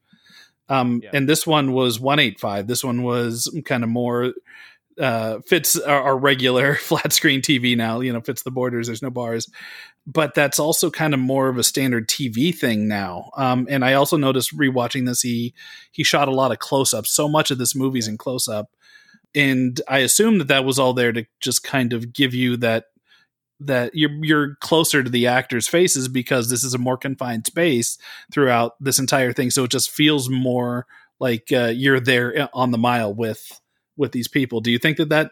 um, 0.70 1.01
Yeah. 1.04 1.12
and 1.14 1.28
this 1.28 1.45
one 1.45 1.74
was 1.74 1.99
one 1.99 2.20
eight 2.20 2.39
five. 2.39 2.68
This 2.68 2.84
one 2.84 3.04
was 3.04 3.54
kind 3.66 3.84
of 3.84 3.89
more 3.89 4.34
uh, 4.99 5.39
fits 5.47 5.78
our, 5.80 6.04
our 6.04 6.18
regular 6.18 6.76
flat 6.89 7.12
screen 7.12 7.41
TV 7.41 7.76
now. 7.76 7.99
You 7.99 8.14
know, 8.14 8.22
fits 8.22 8.43
the 8.43 8.51
borders. 8.51 8.88
There's 8.88 9.01
no 9.01 9.10
bars, 9.10 9.49
but 10.06 10.34
that's 10.34 10.60
also 10.60 10.89
kind 10.89 11.14
of 11.14 11.20
more 11.20 11.47
of 11.47 11.58
a 11.58 11.64
standard 11.64 12.10
TV 12.10 12.54
thing 12.56 12.88
now. 12.88 13.32
Um, 13.38 13.68
and 13.70 13.86
I 13.86 13.93
also 13.93 14.18
noticed 14.18 14.58
rewatching 14.58 15.06
this, 15.06 15.22
he 15.22 15.54
he 15.91 16.04
shot 16.04 16.28
a 16.28 16.32
lot 16.34 16.51
of 16.51 16.60
close 16.60 16.93
ups. 16.93 17.10
So 17.10 17.30
much 17.30 17.51
of 17.51 17.58
this 17.58 17.76
movie's 17.76 18.08
in 18.08 18.18
close 18.18 18.47
up, 18.47 18.70
and 19.34 19.80
I 19.88 19.99
assume 19.99 20.39
that 20.39 20.49
that 20.49 20.66
was 20.66 20.80
all 20.80 20.93
there 20.93 21.12
to 21.14 21.26
just 21.39 21.64
kind 21.64 21.93
of 21.93 22.14
give 22.14 22.34
you 22.34 22.58
that 22.58 22.86
that 23.62 23.95
you're 23.95 24.24
you're 24.24 24.56
closer 24.56 25.04
to 25.04 25.10
the 25.10 25.28
actors' 25.28 25.68
faces 25.68 26.08
because 26.08 26.49
this 26.49 26.64
is 26.64 26.74
a 26.74 26.80
more 26.80 26.97
confined 26.97 27.47
space 27.47 27.97
throughout 28.32 28.74
this 28.80 28.99
entire 28.99 29.32
thing. 29.32 29.51
So 29.51 29.64
it 29.64 29.72
just 29.72 29.89
feels 29.89 30.30
more 30.30 30.86
like 31.20 31.51
uh, 31.51 31.72
you're 31.74 31.99
there 31.99 32.49
on 32.54 32.72
the 32.72 32.78
mile 32.78 33.14
with 33.14 33.62
with 33.95 34.12
these 34.12 34.28
people. 34.28 34.60
Do 34.60 34.72
you 34.72 34.80
think 34.80 34.97
that 34.97 35.10
that 35.10 35.32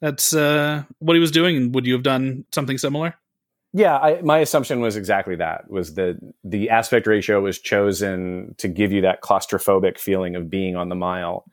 that's 0.00 0.32
uh, 0.32 0.84
what 0.98 1.14
he 1.14 1.20
was 1.20 1.30
doing? 1.30 1.72
Would 1.72 1.86
you 1.86 1.92
have 1.92 2.02
done 2.02 2.46
something 2.52 2.78
similar? 2.78 3.14
Yeah, 3.72 3.98
I, 3.98 4.20
my 4.22 4.38
assumption 4.38 4.80
was 4.80 4.96
exactly 4.96 5.36
that. 5.36 5.70
Was 5.70 5.94
that 5.94 6.18
the 6.42 6.70
aspect 6.70 7.06
ratio 7.06 7.40
was 7.40 7.58
chosen 7.58 8.54
to 8.58 8.66
give 8.66 8.90
you 8.90 9.00
that 9.02 9.22
claustrophobic 9.22 9.98
feeling 9.98 10.34
of 10.34 10.50
being 10.50 10.74
on 10.74 10.88
the 10.88 10.96
mile, 10.96 11.44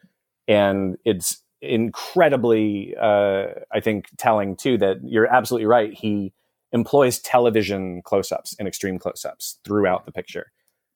and 0.47 0.97
it's 1.05 1.43
incredibly, 1.61 2.95
uh, 2.99 3.47
I 3.71 3.79
think, 3.81 4.07
telling 4.17 4.55
too 4.55 4.77
that 4.79 4.97
you're 5.03 5.27
absolutely 5.27 5.67
right. 5.67 5.93
He 5.93 6.33
employs 6.71 7.19
television 7.19 8.01
close-ups 8.01 8.55
and 8.57 8.67
extreme 8.67 8.97
close-ups 8.97 9.59
throughout 9.63 10.05
the 10.05 10.11
picture, 10.11 10.51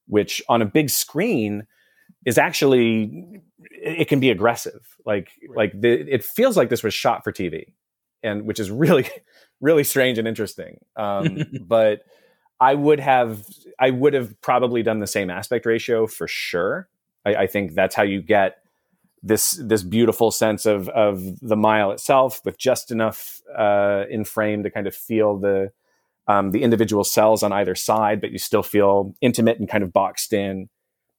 which 0.08 0.42
on 0.50 0.62
a 0.64 0.66
big 0.66 0.90
screen 0.90 1.68
is 2.26 2.38
actually 2.40 3.42
it 3.72 4.08
can 4.08 4.20
be 4.20 4.32
aggressive. 4.32 4.82
Like 5.06 5.30
like 5.56 5.80
the, 5.80 5.92
it 5.92 6.24
feels 6.24 6.58
like 6.58 6.70
this 6.70 6.84
was 6.84 6.96
shot 6.96 7.24
for 7.24 7.32
TV, 7.32 7.74
and 8.24 8.46
which 8.48 8.60
is 8.60 8.72
really 8.72 9.08
really 9.62 9.84
strange 9.84 10.18
and 10.18 10.28
interesting. 10.28 10.80
Um, 10.96 11.44
but 11.62 12.02
I 12.60 12.76
would 12.76 13.00
have 13.00 13.44
I 13.80 13.90
would 13.90 14.14
have 14.14 14.40
probably 14.42 14.84
done 14.84 15.00
the 15.00 15.08
same 15.08 15.30
aspect 15.30 15.66
ratio 15.66 16.08
for 16.08 16.28
sure. 16.28 16.90
I, 17.26 17.36
I 17.36 17.48
think 17.48 17.74
that's 17.74 17.96
how 17.96 18.04
you 18.04 18.22
get 18.22 18.58
this 19.24 19.52
this 19.64 19.84
beautiful 19.84 20.32
sense 20.32 20.66
of 20.66 20.90
of 20.90 21.40
the 21.42 21.56
mile 21.56 21.92
itself 21.92 22.42
with 22.44 22.58
just 22.58 22.92
enough 22.92 23.40
uh, 23.58 24.06
in 24.10 24.24
frame 24.24 24.64
to 24.64 24.70
kind 24.70 24.88
of 24.88 24.96
feel 24.96 25.38
the 25.38 25.72
um, 26.28 26.52
the 26.52 26.64
individual 26.64 27.04
cells 27.04 27.44
on 27.44 27.52
either 27.52 27.76
side, 27.76 28.22
but 28.22 28.32
you 28.32 28.38
still 28.38 28.64
feel 28.64 29.16
intimate 29.22 29.60
and 29.60 29.68
kind 29.68 29.84
of 29.84 29.92
boxed 29.92 30.34
in. 30.34 30.70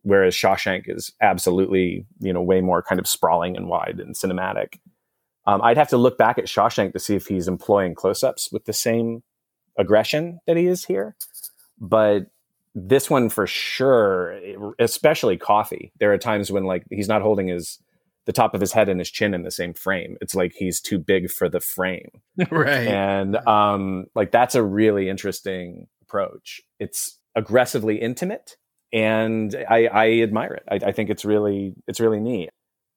Whereas 0.04 0.34
Shawshank 0.34 0.84
is 0.86 1.12
absolutely 1.20 2.06
you 2.20 2.32
know 2.32 2.42
way 2.42 2.60
more 2.60 2.82
kind 2.82 2.98
of 2.98 3.06
sprawling 3.06 3.56
and 3.56 3.68
wide 3.68 4.00
and 4.00 4.14
cinematic. 4.14 4.78
Um, 5.46 5.60
I'd 5.62 5.76
have 5.76 5.88
to 5.88 5.96
look 5.96 6.18
back 6.18 6.38
at 6.38 6.44
Shawshank 6.44 6.92
to 6.92 6.98
see 6.98 7.16
if 7.16 7.26
he's 7.26 7.48
employing 7.48 7.94
close-ups 7.94 8.50
with 8.52 8.64
the 8.64 8.72
same 8.72 9.22
aggression 9.76 10.38
that 10.46 10.56
he 10.56 10.66
is 10.66 10.84
here. 10.84 11.16
But 11.80 12.26
this 12.74 13.10
one 13.10 13.28
for 13.28 13.46
sure, 13.46 14.38
especially 14.78 15.36
Coffey. 15.36 15.92
There 15.98 16.12
are 16.12 16.18
times 16.18 16.50
when 16.50 16.64
like 16.64 16.84
he's 16.90 17.08
not 17.08 17.22
holding 17.22 17.48
his 17.48 17.78
the 18.24 18.32
top 18.32 18.54
of 18.54 18.60
his 18.60 18.72
head 18.72 18.88
and 18.88 19.00
his 19.00 19.10
chin 19.10 19.34
in 19.34 19.42
the 19.42 19.50
same 19.50 19.74
frame. 19.74 20.16
It's 20.20 20.34
like 20.34 20.52
he's 20.56 20.80
too 20.80 20.98
big 20.98 21.28
for 21.28 21.48
the 21.48 21.60
frame. 21.60 22.10
right. 22.50 22.86
And 22.86 23.36
um 23.48 24.06
like 24.14 24.30
that's 24.30 24.54
a 24.54 24.62
really 24.62 25.08
interesting 25.08 25.88
approach. 26.02 26.60
It's 26.78 27.18
aggressively 27.34 28.00
intimate 28.00 28.56
and 28.92 29.54
I, 29.68 29.86
I 29.86 30.10
admire 30.20 30.54
it. 30.54 30.64
I, 30.70 30.88
I 30.88 30.92
think 30.92 31.10
it's 31.10 31.24
really 31.24 31.74
it's 31.86 32.00
really 32.00 32.20
neat 32.20 32.50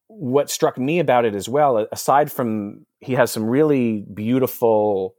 what 0.07 0.49
struck 0.49 0.77
me 0.77 0.99
about 0.99 1.25
it 1.25 1.35
as 1.35 1.49
well, 1.49 1.87
aside 1.91 2.31
from 2.31 2.85
he 2.99 3.13
has 3.13 3.31
some 3.31 3.45
really 3.45 4.05
beautiful 4.13 5.15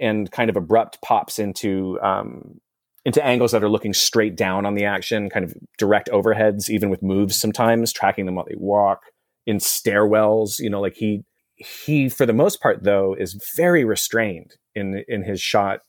and 0.00 0.30
kind 0.30 0.50
of 0.50 0.56
abrupt 0.56 1.00
pops 1.02 1.38
into 1.38 1.98
um, 2.02 2.60
into 3.04 3.24
angles 3.24 3.52
that 3.52 3.62
are 3.62 3.68
looking 3.68 3.92
straight 3.92 4.36
down 4.36 4.64
on 4.66 4.74
the 4.74 4.84
action, 4.84 5.28
kind 5.28 5.44
of 5.44 5.54
direct 5.78 6.08
overheads, 6.10 6.70
even 6.70 6.88
with 6.90 7.02
moves 7.02 7.36
sometimes, 7.36 7.92
tracking 7.92 8.26
them 8.26 8.34
while 8.34 8.46
they 8.48 8.56
walk, 8.56 9.02
in 9.46 9.58
stairwells. 9.58 10.58
You 10.58 10.70
know, 10.70 10.80
like 10.80 10.96
he 10.96 11.24
he 11.56 12.08
for 12.08 12.26
the 12.26 12.32
most 12.32 12.60
part 12.60 12.82
though 12.82 13.14
is 13.14 13.38
very 13.56 13.84
restrained 13.84 14.54
in 14.74 15.04
in 15.08 15.22
his 15.22 15.40
shot 15.40 15.80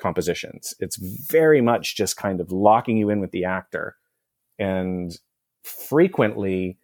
compositions. 0.00 0.74
It's 0.80 0.96
very 0.96 1.60
much 1.60 1.96
just 1.96 2.16
kind 2.16 2.40
of 2.40 2.50
locking 2.50 2.96
you 2.96 3.10
in 3.10 3.20
with 3.20 3.32
the 3.32 3.44
actor 3.44 3.96
and 4.58 5.12
frequently 5.62 6.78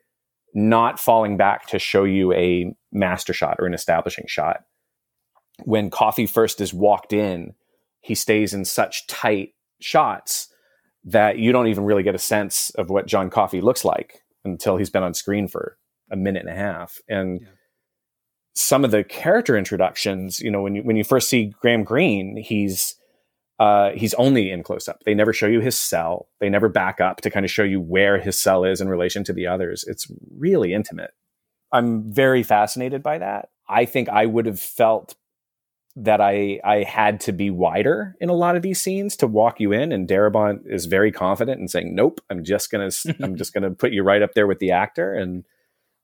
not 0.57 0.99
falling 0.99 1.37
back 1.37 1.67
to 1.67 1.79
show 1.79 2.05
you 2.05 2.33
a 2.33 2.75
master 2.91 3.35
shot 3.35 3.57
or 3.59 3.67
an 3.67 3.75
establishing 3.75 4.25
shot. 4.27 4.65
When 5.65 5.91
Coffey 5.91 6.27
first 6.27 6.63
is 6.63 6.73
walked 6.73 7.13
in, 7.13 7.55
he 8.01 8.15
stays 8.15 8.55
in 8.55 8.65
such 8.65 9.07
tight 9.07 9.51
shots 9.81 10.49
that 11.05 11.39
you 11.39 11.53
don't 11.53 11.67
even 11.67 11.85
really 11.85 12.03
get 12.03 12.15
a 12.15 12.19
sense 12.19 12.71
of 12.71 12.89
what 12.89 13.07
John 13.07 13.29
Coffey 13.29 13.61
looks 13.61 13.85
like 13.85 14.23
until 14.47 14.79
he's 14.79 14.89
been 14.89 15.03
on 15.03 15.13
screen 15.13 15.47
for 15.47 15.77
a 16.11 16.17
minute 16.17 16.47
and 16.47 16.51
a 16.51 16.59
half. 16.59 17.01
And 17.07 17.41
yeah. 17.43 17.49
some 18.55 18.83
of 18.83 18.93
the 18.93 19.05
character 19.05 19.59
introductions, 19.59 20.41
you 20.41 20.51
know, 20.51 20.63
when 20.63 20.75
you 20.75 20.83
when 20.83 20.97
you 20.97 21.05
first 21.05 21.29
see 21.29 21.53
Graham 21.61 21.85
Greene, 21.85 22.43
he's 22.43 22.95
uh, 23.59 23.91
he's 23.93 24.15
only 24.15 24.51
in 24.51 24.63
close 24.63 24.89
up. 24.89 25.03
They 25.05 25.15
never 25.15 25.33
show 25.33 25.47
you 25.47 25.61
his 25.61 25.79
cell. 25.79 26.29
They 26.41 26.51
never 26.51 26.69
back 26.69 27.01
up 27.01 27.23
to 27.23 27.31
kind 27.31 27.45
of 27.45 27.51
show 27.51 27.63
you 27.63 27.81
where 27.81 28.19
his 28.19 28.39
cell 28.39 28.65
is 28.65 28.81
in 28.81 28.89
relation 28.89 29.25
to 29.25 29.33
the 29.33 29.47
others. 29.47 29.85
It's 29.87 30.11
really 30.37 30.75
intimate. 30.75 31.13
I'm 31.73 32.13
very 32.13 32.43
fascinated 32.43 33.03
by 33.03 33.19
that. 33.19 33.49
I 33.69 33.87
think 33.87 34.09
I 34.09 34.27
would 34.27 34.47
have 34.47 34.61
felt 34.61 35.15
that 35.97 36.21
I 36.21 36.61
I 36.63 36.83
had 36.83 37.21
to 37.21 37.33
be 37.33 37.49
wider 37.49 38.15
in 38.21 38.29
a 38.29 38.35
lot 38.35 38.55
of 38.55 38.63
these 38.63 38.81
scenes 38.81 39.17
to 39.17 39.27
walk 39.27 39.59
you 39.59 39.73
in, 39.73 39.91
and 39.93 40.07
Darabont 40.07 40.61
is 40.67 40.85
very 40.85 41.11
confident 41.11 41.61
in 41.61 41.69
saying, 41.69 41.95
"Nope, 41.95 42.21
I'm 42.29 42.45
just 42.45 42.71
gonna 42.71 42.91
I'm 43.23 43.37
just 43.37 43.55
gonna 43.55 43.71
put 43.71 43.93
you 43.93 44.03
right 44.03 44.23
up 44.23 44.35
there 44.35 44.47
with 44.47 44.59
the 44.59 44.73
actor 44.73 45.15
and 45.15 45.45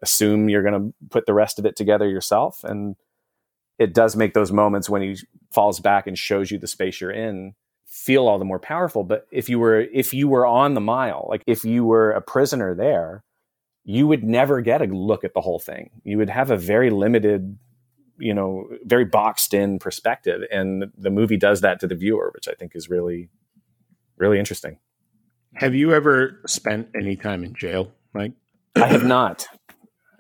assume 0.00 0.48
you're 0.48 0.62
gonna 0.62 0.90
put 1.10 1.26
the 1.26 1.34
rest 1.34 1.58
of 1.58 1.66
it 1.66 1.76
together 1.76 2.08
yourself." 2.08 2.64
And 2.64 2.96
it 3.78 3.94
does 3.94 4.16
make 4.16 4.34
those 4.34 4.52
moments 4.52 4.88
when 4.88 5.02
he 5.02 5.16
falls 5.52 5.80
back 5.80 6.06
and 6.06 6.16
shows 6.16 6.50
you 6.50 6.58
the 6.58 6.66
space 6.66 7.00
you're 7.00 7.10
in 7.10 7.54
feel 7.92 8.26
all 8.26 8.38
the 8.38 8.44
more 8.44 8.58
powerful. 8.58 9.04
But 9.04 9.26
if 9.30 9.50
you 9.50 9.58
were 9.58 9.80
if 9.80 10.14
you 10.14 10.26
were 10.26 10.46
on 10.46 10.72
the 10.72 10.80
mile 10.80 11.26
like 11.28 11.42
if 11.46 11.62
you 11.62 11.84
were 11.84 12.10
a 12.12 12.22
prisoner 12.22 12.74
there 12.74 13.22
you 13.84 14.06
would 14.06 14.24
never 14.24 14.60
get 14.60 14.80
a 14.80 14.84
look 14.84 15.24
at 15.24 15.34
the 15.34 15.40
whole 15.40 15.58
thing. 15.58 15.90
You 16.04 16.16
would 16.18 16.30
have 16.30 16.50
a 16.50 16.56
very 16.56 16.90
limited 16.90 17.58
you 18.18 18.32
know 18.32 18.68
very 18.84 19.04
boxed 19.04 19.52
in 19.52 19.78
perspective. 19.78 20.42
And 20.50 20.90
the 20.96 21.10
movie 21.10 21.36
does 21.36 21.60
that 21.60 21.80
to 21.80 21.86
the 21.86 21.94
viewer 21.94 22.30
which 22.34 22.48
i 22.48 22.52
think 22.52 22.72
is 22.74 22.88
really 22.88 23.28
really 24.16 24.38
interesting. 24.38 24.78
Have 25.54 25.74
you 25.74 25.92
ever 25.92 26.40
spent 26.46 26.88
any 26.96 27.16
time 27.16 27.44
in 27.44 27.54
jail 27.54 27.92
mike? 28.14 28.32
I 28.74 28.86
have 28.86 29.04
not. 29.04 29.46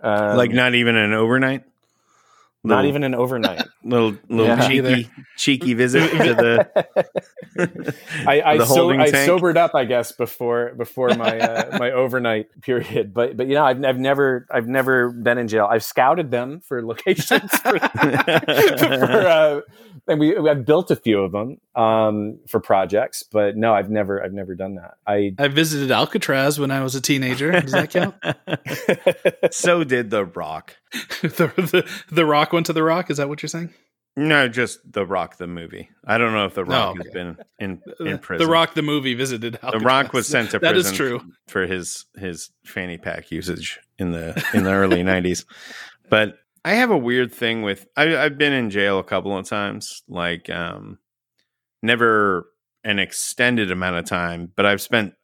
Um, 0.02 0.36
like 0.36 0.50
not 0.50 0.74
even 0.74 0.94
an 0.96 1.14
overnight 1.14 1.64
Little, 2.64 2.82
Not 2.82 2.88
even 2.88 3.02
an 3.02 3.16
overnight. 3.16 3.66
little 3.84 4.16
little 4.28 4.46
yeah. 4.46 4.68
cheeky 4.68 5.10
cheeky 5.36 5.74
visit 5.74 6.08
to 6.12 6.34
the. 6.34 7.94
I 8.28 8.40
I, 8.40 8.58
the 8.58 8.66
so, 8.66 8.90
I 8.90 9.10
sobered 9.10 9.56
up, 9.56 9.74
I 9.74 9.84
guess, 9.84 10.12
before 10.12 10.72
before 10.76 11.08
my 11.16 11.40
uh, 11.40 11.76
my 11.80 11.90
overnight 11.90 12.50
period. 12.60 13.12
But 13.12 13.36
but 13.36 13.48
you 13.48 13.54
know, 13.54 13.64
I've 13.64 13.84
I've 13.84 13.98
never 13.98 14.46
I've 14.48 14.68
never 14.68 15.10
been 15.10 15.38
in 15.38 15.48
jail. 15.48 15.66
I've 15.68 15.82
scouted 15.82 16.30
them 16.30 16.60
for 16.60 16.86
locations 16.86 17.50
for, 17.50 17.80
for 17.80 19.26
uh, 19.26 19.60
and 20.06 20.20
we 20.20 20.36
I've 20.36 20.64
built 20.64 20.92
a 20.92 20.96
few 20.96 21.20
of 21.20 21.32
them 21.32 21.58
um, 21.74 22.38
for 22.46 22.60
projects. 22.60 23.24
But 23.24 23.56
no, 23.56 23.74
I've 23.74 23.90
never 23.90 24.22
I've 24.22 24.32
never 24.32 24.54
done 24.54 24.76
that. 24.76 24.98
I 25.04 25.34
I 25.36 25.48
visited 25.48 25.90
Alcatraz 25.90 26.60
when 26.60 26.70
I 26.70 26.84
was 26.84 26.94
a 26.94 27.00
teenager. 27.00 27.50
Does 27.60 27.72
that 27.72 27.90
count? 27.90 28.14
so 29.52 29.82
did 29.82 30.10
the 30.10 30.24
Rock. 30.24 30.76
the, 31.22 31.28
the 31.56 31.90
the 32.10 32.26
Rock 32.26 32.52
went 32.52 32.66
to 32.66 32.72
the 32.72 32.82
Rock. 32.82 33.10
Is 33.10 33.16
that 33.16 33.28
what 33.28 33.42
you're 33.42 33.48
saying? 33.48 33.70
No, 34.14 34.46
just 34.46 34.80
The 34.92 35.06
Rock 35.06 35.38
the 35.38 35.46
movie. 35.46 35.88
I 36.04 36.18
don't 36.18 36.34
know 36.34 36.44
if 36.44 36.54
The 36.54 36.64
Rock 36.64 36.98
has 36.98 37.12
been 37.12 37.38
in 37.58 37.80
in 37.98 38.18
prison. 38.18 38.46
The 38.46 38.52
Rock 38.52 38.74
the 38.74 38.82
movie 38.82 39.14
visited. 39.14 39.54
Alcatraz. 39.62 39.80
The 39.80 39.86
Rock 39.86 40.12
was 40.12 40.26
sent 40.26 40.50
to 40.50 40.60
prison. 40.60 40.74
That 40.82 40.90
is 40.90 40.92
true 40.92 41.22
for 41.48 41.66
his 41.66 42.04
his 42.16 42.50
fanny 42.64 42.98
pack 42.98 43.30
usage 43.30 43.80
in 43.98 44.12
the 44.12 44.44
in 44.52 44.64
the 44.64 44.72
early 44.72 45.02
'90s. 45.02 45.46
But 46.10 46.36
I 46.64 46.74
have 46.74 46.90
a 46.90 46.98
weird 46.98 47.32
thing 47.32 47.62
with 47.62 47.86
I, 47.96 48.16
I've 48.16 48.36
been 48.36 48.52
in 48.52 48.68
jail 48.68 48.98
a 48.98 49.04
couple 49.04 49.36
of 49.36 49.46
times, 49.46 50.02
like 50.08 50.50
um, 50.50 50.98
never 51.82 52.50
an 52.84 52.98
extended 52.98 53.70
amount 53.70 53.96
of 53.96 54.04
time, 54.04 54.52
but 54.54 54.66
I've 54.66 54.82
spent 54.82 55.14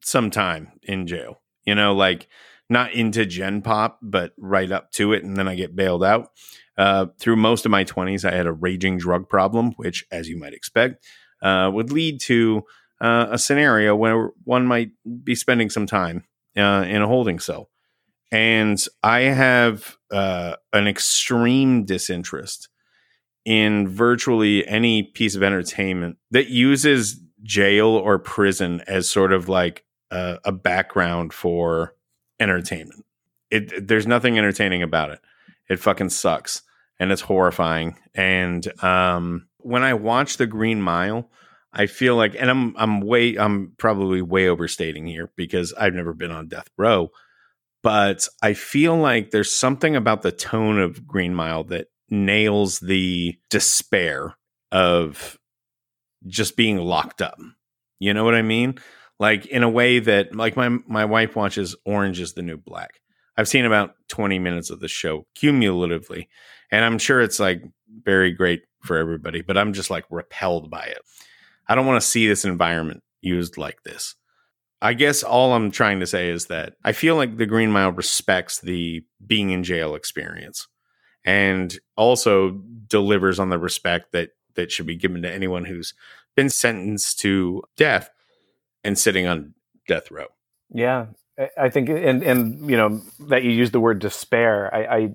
some 0.00 0.30
time 0.30 0.72
in 0.82 1.08
jail. 1.08 1.40
You 1.64 1.74
know, 1.74 1.94
like 1.94 2.28
not 2.72 2.92
into 2.92 3.26
Gen 3.26 3.62
Pop, 3.62 3.98
but 4.02 4.32
right 4.36 4.70
up 4.70 4.90
to 4.92 5.12
it, 5.12 5.22
and 5.22 5.36
then 5.36 5.48
I 5.48 5.54
get 5.54 5.76
bailed 5.76 6.02
out. 6.02 6.30
Uh, 6.76 7.06
through 7.18 7.36
most 7.36 7.64
of 7.64 7.70
my 7.70 7.84
20s, 7.84 8.24
I 8.24 8.34
had 8.34 8.46
a 8.46 8.52
raging 8.52 8.98
drug 8.98 9.28
problem, 9.28 9.72
which, 9.72 10.06
as 10.10 10.28
you 10.28 10.38
might 10.38 10.54
expect, 10.54 11.04
uh, 11.42 11.70
would 11.72 11.92
lead 11.92 12.20
to 12.22 12.64
uh, 13.00 13.26
a 13.30 13.38
scenario 13.38 13.94
where 13.94 14.30
one 14.44 14.66
might 14.66 14.90
be 15.22 15.34
spending 15.34 15.68
some 15.68 15.86
time 15.86 16.24
uh, 16.56 16.84
in 16.88 17.02
a 17.02 17.06
holding 17.06 17.38
cell. 17.38 17.68
And 18.30 18.82
I 19.02 19.20
have 19.20 19.98
uh, 20.10 20.56
an 20.72 20.88
extreme 20.88 21.84
disinterest 21.84 22.68
in 23.44 23.88
virtually 23.88 24.66
any 24.66 25.02
piece 25.02 25.34
of 25.34 25.42
entertainment 25.42 26.16
that 26.30 26.48
uses 26.48 27.20
jail 27.42 27.88
or 27.88 28.18
prison 28.18 28.82
as 28.86 29.10
sort 29.10 29.32
of 29.32 29.48
like 29.48 29.84
a, 30.10 30.38
a 30.44 30.52
background 30.52 31.32
for 31.32 31.94
entertainment. 32.42 33.04
It 33.50 33.86
there's 33.86 34.06
nothing 34.06 34.36
entertaining 34.36 34.82
about 34.82 35.10
it. 35.10 35.20
It 35.68 35.78
fucking 35.78 36.10
sucks 36.10 36.62
and 36.98 37.10
it's 37.10 37.22
horrifying. 37.22 37.96
And 38.14 38.66
um, 38.82 39.48
when 39.58 39.82
I 39.82 39.94
watch 39.94 40.36
The 40.36 40.46
Green 40.46 40.80
Mile, 40.82 41.30
I 41.72 41.86
feel 41.86 42.16
like, 42.16 42.36
and 42.38 42.50
I'm 42.50 42.74
I'm 42.76 43.00
way 43.00 43.36
I'm 43.36 43.72
probably 43.78 44.20
way 44.22 44.48
overstating 44.48 45.06
here 45.06 45.30
because 45.36 45.72
I've 45.72 45.94
never 45.94 46.12
been 46.12 46.30
on 46.30 46.48
death 46.48 46.68
row, 46.76 47.10
but 47.82 48.28
I 48.42 48.52
feel 48.54 48.96
like 48.96 49.30
there's 49.30 49.54
something 49.54 49.96
about 49.96 50.22
the 50.22 50.32
tone 50.32 50.78
of 50.78 51.06
Green 51.06 51.34
Mile 51.34 51.64
that 51.64 51.88
nails 52.10 52.78
the 52.80 53.38
despair 53.48 54.36
of 54.70 55.38
just 56.26 56.56
being 56.56 56.76
locked 56.76 57.22
up. 57.22 57.38
You 57.98 58.12
know 58.12 58.24
what 58.24 58.34
I 58.34 58.42
mean? 58.42 58.78
Like 59.22 59.46
in 59.46 59.62
a 59.62 59.68
way 59.68 60.00
that 60.00 60.34
like 60.34 60.56
my 60.56 60.68
my 60.68 61.04
wife 61.04 61.36
watches 61.36 61.76
Orange 61.86 62.18
is 62.18 62.32
the 62.32 62.42
New 62.42 62.56
Black. 62.56 63.00
I've 63.36 63.46
seen 63.46 63.64
about 63.64 63.94
20 64.08 64.40
minutes 64.40 64.68
of 64.68 64.80
the 64.80 64.88
show 64.88 65.28
cumulatively, 65.36 66.28
and 66.72 66.84
I'm 66.84 66.98
sure 66.98 67.20
it's 67.20 67.38
like 67.38 67.62
very 68.02 68.32
great 68.32 68.62
for 68.80 68.96
everybody, 68.96 69.40
but 69.40 69.56
I'm 69.56 69.74
just 69.74 69.90
like 69.90 70.04
repelled 70.10 70.70
by 70.70 70.86
it. 70.86 70.98
I 71.68 71.76
don't 71.76 71.86
want 71.86 72.02
to 72.02 72.06
see 72.06 72.26
this 72.26 72.44
environment 72.44 73.04
used 73.20 73.56
like 73.56 73.84
this. 73.84 74.16
I 74.82 74.94
guess 74.94 75.22
all 75.22 75.52
I'm 75.52 75.70
trying 75.70 76.00
to 76.00 76.06
say 76.06 76.28
is 76.28 76.46
that 76.46 76.72
I 76.82 76.90
feel 76.90 77.14
like 77.14 77.36
the 77.36 77.46
Green 77.46 77.70
Mile 77.70 77.92
respects 77.92 78.60
the 78.60 79.04
being 79.24 79.50
in 79.50 79.62
jail 79.62 79.94
experience 79.94 80.66
and 81.24 81.78
also 81.96 82.60
delivers 82.88 83.38
on 83.38 83.50
the 83.50 83.58
respect 83.60 84.10
that 84.10 84.30
that 84.56 84.72
should 84.72 84.86
be 84.86 84.96
given 84.96 85.22
to 85.22 85.32
anyone 85.32 85.64
who's 85.64 85.94
been 86.34 86.50
sentenced 86.50 87.20
to 87.20 87.62
death 87.76 88.10
and 88.84 88.98
sitting 88.98 89.26
on 89.26 89.54
death 89.86 90.10
row. 90.10 90.26
Yeah, 90.70 91.06
I 91.58 91.68
think, 91.68 91.88
and 91.88 92.22
and 92.22 92.70
you 92.70 92.76
know 92.76 93.00
that 93.28 93.42
you 93.42 93.50
use 93.50 93.70
the 93.70 93.80
word 93.80 93.98
despair. 93.98 94.74
I, 94.74 94.96
I, 94.96 95.08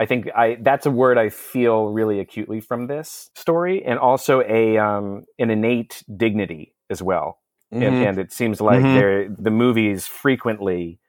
I 0.00 0.06
think 0.06 0.28
I 0.34 0.58
that's 0.60 0.86
a 0.86 0.90
word 0.90 1.18
I 1.18 1.28
feel 1.30 1.86
really 1.86 2.20
acutely 2.20 2.60
from 2.60 2.86
this 2.86 3.30
story, 3.34 3.84
and 3.84 3.98
also 3.98 4.42
a 4.42 4.78
um, 4.78 5.24
an 5.38 5.50
innate 5.50 6.02
dignity 6.14 6.74
as 6.90 7.02
well. 7.02 7.38
Mm-hmm. 7.74 7.82
And, 7.82 7.96
and, 8.06 8.18
it 8.18 8.32
seems 8.32 8.60
like 8.60 8.80
mm-hmm. 8.80 9.42
the 9.42 9.50
movie 9.50 9.90
is 9.90 10.06
frequently 10.06 11.00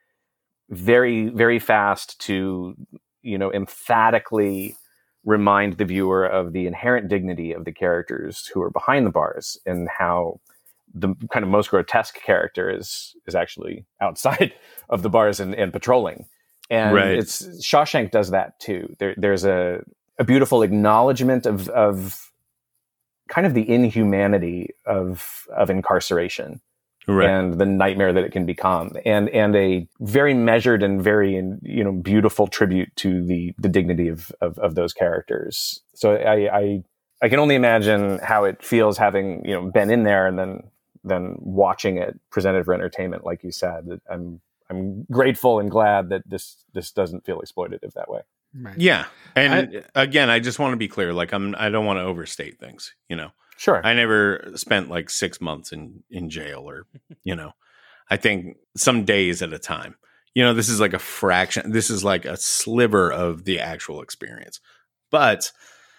very 0.70 1.28
very 1.28 1.60
fast 1.60 2.20
to 2.22 2.74
you 3.22 3.38
know 3.38 3.52
emphatically 3.52 4.76
remind 5.24 5.74
the 5.74 5.84
viewer 5.84 6.26
of 6.26 6.52
the 6.52 6.66
inherent 6.66 7.08
dignity 7.08 7.52
of 7.52 7.64
the 7.64 7.72
characters 7.72 8.50
who 8.52 8.62
are 8.62 8.70
behind 8.70 9.06
the 9.06 9.10
bars 9.10 9.58
and 9.66 9.88
how 9.98 10.40
the 10.94 11.14
kind 11.30 11.44
of 11.44 11.50
most 11.50 11.70
grotesque 11.70 12.20
character 12.22 12.70
is 12.70 13.14
is 13.26 13.34
actually 13.34 13.86
outside 14.00 14.54
of 14.88 15.02
the 15.02 15.10
bars 15.10 15.40
and, 15.40 15.54
and 15.54 15.72
patrolling. 15.72 16.26
And 16.70 16.94
right. 16.94 17.18
it's 17.18 17.42
Shawshank 17.66 18.10
does 18.10 18.30
that 18.30 18.60
too. 18.60 18.94
There, 18.98 19.14
there's 19.16 19.44
a, 19.44 19.82
a 20.18 20.24
beautiful 20.24 20.62
acknowledgement 20.62 21.46
of 21.46 21.68
of 21.70 22.30
kind 23.28 23.46
of 23.46 23.54
the 23.54 23.68
inhumanity 23.68 24.70
of 24.86 25.46
of 25.56 25.70
incarceration 25.70 26.60
right. 27.08 27.28
and 27.28 27.58
the 27.58 27.66
nightmare 27.66 28.12
that 28.12 28.24
it 28.24 28.32
can 28.32 28.46
become, 28.46 28.92
and 29.04 29.28
and 29.30 29.56
a 29.56 29.88
very 30.00 30.34
measured 30.34 30.82
and 30.82 31.02
very 31.02 31.34
you 31.62 31.84
know 31.84 31.92
beautiful 31.92 32.46
tribute 32.46 32.94
to 32.96 33.24
the 33.24 33.54
the 33.58 33.68
dignity 33.68 34.08
of 34.08 34.30
of, 34.40 34.58
of 34.58 34.74
those 34.74 34.92
characters. 34.92 35.80
So 35.94 36.14
I, 36.14 36.58
I 36.58 36.82
I 37.22 37.28
can 37.28 37.38
only 37.38 37.54
imagine 37.54 38.18
how 38.22 38.44
it 38.44 38.62
feels 38.62 38.98
having 38.98 39.44
you 39.44 39.54
know 39.54 39.70
been 39.70 39.90
in 39.90 40.04
there 40.04 40.26
and 40.26 40.38
then 40.38 40.62
than 41.04 41.36
watching 41.38 41.98
it 41.98 42.18
presented 42.30 42.64
for 42.64 42.74
entertainment, 42.74 43.24
like 43.24 43.42
you 43.42 43.52
said. 43.52 44.00
I'm 44.10 44.40
I'm 44.70 45.04
grateful 45.10 45.60
and 45.60 45.70
glad 45.70 46.10
that 46.10 46.22
this 46.28 46.64
this 46.74 46.92
doesn't 46.92 47.24
feel 47.24 47.40
exploitative 47.40 47.92
that 47.94 48.10
way. 48.10 48.20
Right. 48.54 48.78
Yeah. 48.78 49.06
And 49.34 49.84
again, 49.94 50.30
I 50.30 50.40
just 50.40 50.58
want 50.58 50.72
to 50.72 50.76
be 50.76 50.88
clear. 50.88 51.12
Like 51.12 51.32
I'm 51.32 51.54
I 51.58 51.70
don't 51.70 51.86
want 51.86 51.98
to 51.98 52.04
overstate 52.04 52.58
things, 52.58 52.94
you 53.08 53.16
know. 53.16 53.30
Sure. 53.56 53.84
I 53.84 53.92
never 53.92 54.52
spent 54.54 54.88
like 54.88 55.10
six 55.10 55.40
months 55.40 55.72
in 55.72 56.02
in 56.10 56.30
jail 56.30 56.68
or 56.68 56.86
you 57.24 57.34
know. 57.34 57.52
I 58.10 58.16
think 58.16 58.56
some 58.76 59.04
days 59.04 59.42
at 59.42 59.52
a 59.52 59.58
time. 59.58 59.96
You 60.34 60.44
know, 60.44 60.54
this 60.54 60.68
is 60.68 60.80
like 60.80 60.94
a 60.94 60.98
fraction. 60.98 61.72
This 61.72 61.90
is 61.90 62.04
like 62.04 62.24
a 62.24 62.36
sliver 62.36 63.10
of 63.12 63.44
the 63.44 63.58
actual 63.60 64.02
experience. 64.02 64.60
But 65.10 65.50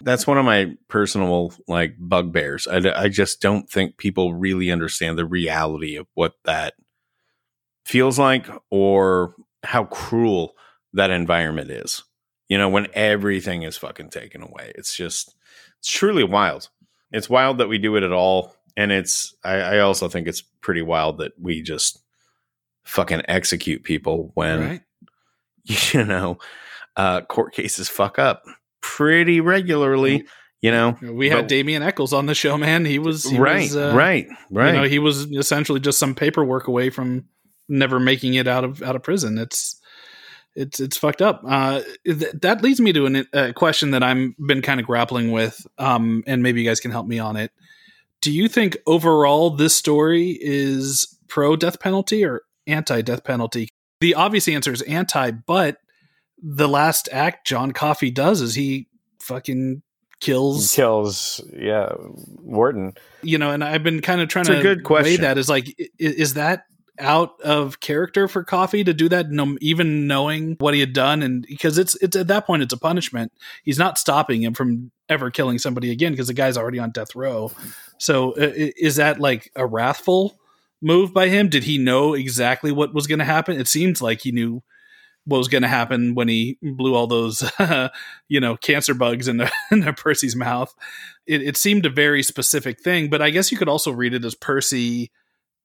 that's 0.01 0.25
one 0.27 0.37
of 0.37 0.45
my 0.45 0.75
personal 0.87 1.53
like 1.67 1.95
bugbears. 1.99 2.67
I, 2.67 2.77
I 2.95 3.09
just 3.09 3.41
don't 3.41 3.69
think 3.69 3.97
people 3.97 4.33
really 4.33 4.71
understand 4.71 5.17
the 5.17 5.25
reality 5.25 5.95
of 5.95 6.07
what 6.13 6.33
that 6.45 6.73
feels 7.85 8.17
like 8.19 8.47
or 8.69 9.35
how 9.63 9.85
cruel 9.85 10.53
that 10.93 11.09
environment 11.11 11.71
is. 11.71 12.03
You 12.47 12.57
know, 12.57 12.69
when 12.69 12.87
everything 12.93 13.63
is 13.63 13.77
fucking 13.77 14.09
taken 14.09 14.41
away. 14.41 14.71
It's 14.75 14.95
just 14.95 15.35
it's 15.77 15.89
truly 15.89 16.23
wild. 16.23 16.69
It's 17.11 17.29
wild 17.29 17.57
that 17.59 17.69
we 17.69 17.77
do 17.77 17.95
it 17.95 18.03
at 18.03 18.11
all. 18.11 18.55
And 18.75 18.91
it's 18.91 19.35
I, 19.43 19.55
I 19.55 19.79
also 19.79 20.07
think 20.07 20.27
it's 20.27 20.41
pretty 20.41 20.81
wild 20.81 21.17
that 21.19 21.33
we 21.39 21.61
just 21.61 21.99
fucking 22.85 23.21
execute 23.27 23.83
people 23.83 24.31
when 24.33 24.59
Right. 24.59 24.81
you 25.93 26.03
know 26.03 26.39
uh 26.95 27.21
court 27.21 27.53
cases 27.53 27.87
fuck 27.87 28.17
up 28.17 28.45
pretty 28.81 29.41
regularly 29.41 30.25
you 30.61 30.71
know 30.71 30.97
We 31.01 31.29
had 31.29 31.41
But- 31.43 31.47
Damien 31.49 31.83
Echols 31.83 32.13
on 32.13 32.25
the 32.25 32.35
show, 32.35 32.57
man. 32.57 32.85
He 32.85 32.99
was 32.99 33.23
he 33.23 33.37
right 33.37 33.61
was, 33.61 33.75
uh, 33.75 33.93
right 33.95 34.27
right 34.49 34.73
You 34.73 34.81
know, 34.81 34.87
he 34.87 34.99
was 34.99 35.31
essentially 35.31 35.79
just 35.79 35.99
some 35.99 36.15
paperwork 36.15 36.67
away 36.67 36.89
from 36.89 37.25
never 37.67 37.99
making 37.99 38.33
it 38.33 38.47
out 38.47 38.63
of 38.63 38.81
out 38.83 38.95
of 38.95 39.03
prison. 39.03 39.37
It's 39.37 39.79
it's 40.55 40.79
it's 40.79 40.97
fucked 40.97 41.21
up. 41.21 41.41
Uh, 41.47 41.81
th- 42.05 42.33
that 42.41 42.61
leads 42.61 42.81
me 42.81 42.91
to 42.93 43.05
an, 43.05 43.27
a 43.33 43.53
question 43.53 43.91
that 43.91 44.03
I'm 44.03 44.35
been 44.45 44.61
kind 44.61 44.79
of 44.79 44.85
grappling 44.85 45.31
with, 45.31 45.65
um, 45.77 46.23
and 46.27 46.43
maybe 46.43 46.61
you 46.61 46.67
guys 46.67 46.79
can 46.79 46.91
help 46.91 47.07
me 47.07 47.19
on 47.19 47.37
it. 47.37 47.51
Do 48.21 48.31
you 48.31 48.49
think 48.49 48.77
overall 48.85 49.51
this 49.51 49.75
story 49.75 50.37
is 50.41 51.17
pro 51.29 51.55
death 51.55 51.79
penalty 51.79 52.25
or 52.25 52.41
anti 52.67 53.01
death 53.01 53.23
penalty? 53.23 53.69
The 54.01 54.15
obvious 54.15 54.47
answer 54.47 54.73
is 54.73 54.81
anti, 54.81 55.31
but 55.31 55.77
the 56.41 56.67
last 56.67 57.09
act 57.11 57.45
John 57.47 57.71
Coffey 57.71 58.11
does 58.11 58.41
is 58.41 58.55
he 58.55 58.87
fucking 59.21 59.81
kills 60.21 60.75
kills 60.75 61.39
yeah 61.57 61.93
Wharton. 62.41 62.93
you 63.21 63.37
know, 63.37 63.51
and 63.51 63.63
I've 63.63 63.83
been 63.83 64.01
kind 64.01 64.19
of 64.21 64.27
trying 64.27 64.41
It's 64.43 64.49
a 64.49 64.55
to 64.55 64.61
good 64.61 64.83
question. 64.83 65.05
weigh 65.05 65.15
that 65.17 65.37
is 65.37 65.47
like, 65.49 65.73
is 65.97 66.33
that 66.33 66.63
out 66.99 67.39
of 67.39 67.79
character 67.79 68.27
for 68.27 68.43
Coffey 68.43 68.83
to 68.83 68.93
do 68.93 69.07
that, 69.07 69.29
no, 69.29 69.57
even 69.61 70.07
knowing 70.07 70.57
what 70.59 70.73
he 70.73 70.81
had 70.81 70.91
done? 70.91 71.23
And 71.23 71.45
because 71.47 71.77
it's 71.77 71.95
it's 72.01 72.17
at 72.17 72.27
that 72.27 72.45
point, 72.45 72.63
it's 72.63 72.73
a 72.73 72.77
punishment. 72.77 73.31
He's 73.63 73.79
not 73.79 73.97
stopping 73.97 74.43
him 74.43 74.53
from 74.53 74.91
ever 75.07 75.31
killing 75.31 75.57
somebody 75.57 75.91
again 75.91 76.11
because 76.11 76.27
the 76.27 76.33
guy's 76.33 76.57
already 76.57 76.79
on 76.79 76.91
death 76.91 77.15
row. 77.15 77.51
So 77.97 78.31
uh, 78.33 78.51
is 78.55 78.97
that 78.97 79.19
like 79.21 79.49
a 79.55 79.65
wrathful 79.65 80.37
move 80.81 81.13
by 81.13 81.29
him? 81.29 81.47
Did 81.47 81.63
he 81.63 81.77
know 81.77 82.13
exactly 82.13 82.71
what 82.73 82.93
was 82.93 83.07
going 83.07 83.19
to 83.19 83.25
happen? 83.25 83.57
It 83.57 83.67
seems 83.69 84.01
like 84.01 84.19
he 84.21 84.31
knew 84.33 84.61
what 85.29 85.37
was 85.37 85.47
going 85.47 85.61
to 85.61 85.67
happen 85.67 86.15
when 86.15 86.27
he 86.27 86.57
blew 86.61 86.95
all 86.95 87.07
those, 87.07 87.49
you 88.27 88.39
know, 88.39 88.57
cancer 88.57 88.93
bugs 88.93 89.27
in 89.27 89.37
the, 89.37 89.51
in 89.71 89.79
into 89.79 89.93
Percy's 89.93 90.35
mouth. 90.35 90.73
It, 91.27 91.41
it 91.41 91.57
seemed 91.57 91.85
a 91.85 91.89
very 91.89 92.23
specific 92.23 92.81
thing, 92.81 93.09
but 93.09 93.21
I 93.21 93.29
guess 93.29 93.51
you 93.51 93.57
could 93.57 93.69
also 93.69 93.91
read 93.91 94.13
it 94.13 94.25
as 94.25 94.35
Percy, 94.35 95.11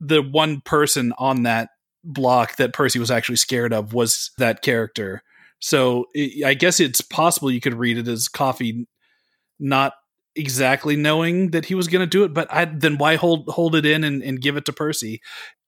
the 0.00 0.22
one 0.22 0.60
person 0.60 1.12
on 1.18 1.44
that 1.44 1.70
block 2.04 2.56
that 2.56 2.72
Percy 2.74 2.98
was 2.98 3.10
actually 3.10 3.36
scared 3.36 3.72
of 3.72 3.94
was 3.94 4.30
that 4.38 4.62
character. 4.62 5.22
So 5.58 6.06
i 6.14 6.42
I 6.46 6.54
guess 6.54 6.78
it's 6.78 7.00
possible 7.00 7.50
you 7.50 7.60
could 7.60 7.74
read 7.74 7.96
it 7.96 8.08
as 8.08 8.28
Coffey 8.28 8.86
not 9.58 9.94
exactly 10.36 10.96
knowing 10.96 11.52
that 11.52 11.66
he 11.66 11.74
was 11.74 11.88
going 11.88 12.00
to 12.00 12.06
do 12.06 12.24
it, 12.24 12.34
but 12.34 12.52
I, 12.52 12.64
then 12.64 12.98
why 12.98 13.16
hold 13.16 13.48
hold 13.48 13.74
it 13.74 13.86
in 13.86 14.04
and, 14.04 14.22
and 14.22 14.40
give 14.40 14.56
it 14.56 14.64
to 14.66 14.72
Percy? 14.72 15.22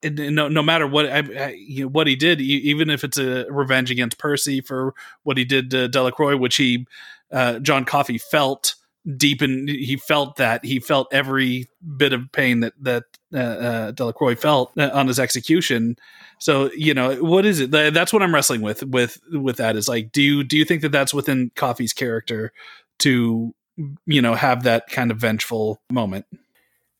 No, 0.04 0.48
no 0.48 0.62
matter 0.62 0.86
what 0.86 1.06
I, 1.06 1.18
I, 1.18 1.48
you 1.58 1.84
know, 1.84 1.88
what 1.88 2.06
he 2.06 2.16
did, 2.16 2.40
even 2.40 2.90
if 2.90 3.02
it's 3.02 3.18
a 3.18 3.46
revenge 3.50 3.90
against 3.90 4.18
Percy 4.18 4.60
for 4.60 4.94
what 5.22 5.36
he 5.36 5.44
did 5.44 5.70
to 5.70 5.88
Delacroix, 5.88 6.36
which 6.36 6.56
he 6.56 6.86
uh, 7.32 7.58
John 7.60 7.84
Coffey 7.84 8.18
felt 8.18 8.74
deep 9.16 9.40
in, 9.40 9.68
he 9.68 9.96
felt 9.96 10.36
that 10.36 10.64
he 10.64 10.80
felt 10.80 11.08
every 11.12 11.68
bit 11.96 12.12
of 12.12 12.30
pain 12.32 12.60
that 12.60 12.74
that 12.80 13.04
uh, 13.32 13.38
uh, 13.38 13.90
Delacroix 13.92 14.34
felt 14.34 14.72
uh, 14.78 14.90
on 14.92 15.08
his 15.08 15.18
execution. 15.18 15.96
So 16.38 16.70
you 16.76 16.92
know, 16.92 17.16
what 17.16 17.46
is 17.46 17.60
it? 17.60 17.70
That's 17.70 18.12
what 18.12 18.22
I'm 18.22 18.34
wrestling 18.34 18.62
with 18.62 18.82
with 18.84 19.18
with 19.32 19.56
that. 19.56 19.76
Is 19.76 19.88
like, 19.88 20.12
do 20.12 20.22
you 20.22 20.44
do 20.44 20.56
you 20.56 20.64
think 20.64 20.82
that 20.82 20.92
that's 20.92 21.14
within 21.14 21.50
Coffey's 21.54 21.92
character 21.92 22.52
to 22.98 23.54
you 24.06 24.22
know 24.22 24.34
have 24.34 24.64
that 24.64 24.88
kind 24.88 25.10
of 25.10 25.18
vengeful 25.18 25.80
moment? 25.90 26.26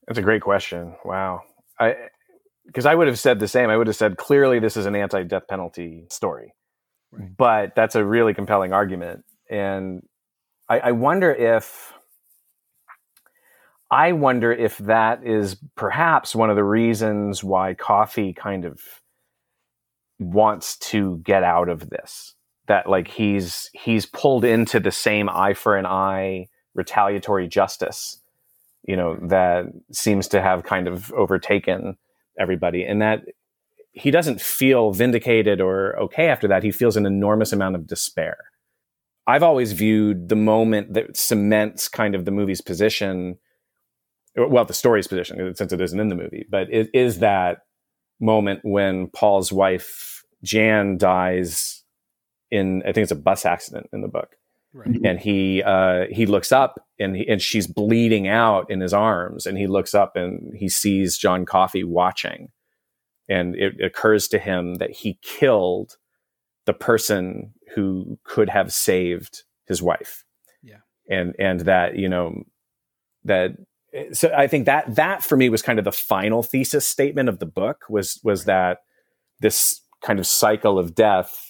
That's 0.07 0.19
a 0.19 0.23
great 0.23 0.41
question. 0.41 0.95
Wow. 1.03 1.43
I 1.79 1.95
because 2.67 2.85
I 2.85 2.93
would 2.93 3.07
have 3.07 3.17
said 3.19 3.39
the 3.39 3.47
same. 3.47 3.69
I 3.69 3.77
would 3.77 3.87
have 3.87 3.95
said 3.95 4.17
clearly 4.17 4.59
this 4.59 4.77
is 4.77 4.85
an 4.85 4.95
anti-death 4.95 5.47
penalty 5.47 6.05
story, 6.09 6.53
but 7.11 7.73
that's 7.75 7.95
a 7.95 8.05
really 8.05 8.33
compelling 8.33 8.73
argument, 8.73 9.25
and 9.49 10.03
I, 10.69 10.79
I 10.79 10.91
wonder 10.91 11.33
if 11.33 11.93
I 13.89 14.11
wonder 14.11 14.51
if 14.51 14.77
that 14.79 15.25
is 15.25 15.55
perhaps 15.75 16.35
one 16.35 16.49
of 16.49 16.55
the 16.55 16.63
reasons 16.63 17.43
why 17.43 17.73
Coffey 17.73 18.33
kind 18.33 18.65
of 18.65 18.81
wants 20.19 20.77
to 20.77 21.21
get 21.23 21.43
out 21.43 21.69
of 21.69 21.89
this. 21.89 22.35
That 22.67 22.89
like 22.89 23.07
he's 23.07 23.69
he's 23.73 24.05
pulled 24.05 24.43
into 24.43 24.79
the 24.79 24.91
same 24.91 25.29
eye 25.29 25.53
for 25.53 25.77
an 25.77 25.85
eye 25.85 26.47
retaliatory 26.75 27.47
justice 27.47 28.19
you 28.87 28.95
know 28.95 29.17
that 29.21 29.65
seems 29.91 30.27
to 30.29 30.41
have 30.41 30.63
kind 30.63 30.87
of 30.87 31.11
overtaken 31.13 31.97
everybody. 32.39 32.83
And 32.83 33.01
that 33.01 33.25
he 33.91 34.11
doesn't 34.11 34.41
feel 34.41 34.91
vindicated 34.91 35.59
or 35.59 35.97
okay 35.99 36.27
after 36.27 36.47
that. 36.47 36.63
He 36.63 36.71
feels 36.71 36.95
an 36.97 37.05
enormous 37.05 37.51
amount 37.51 37.75
of 37.75 37.87
despair. 37.87 38.37
I've 39.25 39.43
always 39.43 39.73
viewed 39.73 40.29
the 40.29 40.35
moment 40.35 40.93
that 40.93 41.17
cements 41.17 41.89
kind 41.89 42.15
of 42.15 42.25
the 42.25 42.31
movie's 42.31 42.61
position 42.61 43.37
well 44.37 44.65
the 44.65 44.73
story's 44.73 45.07
position 45.07 45.53
since 45.55 45.73
it 45.73 45.81
isn't 45.81 45.99
in 45.99 46.09
the 46.09 46.15
movie 46.15 46.45
but 46.49 46.71
it 46.71 46.89
is 46.93 47.19
that 47.19 47.59
moment 48.19 48.59
when 48.63 49.07
paul's 49.07 49.51
wife 49.51 50.23
jan 50.43 50.97
dies 50.97 51.83
in 52.51 52.81
i 52.83 52.91
think 52.91 53.03
it's 53.03 53.11
a 53.11 53.15
bus 53.15 53.45
accident 53.45 53.89
in 53.91 54.01
the 54.01 54.07
book 54.07 54.36
Right. 54.77 54.95
and 55.03 55.19
he 55.19 55.63
uh, 55.63 56.05
he 56.11 56.25
looks 56.27 56.51
up 56.51 56.79
and 56.99 57.15
he, 57.15 57.27
and 57.27 57.41
she's 57.41 57.65
bleeding 57.65 58.27
out 58.27 58.69
in 58.69 58.79
his 58.79 58.93
arms 58.93 59.45
and 59.47 59.57
he 59.57 59.65
looks 59.65 59.95
up 59.95 60.15
and 60.15 60.55
he 60.55 60.69
sees 60.69 61.17
John 61.17 61.45
Coffey 61.45 61.83
watching 61.83 62.49
and 63.27 63.55
it 63.55 63.81
occurs 63.83 64.27
to 64.29 64.39
him 64.39 64.75
that 64.75 64.91
he 64.91 65.17
killed 65.23 65.97
the 66.65 66.73
person 66.73 67.53
who 67.75 68.19
could 68.23 68.49
have 68.49 68.71
saved 68.71 69.43
his 69.65 69.81
wife 69.81 70.23
Yeah. 70.61 70.77
and 71.09 71.33
and 71.39 71.61
that 71.61 71.97
you 71.97 72.07
know 72.07 72.43
that 73.23 73.51
so 74.13 74.31
I 74.35 74.47
think 74.47 74.65
that 74.65 74.95
that 74.95 75.23
for 75.23 75.35
me 75.37 75.49
was 75.49 75.61
kind 75.63 75.79
of 75.79 75.85
the 75.85 75.91
final 75.91 76.43
thesis 76.43 76.85
statement 76.85 77.29
of 77.29 77.39
the 77.39 77.45
book 77.47 77.85
was 77.89 78.19
was 78.23 78.45
that 78.45 78.79
this 79.39 79.81
kind 80.03 80.19
of 80.19 80.27
cycle 80.27 80.77
of 80.77 80.93
death 80.93 81.46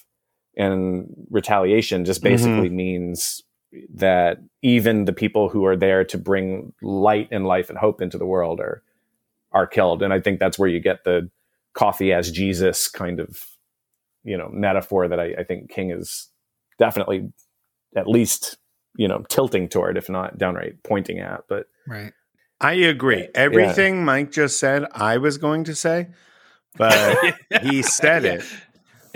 and 0.57 1.07
retaliation 1.29 2.05
just 2.05 2.23
basically 2.23 2.67
mm-hmm. 2.67 2.75
means 2.75 3.43
that 3.93 4.39
even 4.61 5.05
the 5.05 5.13
people 5.13 5.49
who 5.49 5.65
are 5.65 5.75
there 5.75 6.03
to 6.03 6.17
bring 6.17 6.73
light 6.81 7.27
and 7.31 7.45
life 7.45 7.69
and 7.69 7.77
hope 7.77 8.01
into 8.01 8.17
the 8.17 8.25
world 8.25 8.59
are 8.59 8.81
are 9.51 9.67
killed 9.67 10.01
and 10.01 10.13
i 10.13 10.19
think 10.19 10.39
that's 10.39 10.59
where 10.59 10.69
you 10.69 10.79
get 10.79 11.03
the 11.03 11.29
Coffey 11.73 12.11
as 12.11 12.31
jesus 12.31 12.87
kind 12.87 13.19
of 13.19 13.45
you 14.23 14.37
know 14.37 14.49
metaphor 14.51 15.07
that 15.07 15.19
I, 15.19 15.35
I 15.39 15.43
think 15.43 15.69
king 15.69 15.91
is 15.91 16.29
definitely 16.79 17.31
at 17.95 18.07
least 18.07 18.57
you 18.95 19.07
know 19.07 19.23
tilting 19.29 19.69
toward 19.69 19.97
if 19.97 20.09
not 20.09 20.37
downright 20.37 20.81
pointing 20.83 21.19
at 21.19 21.43
but 21.47 21.67
Right. 21.87 22.13
I 22.59 22.73
agree. 22.73 23.29
Everything 23.33 24.03
Mike 24.03 24.31
just 24.31 24.59
said, 24.59 24.85
I 24.91 25.17
was 25.17 25.37
going 25.37 25.65
to 25.65 25.75
say, 25.75 26.07
but 26.75 27.17
he 27.61 27.81
said 27.81 28.25
it. 28.25 28.43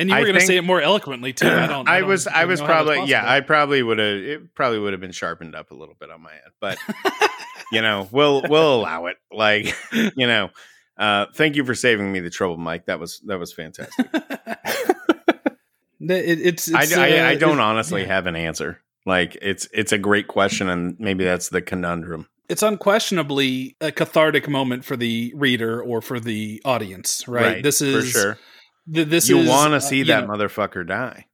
And 0.01 0.09
you 0.09 0.15
were 0.15 0.23
going 0.23 0.33
to 0.33 0.41
say 0.41 0.57
it 0.57 0.63
more 0.63 0.81
eloquently 0.81 1.31
too. 1.31 1.47
I 1.47 1.67
don't. 1.67 1.87
I 1.87 1.99
don't 1.99 2.09
was, 2.09 2.25
I 2.25 2.45
was 2.45 2.59
probably, 2.59 3.05
yeah. 3.05 3.23
I 3.31 3.41
probably 3.41 3.83
would 3.83 3.99
have, 3.99 4.17
it 4.17 4.55
probably 4.55 4.79
would 4.79 4.93
have 4.93 4.99
been 4.99 5.11
sharpened 5.11 5.53
up 5.55 5.69
a 5.69 5.75
little 5.75 5.93
bit 5.99 6.09
on 6.09 6.21
my 6.21 6.31
end, 6.31 6.53
but 6.59 6.79
you 7.71 7.81
know, 7.83 8.09
we'll, 8.11 8.41
we'll 8.49 8.81
allow 8.81 9.05
it. 9.05 9.17
Like, 9.31 9.75
you 9.93 10.25
know, 10.25 10.49
uh, 10.97 11.27
thank 11.35 11.55
you 11.55 11.63
for 11.63 11.75
saving 11.75 12.11
me 12.11 12.19
the 12.19 12.31
trouble, 12.31 12.57
Mike. 12.57 12.87
That 12.87 12.99
was, 12.99 13.19
that 13.27 13.37
was 13.37 13.53
fantastic. 13.53 14.07
It- 16.03 16.41
it's, 16.41 16.73
I, 16.73 16.81
it's, 16.81 16.97
I, 16.97 17.19
uh, 17.19 17.27
I 17.27 17.35
don't 17.35 17.59
it- 17.59 17.61
honestly 17.61 18.01
yeah. 18.01 18.07
have 18.07 18.25
an 18.25 18.35
answer. 18.35 18.81
Like, 19.05 19.37
it's, 19.39 19.67
it's 19.71 19.91
a 19.91 19.99
great 19.99 20.27
question, 20.27 20.67
and 20.67 20.99
maybe 20.99 21.23
that's 21.23 21.49
the 21.49 21.61
conundrum. 21.61 22.27
It's 22.49 22.63
unquestionably 22.63 23.75
a 23.79 23.91
cathartic 23.91 24.49
moment 24.49 24.83
for 24.83 24.97
the 24.97 25.31
reader 25.35 25.81
or 25.81 26.01
for 26.01 26.19
the 26.19 26.61
audience, 26.65 27.27
right? 27.27 27.63
this 27.63 27.81
is 27.81 28.11
for 28.11 28.19
sure. 28.19 28.37
Th- 28.91 29.07
this 29.07 29.29
you 29.29 29.37
want 29.47 29.73
uh, 29.73 29.77
to 29.79 29.81
see 29.81 29.97
you 29.99 30.05
that 30.05 30.27
know, 30.27 30.33
motherfucker 30.33 30.87
die. 30.87 31.25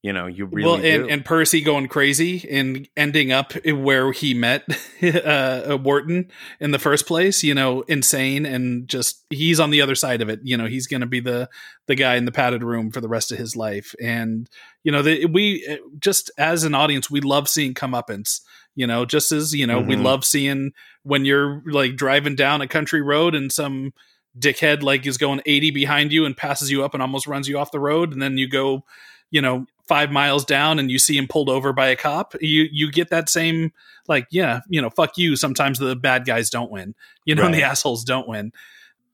You 0.00 0.12
know, 0.12 0.26
you 0.28 0.46
really 0.46 0.64
well, 0.64 0.76
do. 0.78 0.84
and, 1.02 1.10
and 1.10 1.24
Percy 1.24 1.60
going 1.60 1.88
crazy 1.88 2.48
and 2.48 2.88
ending 2.96 3.32
up 3.32 3.52
where 3.66 4.12
he 4.12 4.32
met 4.32 4.62
uh, 5.02 5.76
Wharton 5.82 6.30
in 6.60 6.70
the 6.70 6.78
first 6.78 7.04
place. 7.08 7.42
You 7.42 7.52
know, 7.52 7.80
insane 7.82 8.46
and 8.46 8.86
just 8.86 9.24
he's 9.28 9.58
on 9.58 9.70
the 9.70 9.80
other 9.82 9.96
side 9.96 10.22
of 10.22 10.28
it. 10.28 10.38
You 10.44 10.56
know, 10.56 10.66
he's 10.66 10.86
going 10.86 11.00
to 11.00 11.06
be 11.08 11.18
the 11.18 11.48
the 11.88 11.96
guy 11.96 12.14
in 12.14 12.26
the 12.26 12.32
padded 12.32 12.62
room 12.62 12.92
for 12.92 13.00
the 13.00 13.08
rest 13.08 13.32
of 13.32 13.38
his 13.38 13.56
life. 13.56 13.92
And 14.00 14.48
you 14.84 14.92
know, 14.92 15.02
the, 15.02 15.26
we 15.26 15.80
just 15.98 16.30
as 16.38 16.62
an 16.62 16.76
audience, 16.76 17.10
we 17.10 17.20
love 17.20 17.48
seeing 17.48 17.74
comeuppance. 17.74 18.40
You 18.76 18.86
know, 18.86 19.04
just 19.04 19.32
as 19.32 19.52
you 19.52 19.66
know, 19.66 19.80
we 19.80 19.96
Mhm. 19.96 20.04
love 20.04 20.24
seeing 20.24 20.70
when 21.02 21.24
you're 21.24 21.60
like 21.66 21.96
driving 21.96 22.36
down 22.36 22.60
a 22.60 22.68
country 22.68 23.02
road 23.02 23.34
and 23.34 23.50
some 23.50 23.92
dickhead 24.38 24.82
like 24.82 25.06
is 25.06 25.18
going 25.18 25.40
80 25.46 25.70
behind 25.70 26.12
you 26.12 26.24
and 26.24 26.36
passes 26.36 26.70
you 26.70 26.84
up 26.84 26.94
and 26.94 27.02
almost 27.02 27.26
runs 27.26 27.48
you 27.48 27.58
off 27.58 27.72
the 27.72 27.80
road 27.80 28.12
and 28.12 28.22
then 28.22 28.38
you 28.38 28.48
go 28.48 28.84
you 29.30 29.40
know 29.40 29.66
five 29.86 30.10
miles 30.10 30.44
down 30.44 30.78
and 30.78 30.90
you 30.90 30.98
see 30.98 31.16
him 31.16 31.26
pulled 31.26 31.48
over 31.48 31.72
by 31.72 31.88
a 31.88 31.96
cop 31.96 32.34
you 32.40 32.66
you 32.70 32.90
get 32.90 33.08
that 33.10 33.28
same 33.28 33.72
like 34.06 34.26
yeah 34.30 34.60
you 34.68 34.80
know 34.80 34.90
fuck 34.90 35.16
you 35.16 35.34
sometimes 35.34 35.78
the 35.78 35.96
bad 35.96 36.26
guys 36.26 36.50
don't 36.50 36.70
win 36.70 36.94
you 37.24 37.34
know 37.34 37.44
and 37.44 37.54
the 37.54 37.62
assholes 37.62 38.04
don't 38.04 38.28
win. 38.28 38.52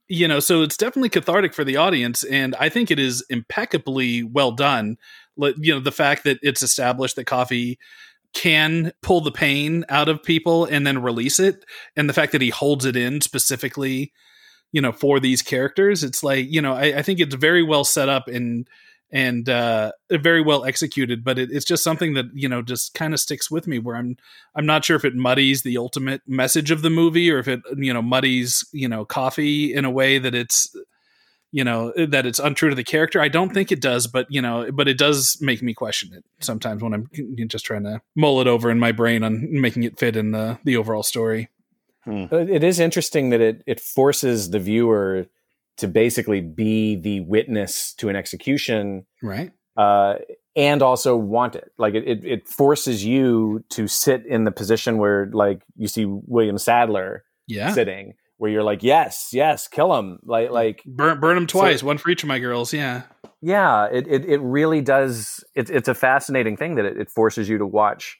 You 0.07 0.27
know 0.27 0.39
so 0.39 0.61
it's 0.61 0.77
definitely 0.77 1.09
cathartic 1.09 1.53
for 1.53 1.63
the 1.63 1.77
audience 1.77 2.23
and 2.23 2.55
i 2.59 2.69
think 2.69 2.91
it 2.91 2.99
is 2.99 3.25
impeccably 3.29 4.23
well 4.23 4.51
done 4.51 4.97
Like, 5.35 5.55
you 5.57 5.73
know 5.73 5.79
the 5.79 5.91
fact 5.91 6.25
that 6.25 6.37
it's 6.43 6.61
established 6.61 7.15
that 7.15 7.25
Coffey 7.25 7.79
can 8.33 8.91
pull 9.01 9.21
the 9.21 9.31
pain 9.31 9.85
out 9.89 10.09
of 10.09 10.21
people 10.21 10.65
and 10.65 10.85
then 10.85 11.01
release 11.01 11.39
it 11.39 11.63
and 11.95 12.07
the 12.07 12.13
fact 12.13 12.33
that 12.33 12.41
he 12.41 12.49
holds 12.49 12.85
it 12.85 12.95
in 12.95 13.21
specifically 13.21 14.11
you 14.75 14.81
know 14.81 14.91
for 14.91 15.21
these 15.21 15.41
characters. 15.41 16.03
It's 16.03 16.21
like 16.21 16.51
you 16.51 16.61
know 16.61 16.73
i, 16.73 16.97
I 16.97 17.01
think 17.01 17.21
it's 17.21 17.33
very 17.33 17.63
well 17.63 17.85
set 17.85 18.09
up 18.09 18.27
and 18.27 18.67
and 19.09 19.47
uh 19.47 19.93
very 20.11 20.41
well 20.41 20.65
executed 20.65 21.23
but 21.23 21.39
it, 21.39 21.49
it's 21.51 21.63
just 21.63 21.83
something 21.83 22.15
that 22.15 22.25
you 22.33 22.49
know 22.49 22.61
just 22.61 22.93
kind 22.93 23.13
of 23.13 23.19
sticks 23.19 23.49
with 23.49 23.67
me 23.67 23.79
where 23.79 23.95
i'm 23.95 24.17
i'm 24.55 24.65
not 24.65 24.83
sure 24.83 24.97
if 24.97 25.05
it 25.05 25.15
muddies 25.15 25.61
the 25.61 25.77
ultimate 25.77 26.21
message 26.27 26.71
of 26.71 26.81
the 26.81 26.89
movie 26.89 27.31
or 27.31 27.37
if 27.37 27.47
it 27.47 27.61
you 27.77 27.93
know 27.93 28.01
muddies 28.01 28.65
you 28.73 28.89
know 28.89 29.05
Coffey 29.05 29.73
in 29.73 29.85
a 29.85 29.91
way 29.91 30.17
that 30.17 30.35
it's 30.35 30.75
you 31.51 31.63
know 31.63 31.93
that 31.95 32.25
it's 32.25 32.39
untrue 32.39 32.69
to 32.69 32.75
the 32.75 32.83
character. 32.83 33.21
I 33.21 33.29
don't 33.29 33.53
think 33.53 33.71
it 33.71 33.79
does 33.79 34.07
but 34.07 34.25
you 34.29 34.41
know 34.41 34.69
but 34.73 34.89
it 34.89 34.97
does 34.97 35.37
make 35.39 35.61
me 35.61 35.73
question 35.73 36.11
it 36.13 36.25
sometimes 36.39 36.83
when 36.83 36.93
i'm 36.93 37.09
just 37.47 37.65
trying 37.65 37.83
to 37.83 38.01
mull 38.15 38.41
it 38.41 38.47
over 38.47 38.69
in 38.69 38.79
my 38.79 38.91
brain 38.91 39.23
on 39.23 39.47
making 39.61 39.83
it 39.83 39.97
fit 39.97 40.17
in 40.17 40.31
the 40.31 40.59
the 40.65 40.75
overall 40.75 41.03
story 41.03 41.49
But 42.05 42.49
It 42.49 42.63
is 42.63 42.79
interesting 42.79 43.29
that 43.31 43.41
it 43.41 43.63
it 43.65 43.79
forces 43.79 44.51
the 44.51 44.59
viewer 44.59 45.27
to 45.77 45.87
basically 45.87 46.41
be 46.41 46.95
the 46.95 47.19
witness 47.21 47.93
to 47.95 48.09
an 48.09 48.15
execution 48.15 49.05
right 49.21 49.51
uh, 49.75 50.15
and 50.55 50.81
also 50.81 51.17
want 51.17 51.55
it. 51.55 51.71
Like 51.77 51.95
it, 51.95 52.07
it, 52.07 52.25
it 52.25 52.47
forces 52.47 53.03
you 53.03 53.63
to 53.71 53.87
sit 53.87 54.25
in 54.25 54.45
the 54.45 54.51
position 54.51 54.97
where, 54.97 55.29
like, 55.33 55.61
you 55.75 55.87
see 55.87 56.05
William 56.05 56.57
Sadler 56.57 57.23
yeah 57.47 57.73
sitting, 57.73 58.13
where 58.37 58.49
you're 58.49 58.63
like, 58.63 58.83
yes, 58.83 59.29
yes, 59.33 59.67
kill 59.67 59.93
him. 59.97 60.19
Like, 60.23 60.51
like, 60.51 60.83
burn 60.85 61.19
burn 61.19 61.37
him 61.37 61.47
twice 61.47 61.83
one 61.83 61.97
for 61.97 62.09
each 62.09 62.23
of 62.23 62.27
my 62.27 62.39
girls 62.39 62.73
yeah 62.73 63.03
yeah, 63.45 63.85
it, 63.91 64.07
it, 64.07 64.25
it 64.25 64.41
really 64.41 64.81
does. 64.81 65.43
It's, 65.53 65.69
it's 65.69 65.87
a 65.87 65.93
fascinating 65.93 66.57
thing 66.57 66.75
that 66.75 66.85
it, 66.85 66.97
it 66.97 67.11
forces 67.11 67.47
you 67.47 67.59
to 67.59 67.65
watch 67.67 68.17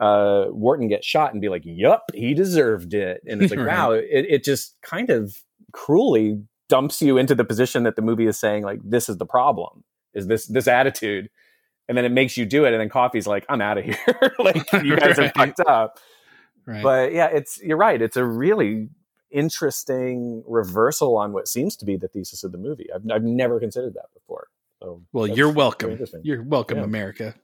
uh, 0.00 0.46
Wharton 0.46 0.88
get 0.88 1.04
shot 1.04 1.32
and 1.32 1.40
be 1.40 1.48
like, 1.48 1.62
yup, 1.64 2.04
he 2.14 2.34
deserved 2.34 2.94
it. 2.94 3.20
And 3.26 3.42
it's 3.42 3.50
like, 3.50 3.60
Right. 3.64 3.76
wow, 3.76 3.92
it, 3.92 4.08
it 4.10 4.44
just 4.44 4.74
kind 4.82 5.10
of 5.10 5.36
cruelly 5.72 6.42
dumps 6.68 7.02
you 7.02 7.18
into 7.18 7.34
the 7.34 7.44
position 7.44 7.82
that 7.84 7.96
the 7.96 8.02
movie 8.02 8.26
is 8.26 8.38
saying, 8.38 8.64
like, 8.64 8.80
this 8.82 9.08
is 9.08 9.18
the 9.18 9.26
problem, 9.26 9.84
is 10.14 10.26
this, 10.26 10.46
this 10.46 10.66
attitude. 10.66 11.28
And 11.88 11.98
then 11.98 12.04
it 12.04 12.12
makes 12.12 12.36
you 12.36 12.46
do 12.46 12.64
it. 12.64 12.72
And 12.72 12.80
then 12.80 12.88
Coffey's 12.88 13.26
like, 13.26 13.44
I'm 13.48 13.60
out 13.60 13.76
of 13.76 13.84
here. 13.84 13.96
like, 14.38 14.72
you 14.82 14.96
guys 14.96 15.18
are 15.18 15.28
fucked 15.30 15.60
up. 15.60 15.98
right 16.64 16.82
But 16.82 17.12
yeah, 17.12 17.26
it's, 17.26 17.60
you're 17.62 17.76
right. 17.76 18.00
It's 18.00 18.16
a 18.16 18.24
really 18.24 18.88
interesting 19.30 20.42
reversal 20.46 21.16
on 21.16 21.32
what 21.32 21.48
seems 21.48 21.76
to 21.76 21.84
be 21.84 21.96
the 21.96 22.08
thesis 22.08 22.44
of 22.44 22.52
the 22.52 22.58
movie. 22.58 22.86
I've, 22.94 23.02
I've 23.12 23.22
never 23.24 23.60
considered 23.60 23.94
that 23.94 24.06
before. 24.14 24.46
So 24.80 25.02
Well, 25.12 25.26
you're 25.26 25.50
welcome. 25.50 25.98
You're 26.22 26.42
welcome, 26.42 26.78
Yeah. 26.78 26.84
America. 26.84 27.34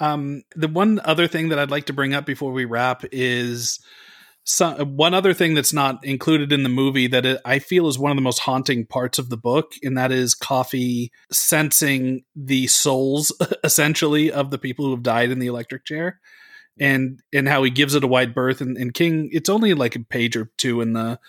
Um, 0.00 0.42
the 0.56 0.68
one 0.68 1.00
other 1.04 1.28
thing 1.28 1.50
that 1.50 1.58
I'd 1.58 1.70
like 1.70 1.86
to 1.86 1.92
bring 1.92 2.14
up 2.14 2.26
before 2.26 2.52
we 2.52 2.64
wrap 2.64 3.04
is 3.12 3.78
some, 4.44 4.96
one 4.96 5.14
other 5.14 5.34
thing 5.34 5.54
that's 5.54 5.72
not 5.72 6.04
included 6.04 6.52
in 6.52 6.62
the 6.62 6.68
movie 6.68 7.06
that 7.06 7.26
it, 7.26 7.40
I 7.44 7.58
feel 7.58 7.86
is 7.86 7.98
one 7.98 8.10
of 8.10 8.16
the 8.16 8.22
most 8.22 8.40
haunting 8.40 8.86
parts 8.86 9.18
of 9.18 9.28
the 9.28 9.36
book, 9.36 9.72
and 9.82 9.96
that 9.98 10.10
is 10.10 10.34
Coffey 10.34 11.12
sensing 11.30 12.24
the 12.34 12.66
souls, 12.66 13.32
essentially, 13.64 14.32
of 14.32 14.50
the 14.50 14.58
people 14.58 14.86
who 14.86 14.92
have 14.92 15.02
died 15.02 15.30
in 15.30 15.38
the 15.38 15.46
electric 15.46 15.84
chair, 15.84 16.20
and 16.78 17.20
and 17.32 17.48
how 17.48 17.62
he 17.62 17.70
gives 17.70 17.94
it 17.94 18.04
a 18.04 18.08
wide 18.08 18.34
berth. 18.34 18.60
And, 18.60 18.76
and 18.76 18.94
King, 18.94 19.28
it's 19.32 19.50
only 19.50 19.74
like 19.74 19.94
a 19.94 20.00
page 20.00 20.36
or 20.36 20.50
two 20.56 20.80
in 20.80 20.94
the 20.94 21.20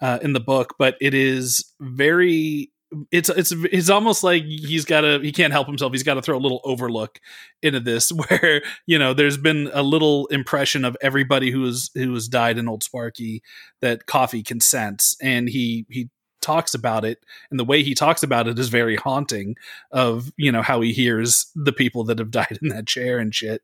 uh, 0.00 0.18
in 0.22 0.32
the 0.32 0.40
book, 0.40 0.74
but 0.78 0.96
it 1.00 1.12
is 1.12 1.74
very 1.80 2.72
it's 3.10 3.28
it's 3.28 3.52
it's 3.52 3.90
almost 3.90 4.24
like 4.24 4.44
he's 4.44 4.84
got 4.84 5.02
to 5.02 5.20
he 5.20 5.32
can't 5.32 5.52
help 5.52 5.66
himself. 5.66 5.92
He's 5.92 6.02
got 6.02 6.14
to 6.14 6.22
throw 6.22 6.36
a 6.36 6.40
little 6.40 6.60
overlook 6.64 7.20
into 7.62 7.80
this 7.80 8.10
where 8.28 8.62
you 8.86 8.98
know 8.98 9.14
there's 9.14 9.36
been 9.36 9.70
a 9.72 9.82
little 9.82 10.26
impression 10.28 10.84
of 10.84 10.96
everybody 11.00 11.50
who's 11.50 11.90
who 11.94 12.14
has 12.14 12.28
died 12.28 12.58
in 12.58 12.68
old 12.68 12.82
sparky 12.82 13.42
that 13.80 14.06
Coffey 14.06 14.42
can 14.42 14.60
sense. 14.60 15.16
And 15.20 15.48
he 15.48 15.86
he 15.90 16.10
talks 16.40 16.72
about 16.72 17.04
it 17.04 17.18
and 17.50 17.58
the 17.58 17.64
way 17.64 17.82
he 17.82 17.94
talks 17.94 18.22
about 18.22 18.46
it 18.46 18.58
is 18.60 18.68
very 18.68 18.94
haunting 18.94 19.56
of 19.90 20.32
you 20.36 20.52
know 20.52 20.62
how 20.62 20.80
he 20.80 20.92
hears 20.92 21.50
the 21.56 21.72
people 21.72 22.04
that 22.04 22.18
have 22.18 22.30
died 22.32 22.58
in 22.62 22.68
that 22.68 22.86
chair 22.86 23.18
and 23.18 23.34
shit. 23.34 23.62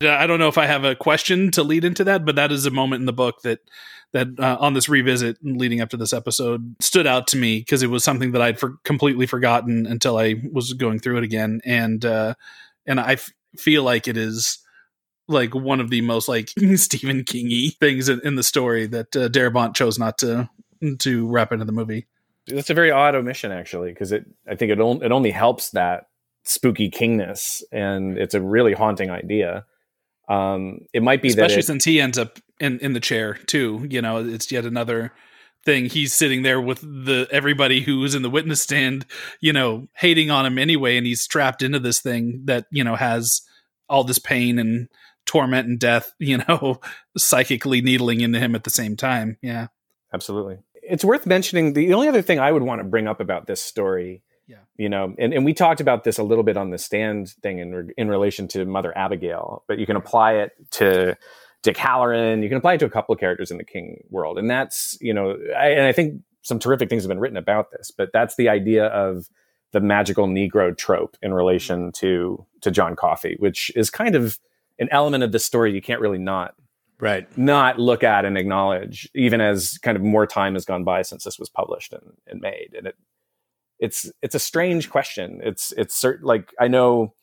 I 0.00 0.26
don't 0.26 0.38
know 0.38 0.48
if 0.48 0.56
i 0.56 0.66
have 0.66 0.84
a 0.84 0.94
question 0.94 1.50
to 1.50 1.62
lead 1.62 1.84
into 1.84 2.04
that 2.04 2.24
but 2.24 2.36
that 2.36 2.52
is 2.52 2.64
a 2.64 2.70
moment 2.70 3.00
in 3.00 3.06
the 3.06 3.12
book 3.12 3.42
that 3.42 3.58
that 4.12 4.28
uh, 4.38 4.56
on 4.60 4.74
this 4.74 4.88
revisit 4.88 5.38
leading 5.42 5.80
up 5.80 5.90
to 5.90 5.96
this 5.96 6.12
episode 6.12 6.74
stood 6.80 7.06
out 7.06 7.26
to 7.28 7.36
me 7.36 7.58
because 7.58 7.82
it 7.82 7.88
was 7.88 8.04
something 8.04 8.32
that 8.32 8.42
I'd 8.42 8.58
for- 8.58 8.76
completely 8.84 9.26
forgotten 9.26 9.86
until 9.86 10.18
I 10.18 10.36
was 10.52 10.72
going 10.74 10.98
through 10.98 11.18
it 11.18 11.24
again, 11.24 11.60
and 11.64 12.04
uh, 12.04 12.34
and 12.86 13.00
I 13.00 13.14
f- 13.14 13.32
feel 13.56 13.82
like 13.82 14.08
it 14.08 14.16
is 14.16 14.58
like 15.28 15.54
one 15.54 15.80
of 15.80 15.90
the 15.90 16.00
most 16.02 16.28
like 16.28 16.50
Stephen 16.76 17.24
Kingy 17.24 17.76
things 17.78 18.08
in, 18.08 18.20
in 18.24 18.36
the 18.36 18.42
story 18.42 18.86
that 18.86 19.16
uh, 19.16 19.28
Darabont 19.28 19.74
chose 19.74 19.98
not 19.98 20.18
to 20.18 20.48
to 20.98 21.26
wrap 21.28 21.52
into 21.52 21.64
the 21.64 21.72
movie. 21.72 22.06
It's 22.46 22.70
a 22.70 22.74
very 22.74 22.90
odd 22.90 23.14
omission, 23.14 23.52
actually, 23.52 23.92
because 23.92 24.12
it 24.12 24.26
I 24.48 24.56
think 24.56 24.72
it, 24.72 24.80
on, 24.80 25.02
it 25.02 25.12
only 25.12 25.30
helps 25.30 25.70
that 25.70 26.08
spooky 26.44 26.90
kingness, 26.90 27.62
and 27.72 28.18
it's 28.18 28.34
a 28.34 28.40
really 28.40 28.72
haunting 28.72 29.10
idea. 29.10 29.64
Um, 30.28 30.86
it 30.92 31.02
might 31.02 31.22
be 31.22 31.28
especially 31.28 31.56
that 31.56 31.60
it, 31.60 31.66
since 31.66 31.84
he 31.84 32.00
ends 32.00 32.18
up 32.18 32.38
in 32.60 32.78
in 32.80 32.92
the 32.92 33.00
chair 33.00 33.34
too. 33.34 33.86
You 33.88 34.02
know, 34.02 34.24
it's 34.24 34.50
yet 34.52 34.64
another 34.64 35.12
thing. 35.64 35.86
He's 35.86 36.12
sitting 36.12 36.42
there 36.42 36.60
with 36.60 36.80
the 36.80 37.28
everybody 37.30 37.80
who's 37.80 38.14
in 38.14 38.22
the 38.22 38.30
witness 38.30 38.62
stand, 38.62 39.06
you 39.40 39.52
know, 39.52 39.88
hating 39.94 40.30
on 40.30 40.46
him 40.46 40.58
anyway, 40.58 40.96
and 40.96 41.06
he's 41.06 41.26
trapped 41.26 41.62
into 41.62 41.78
this 41.78 42.00
thing 42.00 42.42
that 42.44 42.66
you 42.70 42.84
know 42.84 42.96
has 42.96 43.42
all 43.88 44.04
this 44.04 44.18
pain 44.18 44.58
and 44.58 44.88
torment 45.26 45.68
and 45.68 45.78
death, 45.78 46.12
you 46.18 46.38
know, 46.48 46.80
psychically 47.16 47.80
needling 47.80 48.20
into 48.20 48.38
him 48.38 48.54
at 48.54 48.64
the 48.64 48.70
same 48.70 48.96
time. 48.96 49.38
Yeah. 49.42 49.68
absolutely. 50.12 50.58
It's 50.82 51.04
worth 51.04 51.26
mentioning. 51.26 51.74
The 51.74 51.94
only 51.94 52.08
other 52.08 52.22
thing 52.22 52.40
I 52.40 52.50
would 52.50 52.62
want 52.62 52.80
to 52.80 52.84
bring 52.84 53.06
up 53.06 53.20
about 53.20 53.46
this 53.46 53.62
story, 53.62 54.22
Yeah. 54.46 54.58
you 54.76 54.88
know, 54.88 55.14
and, 55.18 55.32
and 55.32 55.44
we 55.44 55.54
talked 55.54 55.80
about 55.80 56.04
this 56.04 56.18
a 56.18 56.22
little 56.22 56.44
bit 56.44 56.56
on 56.56 56.70
the 56.70 56.78
stand 56.78 57.30
thing 57.42 57.58
in 57.58 57.74
re- 57.74 57.94
in 57.96 58.08
relation 58.08 58.48
to 58.48 58.64
Mother 58.64 58.96
Abigail, 58.96 59.64
but 59.68 59.78
you 59.78 59.86
can 59.86 59.96
apply 59.96 60.34
it 60.34 60.52
to 60.72 61.16
Dick 61.62 61.76
Hallorann. 61.76 62.42
You 62.42 62.48
can 62.48 62.58
apply 62.58 62.74
it 62.74 62.78
to 62.78 62.86
a 62.86 62.90
couple 62.90 63.12
of 63.12 63.20
characters 63.20 63.50
in 63.50 63.56
the 63.56 63.64
King 63.64 64.04
world, 64.10 64.38
and 64.38 64.50
that's 64.50 64.98
you 65.00 65.14
know, 65.14 65.36
I, 65.56 65.68
and 65.68 65.86
I 65.86 65.92
think 65.92 66.22
some 66.42 66.58
terrific 66.58 66.88
things 66.88 67.04
have 67.04 67.08
been 67.08 67.20
written 67.20 67.36
about 67.36 67.70
this. 67.70 67.90
But 67.90 68.10
that's 68.12 68.36
the 68.36 68.48
idea 68.48 68.86
of 68.86 69.28
the 69.70 69.80
magical 69.80 70.26
Negro 70.26 70.76
trope 70.76 71.16
in 71.22 71.32
relation 71.32 71.92
mm-hmm. 71.92 72.06
to 72.06 72.46
to 72.62 72.70
John 72.70 72.96
Coffey, 72.96 73.36
which 73.38 73.70
is 73.76 73.90
kind 73.90 74.14
of 74.14 74.38
an 74.78 74.88
element 74.90 75.22
of 75.22 75.32
the 75.32 75.38
story 75.38 75.72
you 75.72 75.82
can't 75.82 76.00
really 76.00 76.18
not 76.18 76.54
Right. 77.00 77.26
not 77.36 77.80
look 77.80 78.04
at 78.04 78.24
and 78.24 78.38
acknowledge, 78.38 79.10
even 79.12 79.40
as 79.40 79.76
kind 79.78 79.96
of 79.96 80.04
more 80.04 80.24
time 80.24 80.54
has 80.54 80.64
gone 80.64 80.84
by 80.84 81.02
since 81.02 81.24
this 81.24 81.36
was 81.36 81.48
published 81.48 81.92
and, 81.92 82.12
and 82.28 82.40
made. 82.40 82.74
And 82.78 82.86
it 82.86 82.94
it's 83.78 84.10
it's 84.22 84.34
a 84.34 84.40
strange 84.40 84.90
question. 84.90 85.40
It's 85.42 85.72
it's 85.76 85.94
certain 85.94 86.26
like 86.26 86.52
I 86.60 86.68
know, 86.68 87.14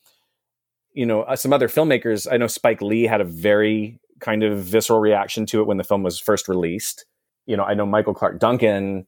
you 0.93 1.05
know, 1.05 1.21
uh, 1.23 1.35
some 1.35 1.53
other 1.53 1.67
filmmakers. 1.67 2.27
I 2.31 2.38
know 2.38 2.47
Spike 2.47 2.81
Lee 2.81 3.03
had 3.03 3.21
a 3.21 3.26
very 3.26 3.99
kind 4.19 4.43
of 4.43 4.59
visceral 4.59 4.99
reaction 4.99 5.45
to 5.47 5.61
it 5.61 5.67
when 5.67 5.77
the 5.77 5.84
film 5.84 6.03
was 6.03 6.19
first 6.19 6.47
released. 6.47 7.05
You 7.45 7.57
know, 7.57 7.63
I 7.63 7.73
know 7.73 7.85
Michael 7.85 8.13
Clarke 8.13 8.39
Duncan, 8.39 9.07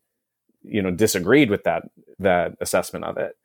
you 0.63 0.81
know, 0.81 0.91
disagreed 0.91 1.49
with 1.49 1.63
that 1.63 1.83
that 2.19 2.53
assessment 2.61 3.05
of 3.05 3.17
it. 3.17 3.35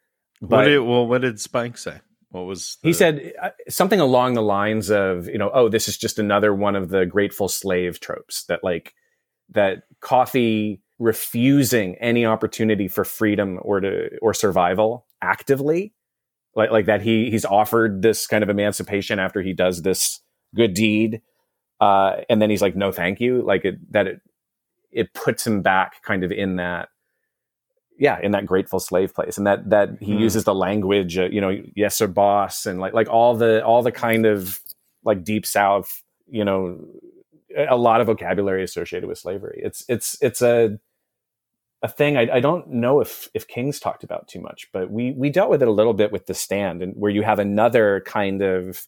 what 0.40 0.64
did, 0.64 0.80
well, 0.80 1.06
what 1.06 1.22
did 1.22 1.40
Spike 1.40 1.78
say? 1.78 2.00
What 2.30 2.46
was 2.46 2.78
he 2.82 2.92
said 2.92 3.32
uh, 3.40 3.50
something 3.68 4.00
along 4.00 4.34
the 4.34 4.42
lines 4.42 4.90
of 4.90 5.26
you 5.26 5.38
know 5.38 5.50
oh 5.54 5.68
this 5.68 5.88
is 5.88 5.96
just 5.96 6.18
another 6.18 6.54
one 6.54 6.76
of 6.76 6.90
the 6.90 7.06
grateful 7.06 7.48
slave 7.48 7.98
tropes 8.00 8.44
that 8.44 8.62
like 8.62 8.94
that 9.50 9.84
Coffey 10.00 10.82
refusing 10.98 11.96
any 11.96 12.24
opportunity 12.26 12.88
for 12.88 13.04
freedom 13.04 13.58
or 13.62 13.80
to 13.80 14.10
or 14.22 14.34
survival 14.34 15.06
actively 15.22 15.92
like 16.56 16.70
like 16.70 16.86
that 16.86 17.02
he 17.02 17.30
he's 17.30 17.44
offered 17.44 18.02
this 18.02 18.26
kind 18.26 18.42
of 18.42 18.50
emancipation 18.50 19.18
after 19.18 19.42
he 19.42 19.52
does 19.52 19.82
this 19.82 20.20
good 20.54 20.74
deed 20.74 21.22
uh 21.80 22.16
and 22.30 22.40
then 22.42 22.50
he's 22.50 22.62
like 22.62 22.76
no 22.76 22.92
thank 22.92 23.20
you. 23.20 23.42
Like 23.42 23.64
it 23.64 23.76
that 23.92 24.06
it 24.06 24.20
it 24.92 25.14
puts 25.14 25.46
him 25.46 25.62
back 25.62 26.02
kind 26.02 26.24
of 26.24 26.32
in 26.32 26.56
that 26.56 26.88
yeah 27.98 28.18
in 28.22 28.32
that 28.32 28.46
grateful 28.46 28.80
slave 28.80 29.14
place. 29.14 29.38
And 29.38 29.46
that 29.46 29.70
that 29.70 29.90
he 30.00 30.12
Hmm. 30.12 30.20
uses 30.20 30.44
the 30.44 30.54
language 30.54 31.18
uh, 31.18 31.26
you 31.30 31.40
know 31.40 31.56
yes 31.76 31.96
sir 31.96 32.06
boss 32.06 32.66
and 32.66 32.80
like 32.80 32.94
like 32.94 33.08
all 33.08 33.34
the 33.36 33.64
all 33.64 33.82
the 33.82 33.92
kind 33.92 34.26
of 34.26 34.60
like 35.04 35.24
deep 35.24 35.46
south 35.46 36.02
you 36.28 36.44
know 36.44 36.78
a 37.56 37.76
lot 37.76 38.00
of 38.00 38.06
vocabulary 38.08 38.62
associated 38.62 39.08
with 39.08 39.18
slavery. 39.18 39.60
It's 39.64 39.84
it's 39.88 40.16
it's 40.22 40.42
a 40.42 40.78
a 41.82 41.88
thing 41.88 42.16
I, 42.16 42.36
I 42.36 42.40
don't 42.40 42.68
know 42.68 43.00
if 43.00 43.28
if 43.34 43.46
king's 43.48 43.78
talked 43.80 44.02
about 44.04 44.28
too 44.28 44.40
much 44.40 44.68
but 44.72 44.90
we 44.90 45.12
we 45.12 45.30
dealt 45.30 45.50
with 45.50 45.62
it 45.62 45.68
a 45.68 45.72
little 45.72 45.94
bit 45.94 46.10
with 46.12 46.26
the 46.26 46.34
stand 46.34 46.82
and 46.82 46.94
where 46.96 47.10
you 47.10 47.22
have 47.22 47.38
another 47.38 48.02
kind 48.06 48.42
of 48.42 48.86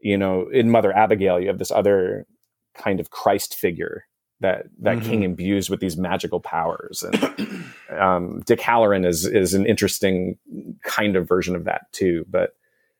you 0.00 0.16
know 0.18 0.48
in 0.48 0.70
mother 0.70 0.94
abigail 0.96 1.40
you 1.40 1.48
have 1.48 1.58
this 1.58 1.70
other 1.70 2.26
kind 2.74 3.00
of 3.00 3.10
christ 3.10 3.54
figure 3.56 4.04
that 4.40 4.66
that 4.80 4.98
Mhm. 4.98 5.04
king 5.04 5.22
imbues 5.22 5.68
with 5.70 5.80
these 5.80 5.96
magical 5.96 6.40
powers 6.40 7.02
and 7.02 7.64
um, 7.98 8.40
Dick 8.46 8.60
Hallorann 8.60 9.04
is 9.06 9.26
is 9.26 9.52
an 9.54 9.66
interesting 9.66 10.38
kind 10.82 11.14
of 11.16 11.28
version 11.28 11.54
of 11.56 11.64
that 11.64 11.92
too. 11.92 12.24
But 12.28 12.50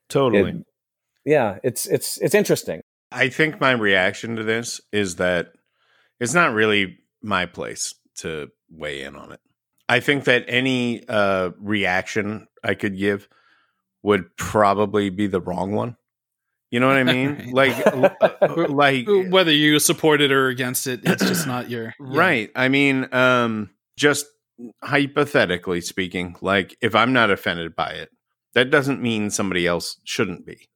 Totally. 0.09 0.51
it- 0.51 0.67
yeah, 1.25 1.59
it's 1.63 1.87
it's 1.87 2.19
it's 2.19 2.35
interesting. 2.35 2.81
I 3.13 3.29
think 3.31 3.61
my 3.61 3.71
reaction 3.73 4.37
to 4.37 4.43
this 4.43 4.81
is 4.93 5.17
that 5.17 5.53
it's 6.19 6.35
not 6.35 6.53
really 6.53 6.99
my 7.23 7.47
place 7.47 7.95
to 8.21 8.51
weigh 8.71 9.03
in 9.03 9.17
on 9.17 9.33
it. 9.33 9.41
I 9.89 10.01
think 10.01 10.25
that 10.25 10.45
any 10.47 11.07
uh, 11.09 11.51
reaction 11.59 12.47
I 12.63 12.75
could 12.75 12.97
give 12.97 13.29
would 14.03 14.37
probably 14.37 15.11
be 15.11 15.27
the 15.27 15.41
wrong 15.41 15.73
one. 15.73 15.97
You 16.71 16.79
know 16.79 16.87
what 16.87 16.97
I 16.97 17.03
mean? 17.03 17.51
like, 17.53 17.75
uh, 17.87 18.67
like 18.69 19.07
Whether 19.07 19.53
you 19.53 19.79
support 19.81 20.21
it 20.21 20.31
or 20.31 20.49
against 20.49 20.87
it, 20.87 21.01
it's 21.03 21.27
just 21.27 21.47
not 21.47 21.69
your 21.69 21.87
yeah. 22.01 22.19
Right. 22.19 22.51
I 22.55 22.69
mean, 22.69 23.13
um, 23.13 23.71
just 23.97 24.27
hypothetically 24.83 25.81
speaking, 25.81 26.37
like 26.41 26.77
if 26.81 26.95
I'm 26.95 27.13
not 27.13 27.31
offended 27.31 27.75
by 27.75 27.91
it, 27.91 28.11
that 28.55 28.71
doesn't 28.71 29.03
mean 29.03 29.31
somebody 29.31 29.67
else 29.67 29.99
shouldn't 30.05 30.47
be 30.47 30.69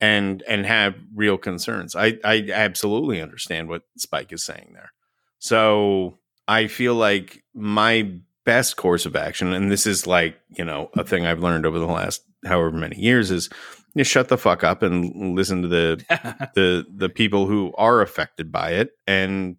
and 0.00 0.42
and 0.48 0.66
have 0.66 0.94
real 1.14 1.38
concerns. 1.38 1.94
I 1.94 2.18
I 2.24 2.48
absolutely 2.52 3.20
understand 3.20 3.68
what 3.68 3.82
Spike 3.96 4.32
is 4.32 4.44
saying 4.44 4.72
there. 4.74 4.92
So 5.38 6.18
I 6.48 6.66
feel 6.66 6.94
like 6.94 7.44
my 7.54 8.10
best 8.44 8.76
course 8.76 9.04
of 9.04 9.14
action, 9.14 9.52
and 9.52 9.70
this 9.70 9.86
is 9.86 10.06
like, 10.06 10.38
you 10.48 10.64
know, 10.64 10.90
a 10.96 11.04
thing 11.04 11.26
I've 11.26 11.42
learned 11.42 11.66
over 11.66 11.78
the 11.78 11.86
last 11.86 12.22
however 12.44 12.72
many 12.72 12.96
years 12.98 13.30
is 13.30 13.50
just 13.96 14.10
shut 14.10 14.28
the 14.28 14.38
fuck 14.38 14.64
up 14.64 14.82
and 14.82 15.36
listen 15.36 15.62
to 15.62 15.68
the 15.68 16.50
the 16.54 16.86
the 16.92 17.08
people 17.08 17.46
who 17.46 17.72
are 17.76 18.00
affected 18.00 18.50
by 18.50 18.72
it 18.72 18.90
and 19.06 19.56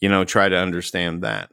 you 0.00 0.08
know 0.08 0.24
try 0.24 0.48
to 0.48 0.56
understand 0.56 1.22
that. 1.22 1.50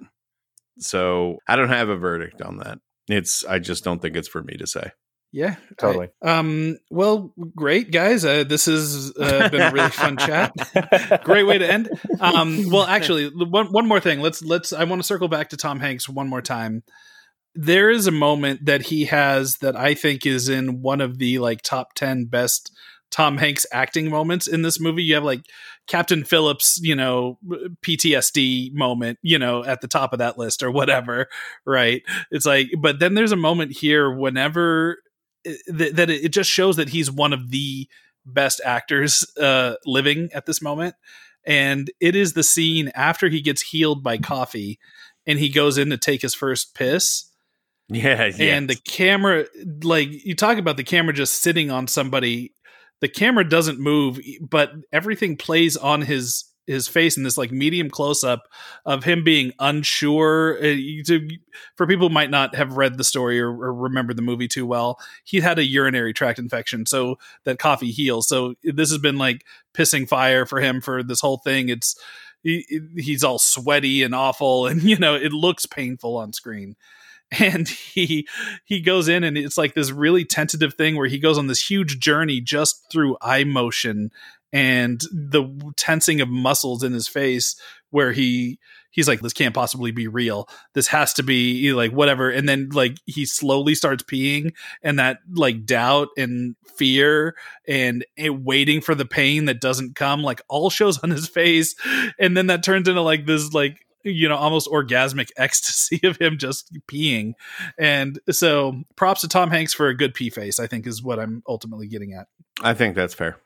So 0.80 1.38
i 1.48 1.56
don't 1.56 1.70
have 1.70 1.90
a 1.90 1.98
verdict 1.98 2.42
on 2.42 2.58
that. 2.58 2.80
It's 3.08 3.46
i 3.46 3.60
just 3.60 3.84
don't 3.84 4.02
think 4.02 4.16
it's 4.16 4.28
for 4.28 4.42
me 4.44 4.56
to 4.58 4.68
say 4.68 4.92
Yeah, 5.34 5.56
Totally. 5.80 6.10
Um. 6.22 6.78
Well, 6.92 7.34
great 7.56 7.92
guys. 7.92 8.24
Uh, 8.24 8.44
this 8.44 8.68
has 8.68 9.12
uh, 9.20 9.50
been 9.50 9.62
a 9.62 9.72
really 9.72 9.90
fun 9.90 10.16
chat. 10.16 10.54
Great 11.24 11.46
way 11.46 11.58
to 11.58 11.68
end. 11.68 11.90
Um. 12.20 12.70
Well, 12.70 12.84
actually, 12.84 13.30
one 13.30 13.72
one 13.72 13.88
more 13.88 14.00
thing. 14.00 14.22
Let's 14.22 14.44
let's. 14.44 14.72
I 14.74 14.84
want 14.84 15.02
to 15.02 15.08
circle 15.08 15.28
back 15.28 15.50
to 15.50 15.58
Tom 15.58 15.80
Hanks 15.80 16.08
one 16.08 16.30
more 16.30 16.44
time. 16.44 16.84
There 17.56 17.90
is 17.90 18.06
a 18.06 18.12
moment 18.12 18.68
that 18.68 18.84
he 18.84 19.06
has 19.06 19.58
that 19.58 19.76
I 19.76 19.96
think 19.96 20.28
is 20.28 20.50
in 20.50 20.84
one 20.84 21.02
of 21.02 21.18
the 21.18 21.40
like 21.40 21.64
top 21.64 21.96
ten 21.96 22.26
best 22.26 22.72
Tom 23.10 23.38
Hanks 23.38 23.66
acting 23.72 24.12
moments 24.12 24.48
in 24.48 24.62
this 24.62 24.80
movie. 24.80 25.02
You 25.02 25.16
have 25.16 25.24
like 25.24 25.42
Captain 25.88 26.24
Phillips, 26.24 26.80
you 26.80 26.96
know, 26.96 27.40
PTSD 27.84 28.72
moment, 28.74 29.18
you 29.24 29.40
know, 29.40 29.64
at 29.64 29.82
the 29.82 29.88
top 29.88 30.14
of 30.14 30.20
that 30.20 30.38
list 30.38 30.62
or 30.62 30.70
whatever, 30.70 31.28
right? 31.66 32.04
It's 32.30 32.46
like, 32.46 32.68
but 32.80 33.00
then 33.00 33.16
there's 33.16 33.32
a 33.32 33.36
moment 33.36 33.72
here 33.72 34.12
whenever 34.12 35.00
th- 35.44 35.94
that 35.94 36.10
it 36.10 36.30
just 36.30 36.50
shows 36.50 36.78
that 36.78 36.90
he's 36.90 37.12
one 37.12 37.34
of 37.34 37.52
the 37.52 37.88
best 38.26 38.62
actors 38.64 39.26
uh, 39.38 39.76
living 39.86 40.30
at 40.34 40.46
this 40.46 40.62
moment. 40.62 40.96
And 41.46 41.92
it 42.00 42.16
is 42.16 42.34
the 42.34 42.44
scene 42.44 42.92
after 42.96 43.28
he 43.28 43.42
gets 43.42 43.62
healed 43.62 44.04
by 44.04 44.18
Coffey 44.18 44.80
and 45.26 45.40
he 45.40 45.50
goes 45.50 45.78
in 45.78 45.90
to 45.90 45.98
take 45.98 46.22
his 46.22 46.34
first 46.34 46.74
piss. 46.74 47.30
yeah 48.38 48.56
And 48.56 48.70
the 48.70 48.76
camera, 48.76 49.46
like 49.84 50.10
you 50.26 50.36
talk 50.36 50.58
about 50.58 50.78
the 50.78 50.84
camera 50.84 51.14
just 51.14 51.42
sitting 51.42 51.70
on 51.70 51.88
somebody, 51.88 52.54
the 53.02 53.10
camera 53.10 53.48
doesn't 53.48 53.80
move, 53.80 54.20
but 54.40 54.72
everything 54.92 55.36
plays 55.36 55.76
on 55.76 56.02
his 56.02 56.46
his 56.68 56.88
face 56.88 57.18
in 57.18 57.24
this 57.24 57.38
like 57.38 57.52
medium 57.52 57.90
close 57.90 58.24
up 58.24 58.48
of 58.86 59.04
him 59.04 59.24
being 59.24 59.52
unsure. 59.60 60.58
Uh, 60.64 60.76
for 61.76 61.88
people 61.88 62.08
who 62.08 62.14
might 62.14 62.30
not 62.30 62.56
have 62.56 62.78
read 62.78 62.98
the 62.98 63.04
story 63.04 63.40
or, 63.40 63.50
or 63.50 63.74
remember 63.74 64.14
the 64.14 64.22
movie 64.22 64.48
too 64.48 64.66
well, 64.66 65.00
he 65.24 65.40
had 65.40 65.60
a 65.60 65.66
urinary 65.66 66.14
tract 66.14 66.40
infection, 66.40 66.86
so 66.86 67.18
that 67.44 67.60
Coffey 67.60 67.92
heals. 67.92 68.28
So 68.28 68.56
this 68.64 68.90
has 68.90 69.00
been 69.00 69.18
like 69.18 69.46
pissing 69.74 70.08
fire 70.08 70.46
for 70.46 70.60
him 70.60 70.82
for 70.82 71.04
this 71.04 71.22
whole 71.22 71.38
thing. 71.38 71.70
It's 71.70 71.96
he, 72.44 72.82
he's 72.98 73.24
all 73.24 73.40
sweaty 73.40 74.04
and 74.04 74.14
awful, 74.14 74.68
and 74.68 74.84
you 74.84 74.98
know 74.98 75.16
it 75.16 75.34
looks 75.34 75.66
painful 75.66 76.18
on 76.18 76.34
screen. 76.34 76.76
And 77.40 77.68
he 77.68 78.28
he 78.64 78.80
goes 78.80 79.08
in, 79.08 79.24
and 79.24 79.38
it's 79.38 79.58
like 79.58 79.74
this 79.74 79.92
really 79.92 80.24
tentative 80.24 80.76
thing 80.76 80.96
where 80.96 81.08
he 81.08 81.18
goes 81.18 81.38
on 81.38 81.48
this 81.48 81.70
huge 81.70 82.00
journey 82.00 82.42
just 82.42 82.92
through 82.92 83.18
eye 83.22 83.44
motion 83.44 84.12
and 84.54 85.02
the 85.12 85.74
tensing 85.76 86.22
of 86.22 86.30
muscles 86.30 86.84
in 86.84 86.94
his 86.94 87.08
face, 87.10 87.60
where 87.90 88.14
he 88.14 88.60
he's 88.94 89.08
like, 89.08 89.22
this 89.22 89.34
can't 89.34 89.56
possibly 89.56 89.92
be 89.92 90.08
real. 90.08 90.48
This 90.74 90.88
has 90.88 91.14
to 91.16 91.24
be 91.24 91.74
like 91.74 91.92
whatever. 91.92 92.30
And 92.30 92.48
then 92.48 92.70
like 92.72 92.98
he 93.06 93.26
slowly 93.26 93.76
starts 93.76 94.04
peeing, 94.04 94.54
and 94.82 95.00
that 95.00 95.18
like 95.34 95.66
doubt 95.66 96.10
and 96.16 96.56
fear 96.78 97.36
and 97.68 98.06
it 98.16 98.42
waiting 98.42 98.82
for 98.82 98.96
the 98.96 99.06
pain 99.06 99.46
that 99.46 99.60
doesn't 99.60 99.96
come, 99.96 100.24
like 100.24 100.42
all 100.48 100.70
shows 100.70 101.00
on 101.00 101.10
his 101.10 101.28
face. 101.28 101.76
And 102.18 102.38
then 102.38 102.48
that 102.48 102.64
turns 102.64 102.88
into 102.88 103.02
like 103.02 103.26
this 103.26 103.52
like 103.54 103.86
you 104.04 104.30
know 104.30 104.36
almost 104.36 104.70
orgasmic 104.70 105.30
ecstasy 105.38 106.00
of 106.06 106.18
him 106.18 106.38
just 106.38 106.78
peeing 106.88 107.34
and 107.78 108.20
so 108.30 108.84
props 108.98 109.22
to 109.22 109.30
tom 109.30 109.50
hanks 109.50 109.74
for 109.74 109.88
a 109.88 109.96
good 109.96 110.14
pee 110.14 110.30
face 110.30 110.60
i 110.60 110.68
think 110.68 110.86
is 110.86 111.02
what 111.02 111.20
i'm 111.20 111.42
ultimately 111.48 111.88
getting 111.88 112.12
at 112.12 112.28
i 112.62 112.74
think 112.74 112.96
that's 112.96 113.14
fair 113.14 113.38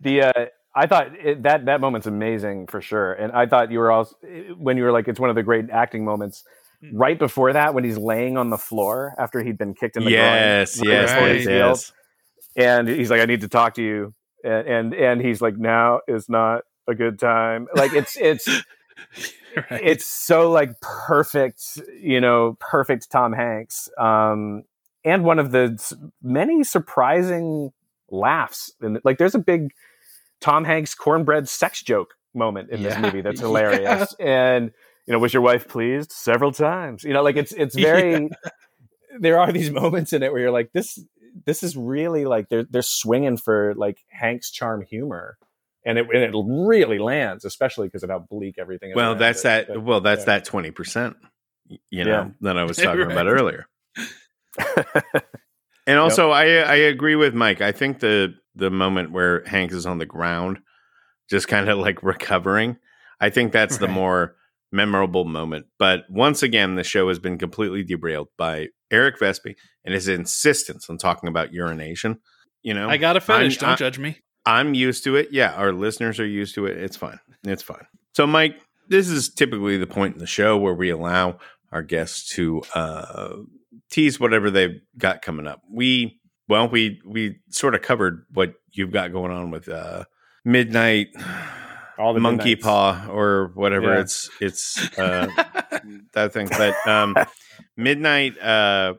the 0.00 0.22
uh, 0.22 0.46
I 0.74 0.86
thought 0.86 1.08
it, 1.18 1.42
that 1.42 1.66
that 1.66 1.80
moment's 1.80 2.06
amazing 2.06 2.66
for 2.68 2.80
sure, 2.80 3.12
and 3.14 3.32
I 3.32 3.46
thought 3.46 3.70
you 3.72 3.78
were 3.78 3.90
also 3.90 4.14
when 4.56 4.76
you 4.76 4.84
were 4.84 4.92
like 4.92 5.08
it's 5.08 5.20
one 5.20 5.30
of 5.30 5.36
the 5.36 5.42
great 5.42 5.70
acting 5.70 6.04
moments. 6.04 6.44
Right 6.92 7.18
before 7.18 7.52
that, 7.52 7.74
when 7.74 7.82
he's 7.82 7.98
laying 7.98 8.38
on 8.38 8.50
the 8.50 8.58
floor 8.58 9.12
after 9.18 9.42
he'd 9.42 9.58
been 9.58 9.74
kicked 9.74 9.96
in 9.96 10.04
the 10.04 10.12
yes 10.12 10.78
groin, 10.78 10.92
yes 10.92 11.10
Right. 11.12 11.34
yes, 11.40 11.46
yes. 11.46 11.92
and 12.56 12.86
he's 12.86 13.10
like, 13.10 13.20
"I 13.20 13.24
need 13.24 13.40
to 13.40 13.48
talk 13.48 13.74
to 13.74 13.82
you," 13.82 14.14
and 14.44 14.68
and, 14.68 14.94
and 14.94 15.20
he's 15.20 15.40
like, 15.42 15.56
"Now 15.56 16.00
is 16.06 16.28
not 16.28 16.62
a 16.86 16.94
good 16.94 17.18
time." 17.18 17.66
Like 17.74 17.92
it's 17.94 18.16
it's 18.16 18.46
right 19.56 19.82
it's 19.82 20.06
so 20.06 20.52
like 20.52 20.80
perfect, 20.80 21.80
you 22.00 22.20
know, 22.20 22.56
perfect 22.60 23.10
Tom 23.10 23.32
Hanks, 23.32 23.88
um, 23.98 24.62
and 25.04 25.24
one 25.24 25.40
of 25.40 25.50
the 25.50 25.76
many 26.22 26.62
surprising 26.62 27.72
laughs. 28.10 28.72
And 28.80 29.00
like, 29.04 29.18
there's 29.18 29.34
a 29.34 29.38
big 29.40 29.70
Tom 30.40 30.64
Hanks 30.64 30.94
cornbread 30.94 31.48
sex 31.48 31.82
joke 31.82 32.14
moment 32.34 32.70
in 32.70 32.82
this 32.82 32.96
movie 32.98 33.20
that's 33.22 33.40
hilarious, 33.48 34.14
and 34.20 34.70
you 35.06 35.12
know, 35.12 35.18
was 35.18 35.32
your 35.32 35.42
wife 35.42 35.66
pleased 35.68 36.12
several 36.12 36.52
times? 36.52 37.02
You 37.04 37.12
know, 37.14 37.22
like 37.22 37.36
it's 37.36 37.52
it's 37.52 37.74
very. 37.76 38.30
There 39.20 39.40
are 39.40 39.50
these 39.50 39.70
moments 39.70 40.12
in 40.12 40.22
it 40.22 40.30
where 40.30 40.40
you're 40.42 40.50
like, 40.52 40.70
this 40.72 40.98
this 41.46 41.62
is 41.62 41.76
really 41.76 42.24
like 42.26 42.50
they're 42.50 42.64
they're 42.64 42.82
swinging 42.82 43.36
for 43.38 43.74
like 43.74 43.98
Hank's 44.10 44.50
charm 44.50 44.82
humor. 44.82 45.38
And 45.84 45.98
it, 45.98 46.04
and 46.12 46.22
it 46.22 46.32
really 46.36 46.98
lands, 46.98 47.44
especially 47.46 47.88
because 47.88 48.02
of 48.02 48.10
how 48.10 48.18
bleak 48.18 48.56
everything 48.58 48.90
is. 48.90 48.96
well 48.96 49.14
that's 49.16 49.40
it. 49.40 49.42
that 49.44 49.68
But, 49.68 49.82
well 49.82 50.00
that's 50.02 50.20
yeah. 50.26 50.38
that 50.38 50.46
20% 50.46 51.14
you 51.90 52.04
know 52.04 52.10
Yeah. 52.10 52.28
that 52.42 52.58
i 52.58 52.64
was 52.64 52.76
talking 52.76 53.00
Right. 53.00 53.12
about 53.12 53.26
earlier 53.26 53.66
And 55.88 55.98
also, 55.98 56.30
I 56.30 56.44
I 56.44 56.74
agree 56.76 57.16
with 57.16 57.34
Mike. 57.34 57.60
I 57.60 57.72
think 57.72 58.00
the 58.00 58.34
the 58.54 58.70
moment 58.70 59.10
where 59.10 59.42
Hanks 59.46 59.74
is 59.74 59.86
on 59.86 59.98
the 59.98 60.06
ground, 60.06 60.58
just 61.30 61.48
kind 61.48 61.68
of 61.68 61.78
like 61.86 62.02
recovering, 62.02 62.76
I 63.20 63.30
think 63.30 63.52
that's 63.52 63.78
the 63.78 63.88
more 63.88 64.36
memorable 64.70 65.24
moment. 65.24 65.66
But 65.78 66.04
once 66.10 66.42
again, 66.42 66.74
the 66.74 66.84
show 66.84 67.08
has 67.08 67.18
been 67.18 67.38
completely 67.38 67.82
derailed 67.82 68.28
by 68.36 68.68
Eric 68.90 69.18
Vespe 69.18 69.56
and 69.84 69.94
his 69.94 70.08
insistence 70.08 70.90
on 70.90 70.98
talking 70.98 71.28
about 71.28 71.52
urination. 71.52 72.20
You 72.62 72.74
know, 72.74 72.88
i 72.88 72.96
got 72.98 73.16
a 73.16 73.20
finish. 73.20 73.54
I'm- 73.62 73.68
don't 73.68 73.74
I- 73.74 73.76
judge 73.76 73.98
me 73.98 74.18
I'm 74.46 74.72
used 74.72 75.04
to 75.04 75.16
it. 75.16 75.28
Yeah, 75.30 75.52
our 75.52 75.72
listeners 75.72 76.18
are 76.20 76.26
used 76.26 76.54
to 76.54 76.64
it. 76.64 76.78
It's 76.78 76.96
fine. 76.96 77.18
It's 77.44 77.62
fine. 77.62 77.86
So, 78.14 78.26
Mike, 78.26 78.58
this 78.88 79.08
is 79.08 79.28
typically 79.28 79.76
the 79.76 79.86
point 79.86 80.14
in 80.14 80.20
the 80.20 80.26
show 80.26 80.56
where 80.56 80.72
we 80.72 80.88
allow 80.88 81.38
our 81.70 81.82
guests 81.82 82.34
to 82.36 82.62
uh, 82.74 83.34
tease 83.90 84.18
whatever 84.20 84.50
they've 84.50 84.80
got 84.96 85.22
coming 85.22 85.46
up. 85.46 85.62
We 85.70 86.20
well, 86.48 86.68
we 86.68 87.00
we 87.04 87.36
sort 87.50 87.74
of 87.74 87.82
covered 87.82 88.24
what 88.32 88.54
you've 88.72 88.92
got 88.92 89.12
going 89.12 89.32
on 89.32 89.50
with 89.50 89.68
uh, 89.68 90.04
midnight 90.44 91.08
All 91.98 92.14
the 92.14 92.20
monkey 92.20 92.50
midnights. 92.50 92.64
paw 92.64 93.06
or 93.10 93.50
whatever 93.54 93.94
Yeah. 93.94 94.00
it's 94.00 94.30
it's 94.40 94.98
uh, 94.98 95.26
that 96.12 96.32
thing. 96.32 96.48
But 96.48 96.74
um, 96.86 97.16
midnight. 97.76 98.38
Uh, 98.40 98.94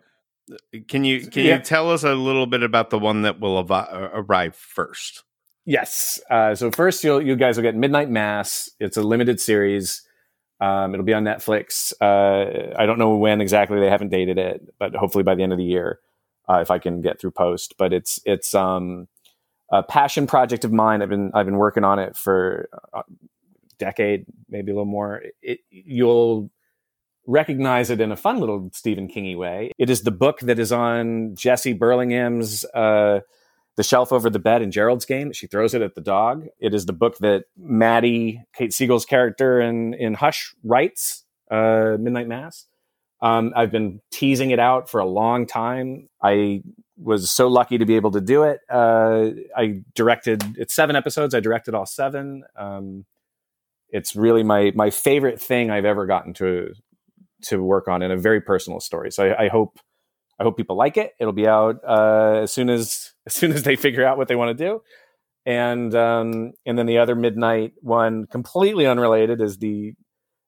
can 0.87 1.03
you 1.03 1.25
can 1.27 1.45
Yeah. 1.45 1.57
you 1.57 1.61
tell 1.63 1.91
us 1.91 2.03
a 2.03 2.13
little 2.15 2.45
bit 2.47 2.63
about 2.63 2.89
the 2.89 2.99
one 2.99 3.21
that 3.21 3.39
will 3.39 3.57
avi- 3.57 3.73
uh, 3.73 4.09
arrive 4.13 4.55
first? 4.55 5.23
Yes. 5.65 6.19
Uh, 6.29 6.55
so 6.55 6.71
first, 6.71 7.03
you'll 7.03 7.21
you 7.21 7.35
guys 7.35 7.55
will 7.55 7.61
get 7.63 7.75
Midnight 7.75 8.09
Mass. 8.09 8.69
It's 8.79 8.97
a 8.97 9.01
limited 9.03 9.39
series. 9.39 10.01
Um, 10.59 10.93
it'll 10.93 11.05
be 11.05 11.13
on 11.13 11.23
Netflix. 11.23 11.93
Uh, 12.01 12.75
I 12.77 12.85
don't 12.85 12.99
know 12.99 13.15
when 13.15 13.41
exactly. 13.41 13.79
They 13.79 13.89
haven't 13.89 14.09
dated 14.09 14.37
it, 14.37 14.61
but 14.77 14.95
hopefully 14.95 15.23
by 15.23 15.35
the 15.35 15.43
end 15.43 15.53
of 15.53 15.57
the 15.57 15.63
year, 15.63 15.99
uh, 16.49 16.59
if 16.59 16.69
I 16.69 16.79
can 16.79 17.01
get 17.01 17.19
through 17.19 17.31
post. 17.31 17.75
But 17.77 17.93
it's 17.93 18.19
it's 18.25 18.53
um, 18.53 19.07
a 19.71 19.83
passion 19.83 20.27
project 20.27 20.65
of 20.65 20.73
mine. 20.73 21.01
I've 21.01 21.09
been 21.09 21.31
I've 21.33 21.45
been 21.45 21.57
working 21.57 21.83
on 21.83 21.99
it 21.99 22.17
for 22.17 22.69
a 22.93 23.03
decade, 23.77 24.25
maybe 24.49 24.71
a 24.71 24.75
little 24.75 24.85
more. 24.85 25.23
It, 25.41 25.59
you'll 25.69 26.51
recognize 27.25 27.89
it 27.89 28.01
in 28.01 28.11
a 28.11 28.17
fun 28.17 28.39
little 28.39 28.69
Stephen 28.73 29.07
Kingy 29.07 29.37
way. 29.37 29.71
It 29.77 29.89
is 29.89 30.01
the 30.01 30.11
book 30.11 30.39
that 30.41 30.59
is 30.59 30.71
on 30.71 31.35
Jessie 31.35 31.73
Burlingame's. 31.73 32.65
Uh, 32.65 33.21
the 33.79 33.83
shelf 33.83 34.11
over 34.11 34.29
the 34.29 34.39
bed 34.39 34.61
in 34.61 34.71
Gerald's 34.71 35.05
game. 35.05 35.31
She 35.31 35.47
throws 35.47 35.73
it 35.73 35.81
at 35.81 35.95
the 35.95 36.01
dog. 36.01 36.47
It 36.59 36.73
is 36.73 36.85
the 36.85 36.91
book 36.91 37.17
that 37.19 37.45
Maddie, 37.57 38.43
Kate 38.53 38.73
Siegel's 38.73 39.05
character 39.05 39.61
in, 39.61 39.93
in 39.93 40.15
Hush, 40.15 40.53
writes, 40.65 41.23
uh, 41.49 41.95
Midnight 41.97 42.27
Mass. 42.27 42.65
Um, 43.21 43.53
I've 43.55 43.71
been 43.71 44.01
teasing 44.11 44.51
it 44.51 44.59
out 44.59 44.89
for 44.89 44.99
a 44.99 45.05
long 45.05 45.47
time. 45.47 46.09
I 46.21 46.61
was 46.97 47.31
so 47.31 47.47
lucky 47.47 47.77
to 47.77 47.85
be 47.85 47.95
able 47.95 48.11
to 48.11 48.19
do 48.19 48.43
it. 48.43 48.59
Uh, 48.69 49.29
I 49.55 49.81
directed, 49.95 50.43
it's 50.57 50.75
seven 50.75 50.97
episodes. 50.97 51.33
I 51.33 51.39
directed 51.39 51.73
all 51.73 51.85
seven. 51.85 52.43
Um, 52.57 53.05
it's 53.91 54.13
really 54.13 54.43
my, 54.43 54.73
my 54.75 54.89
favorite 54.89 55.39
thing 55.39 55.71
I've 55.71 55.85
ever 55.85 56.05
gotten 56.05 56.33
to, 56.33 56.73
to 57.43 57.63
work 57.63 57.87
on 57.87 58.01
in 58.01 58.11
a 58.11 58.17
very 58.17 58.41
personal 58.41 58.81
story. 58.81 59.09
So 59.09 59.23
I, 59.23 59.45
I 59.45 59.47
hope, 59.47 59.79
I 60.37 60.43
hope 60.43 60.57
people 60.57 60.75
like 60.75 60.97
it. 60.97 61.13
It'll 61.17 61.31
be 61.31 61.47
out 61.47 61.79
uh, 61.87 62.41
as 62.43 62.51
soon 62.51 62.69
as 62.69 63.13
as 63.29 63.35
soon 63.35 63.51
as 63.51 63.63
they 63.63 63.75
figure 63.75 64.05
out 64.05 64.17
what 64.17 64.27
they 64.27 64.35
want 64.35 64.57
to 64.57 64.63
do. 64.63 64.81
And 65.45 65.93
um, 65.95 66.53
and 66.65 66.77
then 66.77 66.85
the 66.85 66.97
other 66.97 67.15
midnight 67.15 67.73
one, 67.81 68.25
completely 68.27 68.85
unrelated, 68.85 69.39
is 69.39 69.57
the 69.57 69.93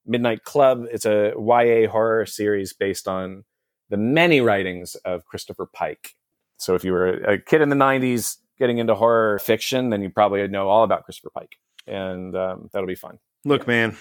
Midnight 0.06 0.44
Club. 0.44 0.86
It's 0.92 1.06
a 1.06 1.34
YA 1.38 1.90
horror 1.90 2.26
series 2.26 2.74
based 2.74 3.08
on 3.08 3.46
the 3.90 3.98
many 3.98 4.42
writings 4.42 4.96
of 5.06 5.26
Christopher 5.26 5.68
Pike. 5.72 6.16
So 6.58 6.76
if 6.76 6.84
you 6.84 6.92
were 6.92 7.08
a 7.08 7.40
kid 7.40 7.62
in 7.62 7.70
the 7.70 7.76
'90s 7.76 8.38
getting 8.60 8.80
into 8.80 8.94
horror 8.94 9.40
fiction, 9.40 9.92
then 9.92 10.02
you 10.02 10.10
probably 10.10 10.46
know 10.48 10.68
all 10.68 10.84
about 10.84 11.06
Christopher 11.06 11.32
Pike, 11.34 11.56
and 11.88 12.36
um, 12.36 12.70
that'll 12.74 12.88
be 12.88 12.96
fun. 12.96 13.20
Look, 13.46 13.68
man, 13.68 13.96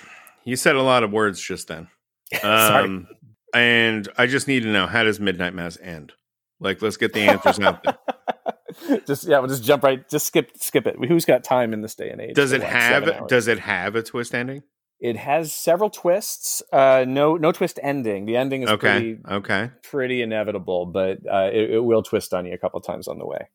you 0.44 0.56
said 0.56 0.76
a 0.76 0.82
lot 0.82 1.04
of 1.04 1.12
words 1.12 1.40
just 1.40 1.68
then. 1.68 1.88
Sorry. 2.40 2.84
Um, 2.84 3.08
and 3.54 4.08
I 4.18 4.26
just 4.26 4.48
need 4.48 4.64
to 4.64 4.68
know 4.68 4.86
how 4.86 5.04
does 5.04 5.20
Midnight 5.20 5.54
Mass 5.54 5.78
end? 5.80 6.12
Like, 6.60 6.82
let's 6.82 6.96
get 6.96 7.12
the 7.12 7.20
answers 7.20 7.58
out 7.58 7.82
there. 7.82 7.98
just 9.06 9.26
yeah, 9.26 9.38
we'll 9.38 9.48
just 9.48 9.64
jump 9.64 9.82
right. 9.82 10.08
Just 10.08 10.26
skip 10.26 10.52
skip 10.56 10.86
it. 10.86 10.96
Who's 11.06 11.24
got 11.24 11.44
time 11.44 11.72
in 11.72 11.82
this 11.82 11.94
day 11.94 12.10
and 12.10 12.20
age? 12.20 12.34
Does 12.34 12.52
it 12.52 12.62
have 12.62 13.26
does 13.28 13.48
it 13.48 13.58
have 13.60 13.94
a 13.96 14.02
twist 14.02 14.34
ending? 14.34 14.62
It 15.00 15.16
has 15.16 15.52
several 15.52 15.88
twists. 15.88 16.62
Uh, 16.70 17.06
no, 17.08 17.36
no 17.36 17.52
twist 17.52 17.78
ending. 17.82 18.26
The 18.26 18.36
ending 18.36 18.62
is 18.64 18.68
Okay, 18.68 19.16
pretty, 19.16 19.18
okay. 19.36 19.70
pretty 19.82 20.20
inevitable, 20.20 20.84
but 20.84 21.20
uh, 21.26 21.48
it, 21.50 21.70
it 21.70 21.78
will 21.82 22.02
twist 22.02 22.34
on 22.34 22.44
you 22.44 22.52
a 22.52 22.58
couple 22.58 22.78
times 22.82 23.08
on 23.08 23.18
the 23.18 23.24
way. 23.24 23.48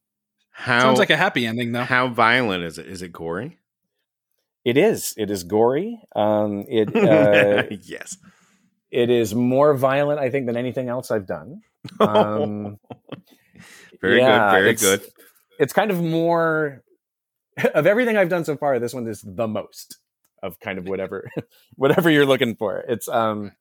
How 0.49 0.79
Sounds 0.79 0.97
like 0.97 1.11
a 1.11 1.17
happy 1.17 1.45
ending, 1.45 1.71
though. 1.71 1.83
how 1.83 2.07
violent 2.07 2.63
is 2.63 2.79
it? 2.79 2.87
Is 2.87 3.03
it 3.03 3.11
gory? 3.11 3.59
It 4.63 4.75
is. 4.77 5.13
It 5.17 5.29
is 5.29 5.43
gory. 5.43 6.01
Um, 6.15 6.65
it 6.67 6.95
uh, 6.95 7.63
yes. 7.83 8.17
it 8.89 9.11
is 9.11 9.35
more 9.35 9.75
violent, 9.75 10.19
I 10.19 10.31
think, 10.31 10.47
than 10.47 10.57
anything 10.57 10.89
else 10.89 11.11
I've 11.11 11.27
done. 11.27 11.61
Um, 11.99 12.79
very 14.01 14.19
yeah, 14.19 14.51
good. 14.51 14.57
Very 14.57 14.69
it's- 14.71 14.81
good. 14.81 15.11
it's 15.59 15.73
kind 15.73 15.91
of 15.91 16.01
more 16.01 16.83
of 17.73 17.87
everything 17.87 18.17
I've 18.17 18.29
done 18.29 18.45
so 18.45 18.57
far. 18.57 18.79
This 18.79 18.93
one 18.93 19.07
is 19.07 19.23
the 19.25 19.47
most 19.47 19.97
of 20.43 20.59
kind 20.59 20.77
of 20.77 20.87
whatever 20.87 21.29
whatever 21.75 22.09
you're 22.09 22.25
looking 22.25 22.55
for. 22.55 22.83
It's 22.87 23.07
um, 23.07 23.51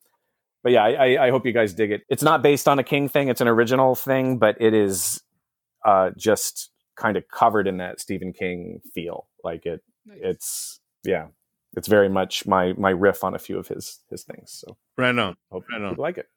but 0.62 0.72
yeah, 0.72 0.82
I, 0.84 0.90
I, 1.14 1.26
I 1.26 1.30
hope 1.30 1.44
you 1.46 1.52
guys 1.52 1.74
dig 1.74 1.90
it. 1.92 2.02
It's 2.08 2.22
not 2.22 2.42
based 2.42 2.66
on 2.68 2.78
a 2.78 2.82
King 2.84 3.08
thing; 3.08 3.28
it's 3.28 3.40
an 3.40 3.48
original 3.48 3.94
thing, 3.94 4.38
but 4.38 4.56
it 4.60 4.74
is 4.74 5.22
uh, 5.84 6.10
just 6.16 6.70
kind 6.96 7.16
of 7.16 7.24
covered 7.28 7.66
in 7.66 7.76
that 7.78 8.00
Stephen 8.00 8.32
King 8.32 8.80
feel. 8.94 9.26
Like 9.42 9.66
it, 9.66 9.82
it's 10.06 10.80
yeah, 11.04 11.26
it's 11.76 11.86
very 11.88 12.08
much 12.08 12.46
my 12.46 12.72
my 12.74 12.90
riff 12.90 13.22
on 13.24 13.34
a 13.34 13.38
few 13.38 13.58
of 13.58 13.68
his 13.68 14.00
his 14.10 14.24
things. 14.24 14.50
So 14.52 14.76
Right 14.96 15.16
on. 15.16 15.36
hope 15.50 15.64
Right 15.70 15.82
on. 15.82 15.90
people 15.90 16.02
like 16.02 16.18
it. 16.18 16.28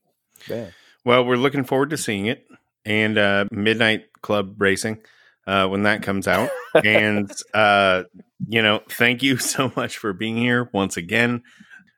Yeah. 0.49 0.67
Well, 1.05 1.23
we're 1.25 1.37
looking 1.37 1.63
forward 1.63 1.89
to 1.91 1.97
seeing 1.97 2.25
it 2.25 2.45
and 2.85 3.17
uh, 3.17 3.45
Midnight 3.51 4.05
Club 4.21 4.61
Racing 4.61 4.99
uh, 5.45 5.67
when 5.67 5.83
that 5.83 6.03
comes 6.03 6.27
out. 6.27 6.49
and 6.83 7.31
uh, 7.53 8.03
you 8.47 8.61
know, 8.61 8.81
thank 8.89 9.23
you 9.23 9.37
so 9.37 9.71
much 9.75 9.97
for 9.97 10.13
being 10.13 10.37
here 10.37 10.69
once 10.73 10.97
again. 10.97 11.43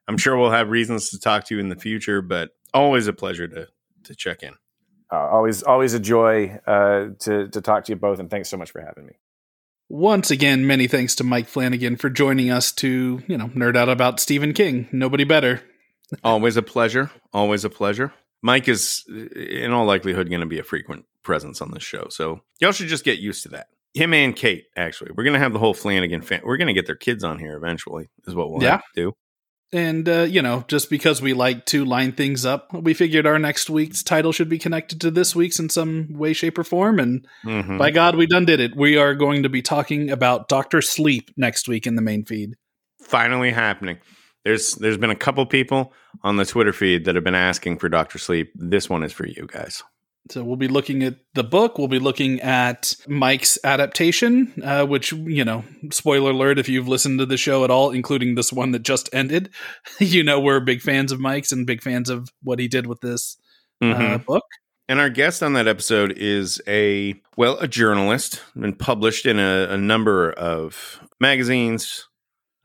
I'm 0.07 0.17
sure 0.17 0.37
we'll 0.37 0.51
have 0.51 0.69
reasons 0.69 1.09
to 1.09 1.19
talk 1.19 1.45
to 1.45 1.55
you 1.55 1.59
in 1.59 1.69
the 1.69 1.75
future, 1.75 2.21
but 2.21 2.49
always 2.73 3.07
a 3.07 3.13
pleasure 3.13 3.47
to 3.47 3.67
to 4.05 4.15
check 4.15 4.43
in. 4.43 4.53
Uh, 5.11 5.27
always 5.27 5.63
always 5.63 5.93
a 5.93 5.99
joy 5.99 6.59
uh, 6.65 7.09
to 7.19 7.47
to 7.49 7.61
talk 7.61 7.85
to 7.85 7.91
you 7.91 7.95
both, 7.95 8.19
and 8.19 8.29
thanks 8.29 8.49
so 8.49 8.57
much 8.57 8.71
for 8.71 8.81
having 8.81 9.05
me. 9.05 9.13
Once 9.91 10.29
again, 10.29 10.67
many 10.67 10.87
thanks 10.87 11.15
to 11.15 11.23
Mike 11.23 11.47
Flanagan 11.47 11.95
for 11.95 12.11
joining 12.11 12.51
us 12.51 12.71
to, 12.71 13.23
you 13.25 13.35
know, 13.35 13.47
nerd 13.49 13.75
out 13.75 13.89
about 13.89 14.19
Stephen 14.19 14.53
King. 14.53 14.87
Nobody 14.91 15.23
better. 15.23 15.63
Always 16.23 16.57
a 16.57 16.61
pleasure. 16.61 17.09
Always 17.33 17.65
a 17.65 17.71
pleasure. 17.71 18.13
Mike 18.41 18.67
is, 18.67 19.03
in 19.35 19.71
all 19.71 19.85
likelihood, 19.85 20.29
going 20.29 20.39
to 20.41 20.45
be 20.47 20.59
a 20.59 20.63
frequent 20.63 21.05
presence 21.23 21.61
on 21.61 21.71
this 21.71 21.83
show, 21.83 22.07
so 22.09 22.41
y'all 22.59 22.71
should 22.71 22.87
just 22.87 23.03
get 23.03 23.19
used 23.19 23.43
to 23.43 23.49
that. 23.49 23.67
Him 23.93 24.13
and 24.13 24.35
Kate, 24.35 24.65
actually, 24.77 25.11
we're 25.15 25.23
going 25.23 25.33
to 25.33 25.39
have 25.39 25.51
the 25.53 25.59
whole 25.59 25.73
Flanagan 25.73 26.21
fan. 26.21 26.41
We're 26.43 26.57
going 26.57 26.67
to 26.67 26.73
get 26.73 26.85
their 26.85 26.95
kids 26.95 27.23
on 27.23 27.39
here 27.39 27.57
eventually. 27.57 28.09
Is 28.27 28.35
what 28.35 28.51
we'll 28.51 28.61
Yeah. 28.63 28.81
do. 28.95 29.13
And, 29.71 30.09
uh, 30.09 30.21
you 30.21 30.41
know, 30.41 30.63
just 30.67 30.89
because 30.89 31.21
we 31.21 31.33
like 31.33 31.65
to 31.67 31.85
line 31.85 32.11
things 32.13 32.43
up, 32.43 32.73
we 32.73 32.95
figured 32.95 33.27
our 33.27 33.37
next 33.37 33.69
week's 33.69 34.01
title 34.01 34.31
should 34.31 34.49
be 34.49 34.57
connected 34.57 34.99
to 35.01 35.11
this 35.11 35.35
week's 35.35 35.59
in 35.59 35.69
some 35.69 36.07
way, 36.13 36.33
shape, 36.33 36.57
or 36.57 36.63
form. 36.63 36.99
And 36.99 37.27
Mhm. 37.45 37.77
by 37.77 37.91
God, 37.91 38.15
we 38.15 38.25
done 38.25 38.45
did 38.45 38.59
it. 38.59 38.75
We 38.75 38.97
are 38.97 39.13
going 39.13 39.43
to 39.43 39.49
be 39.49 39.61
talking 39.61 40.09
about 40.09 40.47
Doctor 40.49 40.81
Sleep 40.81 41.29
next 41.37 41.67
week 41.67 41.85
in 41.85 41.95
the 41.95 42.01
main 42.01 42.25
feed. 42.25 42.55
finally 43.01 43.49
happening. 43.51 43.97
There's 44.49 44.73
there's 44.73 44.97
been 44.97 45.11
a 45.11 45.15
couple 45.15 45.45
people 45.45 45.93
on 46.23 46.37
the 46.37 46.43
Twitter 46.45 46.73
feed 46.73 47.05
that 47.05 47.13
have 47.13 47.23
been 47.23 47.35
asking 47.35 47.77
for 47.77 47.87
Doctor 47.87 48.17
Sleep. 48.17 48.51
This 48.55 48.89
one 48.89 49.03
is 49.03 49.13
for 49.13 49.27
you 49.27 49.45
guys. 49.45 49.83
So 50.31 50.43
we'll 50.43 50.55
be 50.55 50.67
looking 50.67 51.03
at 51.03 51.17
the 51.35 51.43
book. 51.43 51.77
We'll 51.77 51.87
be 51.87 51.99
looking 51.99 52.41
at 52.41 52.95
Mike's 53.07 53.59
adaptation, 53.63 54.51
uh, 54.63 54.87
which 54.87 55.11
you 55.11 55.45
know, 55.45 55.63
spoiler 55.91 56.31
alert 56.31 56.57
if 56.57 56.67
you've 56.67 56.87
listened 56.87 57.19
to 57.19 57.27
the 57.27 57.37
show 57.37 57.63
at 57.63 57.69
all, 57.69 57.91
including 57.91 58.33
this 58.33 58.51
one 58.51 58.71
that 58.71 58.81
just 58.81 59.07
ended, 59.13 59.51
you 59.99 60.23
know 60.23 60.39
we're 60.39 60.59
big 60.59 60.81
fans 60.81 61.11
of 61.11 61.19
Mike's 61.19 61.51
and 61.51 61.67
big 61.67 61.83
fans 61.83 62.09
of 62.09 62.29
what 62.41 62.57
he 62.57 62.67
did 62.67 62.87
with 62.87 63.01
this 63.01 63.37
uh, 63.83 63.85
Mhm. 63.85 64.25
book. 64.25 64.45
And 64.87 64.99
our 64.99 65.11
guest 65.11 65.43
on 65.43 65.53
that 65.53 65.67
episode 65.67 66.13
is 66.17 66.59
a 66.67 67.13
well, 67.37 67.59
a 67.59 67.67
journalist, 67.67 68.41
been 68.59 68.73
published 68.73 69.27
in 69.27 69.37
a, 69.37 69.67
a 69.69 69.77
number 69.77 70.31
of 70.31 70.99
magazines, 71.19 72.08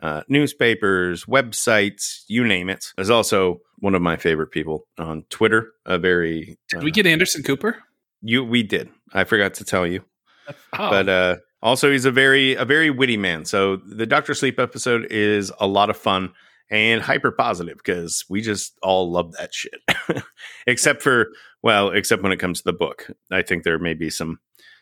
uh, 0.04 0.22
newspapers, 0.28 1.24
websites, 1.24 2.24
you 2.28 2.44
name 2.44 2.68
it. 2.68 2.92
Is 2.98 3.10
also 3.10 3.60
one 3.78 3.94
of 3.94 4.02
my 4.02 4.16
favorite 4.16 4.50
people 4.50 4.86
on 4.98 5.24
Twitter. 5.30 5.72
A 5.86 5.98
very 5.98 6.58
Did 6.68 6.80
uh, 6.80 6.84
we 6.84 6.90
get 6.90 7.06
Anderson 7.06 7.42
Cooper? 7.42 7.78
you? 8.20 8.44
We 8.44 8.62
did. 8.62 8.90
I 9.12 9.24
forgot 9.24 9.54
to 9.54 9.64
tell 9.64 9.86
you. 9.86 10.04
Oh, 10.74 10.90
but 10.90 11.08
uh 11.08 11.36
also 11.62 11.90
he's 11.90 12.04
a 12.04 12.10
very 12.10 12.54
a 12.54 12.66
very 12.66 12.90
witty 12.90 13.16
man 13.16 13.46
so 13.46 13.76
the 13.76 14.04
dr 14.04 14.34
sleep 14.34 14.60
episode 14.60 15.06
is 15.10 15.50
a 15.58 15.66
lot 15.66 15.88
of 15.88 15.96
fun 15.96 16.34
and 16.70 17.00
hyper 17.00 17.32
positive 17.32 17.78
because 17.78 18.26
we 18.28 18.42
just 18.42 18.76
all 18.82 19.10
love 19.10 19.32
that 19.38 19.54
shit 19.54 19.80
except 20.66 21.00
for 21.00 21.28
well 21.62 21.88
except 21.88 22.22
when 22.22 22.30
it 22.30 22.36
comes 22.36 22.58
to 22.58 22.64
the 22.64 22.74
book 22.74 23.10
i 23.32 23.40
think 23.40 23.62
there 23.62 23.78
may 23.78 23.94
be 23.94 24.10
some 24.10 24.38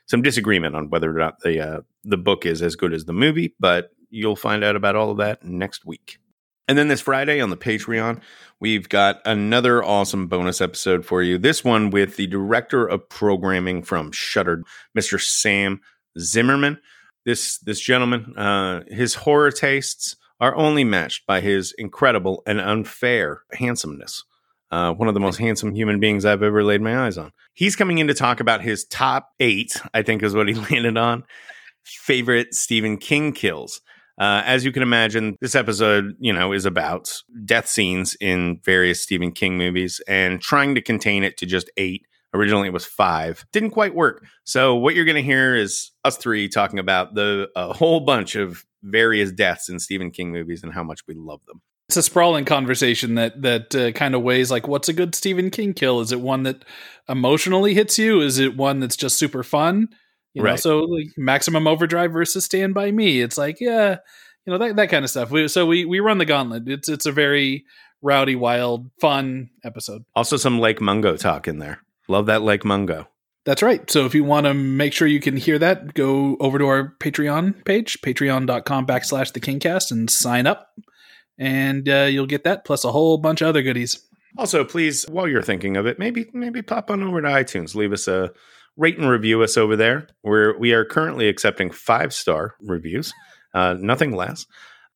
some 0.06 0.20
disagreement 0.20 0.74
on 0.74 0.90
whether 0.90 1.16
or 1.16 1.20
not 1.20 1.38
the 1.44 1.60
uh 1.60 1.80
the 2.02 2.16
book 2.16 2.44
is 2.44 2.60
as 2.60 2.74
good 2.74 2.92
as 2.92 3.04
the 3.04 3.12
movie 3.12 3.54
but 3.60 3.92
you'll 4.12 4.36
find 4.36 4.62
out 4.62 4.76
about 4.76 4.94
all 4.94 5.10
of 5.10 5.16
that 5.16 5.44
next 5.44 5.84
week 5.84 6.18
and 6.68 6.78
then 6.78 6.88
this 6.88 7.00
Friday 7.00 7.40
on 7.40 7.50
the 7.50 7.56
Patreon, 7.56 8.20
we've 8.60 8.88
got 8.88 9.20
another 9.24 9.84
awesome 9.84 10.26
bonus 10.28 10.60
episode 10.60 11.04
for 11.04 11.22
you. 11.22 11.36
This 11.36 11.64
one 11.64 11.90
with 11.90 12.16
the 12.16 12.28
director 12.28 12.86
of 12.86 13.08
programming 13.08 13.82
from 13.82 14.12
Shudder, 14.12 14.62
Mr. 14.96 15.20
Sam 15.20 15.80
Zimmerman. 16.18 16.80
This 17.24 17.58
this 17.58 17.80
gentleman, 17.80 18.36
uh, 18.38 18.84
his 18.88 19.14
horror 19.16 19.50
tastes 19.50 20.16
are 20.40 20.54
only 20.56 20.82
matched 20.82 21.26
by 21.26 21.40
his 21.40 21.74
incredible 21.78 22.42
and 22.46 22.60
unfair 22.60 23.42
handsomeness. 23.52 24.24
Uh, 24.70 24.92
one 24.94 25.08
of 25.08 25.14
the 25.14 25.20
most 25.20 25.36
handsome 25.36 25.74
human 25.74 26.00
beings 26.00 26.24
I've 26.24 26.42
ever 26.42 26.64
laid 26.64 26.80
my 26.80 27.04
eyes 27.04 27.18
on. 27.18 27.32
He's 27.52 27.76
coming 27.76 27.98
in 27.98 28.06
to 28.08 28.14
talk 28.14 28.40
about 28.40 28.62
his 28.62 28.86
top 28.86 29.28
eight, 29.40 29.78
I 29.92 30.02
think 30.02 30.22
is 30.22 30.34
what 30.34 30.48
he 30.48 30.54
landed 30.70 30.96
on, 30.96 31.24
favorite 31.84 32.54
Stephen 32.54 32.96
King 32.96 33.32
kills. 33.32 33.82
Uh, 34.22 34.40
as 34.46 34.64
you 34.64 34.70
can 34.70 34.84
imagine, 34.84 35.36
this 35.40 35.56
episode, 35.56 36.14
you 36.20 36.32
know, 36.32 36.52
is 36.52 36.64
about 36.64 37.12
death 37.44 37.66
scenes 37.66 38.16
in 38.20 38.60
various 38.62 39.02
Stephen 39.02 39.32
King 39.32 39.58
movies 39.58 40.00
and 40.06 40.40
trying 40.40 40.76
to 40.76 40.80
contain 40.80 41.24
it 41.24 41.36
to 41.38 41.44
just 41.44 41.68
eight. 41.76 42.06
Originally, 42.32 42.68
it 42.68 42.72
was 42.72 42.84
five. 42.84 43.44
Didn't 43.52 43.70
quite 43.70 43.96
work. 43.96 44.24
So, 44.44 44.76
what 44.76 44.94
you're 44.94 45.06
going 45.06 45.16
to 45.16 45.22
hear 45.22 45.56
is 45.56 45.90
us 46.04 46.18
three 46.18 46.48
talking 46.48 46.78
about 46.78 47.16
the 47.16 47.48
a 47.56 47.72
whole 47.72 47.98
bunch 47.98 48.36
of 48.36 48.64
various 48.84 49.32
deaths 49.32 49.68
in 49.68 49.80
Stephen 49.80 50.12
King 50.12 50.30
movies 50.30 50.62
and 50.62 50.72
how 50.72 50.84
much 50.84 51.00
we 51.08 51.14
love 51.16 51.40
them. 51.48 51.60
It's 51.88 51.96
a 51.96 52.02
sprawling 52.04 52.44
conversation 52.44 53.16
that 53.16 53.42
that 53.42 53.74
uh, 53.74 53.90
kind 53.90 54.14
of 54.14 54.22
weighs 54.22 54.52
like, 54.52 54.68
what's 54.68 54.88
a 54.88 54.92
good 54.92 55.16
Stephen 55.16 55.50
King 55.50 55.74
kill? 55.74 55.98
Is 55.98 56.12
it 56.12 56.20
one 56.20 56.44
that 56.44 56.64
emotionally 57.08 57.74
hits 57.74 57.98
you? 57.98 58.20
Is 58.20 58.38
it 58.38 58.56
one 58.56 58.78
that's 58.78 58.96
just 58.96 59.18
super 59.18 59.42
fun? 59.42 59.88
You 60.34 60.42
know, 60.42 60.50
Right. 60.50 60.58
so 60.60 60.80
like 60.80 61.08
Maximum 61.16 61.66
Overdrive 61.66 62.12
versus 62.12 62.44
Stand 62.44 62.74
by 62.74 62.90
Me. 62.90 63.20
It's 63.20 63.36
like, 63.38 63.60
yeah, 63.60 63.98
you 64.46 64.52
know 64.52 64.58
that 64.58 64.76
that 64.76 64.88
kind 64.90 65.04
of 65.04 65.10
stuff. 65.10 65.30
We, 65.30 65.46
so 65.48 65.66
we 65.66 65.84
we 65.84 66.00
run 66.00 66.18
the 66.18 66.24
gauntlet. 66.24 66.68
It's 66.68 66.88
it's 66.88 67.06
a 67.06 67.12
very 67.12 67.64
rowdy, 68.00 68.34
wild, 68.34 68.90
fun 69.00 69.50
episode. 69.64 70.04
Also, 70.16 70.36
some 70.36 70.58
Lake 70.58 70.80
Mungo 70.80 71.16
talk 71.16 71.46
in 71.46 71.58
there. 71.58 71.80
Love 72.08 72.26
that 72.26 72.42
Lake 72.42 72.64
Mungo. 72.64 73.08
That's 73.44 73.62
right. 73.62 73.88
So 73.90 74.06
if 74.06 74.14
you 74.14 74.22
want 74.24 74.46
to 74.46 74.54
make 74.54 74.92
sure 74.92 75.08
you 75.08 75.20
can 75.20 75.36
hear 75.36 75.58
that, 75.58 75.94
go 75.94 76.36
over 76.38 76.58
to 76.58 76.66
our 76.66 76.94
Patreon 77.00 77.64
page, 77.64 78.00
patreon.com 78.00 78.86
backslash 78.86 79.32
the 79.32 79.40
Kingcast, 79.40 79.90
and 79.90 80.08
sign 80.08 80.46
up. 80.46 80.68
And 81.38 81.88
uh, 81.88 82.06
you'll 82.10 82.26
get 82.26 82.44
that 82.44 82.64
plus 82.64 82.84
a 82.84 82.92
whole 82.92 83.18
bunch 83.18 83.40
of 83.40 83.48
other 83.48 83.62
goodies. 83.62 83.98
Also, 84.38 84.64
please, 84.64 85.04
while 85.08 85.26
you're 85.28 85.42
thinking 85.42 85.76
of 85.76 85.86
it, 85.86 85.98
maybe 85.98 86.26
maybe 86.32 86.62
pop 86.62 86.90
on 86.90 87.02
over 87.02 87.20
to 87.20 87.28
iTunes, 87.28 87.74
leave 87.74 87.92
us 87.92 88.06
a 88.08 88.30
rate 88.76 88.98
and 88.98 89.08
review 89.08 89.42
us 89.42 89.56
over 89.56 89.76
there. 89.76 90.08
We're 90.22 90.58
we 90.58 90.72
are 90.72 90.84
currently 90.84 91.28
accepting 91.28 91.70
five 91.70 92.12
star 92.12 92.54
reviews, 92.60 93.12
uh, 93.54 93.76
nothing 93.78 94.14
less. 94.14 94.46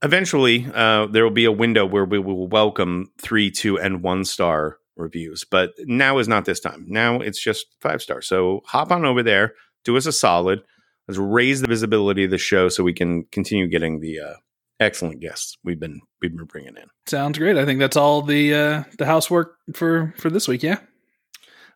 Eventually, 0.02 0.68
uh, 0.74 1.06
there 1.06 1.24
will 1.24 1.30
be 1.30 1.46
a 1.46 1.52
window 1.52 1.86
where 1.86 2.04
we 2.04 2.18
will 2.18 2.48
welcome 2.48 3.10
three, 3.20 3.50
two, 3.50 3.78
and 3.78 4.02
one 4.02 4.24
star 4.24 4.78
reviews, 4.96 5.44
but 5.44 5.72
now 5.84 6.18
is 6.18 6.28
not 6.28 6.44
this 6.44 6.60
time. 6.60 6.84
Now 6.88 7.20
it's 7.20 7.42
just 7.42 7.66
five 7.80 8.02
stars. 8.02 8.26
So 8.26 8.60
hop 8.66 8.92
on 8.92 9.04
over 9.04 9.22
there, 9.22 9.54
do 9.84 9.96
us 9.96 10.06
a 10.06 10.12
solid. 10.12 10.62
Let's 11.08 11.18
raise 11.18 11.60
the 11.60 11.68
visibility 11.68 12.24
of 12.24 12.30
the 12.30 12.38
show 12.38 12.68
so 12.68 12.82
we 12.82 12.92
can 12.92 13.24
continue 13.30 13.68
getting 13.68 14.00
the 14.00 14.20
uh, 14.20 14.34
excellent 14.80 15.20
guests 15.20 15.56
we've 15.64 15.78
been 15.78 16.00
we've 16.20 16.36
been 16.36 16.46
bringing 16.46 16.76
in. 16.76 16.88
Sounds 17.06 17.38
great. 17.38 17.56
I 17.56 17.64
think 17.64 17.78
that's 17.78 17.96
all 17.96 18.22
the 18.22 18.54
uh, 18.54 18.84
the 18.98 19.06
housework 19.06 19.56
for 19.74 20.14
for 20.18 20.30
this 20.30 20.48
week. 20.48 20.62
Yeah. 20.62 20.78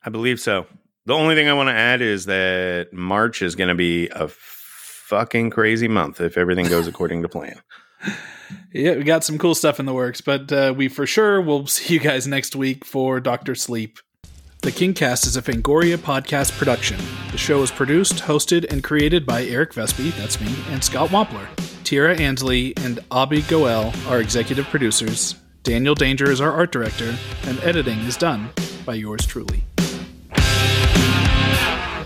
I 0.04 0.10
believe 0.10 0.40
so. 0.40 0.66
The 1.06 1.14
only 1.14 1.34
thing 1.34 1.48
I 1.48 1.54
want 1.54 1.68
to 1.68 1.74
add 1.74 2.02
is 2.02 2.26
that 2.26 2.88
March 2.92 3.42
is 3.42 3.54
going 3.54 3.68
to 3.68 3.74
be 3.74 4.08
a 4.08 4.28
fucking 4.28 5.50
crazy 5.50 5.88
month 5.88 6.20
if 6.20 6.36
everything 6.36 6.68
goes 6.68 6.86
according 6.86 7.22
to 7.22 7.28
plan. 7.28 7.60
Yeah, 8.72 8.96
we 8.96 9.04
got 9.04 9.24
some 9.24 9.38
cool 9.38 9.54
stuff 9.54 9.78
in 9.78 9.86
the 9.86 9.94
works, 9.94 10.20
but 10.20 10.50
uh, 10.52 10.74
we 10.76 10.88
for 10.88 11.06
sure 11.06 11.40
will 11.40 11.66
see 11.68 11.94
you 11.94 12.00
guys 12.00 12.26
next 12.26 12.56
week 12.56 12.84
for 12.84 13.20
Doctor 13.20 13.54
Sleep. 13.54 13.98
The 14.62 14.70
Kingcast 14.70 15.26
is 15.26 15.36
a 15.36 15.42
Fangoria 15.42 15.96
podcast 15.96 16.56
production. 16.58 16.98
The 17.30 17.38
show 17.38 17.62
is 17.62 17.70
produced, 17.70 18.16
hosted, 18.16 18.70
and 18.70 18.84
created 18.84 19.24
by 19.24 19.44
Eric 19.44 19.72
Vespe, 19.72 20.14
that's 20.16 20.40
me, 20.40 20.54
and 20.70 20.82
Scott 20.82 21.10
Wampler. 21.10 21.46
Tira 21.84 22.16
Ansley 22.16 22.76
and 22.78 23.00
Abby 23.10 23.42
Goel 23.42 23.92
are 24.08 24.20
executive 24.20 24.66
producers. 24.66 25.36
Daniel 25.62 25.94
Danger 25.94 26.30
is 26.30 26.40
our 26.40 26.52
art 26.52 26.72
director, 26.72 27.16
and 27.44 27.58
editing 27.60 27.98
is 28.00 28.16
done 28.16 28.50
by 28.84 28.94
yours 28.94 29.24
truly. 29.26 29.64